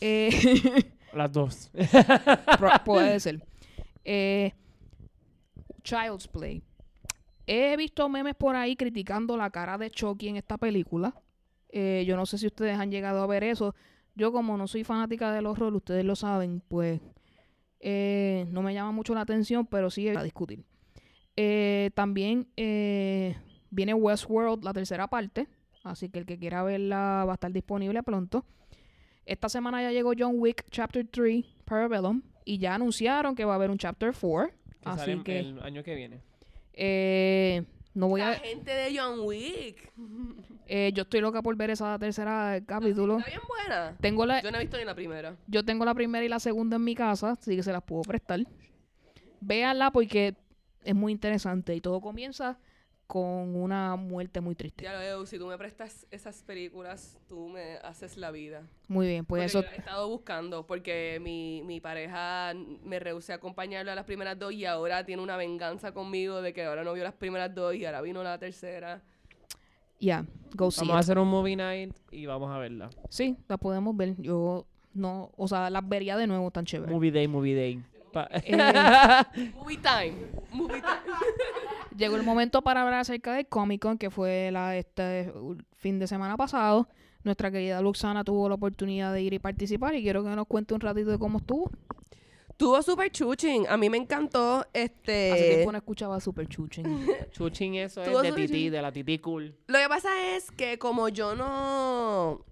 Eh, 0.00 0.30
Las 1.14 1.32
dos. 1.32 1.70
Puede 2.84 3.20
ser. 3.20 3.42
Eh, 4.04 4.52
Child's 5.82 6.28
Play. 6.28 6.62
He 7.46 7.76
visto 7.76 8.08
memes 8.08 8.34
por 8.34 8.56
ahí 8.56 8.76
criticando 8.76 9.36
la 9.36 9.50
cara 9.50 9.78
de 9.78 9.90
Chucky 9.90 10.28
en 10.28 10.36
esta 10.36 10.58
película. 10.58 11.14
Eh, 11.68 12.04
yo 12.06 12.16
no 12.16 12.26
sé 12.26 12.38
si 12.38 12.46
ustedes 12.46 12.78
han 12.78 12.90
llegado 12.90 13.22
a 13.22 13.26
ver 13.26 13.44
eso. 13.44 13.74
Yo 14.14 14.32
como 14.32 14.56
no 14.56 14.68
soy 14.68 14.84
fanática 14.84 15.32
del 15.32 15.46
horror, 15.46 15.74
ustedes 15.74 16.04
lo 16.04 16.14
saben, 16.14 16.62
pues 16.68 17.00
eh, 17.80 18.46
no 18.50 18.62
me 18.62 18.72
llama 18.72 18.92
mucho 18.92 19.14
la 19.14 19.20
atención, 19.20 19.66
pero 19.66 19.90
sí 19.90 20.08
a 20.08 20.22
discutir. 20.22 20.64
Eh, 21.36 21.90
también 21.94 22.48
eh, 22.56 23.36
viene 23.70 23.92
Westworld, 23.92 24.64
la 24.64 24.72
tercera 24.72 25.08
parte. 25.08 25.48
Así 25.82 26.08
que 26.08 26.20
el 26.20 26.26
que 26.26 26.38
quiera 26.38 26.62
verla 26.62 27.24
va 27.26 27.32
a 27.32 27.34
estar 27.34 27.52
disponible 27.52 28.02
pronto. 28.02 28.46
Esta 29.26 29.50
semana 29.50 29.82
ya 29.82 29.90
llegó 29.92 30.12
John 30.16 30.36
Wick 30.38 30.64
Chapter 30.70 31.06
3, 31.06 31.44
Parabellum. 31.66 32.22
Y 32.46 32.58
ya 32.58 32.74
anunciaron 32.74 33.34
que 33.34 33.44
va 33.44 33.52
a 33.52 33.56
haber 33.56 33.70
un 33.70 33.78
Chapter 33.78 34.14
4. 34.18 34.48
Que 34.48 34.88
Así 34.88 34.98
sale 35.00 35.22
que 35.22 35.38
el 35.40 35.60
año 35.60 35.82
que 35.82 35.94
viene. 35.94 36.20
Eh, 36.74 37.62
no 37.94 38.08
voy 38.08 38.20
La 38.20 38.30
a... 38.30 38.34
gente 38.34 38.70
de 38.70 38.98
John 38.98 39.20
Wick. 39.20 39.90
eh, 40.66 40.90
yo 40.94 41.02
estoy 41.02 41.20
loca 41.20 41.40
por 41.42 41.56
ver 41.56 41.70
esa 41.70 41.98
tercera 41.98 42.60
capítulo. 42.66 43.18
Está 43.18 43.30
bien 43.30 43.40
buena. 43.48 43.96
Tengo 44.00 44.26
la, 44.26 44.42
Yo 44.42 44.50
no 44.50 44.58
he 44.58 44.60
visto 44.62 44.76
ni 44.76 44.84
la 44.84 44.94
primera. 44.94 45.36
yo 45.46 45.64
tengo 45.64 45.84
la 45.84 45.94
primera 45.94 46.24
y 46.24 46.28
la 46.28 46.40
segunda 46.40 46.76
en 46.76 46.84
mi 46.84 46.94
casa, 46.94 47.32
así 47.32 47.54
que 47.56 47.62
se 47.62 47.72
las 47.72 47.82
puedo 47.82 48.02
prestar. 48.02 48.40
Véanla 49.40 49.90
porque 49.90 50.34
es 50.84 50.94
muy 50.94 51.12
interesante 51.12 51.74
y 51.74 51.80
todo 51.80 52.00
comienza 52.00 52.58
con 53.06 53.56
una 53.56 53.96
muerte 53.96 54.40
muy 54.40 54.54
triste. 54.54 54.84
Ya 54.84 54.92
lo 54.92 54.98
veo, 54.98 55.26
si 55.26 55.38
tú 55.38 55.46
me 55.46 55.58
prestas 55.58 56.06
esas 56.10 56.42
películas, 56.42 57.18
tú 57.28 57.48
me 57.48 57.76
haces 57.78 58.16
la 58.16 58.30
vida. 58.30 58.62
Muy 58.88 59.06
bien, 59.06 59.24
pues 59.24 59.40
Porque 59.40 59.46
eso... 59.46 59.60
yo 59.60 59.66
la 59.66 59.74
he 59.74 59.78
estado 59.78 60.08
buscando 60.08 60.66
porque 60.66 61.18
mi, 61.22 61.62
mi 61.64 61.80
pareja 61.80 62.52
me 62.82 62.98
rehusé 62.98 63.32
a 63.32 63.36
acompañarlo 63.36 63.92
a 63.92 63.94
las 63.94 64.04
primeras 64.04 64.38
dos 64.38 64.52
y 64.52 64.64
ahora 64.64 65.04
tiene 65.04 65.22
una 65.22 65.36
venganza 65.36 65.92
conmigo 65.92 66.42
de 66.42 66.52
que 66.52 66.64
ahora 66.64 66.84
no 66.84 66.92
vio 66.92 67.04
las 67.04 67.14
primeras 67.14 67.54
dos 67.54 67.74
y 67.74 67.84
ahora 67.84 68.00
vino 68.00 68.22
la 68.22 68.38
tercera. 68.38 69.02
Ya, 70.00 70.26
go 70.54 70.70
see 70.70 70.80
Vamos 70.82 70.96
a 70.96 70.98
hacer 70.98 71.18
un 71.18 71.28
movie 71.28 71.56
night 71.56 71.94
y 72.10 72.26
vamos 72.26 72.50
a 72.50 72.58
verla. 72.58 72.90
Sí, 73.08 73.36
la 73.48 73.56
podemos 73.56 73.96
ver. 73.96 74.14
Yo 74.18 74.66
no, 74.92 75.30
o 75.36 75.48
sea, 75.48 75.70
las 75.70 75.88
vería 75.88 76.16
de 76.16 76.26
nuevo 76.26 76.50
tan 76.50 76.64
chévere. 76.64 76.92
Movie 76.92 77.10
day, 77.10 77.28
movie 77.28 77.54
day. 77.54 77.82
Pa- 78.14 78.30
Movie 79.54 79.76
time. 79.78 80.14
Movie 80.52 80.80
time. 80.80 81.14
Llegó 81.96 82.16
el 82.16 82.22
momento 82.22 82.62
para 82.62 82.82
hablar 82.82 83.00
acerca 83.00 83.34
del 83.34 83.46
Comic 83.46 83.82
Con, 83.82 83.98
que 83.98 84.10
fue 84.10 84.50
la, 84.52 84.76
este 84.76 85.32
fin 85.76 85.98
de 85.98 86.06
semana 86.06 86.36
pasado. 86.36 86.88
Nuestra 87.24 87.50
querida 87.50 87.80
Luxana 87.80 88.22
tuvo 88.24 88.48
la 88.48 88.54
oportunidad 88.56 89.12
de 89.12 89.22
ir 89.22 89.32
y 89.32 89.38
participar 89.38 89.94
y 89.94 90.02
quiero 90.02 90.22
que 90.22 90.30
nos 90.30 90.46
cuente 90.46 90.74
un 90.74 90.80
ratito 90.80 91.10
de 91.10 91.18
cómo 91.18 91.38
estuvo. 91.38 91.70
Tuvo 92.56 92.80
super 92.82 93.10
chuching. 93.10 93.66
A 93.68 93.76
mí 93.76 93.90
me 93.90 93.96
encantó 93.96 94.64
este. 94.72 95.32
Hace 95.32 95.48
tiempo 95.54 95.72
no 95.72 95.78
escuchaba 95.78 96.20
Super 96.20 96.46
Chuchen. 96.46 97.04
Chuchín 97.32 97.74
eso 97.74 98.00
es 98.02 98.22
de 98.22 98.30
decir- 98.32 98.70
de 98.70 98.80
la 98.80 98.92
tití 98.92 99.18
cool. 99.18 99.56
Lo 99.66 99.78
que 99.78 99.88
pasa 99.88 100.08
es 100.36 100.52
que 100.52 100.78
como 100.78 101.08
yo 101.08 101.34
no 101.34 102.44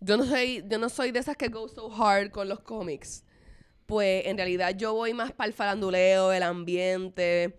yo 0.00 0.16
no 0.16 0.24
soy 0.24 0.64
yo 0.70 0.78
no 0.78 0.88
soy 0.88 1.10
de 1.10 1.18
esas 1.18 1.36
que 1.36 1.48
go 1.48 1.68
so 1.68 1.92
hard 1.92 2.30
con 2.30 2.48
los 2.48 2.60
cómics. 2.60 3.24
Pues 3.86 4.26
en 4.26 4.36
realidad 4.36 4.74
yo 4.76 4.92
voy 4.94 5.14
más 5.14 5.32
para 5.32 5.48
el 5.48 5.54
faranduleo, 5.54 6.32
el 6.32 6.42
ambiente. 6.42 7.58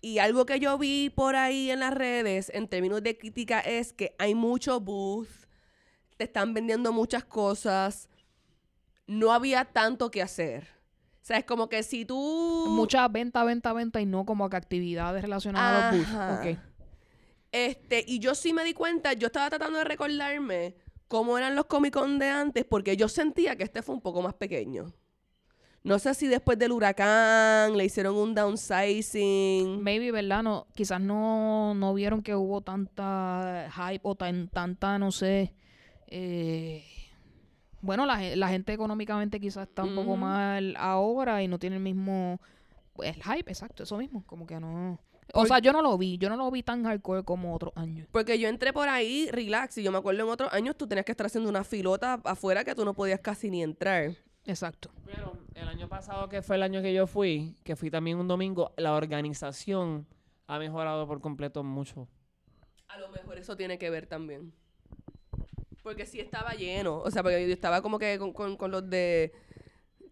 Y 0.00 0.18
algo 0.18 0.46
que 0.46 0.60
yo 0.60 0.78
vi 0.78 1.10
por 1.10 1.36
ahí 1.36 1.70
en 1.70 1.80
las 1.80 1.92
redes 1.92 2.50
en 2.54 2.68
términos 2.68 3.02
de 3.02 3.18
crítica 3.18 3.60
es 3.60 3.92
que 3.92 4.14
hay 4.18 4.34
mucho 4.34 4.80
booth, 4.80 5.28
te 6.16 6.24
están 6.24 6.54
vendiendo 6.54 6.92
muchas 6.92 7.24
cosas, 7.24 8.08
no 9.06 9.32
había 9.32 9.64
tanto 9.64 10.10
que 10.10 10.22
hacer. 10.22 10.68
O 11.22 11.26
sea, 11.26 11.38
es 11.38 11.44
como 11.44 11.68
que 11.68 11.82
si 11.82 12.04
tú... 12.04 12.66
Mucha 12.68 13.08
venta, 13.08 13.42
venta, 13.42 13.72
venta 13.72 14.00
y 14.00 14.06
no 14.06 14.24
como 14.24 14.48
que 14.48 14.56
actividades 14.56 15.22
relacionadas 15.22 15.92
a 15.92 15.96
los 15.96 16.06
Ajá. 16.06 16.40
booths. 16.42 16.58
Este, 17.50 18.04
y 18.06 18.18
yo 18.18 18.34
sí 18.34 18.52
me 18.52 18.64
di 18.64 18.74
cuenta, 18.74 19.12
yo 19.12 19.26
estaba 19.26 19.48
tratando 19.48 19.78
de 19.78 19.84
recordarme 19.84 20.76
cómo 21.08 21.38
eran 21.38 21.56
los 21.56 21.66
Comic 21.66 21.94
Con 21.94 22.18
de 22.18 22.28
antes, 22.28 22.64
porque 22.64 22.96
yo 22.96 23.08
sentía 23.08 23.56
que 23.56 23.64
este 23.64 23.82
fue 23.82 23.94
un 23.94 24.00
poco 24.00 24.22
más 24.22 24.34
pequeño. 24.34 24.92
No 25.86 25.98
sé 25.98 26.14
si 26.14 26.26
después 26.26 26.58
del 26.58 26.72
huracán 26.72 27.76
le 27.76 27.84
hicieron 27.84 28.16
un 28.16 28.34
downsizing. 28.34 29.82
Maybe, 29.82 30.10
¿verdad? 30.10 30.42
No, 30.42 30.66
quizás 30.74 31.00
no, 31.00 31.74
no 31.74 31.94
vieron 31.94 32.22
que 32.22 32.34
hubo 32.34 32.60
tanta 32.60 33.70
hype 33.74 34.00
o 34.02 34.14
tan, 34.14 34.48
tanta, 34.48 34.98
no 34.98 35.12
sé. 35.12 35.54
eh, 36.08 36.84
bueno, 37.82 38.04
la, 38.06 38.18
ge- 38.18 38.36
la 38.36 38.48
gente 38.48 38.72
económicamente 38.72 39.38
quizás 39.38 39.68
está 39.68 39.84
un 39.84 39.94
poco 39.94 40.16
mal 40.16 40.74
ahora 40.78 41.42
y 41.42 41.48
no 41.48 41.58
tiene 41.58 41.76
el 41.76 41.82
mismo. 41.82 42.40
Pues, 42.94 43.14
el 43.16 43.22
hype, 43.22 43.50
exacto, 43.50 43.82
eso 43.84 43.96
mismo. 43.98 44.24
Como 44.26 44.46
que 44.46 44.58
no. 44.58 44.98
O 45.34 45.46
sea, 45.46 45.58
yo 45.60 45.72
no 45.72 45.82
lo 45.82 45.96
vi. 45.98 46.18
Yo 46.18 46.28
no 46.28 46.36
lo 46.36 46.50
vi 46.50 46.62
tan 46.62 46.84
hardcore 46.84 47.22
como 47.22 47.54
otros 47.54 47.72
años. 47.76 48.08
Porque 48.10 48.38
yo 48.38 48.48
entré 48.48 48.72
por 48.72 48.88
ahí, 48.88 49.28
relax, 49.30 49.78
y 49.78 49.82
yo 49.84 49.92
me 49.92 49.98
acuerdo 49.98 50.24
en 50.24 50.30
otros 50.30 50.52
años 50.52 50.76
tú 50.76 50.86
tenías 50.88 51.04
que 51.04 51.12
estar 51.12 51.26
haciendo 51.26 51.48
una 51.50 51.62
filota 51.64 52.20
afuera 52.24 52.64
que 52.64 52.74
tú 52.74 52.84
no 52.84 52.94
podías 52.94 53.20
casi 53.20 53.50
ni 53.50 53.62
entrar. 53.62 54.12
Exacto. 54.46 54.90
Pero 55.04 55.36
el 55.54 55.68
año 55.68 55.88
pasado, 55.88 56.28
que 56.28 56.40
fue 56.42 56.56
el 56.56 56.62
año 56.62 56.80
que 56.82 56.94
yo 56.94 57.06
fui, 57.06 57.56
que 57.64 57.74
fui 57.76 57.90
también 57.90 58.18
un 58.18 58.28
domingo, 58.28 58.72
la 58.76 58.94
organización 58.94 60.06
ha 60.46 60.58
mejorado 60.58 61.06
por 61.06 61.20
completo 61.20 61.64
mucho. 61.64 62.08
A 62.88 62.98
lo 62.98 63.08
mejor 63.08 63.36
eso 63.38 63.56
tiene 63.56 63.78
que 63.78 63.90
ver 63.90 64.06
también. 64.06 64.52
Porque 65.82 66.06
sí 66.06 66.20
estaba 66.20 66.52
lleno. 66.54 66.98
O 66.98 67.10
sea, 67.10 67.22
porque 67.22 67.46
yo 67.46 67.52
estaba 67.52 67.82
como 67.82 67.98
que 67.98 68.18
con, 68.18 68.32
con- 68.32 68.56
con 68.56 68.70
los 68.70 68.88
de 68.88 69.32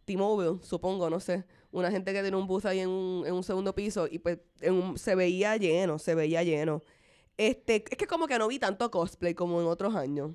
T-Mobile, 0.05 0.59
supongo, 0.63 1.09
no 1.11 1.21
sé. 1.21 1.45
Una 1.71 1.91
gente 1.91 2.13
que 2.13 2.23
tiene 2.23 2.37
un 2.37 2.47
bus 2.47 2.65
ahí 2.65 2.81
en 2.81 2.89
un, 2.89 3.27
en 3.27 3.33
un 3.35 3.43
segundo 3.45 3.75
piso 3.75 4.07
y 4.11 4.19
pues 4.19 4.39
en 4.61 4.75
un- 4.75 4.99
se 4.99 5.15
veía 5.15 5.57
lleno, 5.57 5.99
se 5.99 6.15
veía 6.15 6.43
lleno. 6.43 6.83
Este, 7.37 7.77
es 7.89 7.97
que 7.97 8.07
como 8.07 8.27
que 8.27 8.39
no 8.39 8.47
vi 8.49 8.59
tanto 8.59 8.91
cosplay 8.91 9.35
como 9.35 9.61
en 9.61 9.67
otros 9.67 9.95
años. 9.95 10.33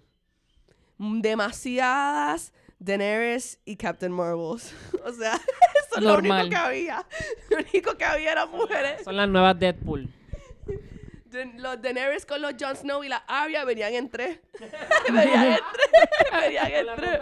Demasiadas 0.98 2.54
Daenerys 2.80 3.60
y 3.66 3.76
Captain 3.76 4.12
Marvels. 4.12 4.74
o 5.06 5.12
sea, 5.12 5.36
eso 5.88 5.98
es 5.98 6.04
lo 6.04 6.18
único 6.18 6.50
que 6.50 6.56
había. 6.56 7.06
Lo 7.50 7.58
único 7.58 7.98
que 7.98 8.06
había 8.06 8.32
eran 8.32 8.50
mujeres. 8.50 9.04
Son 9.04 9.16
las 9.16 9.30
nuevas 9.30 9.60
Deadpool. 9.60 10.10
Da- 11.30 11.46
los 11.58 11.80
Daenerys 11.82 12.26
con 12.26 12.42
los 12.42 12.54
Jon 12.60 12.76
Snow 12.76 13.04
y 13.04 13.10
la 13.10 13.18
Arya 13.28 13.64
venían 13.64 13.94
en 13.94 14.10
tres. 14.10 14.40
venían 15.14 15.46
en 15.46 15.60
tres. 15.74 16.42
venían 16.42 16.72
en 16.72 16.96
tres. 16.96 17.20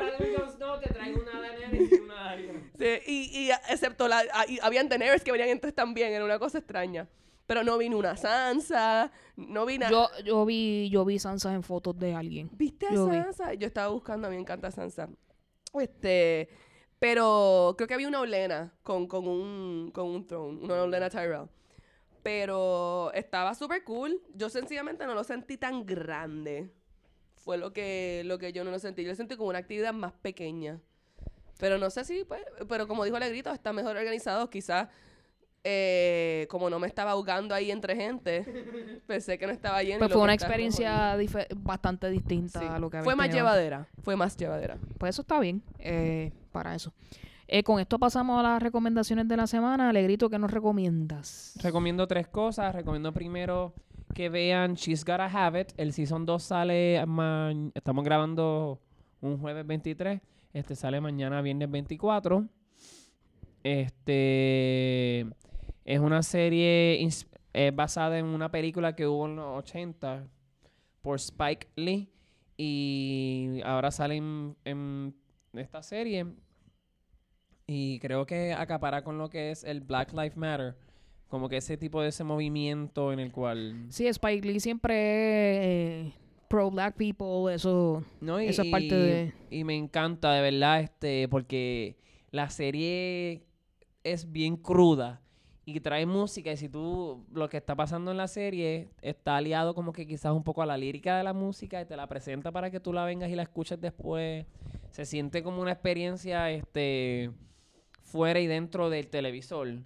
te 0.82 0.94
traigo 0.94 1.22
una 1.22 1.42
Daenerys 1.42 1.92
y 1.92 1.96
una 1.96 2.30
Arya. 2.30 2.54
Sí, 2.80 3.00
y, 3.06 3.40
y 3.48 3.52
excepto 3.70 4.08
la, 4.08 4.24
y 4.48 4.60
habían 4.62 4.88
Daenerys 4.88 5.24
que 5.24 5.32
venían 5.34 5.50
en 5.50 5.60
tres 5.60 5.74
también, 5.76 6.14
era 6.14 6.24
una 6.24 6.40
cosa 6.40 6.60
extraña. 6.60 7.10
Pero 7.48 7.64
no 7.64 7.78
vi 7.78 7.90
ni 7.90 7.96
una 7.96 8.16
Sansa, 8.16 9.12
no 9.36 9.66
vi 9.66 9.78
nada. 9.78 9.92
Yo, 9.92 10.10
yo 10.24 10.46
vi, 10.46 10.90
yo 10.90 11.04
vi 11.04 11.18
Sansa 11.18 11.54
en 11.54 11.64
fotos 11.64 11.98
de 11.98 12.14
alguien. 12.14 12.50
¿Viste 12.54 12.88
a 12.88 12.94
yo 12.94 13.08
vi. 13.08 13.16
Sansa? 13.18 13.54
Yo 13.56 13.68
estaba 13.68 13.88
buscando, 13.90 14.28
a 14.28 14.30
mí 14.30 14.36
me 14.38 14.42
encanta 14.42 14.70
Sansa. 14.72 15.10
Este, 15.74 16.50
pero 17.00 17.76
creo 17.78 17.88
que 17.88 17.94
había 17.94 18.08
una 18.08 18.22
Olena 18.22 18.74
con, 18.84 19.08
con 19.08 19.28
un, 19.28 19.92
con 19.94 20.08
un 20.08 20.28
throne, 20.28 20.60
una 20.64 20.84
Olena 20.84 21.10
Tyrell. 21.10 21.48
Pero 22.24 23.12
estaba 23.14 23.56
súper 23.56 23.84
cool. 23.84 24.22
Yo 24.34 24.50
sencillamente 24.50 25.06
no 25.06 25.14
lo 25.14 25.24
sentí 25.24 25.58
tan 25.58 25.86
grande. 25.86 26.72
Fue 27.36 27.58
lo 27.58 27.72
que, 27.72 28.24
lo 28.26 28.38
que 28.38 28.52
yo 28.52 28.64
no 28.64 28.72
lo 28.72 28.80
sentí. 28.80 29.04
Yo 29.04 29.10
lo 29.10 29.16
sentí 29.16 29.38
como 29.38 29.50
una 29.50 29.60
actividad 29.60 29.94
más 29.94 30.12
pequeña. 30.14 30.82
Pero 31.60 31.78
no 31.78 31.90
sé 31.90 32.04
si, 32.04 32.24
pues, 32.24 32.42
pero 32.68 32.88
como 32.88 33.06
dijo 33.06 33.16
Alegrito, 33.16 33.52
está 33.52 33.72
mejor 33.72 33.96
organizado. 33.96 34.50
Quizás, 34.50 34.90
eh, 35.70 36.48
como 36.50 36.70
no 36.70 36.80
me 36.80 36.88
estaba 36.88 37.12
ahogando 37.12 37.54
ahí 37.54 37.72
entre 37.72 37.94
gente, 37.98 39.02
pensé 39.08 39.38
que 39.38 39.46
no 39.48 39.52
estaba 39.52 39.84
lleno. 39.84 39.98
y 39.98 40.00
Pues 40.00 40.14
fue 40.14 40.22
una 40.22 40.34
experiencia 40.34 41.18
bastante 41.58 42.10
distinta 42.10 42.62
Sí. 42.62 42.66
a 42.66 42.80
lo 42.80 42.90
que 42.90 42.98
había 42.98 43.04
Fue 43.04 43.16
más 43.18 43.28
tenido 43.28 43.44
llevadera. 43.46 43.88
Fue 44.02 44.16
más 44.16 44.38
llevadera. 44.38 44.78
Pues 44.98 45.10
eso 45.16 45.24
está 45.24 45.40
bien, 45.42 45.62
eh, 45.80 46.32
para 46.54 46.74
eso. 46.74 46.94
Eh, 47.50 47.64
con 47.64 47.80
esto 47.82 48.00
pasamos 48.00 48.40
a 48.40 48.44
las 48.44 48.64
recomendaciones 48.64 49.28
de 49.28 49.36
la 49.36 49.46
semana. 49.48 49.90
Alegrito, 49.90 50.30
¿qué 50.30 50.40
nos 50.40 50.52
recomiendas? 50.52 51.54
Recomiendo 51.62 52.08
tres 52.08 52.28
cosas. 52.30 52.74
Recomiendo 52.74 53.12
primero 53.14 53.74
que 54.14 54.30
vean 54.30 54.76
She's 54.76 55.04
Gotta 55.04 55.26
Have 55.26 55.62
It. 55.62 55.72
El 55.78 55.92
Season 55.92 56.26
2 56.26 56.44
sale... 56.44 57.06
ma- 57.06 57.52
Estamos 57.74 58.06
grabando 58.06 58.80
un 59.22 59.38
jueves 59.38 59.66
23. 59.68 60.22
Este 60.54 60.76
sale 60.76 61.00
mañana 61.02 61.42
viernes 61.42 61.70
24. 61.70 62.46
Este... 63.64 65.26
Es 65.88 66.00
una 66.02 66.22
serie 66.22 67.00
eh, 67.54 67.72
basada 67.74 68.20
en 68.20 68.26
una 68.26 68.52
película 68.52 68.94
que 68.94 69.08
hubo 69.08 69.26
en 69.26 69.38
los 69.38 69.58
80 69.60 70.28
por 71.02 71.16
Spike 71.16 71.70
Lee. 71.78 72.10
Y 72.58 73.62
ahora 73.64 73.90
sale 73.92 74.18
en, 74.18 74.58
en 74.66 75.16
esta 75.54 75.82
serie. 75.82 76.26
Y 77.68 78.00
creo 78.00 78.26
que 78.26 78.52
acapara 78.54 79.02
con 79.04 79.18
lo 79.18 79.30
que 79.30 79.52
es 79.52 79.64
el 79.64 79.80
Black 79.80 80.12
Lives 80.12 80.36
Matter. 80.36 80.76
Como 81.30 81.48
que 81.48 81.56
ese 81.58 81.78
tipo 81.78 82.02
de 82.02 82.10
ese 82.10 82.26
movimiento 82.26 83.14
en 83.14 83.20
el 83.20 83.32
cual... 83.32 83.86
Sí, 83.90 84.08
Spike 84.08 84.46
Lee 84.46 84.60
siempre 84.60 84.94
eh, 84.96 86.14
pro 86.50 86.70
black 86.70 86.96
people, 86.98 87.54
eso. 87.54 88.04
No, 88.20 88.42
y, 88.42 88.48
Eso 88.48 88.62
es 88.64 88.70
parte 88.72 88.86
y- 88.86 88.90
de- 88.90 89.34
y 89.52 89.64
me 89.64 89.76
encanta, 89.76 90.34
de 90.34 90.42
verdad, 90.42 90.82
este, 90.82 91.28
porque 91.30 91.98
la 92.32 92.50
serie 92.50 93.46
es 94.04 94.32
bien 94.32 94.56
cruda 94.58 95.22
y 95.68 95.82
trae 95.82 96.06
música. 96.06 96.50
Y 96.50 96.56
si 96.56 96.70
tú, 96.70 97.26
lo 97.34 97.50
que 97.50 97.58
está 97.58 97.76
pasando 97.76 98.10
en 98.12 98.18
la 98.18 98.30
serie 98.30 98.88
está 99.02 99.36
aliado 99.36 99.76
como 99.76 99.92
que 99.92 100.08
quizás 100.08 100.32
un 100.32 100.46
poco 100.46 100.62
a 100.62 100.66
la 100.66 100.78
lírica 100.78 101.18
de 101.18 101.26
la 101.26 101.34
música 101.34 101.82
y 101.82 101.86
te 101.86 101.98
la 101.98 102.08
presenta 102.08 102.54
para 102.54 102.72
que 102.72 102.80
tú 102.80 102.94
la 102.94 103.04
vengas 103.04 103.30
y 103.30 103.36
la 103.36 103.44
escuches 103.44 103.80
después. 103.82 104.46
Se 104.92 105.06
siente 105.06 105.44
como 105.44 105.62
una 105.62 105.74
experiencia, 105.74 106.50
este, 106.52 107.32
fuera 108.02 108.40
y 108.40 108.48
dentro 108.48 108.90
del 108.90 109.10
televisor. 109.10 109.80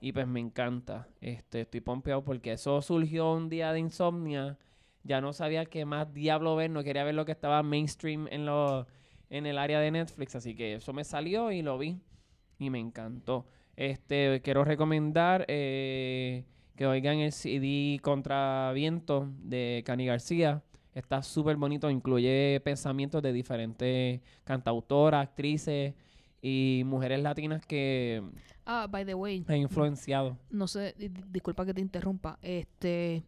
Y 0.00 0.10
pues 0.10 0.26
me 0.26 0.40
encanta. 0.40 1.06
Este, 1.20 1.60
estoy 1.60 1.82
pompeado 1.82 2.24
porque 2.24 2.54
eso 2.54 2.82
surgió 2.82 3.32
un 3.32 3.48
día 3.48 3.72
de 3.72 3.78
insomnia. 3.78 4.58
Ya 5.04 5.20
no 5.20 5.32
sabía 5.32 5.66
qué 5.66 5.84
más 5.84 6.12
diablo 6.12 6.56
ver, 6.56 6.70
no 6.70 6.82
quería 6.82 7.04
ver 7.04 7.14
lo 7.14 7.24
que 7.24 7.32
estaba 7.32 7.62
mainstream 7.62 8.26
en 8.32 8.44
lo, 8.44 8.88
en 9.30 9.46
el 9.46 9.56
área 9.56 9.78
de 9.78 9.92
Netflix, 9.92 10.34
así 10.34 10.56
que 10.56 10.74
eso 10.74 10.92
me 10.92 11.04
salió 11.04 11.52
y 11.52 11.62
lo 11.62 11.78
vi 11.78 12.00
y 12.58 12.70
me 12.70 12.80
encantó. 12.80 13.46
Este, 13.78 14.40
quiero 14.42 14.64
recomendar 14.64 15.44
eh, 15.46 16.42
que 16.74 16.84
oigan 16.84 17.18
el 17.20 17.30
CD 17.30 18.00
Contra 18.02 18.72
Viento 18.72 19.28
de 19.44 19.84
Cani 19.86 20.04
García. 20.04 20.64
Está 20.94 21.22
súper 21.22 21.54
bonito, 21.54 21.88
incluye 21.88 22.60
pensamientos 22.64 23.22
de 23.22 23.32
diferentes 23.32 24.20
cantautoras, 24.42 25.22
actrices 25.22 25.94
y 26.42 26.82
mujeres 26.86 27.20
latinas 27.22 27.64
que 27.64 28.20
Ah, 28.66 28.88
by 28.90 29.04
the 29.04 29.14
way, 29.14 29.44
han 29.46 29.58
influenciado. 29.58 30.36
no 30.50 30.66
sé, 30.66 30.96
di- 30.98 31.06
di- 31.08 31.22
disculpa 31.30 31.64
que 31.64 31.72
te 31.72 31.80
interrumpa. 31.80 32.36
Este, 32.42 33.22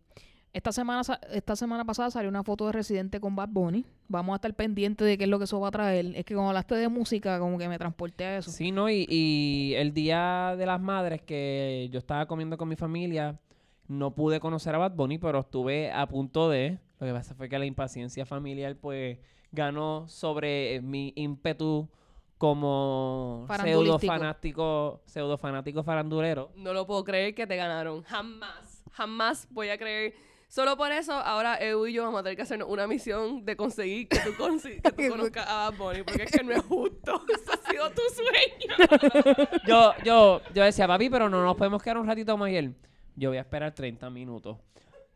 esta 0.52 0.72
semana, 0.72 1.02
esta 1.30 1.56
semana 1.56 1.84
pasada 1.84 2.10
salió 2.10 2.28
una 2.28 2.42
foto 2.42 2.66
de 2.66 2.72
Residente 2.72 3.20
con 3.20 3.36
Bad 3.36 3.50
Bunny. 3.50 3.84
Vamos 4.08 4.32
a 4.32 4.36
estar 4.36 4.52
pendientes 4.54 5.06
de 5.06 5.16
qué 5.16 5.24
es 5.24 5.30
lo 5.30 5.38
que 5.38 5.44
eso 5.44 5.60
va 5.60 5.68
a 5.68 5.70
traer. 5.70 6.06
Es 6.16 6.24
que 6.24 6.34
cuando 6.34 6.48
hablaste 6.48 6.74
de 6.74 6.88
música, 6.88 7.38
como 7.38 7.56
que 7.58 7.68
me 7.68 7.78
transporté 7.78 8.24
a 8.24 8.38
eso. 8.38 8.50
Sí, 8.50 8.72
¿no? 8.72 8.90
Y, 8.90 9.06
y 9.08 9.74
el 9.76 9.94
Día 9.94 10.54
de 10.58 10.66
las 10.66 10.80
Madres 10.80 11.22
que 11.22 11.88
yo 11.92 11.98
estaba 11.98 12.26
comiendo 12.26 12.58
con 12.58 12.68
mi 12.68 12.76
familia, 12.76 13.38
no 13.86 14.14
pude 14.14 14.40
conocer 14.40 14.74
a 14.74 14.78
Bad 14.78 14.92
Bunny, 14.92 15.18
pero 15.18 15.40
estuve 15.40 15.90
a 15.92 16.06
punto 16.06 16.48
de... 16.48 16.78
Lo 16.98 17.06
que 17.06 17.12
pasa 17.12 17.34
fue 17.34 17.48
que 17.48 17.58
la 17.58 17.64
impaciencia 17.64 18.26
familiar, 18.26 18.76
pues, 18.76 19.18
ganó 19.52 20.06
sobre 20.06 20.76
eh, 20.76 20.82
mi 20.82 21.12
ímpetu 21.16 21.88
como 22.36 23.46
pseudo 23.62 23.98
fanático, 23.98 25.02
pseudo 25.06 25.36
fanático 25.38 25.82
farandulero. 25.82 26.50
No 26.56 26.72
lo 26.72 26.86
puedo 26.86 27.04
creer 27.04 27.34
que 27.34 27.46
te 27.46 27.56
ganaron. 27.56 28.02
Jamás. 28.04 28.82
Jamás 28.92 29.48
voy 29.50 29.68
a 29.70 29.78
creer. 29.78 30.14
Solo 30.50 30.76
por 30.76 30.90
eso, 30.90 31.12
ahora 31.12 31.56
Edu 31.58 31.86
y 31.86 31.92
yo 31.92 32.02
vamos 32.02 32.18
a 32.20 32.22
tener 32.24 32.34
que 32.34 32.42
hacer 32.42 32.64
una 32.64 32.88
misión 32.88 33.44
de 33.44 33.56
conseguir 33.56 34.08
que 34.08 34.18
tú, 34.18 34.30
consi- 34.32 34.82
que 34.82 34.90
tú 34.90 35.08
conozcas 35.08 35.46
a 35.48 35.70
Bad 35.70 35.78
Bunny, 35.78 36.02
porque 36.02 36.24
es 36.24 36.32
que 36.32 36.42
no 36.42 36.52
es 36.52 36.62
justo. 36.68 37.22
Eso 37.32 37.52
ha 37.52 37.70
sido 37.70 37.90
tu 37.90 38.02
sueño. 38.12 39.50
Yo, 39.64 39.92
yo, 40.04 40.40
yo 40.52 40.64
decía, 40.64 40.88
papi, 40.88 41.08
pero 41.08 41.28
no 41.28 41.44
nos 41.44 41.56
podemos 41.56 41.80
quedar 41.80 41.98
un 41.98 42.06
ratito 42.08 42.36
más 42.36 42.50
y 42.50 42.56
él, 42.56 42.74
yo 43.14 43.30
voy 43.30 43.38
a 43.38 43.42
esperar 43.42 43.72
30 43.72 44.10
minutos. 44.10 44.58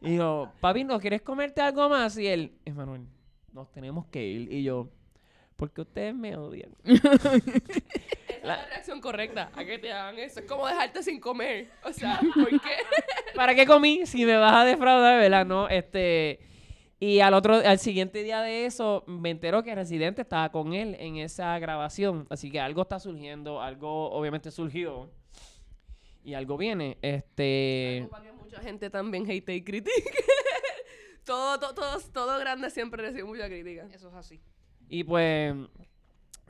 Y 0.00 0.16
yo, 0.16 0.52
papi, 0.60 0.84
¿no 0.84 1.00
quieres 1.00 1.20
comerte 1.22 1.60
algo 1.62 1.88
más? 1.88 2.16
Y 2.16 2.28
él, 2.28 2.52
Emanuel, 2.64 3.02
nos 3.52 3.72
tenemos 3.72 4.06
que 4.06 4.24
ir. 4.24 4.52
Y 4.52 4.62
yo, 4.62 4.88
porque 5.56 5.80
ustedes 5.80 6.14
me 6.14 6.36
odian. 6.36 6.70
La 8.44 8.66
reacción 8.66 9.00
correcta 9.00 9.50
a 9.54 9.64
que 9.64 9.78
te 9.78 9.90
hagan 9.90 10.18
eso. 10.18 10.40
Es 10.40 10.46
como 10.46 10.66
dejarte 10.66 11.02
sin 11.02 11.18
comer. 11.18 11.70
O 11.82 11.92
sea, 11.92 12.20
¿por 12.34 12.48
qué? 12.48 12.76
¿Para 13.34 13.54
qué 13.54 13.66
comí? 13.66 14.04
Si 14.06 14.24
me 14.24 14.36
vas 14.36 14.54
a 14.54 14.64
defraudar, 14.64 15.18
¿verdad? 15.18 15.46
No, 15.46 15.68
este... 15.68 16.40
Y 17.00 17.20
al 17.20 17.34
otro, 17.34 17.56
al 17.56 17.78
siguiente 17.78 18.22
día 18.22 18.40
de 18.40 18.66
eso, 18.66 19.04
me 19.06 19.30
entero 19.30 19.62
que 19.62 19.74
Residente 19.74 20.22
estaba 20.22 20.50
con 20.50 20.72
él 20.72 20.96
en 20.98 21.16
esa 21.16 21.58
grabación. 21.58 22.26
Así 22.30 22.50
que 22.50 22.60
algo 22.60 22.82
está 22.82 23.00
surgiendo, 23.00 23.60
algo 23.60 24.10
obviamente 24.10 24.50
surgió. 24.50 25.10
Y 26.22 26.34
algo 26.34 26.56
viene. 26.56 26.98
Este... 27.02 27.98
Algo 27.98 28.10
para 28.10 28.24
que 28.24 28.32
mucha 28.32 28.60
gente 28.60 28.88
también 28.90 29.28
hate 29.28 29.50
y 29.50 29.64
critique. 29.64 30.14
todo, 31.24 31.58
todo, 31.58 31.74
todo, 31.74 32.00
todo 32.12 32.38
grande 32.38 32.70
siempre 32.70 33.02
recibe 33.02 33.24
mucha 33.24 33.48
crítica. 33.48 33.86
Eso 33.92 34.08
es 34.08 34.14
así. 34.14 34.40
Y 34.88 35.04
pues, 35.04 35.54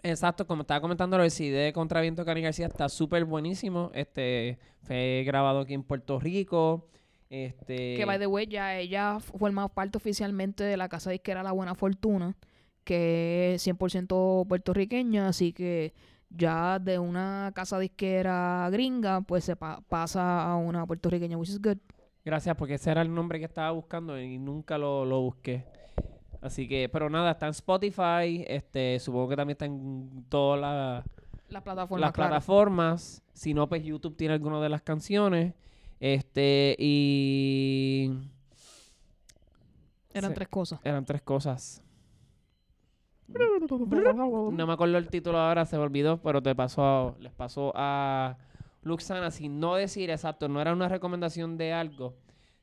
exacto, 0.05 0.47
como 0.47 0.62
estaba 0.62 0.81
comentando, 0.81 1.20
el 1.22 1.31
CD 1.31 1.56
de 1.56 1.72
Contraviento 1.72 2.24
Cani 2.24 2.43
García 2.43 2.66
está 2.66 2.89
súper 2.89 3.24
buenísimo. 3.24 3.90
Este, 3.94 4.59
fue 4.82 5.24
grabado 5.26 5.60
aquí 5.60 5.74
en 5.74 5.82
Puerto 5.82 6.20
Rico. 6.20 6.89
Este, 7.31 7.97
Que 7.97 8.05
by 8.05 8.18
the 8.18 8.26
way, 8.28 8.47
ya 8.47 8.76
ella 8.78 9.18
forma 9.18 9.68
parte 9.68 9.97
oficialmente 9.98 10.62
de 10.62 10.76
la 10.76 10.89
casa 10.89 11.10
disquera 11.10 11.43
La 11.43 11.51
Buena 11.52 11.74
Fortuna, 11.74 12.36
que 12.85 13.55
es 13.55 13.62
100% 13.66 14.47
puertorriqueña, 14.47 15.26
así 15.28 15.52
que 15.52 15.94
ya 16.31 16.78
de 16.78 16.98
una 16.98 17.51
casa 17.55 17.78
disquera 17.78 18.68
gringa, 18.70 19.22
pues 19.22 19.44
se 19.44 19.56
pa- 19.56 19.81
pasa 19.89 20.44
a 20.44 20.56
una 20.56 20.86
puertorriqueña, 20.86 21.36
which 21.36 21.48
is 21.51 21.60
good. 21.60 21.78
Gracias, 22.24 22.55
porque 22.56 22.74
ese 22.74 22.90
era 22.90 23.02
el 23.02 23.12
nombre 23.12 23.39
que 23.39 23.44
estaba 23.47 23.70
buscando 23.72 24.18
y 24.20 24.39
nunca 24.39 24.78
lo, 24.78 25.05
lo 25.05 25.20
busqué. 25.22 25.64
Así 26.45 26.69
que, 26.69 26.91
pero 26.91 27.09
nada, 27.09 27.31
está 27.31 27.47
en 27.47 27.51
Spotify, 27.53 28.45
este, 28.47 28.99
supongo 29.01 29.31
que 29.31 29.37
también 29.37 29.55
está 29.55 29.65
en 29.65 30.27
todas 30.29 30.61
las 30.61 31.05
Las 31.49 31.62
plataformas, 31.62 32.01
las 32.03 32.12
claro. 32.12 32.29
plataformas. 32.31 33.23
Si 33.33 33.55
no, 33.55 33.66
pues 33.69 33.83
YouTube 33.83 34.15
tiene 34.15 34.35
alguna 34.35 34.61
de 34.61 34.69
las 34.69 34.83
canciones. 34.83 35.55
Este, 36.01 36.77
y 36.79 38.11
Eran 40.12 40.31
Sí. 40.31 40.35
tres 40.35 40.49
cosas. 40.49 40.81
eran 40.85 41.05
tres 41.07 41.23
cosas. 41.23 41.83
No 44.53 44.66
me 44.66 44.73
acuerdo 44.75 44.99
el 44.99 45.09
título 45.09 45.39
ahora, 45.39 45.65
se 45.65 45.77
me 45.79 45.83
olvidó, 45.83 46.19
pero 46.21 46.43
te 46.43 46.55
pasó, 46.55 47.16
les 47.21 47.33
pasó 47.33 47.73
a 47.75 48.37
Luxana, 48.83 49.31
sin 49.31 49.59
no 49.61 49.77
decir 49.77 50.11
exacto, 50.11 50.47
no 50.49 50.61
era 50.61 50.73
una 50.75 50.89
recomendación 50.89 51.57
de 51.57 51.73
algo, 51.73 52.15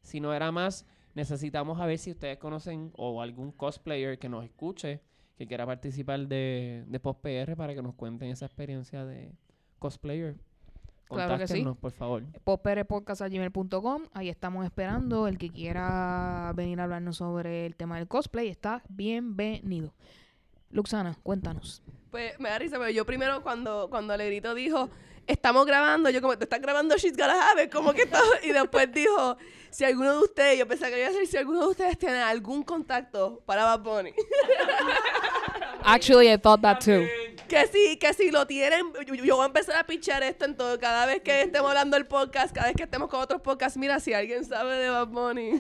sino 0.03 0.34
era 0.34 0.52
más, 0.52 0.86
necesitamos 1.14 1.80
a 1.80 1.86
ver 1.86 1.98
si 1.98 2.12
ustedes 2.12 2.38
conocen 2.38 2.92
o 2.96 3.22
algún 3.22 3.52
cosplayer 3.52 4.20
que 4.20 4.30
nos 4.30 4.44
escuche, 4.46 5.02
que 5.38 5.48
quiera 5.48 5.66
participar 5.66 6.28
de, 6.28 6.84
de 6.88 7.00
Post 7.00 7.22
PR 7.22 7.56
para 7.56 7.74
que 7.74 7.82
nos 7.82 7.96
cuenten 7.96 8.30
esa 8.30 8.46
experiencia 8.46 9.06
de 9.06 9.32
cosplayer. 9.80 10.36
Claro 11.16 11.38
que 11.38 11.48
sí. 11.48 11.64
Contáctenos, 11.64 11.78
por 11.78 11.92
favor. 11.92 12.24
popperepodcast.gmail.com 12.44 14.04
Ahí 14.14 14.30
estamos 14.30 14.64
esperando. 14.66 15.28
El 15.28 15.38
que 15.38 15.50
quiera 15.50 16.54
venir 16.56 16.80
a 16.80 16.84
hablarnos 16.84 17.18
sobre 17.18 17.66
el 17.66 17.76
tema 17.76 17.98
del 17.98 18.08
cosplay 18.08 18.48
está 18.48 18.82
bienvenido. 18.88 19.94
Luxana, 20.70 21.18
cuéntanos. 21.22 21.84
Pues 22.12 22.40
me 22.40 22.50
da 22.50 22.60
risa, 22.60 22.78
pero 22.78 22.90
yo 22.92 23.06
primero 23.06 23.44
cuando, 23.44 23.90
cuando 23.90 24.14
Alegrito 24.14 24.54
dijo, 24.54 24.90
estamos 25.32 25.66
grabando, 25.66 26.10
yo 26.10 26.22
como, 26.22 26.38
¿te 26.38 26.44
estás 26.44 26.62
grabando 26.62 26.95
She's 26.98 27.14
Gotta 27.14 27.49
Have 27.49 27.64
It? 27.64 27.72
Como 27.72 27.94
que 27.94 28.06
todo, 28.06 28.32
y 28.44 28.52
después 28.52 28.91
dijo, 28.91 29.38
si 29.70 29.86
alguno 29.86 30.14
de 30.14 30.20
ustedes, 30.20 30.60
yo 30.60 30.68
pensaba 30.68 30.91
que 30.91 30.99
iba 30.99 31.08
a 31.08 31.12
decir, 31.12 31.28
si 31.28 31.38
alguno 31.38 31.62
de 31.62 31.68
ustedes 31.68 31.98
tiene 31.98 32.18
algún 32.18 32.64
contacto 32.64 33.41
para 33.45 33.64
Bad 33.64 33.80
Bunny. 33.80 34.14
Actually, 35.84 36.32
I 36.32 36.38
thought 36.38 36.62
that 36.62 36.80
too. 36.80 37.08
Que 37.48 37.68
si, 37.68 37.98
que 37.98 38.14
si 38.14 38.32
lo 38.32 38.45
tienen, 38.45 38.94
yo, 39.06 39.16
yo 39.16 39.36
voy 39.36 39.44
a 39.44 39.48
empezar 39.48 39.76
a 39.78 39.86
pichar 39.86 40.24
esto 40.24 40.45
en 40.45 40.56
todo, 40.56 40.80
cada 40.80 41.06
vez 41.06 41.22
que 41.22 41.41
estemos 41.41 41.70
hablando 41.70 41.95
del 41.98 42.06
podcast, 42.06 42.53
cada 42.53 42.68
vez 42.68 42.76
que 42.76 42.84
estemos 42.84 43.10
con 43.10 43.20
otros 43.20 43.41
podcasts, 43.41 43.78
mira, 43.78 43.99
si 43.99 44.14
alguien 44.14 44.45
sabe 44.45 44.78
de 44.78 44.90
Bad 44.90 45.08
Bunny. 45.08 45.60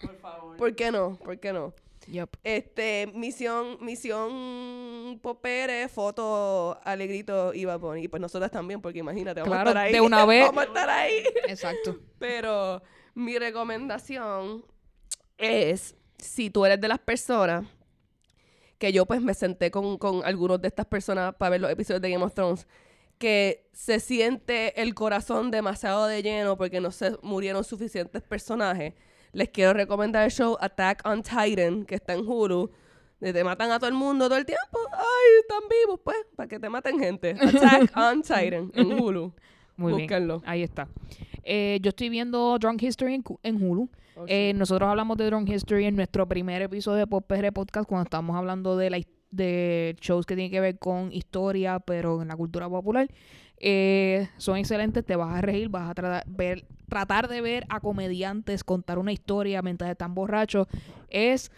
Por 0.00 0.16
favor. 0.18 0.56
¿Por 0.56 0.74
qué 0.74 0.90
no? 0.90 1.16
¿Por 1.16 1.38
qué 1.40 1.52
no? 1.52 1.74
Yup. 2.06 2.30
Este, 2.42 3.10
misión, 3.14 3.78
misión 3.80 4.77
Popere, 5.18 5.88
foto, 5.88 6.78
Alegrito 6.84 7.52
y 7.54 7.64
Bad 7.64 7.80
Bunny. 7.80 8.04
Y 8.04 8.08
pues 8.08 8.20
nosotras 8.20 8.50
también, 8.50 8.80
porque 8.80 8.98
imagínate, 9.00 9.40
vamos 9.40 9.54
Claro, 9.54 9.68
a 9.68 9.72
estar 9.72 9.84
ahí. 9.86 9.92
de 9.92 10.00
una 10.00 10.24
vez. 10.26 10.46
Vamos 10.46 10.64
a 10.64 10.66
estar 10.66 10.88
ahí. 10.90 11.24
Exacto. 11.48 11.98
Pero 12.18 12.82
mi 13.14 13.38
recomendación 13.38 14.64
es, 15.36 15.94
si 16.18 16.50
tú 16.50 16.64
eres 16.64 16.80
de 16.80 16.88
las 16.88 16.98
personas, 16.98 17.66
que 18.78 18.92
yo 18.92 19.06
pues 19.06 19.20
me 19.20 19.34
senté 19.34 19.70
con, 19.70 19.98
con 19.98 20.24
algunos 20.24 20.60
de 20.62 20.68
estas 20.68 20.86
personas 20.86 21.34
para 21.34 21.50
ver 21.50 21.60
los 21.60 21.70
episodios 21.70 22.00
de 22.00 22.10
Game 22.10 22.24
of 22.24 22.32
Thrones, 22.34 22.66
que 23.18 23.68
se 23.72 23.98
siente 23.98 24.80
el 24.80 24.94
corazón 24.94 25.50
demasiado 25.50 26.06
de 26.06 26.22
lleno 26.22 26.56
porque 26.56 26.80
no 26.80 26.92
se 26.92 27.16
murieron 27.22 27.64
suficientes 27.64 28.22
personajes, 28.22 28.94
les 29.32 29.48
quiero 29.48 29.72
recomendar 29.72 30.24
el 30.24 30.30
show 30.30 30.56
Attack 30.60 31.02
on 31.04 31.22
Titan, 31.24 31.84
que 31.84 31.96
está 31.96 32.12
en 32.14 32.20
Hulu. 32.20 32.70
De 33.20 33.32
te 33.32 33.42
matan 33.42 33.70
a 33.72 33.78
todo 33.78 33.88
el 33.88 33.96
mundo 33.96 34.28
todo 34.28 34.38
el 34.38 34.46
tiempo. 34.46 34.78
Ay, 34.92 35.40
están 35.40 35.68
vivos, 35.68 36.00
pues, 36.04 36.16
para 36.36 36.48
que 36.48 36.58
te 36.60 36.68
maten 36.68 36.98
gente. 36.98 37.30
Attack 37.30 37.92
on 37.96 38.22
Titan 38.22 38.70
en 38.74 38.92
Hulu. 39.00 39.32
Muy 39.76 39.92
Búsquenlo. 39.92 40.40
bien. 40.40 40.50
Ahí 40.50 40.62
está. 40.62 40.88
Eh, 41.42 41.78
yo 41.82 41.90
estoy 41.90 42.08
viendo 42.08 42.58
Drunk 42.58 42.82
History 42.82 43.22
en, 43.42 43.62
Hulu. 43.62 43.88
Oh, 44.16 44.24
Eh, 44.26 44.52
nosotros 44.54 44.88
hablamos 44.88 45.16
de 45.16 45.26
Drunk 45.26 45.48
History 45.48 45.86
en 45.86 45.96
nuestro 45.96 46.26
primer 46.28 46.62
episodio 46.62 46.98
de 46.98 47.06
Pop 47.06 47.24
PR 47.26 47.52
Podcast 47.52 47.88
cuando 47.88 48.04
estábamos 48.04 48.36
hablando 48.36 48.76
de, 48.76 48.90
la, 48.90 49.00
de 49.30 49.96
shows 50.00 50.26
que 50.26 50.34
tienen 50.34 50.50
que 50.50 50.60
ver 50.60 50.78
con 50.78 51.12
historia, 51.12 51.78
pero 51.80 52.22
en 52.22 52.28
la 52.28 52.36
cultura 52.36 52.68
popular. 52.68 53.08
Eh, 53.60 54.28
son 54.36 54.56
excelentes, 54.56 55.04
te 55.04 55.16
vas 55.16 55.34
a 55.34 55.40
reír, 55.40 55.68
vas 55.68 55.92
a 55.96 56.22
ver, 56.26 56.64
tratar 56.88 57.28
de 57.28 57.40
ver 57.40 57.66
a 57.68 57.80
comediantes 57.80 58.62
contar 58.62 58.98
una 58.98 59.12
historia 59.12 59.62
mientras 59.62 59.90
están 59.90 60.14
borrachos. 60.14 60.66
Es, 61.08 61.50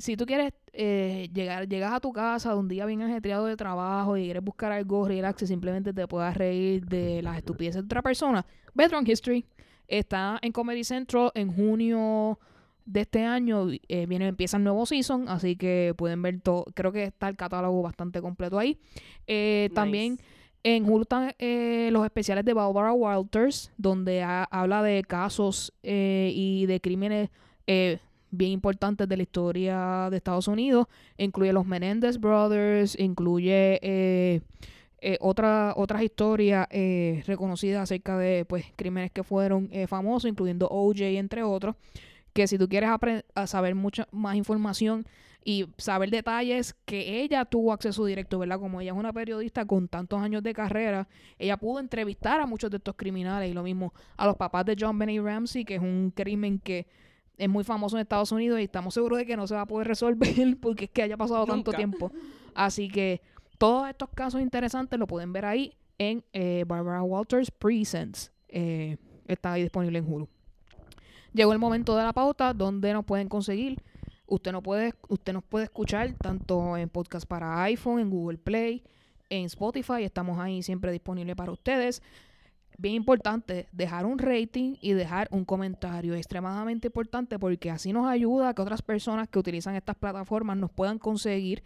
si 0.00 0.16
tú 0.16 0.26
quieres 0.26 0.52
eh, 0.72 1.28
llegar, 1.32 1.68
llegas 1.68 1.92
a 1.92 2.00
tu 2.00 2.12
casa 2.12 2.52
de 2.52 2.58
un 2.58 2.68
día 2.68 2.86
bien 2.86 3.02
ajetreado 3.02 3.46
de 3.46 3.56
trabajo 3.56 4.16
y 4.16 4.24
quieres 4.24 4.42
buscar 4.42 4.72
algo 4.72 5.06
relax 5.06 5.42
y 5.42 5.46
simplemente 5.46 5.92
te 5.92 6.06
puedas 6.08 6.36
reír 6.36 6.84
de 6.86 7.22
las 7.22 7.36
estupideces 7.38 7.82
de 7.82 7.86
otra 7.86 8.02
persona, 8.02 8.44
ve 8.74 8.88
Drunk 8.88 9.08
History. 9.08 9.44
Está 9.88 10.38
en 10.42 10.52
Comedy 10.52 10.84
Central 10.84 11.32
en 11.34 11.52
junio 11.52 12.38
de 12.86 13.00
este 13.00 13.24
año. 13.24 13.66
eh, 13.88 14.06
viene, 14.06 14.28
empieza 14.28 14.56
el 14.56 14.62
nuevo 14.64 14.86
season, 14.86 15.28
así 15.28 15.56
que 15.56 15.94
pueden 15.96 16.22
ver 16.22 16.40
todo. 16.40 16.64
Creo 16.74 16.92
que 16.92 17.04
está 17.04 17.28
el 17.28 17.36
catálogo 17.36 17.82
bastante 17.82 18.20
completo 18.20 18.58
ahí. 18.58 18.78
Eh, 19.26 19.68
También 19.74 20.18
en 20.62 20.84
Hulu 20.88 21.02
están 21.02 21.32
eh, 21.40 21.88
los 21.92 22.04
especiales 22.04 22.44
de 22.44 22.52
Barbara 22.54 22.92
Walters, 22.92 23.72
donde 23.76 24.22
ha- 24.22 24.44
habla 24.44 24.82
de 24.84 25.02
casos 25.02 25.72
eh, 25.82 26.30
y 26.34 26.66
de 26.66 26.80
crímenes 26.80 27.30
eh, 27.66 27.98
bien 28.30 28.52
importantes 28.52 29.08
de 29.08 29.16
la 29.16 29.22
historia 29.22 30.08
de 30.10 30.16
Estados 30.16 30.48
Unidos. 30.48 30.86
Incluye 31.18 31.52
los 31.52 31.66
Menendez 31.66 32.18
Brothers, 32.18 32.98
incluye 32.98 33.78
eh, 33.82 34.40
eh, 35.02 35.16
otra, 35.20 35.72
otras 35.76 36.02
historias 36.02 36.66
eh, 36.70 37.22
reconocidas 37.26 37.82
acerca 37.82 38.18
de 38.18 38.44
pues 38.44 38.66
crímenes 38.76 39.10
que 39.10 39.24
fueron 39.24 39.68
eh, 39.72 39.86
famosos, 39.86 40.28
incluyendo 40.28 40.68
OJ, 40.68 41.00
entre 41.16 41.42
otros. 41.42 41.76
Que 42.32 42.46
si 42.46 42.58
tú 42.58 42.68
quieres 42.68 42.90
saber 43.46 43.74
mucha 43.74 44.06
más 44.12 44.36
información 44.36 45.04
y 45.42 45.66
saber 45.78 46.10
detalles 46.10 46.74
que 46.84 47.22
ella 47.22 47.44
tuvo 47.44 47.72
acceso 47.72 48.04
directo, 48.04 48.38
¿verdad? 48.38 48.60
Como 48.60 48.80
ella 48.80 48.92
es 48.92 48.96
una 48.96 49.12
periodista 49.12 49.64
con 49.64 49.88
tantos 49.88 50.20
años 50.20 50.42
de 50.42 50.52
carrera, 50.52 51.08
ella 51.38 51.56
pudo 51.56 51.80
entrevistar 51.80 52.40
a 52.40 52.46
muchos 52.46 52.70
de 52.70 52.76
estos 52.76 52.94
criminales 52.94 53.50
y 53.50 53.54
lo 53.54 53.62
mismo 53.62 53.94
a 54.16 54.26
los 54.26 54.36
papás 54.36 54.64
de 54.66 54.76
John 54.78 54.98
Benny 54.98 55.18
Ramsey, 55.18 55.64
que 55.64 55.76
es 55.76 55.80
un 55.80 56.12
crimen 56.14 56.60
que 56.60 56.86
es 57.40 57.48
muy 57.48 57.64
famoso 57.64 57.96
en 57.96 58.02
Estados 58.02 58.32
Unidos 58.32 58.60
y 58.60 58.64
estamos 58.64 58.92
seguros 58.92 59.18
de 59.18 59.24
que 59.24 59.34
no 59.34 59.46
se 59.46 59.54
va 59.54 59.62
a 59.62 59.66
poder 59.66 59.88
resolver 59.88 60.56
porque 60.60 60.84
es 60.84 60.90
que 60.90 61.02
haya 61.02 61.16
pasado 61.16 61.46
tanto 61.46 61.72
tiempo. 61.72 62.12
Así 62.54 62.88
que 62.88 63.22
todos 63.56 63.88
estos 63.88 64.10
casos 64.10 64.42
interesantes 64.42 64.98
lo 64.98 65.06
pueden 65.06 65.32
ver 65.32 65.46
ahí 65.46 65.72
en 65.96 66.22
eh, 66.34 66.64
Barbara 66.66 67.02
Walters 67.02 67.50
Presents. 67.50 68.30
Eh, 68.48 68.98
está 69.26 69.54
ahí 69.54 69.62
disponible 69.62 69.98
en 69.98 70.12
Hulu. 70.12 70.28
Llegó 71.32 71.54
el 71.54 71.58
momento 71.58 71.96
de 71.96 72.04
la 72.04 72.12
pauta 72.12 72.52
donde 72.52 72.92
nos 72.92 73.06
pueden 73.06 73.28
conseguir. 73.30 73.82
Usted, 74.26 74.52
no 74.52 74.62
puede, 74.62 74.92
usted 75.08 75.32
nos 75.32 75.42
puede 75.42 75.64
escuchar 75.64 76.12
tanto 76.20 76.76
en 76.76 76.90
podcast 76.90 77.26
para 77.26 77.62
iPhone, 77.62 78.00
en 78.00 78.10
Google 78.10 78.36
Play, 78.36 78.84
en 79.30 79.46
Spotify. 79.46 80.04
Estamos 80.04 80.38
ahí 80.38 80.62
siempre 80.62 80.92
disponibles 80.92 81.36
para 81.36 81.52
ustedes. 81.52 82.02
Bien 82.80 82.94
importante, 82.94 83.68
dejar 83.72 84.06
un 84.06 84.18
rating 84.18 84.76
y 84.80 84.94
dejar 84.94 85.28
un 85.32 85.44
comentario. 85.44 86.14
Extremadamente 86.14 86.86
importante 86.86 87.38
porque 87.38 87.70
así 87.70 87.92
nos 87.92 88.08
ayuda 88.08 88.48
a 88.48 88.54
que 88.54 88.62
otras 88.62 88.80
personas 88.80 89.28
que 89.28 89.38
utilizan 89.38 89.74
estas 89.74 89.96
plataformas 89.96 90.56
nos 90.56 90.70
puedan 90.70 90.98
conseguir 90.98 91.62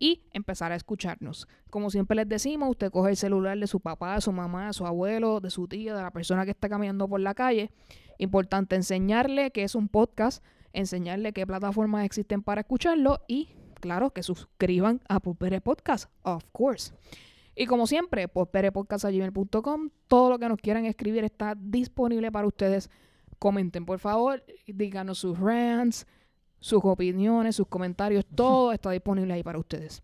y 0.00 0.22
empezar 0.32 0.72
a 0.72 0.74
escucharnos. 0.74 1.46
Como 1.70 1.88
siempre 1.88 2.16
les 2.16 2.28
decimos, 2.28 2.68
usted 2.68 2.90
coge 2.90 3.10
el 3.10 3.16
celular 3.16 3.56
de 3.56 3.68
su 3.68 3.78
papá, 3.78 4.16
de 4.16 4.22
su 4.22 4.32
mamá, 4.32 4.66
de 4.66 4.72
su 4.72 4.84
abuelo, 4.84 5.38
de 5.38 5.50
su 5.50 5.68
tía, 5.68 5.94
de 5.94 6.02
la 6.02 6.10
persona 6.10 6.44
que 6.44 6.50
está 6.50 6.68
caminando 6.68 7.06
por 7.06 7.20
la 7.20 7.34
calle. 7.34 7.70
Importante 8.18 8.74
enseñarle 8.74 9.52
que 9.52 9.62
es 9.62 9.76
un 9.76 9.86
podcast, 9.86 10.44
enseñarle 10.72 11.32
qué 11.32 11.46
plataformas 11.46 12.04
existen 12.04 12.42
para 12.42 12.62
escucharlo 12.62 13.20
y, 13.28 13.50
claro, 13.78 14.10
que 14.10 14.24
suscriban 14.24 15.00
a 15.08 15.20
Popere 15.20 15.60
Podcast, 15.60 16.10
of 16.22 16.42
course. 16.50 16.92
Y 17.58 17.64
como 17.66 17.86
siempre, 17.86 18.28
popperepodcast.gmail.com, 18.28 19.88
todo 20.06 20.28
lo 20.28 20.38
que 20.38 20.48
nos 20.48 20.58
quieran 20.58 20.84
escribir 20.84 21.24
está 21.24 21.54
disponible 21.58 22.30
para 22.30 22.46
ustedes. 22.46 22.90
Comenten, 23.38 23.86
por 23.86 23.98
favor, 23.98 24.44
díganos 24.66 25.18
sus 25.18 25.38
rants, 25.38 26.06
sus 26.60 26.84
opiniones, 26.84 27.56
sus 27.56 27.66
comentarios, 27.66 28.26
todo 28.26 28.72
está 28.72 28.90
disponible 28.90 29.32
ahí 29.32 29.42
para 29.42 29.58
ustedes. 29.58 30.02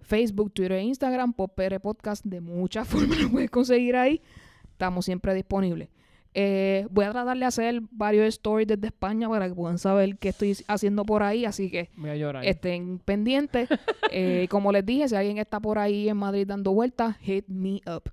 Facebook, 0.00 0.52
Twitter 0.52 0.72
e 0.72 0.82
Instagram, 0.82 1.34
Popere 1.34 1.78
Podcast, 1.78 2.24
de 2.24 2.40
muchas 2.40 2.88
formas 2.88 3.20
lo 3.20 3.30
puedes 3.30 3.50
conseguir 3.50 3.94
ahí. 3.94 4.20
Estamos 4.64 5.04
siempre 5.04 5.34
disponibles. 5.34 5.90
Eh, 6.34 6.86
voy 6.90 7.04
a 7.06 7.10
tratar 7.10 7.36
de 7.38 7.44
hacer 7.44 7.80
varios 7.90 8.26
stories 8.28 8.68
desde 8.68 8.86
España 8.88 9.28
para 9.28 9.48
que 9.48 9.54
puedan 9.54 9.78
saber 9.78 10.18
qué 10.18 10.28
estoy 10.28 10.56
haciendo 10.68 11.04
por 11.04 11.22
ahí, 11.22 11.44
así 11.44 11.70
que 11.70 11.90
Voy 11.96 12.10
a 12.10 12.16
llorar. 12.16 12.44
estén 12.44 12.98
pendientes. 12.98 13.68
Eh, 14.10 14.46
como 14.48 14.72
les 14.72 14.86
dije, 14.86 15.06
si 15.06 15.14
alguien 15.16 15.36
está 15.36 15.60
por 15.60 15.78
ahí 15.78 16.08
en 16.08 16.16
Madrid 16.16 16.46
dando 16.46 16.72
vueltas, 16.72 17.18
hit 17.18 17.46
me 17.46 17.82
up. 17.86 18.04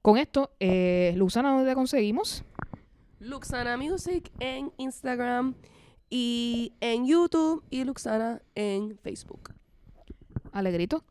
Con 0.00 0.16
esto, 0.16 0.50
eh, 0.60 1.12
Luzana, 1.14 1.50
¿dónde 1.52 1.68
te 1.68 1.74
conseguimos? 1.74 2.42
Luxana 3.18 3.76
Music 3.76 4.30
en 4.40 4.72
Instagram 4.78 5.54
y 6.08 6.72
en 6.80 7.06
YouTube 7.06 7.62
y 7.68 7.84
Luxana 7.84 8.40
en 8.54 8.96
Facebook. 9.02 9.52
Alegrito. 10.52 11.04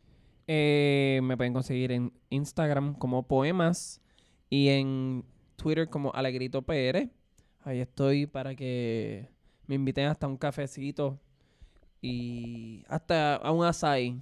Eh, 0.48 1.20
me 1.22 1.38
pueden 1.38 1.54
conseguir 1.54 1.92
en 1.92 2.12
Instagram 2.32 2.96
como 2.96 3.22
poemas 3.22 4.02
y 4.50 4.70
en 4.70 5.24
Twitter 5.60 5.88
como 5.88 6.12
Alegrito 6.14 6.64
PR. 6.64 7.10
Ahí 7.64 7.80
estoy 7.80 8.26
para 8.26 8.56
que 8.56 9.30
me 9.68 9.76
inviten 9.76 10.08
hasta 10.08 10.28
un 10.28 10.38
cafecito 10.38 11.20
y 12.02 12.84
hasta 12.88 13.36
a 13.36 13.52
un 13.52 13.64
açaí. 13.64 14.20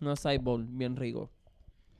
Un 0.00 0.08
açaí 0.08 0.38
bowl 0.38 0.64
bien 0.64 0.96
rico. 0.96 1.30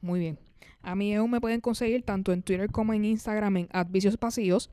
Muy 0.01 0.19
bien. 0.19 0.39
A 0.81 0.97
mí 0.97 1.15
aún 1.15 1.31
me 1.31 1.41
pueden 1.41 1.61
conseguir 1.61 2.03
tanto 2.03 2.33
en 2.33 2.43
Twitter 2.43 2.71
como 2.71 2.93
en 2.93 3.05
Instagram 3.05 3.57
en 3.59 3.69
Advicios 3.71 4.17
Pasivos. 4.17 4.71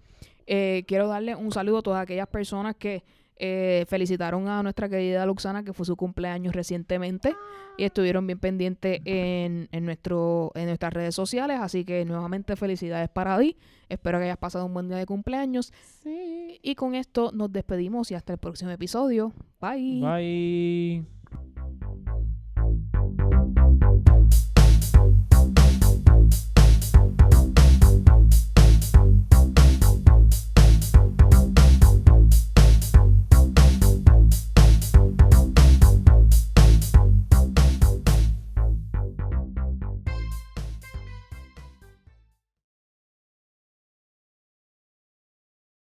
Eh, 0.48 0.84
quiero 0.88 1.08
darle 1.08 1.36
un 1.36 1.52
saludo 1.52 1.78
a 1.78 1.84
todas 1.84 2.02
aquellas 2.02 2.28
personas 2.28 2.76
que 2.76 3.04
eh, 3.40 3.86
felicitaron 3.88 4.48
a 4.50 4.62
nuestra 4.62 4.90
querida 4.90 5.26
Luxana, 5.26 5.64
que 5.64 5.74
fue 5.74 5.86
su 5.86 5.96
cumpleaños 5.96 6.54
recientemente, 6.54 7.36
y 7.78 7.86
estuvieron 7.86 8.28
bien 8.28 8.38
pendientes 8.38 9.02
en, 9.06 9.70
en, 9.72 9.86
nuestro, 9.86 10.52
en 10.56 10.66
nuestras 10.66 10.94
redes 10.94 11.16
sociales. 11.16 11.60
Así 11.62 11.86
que 11.86 12.04
nuevamente 12.06 12.56
felicidades 12.56 13.10
para 13.10 13.40
ti. 13.40 13.56
Espero 13.88 14.20
que 14.20 14.26
hayas 14.26 14.38
pasado 14.38 14.66
un 14.66 14.74
buen 14.74 14.90
día 14.90 14.98
de 14.98 15.06
cumpleaños. 15.06 15.74
Sí. 16.04 16.60
Y 16.62 16.76
con 16.76 16.94
esto 16.94 17.32
nos 17.34 17.52
despedimos 17.52 18.12
y 18.12 18.16
hasta 18.16 18.34
el 18.34 18.40
próximo 18.40 18.72
episodio. 18.72 19.32
Bye. 19.62 20.02
Bye. 20.02 21.19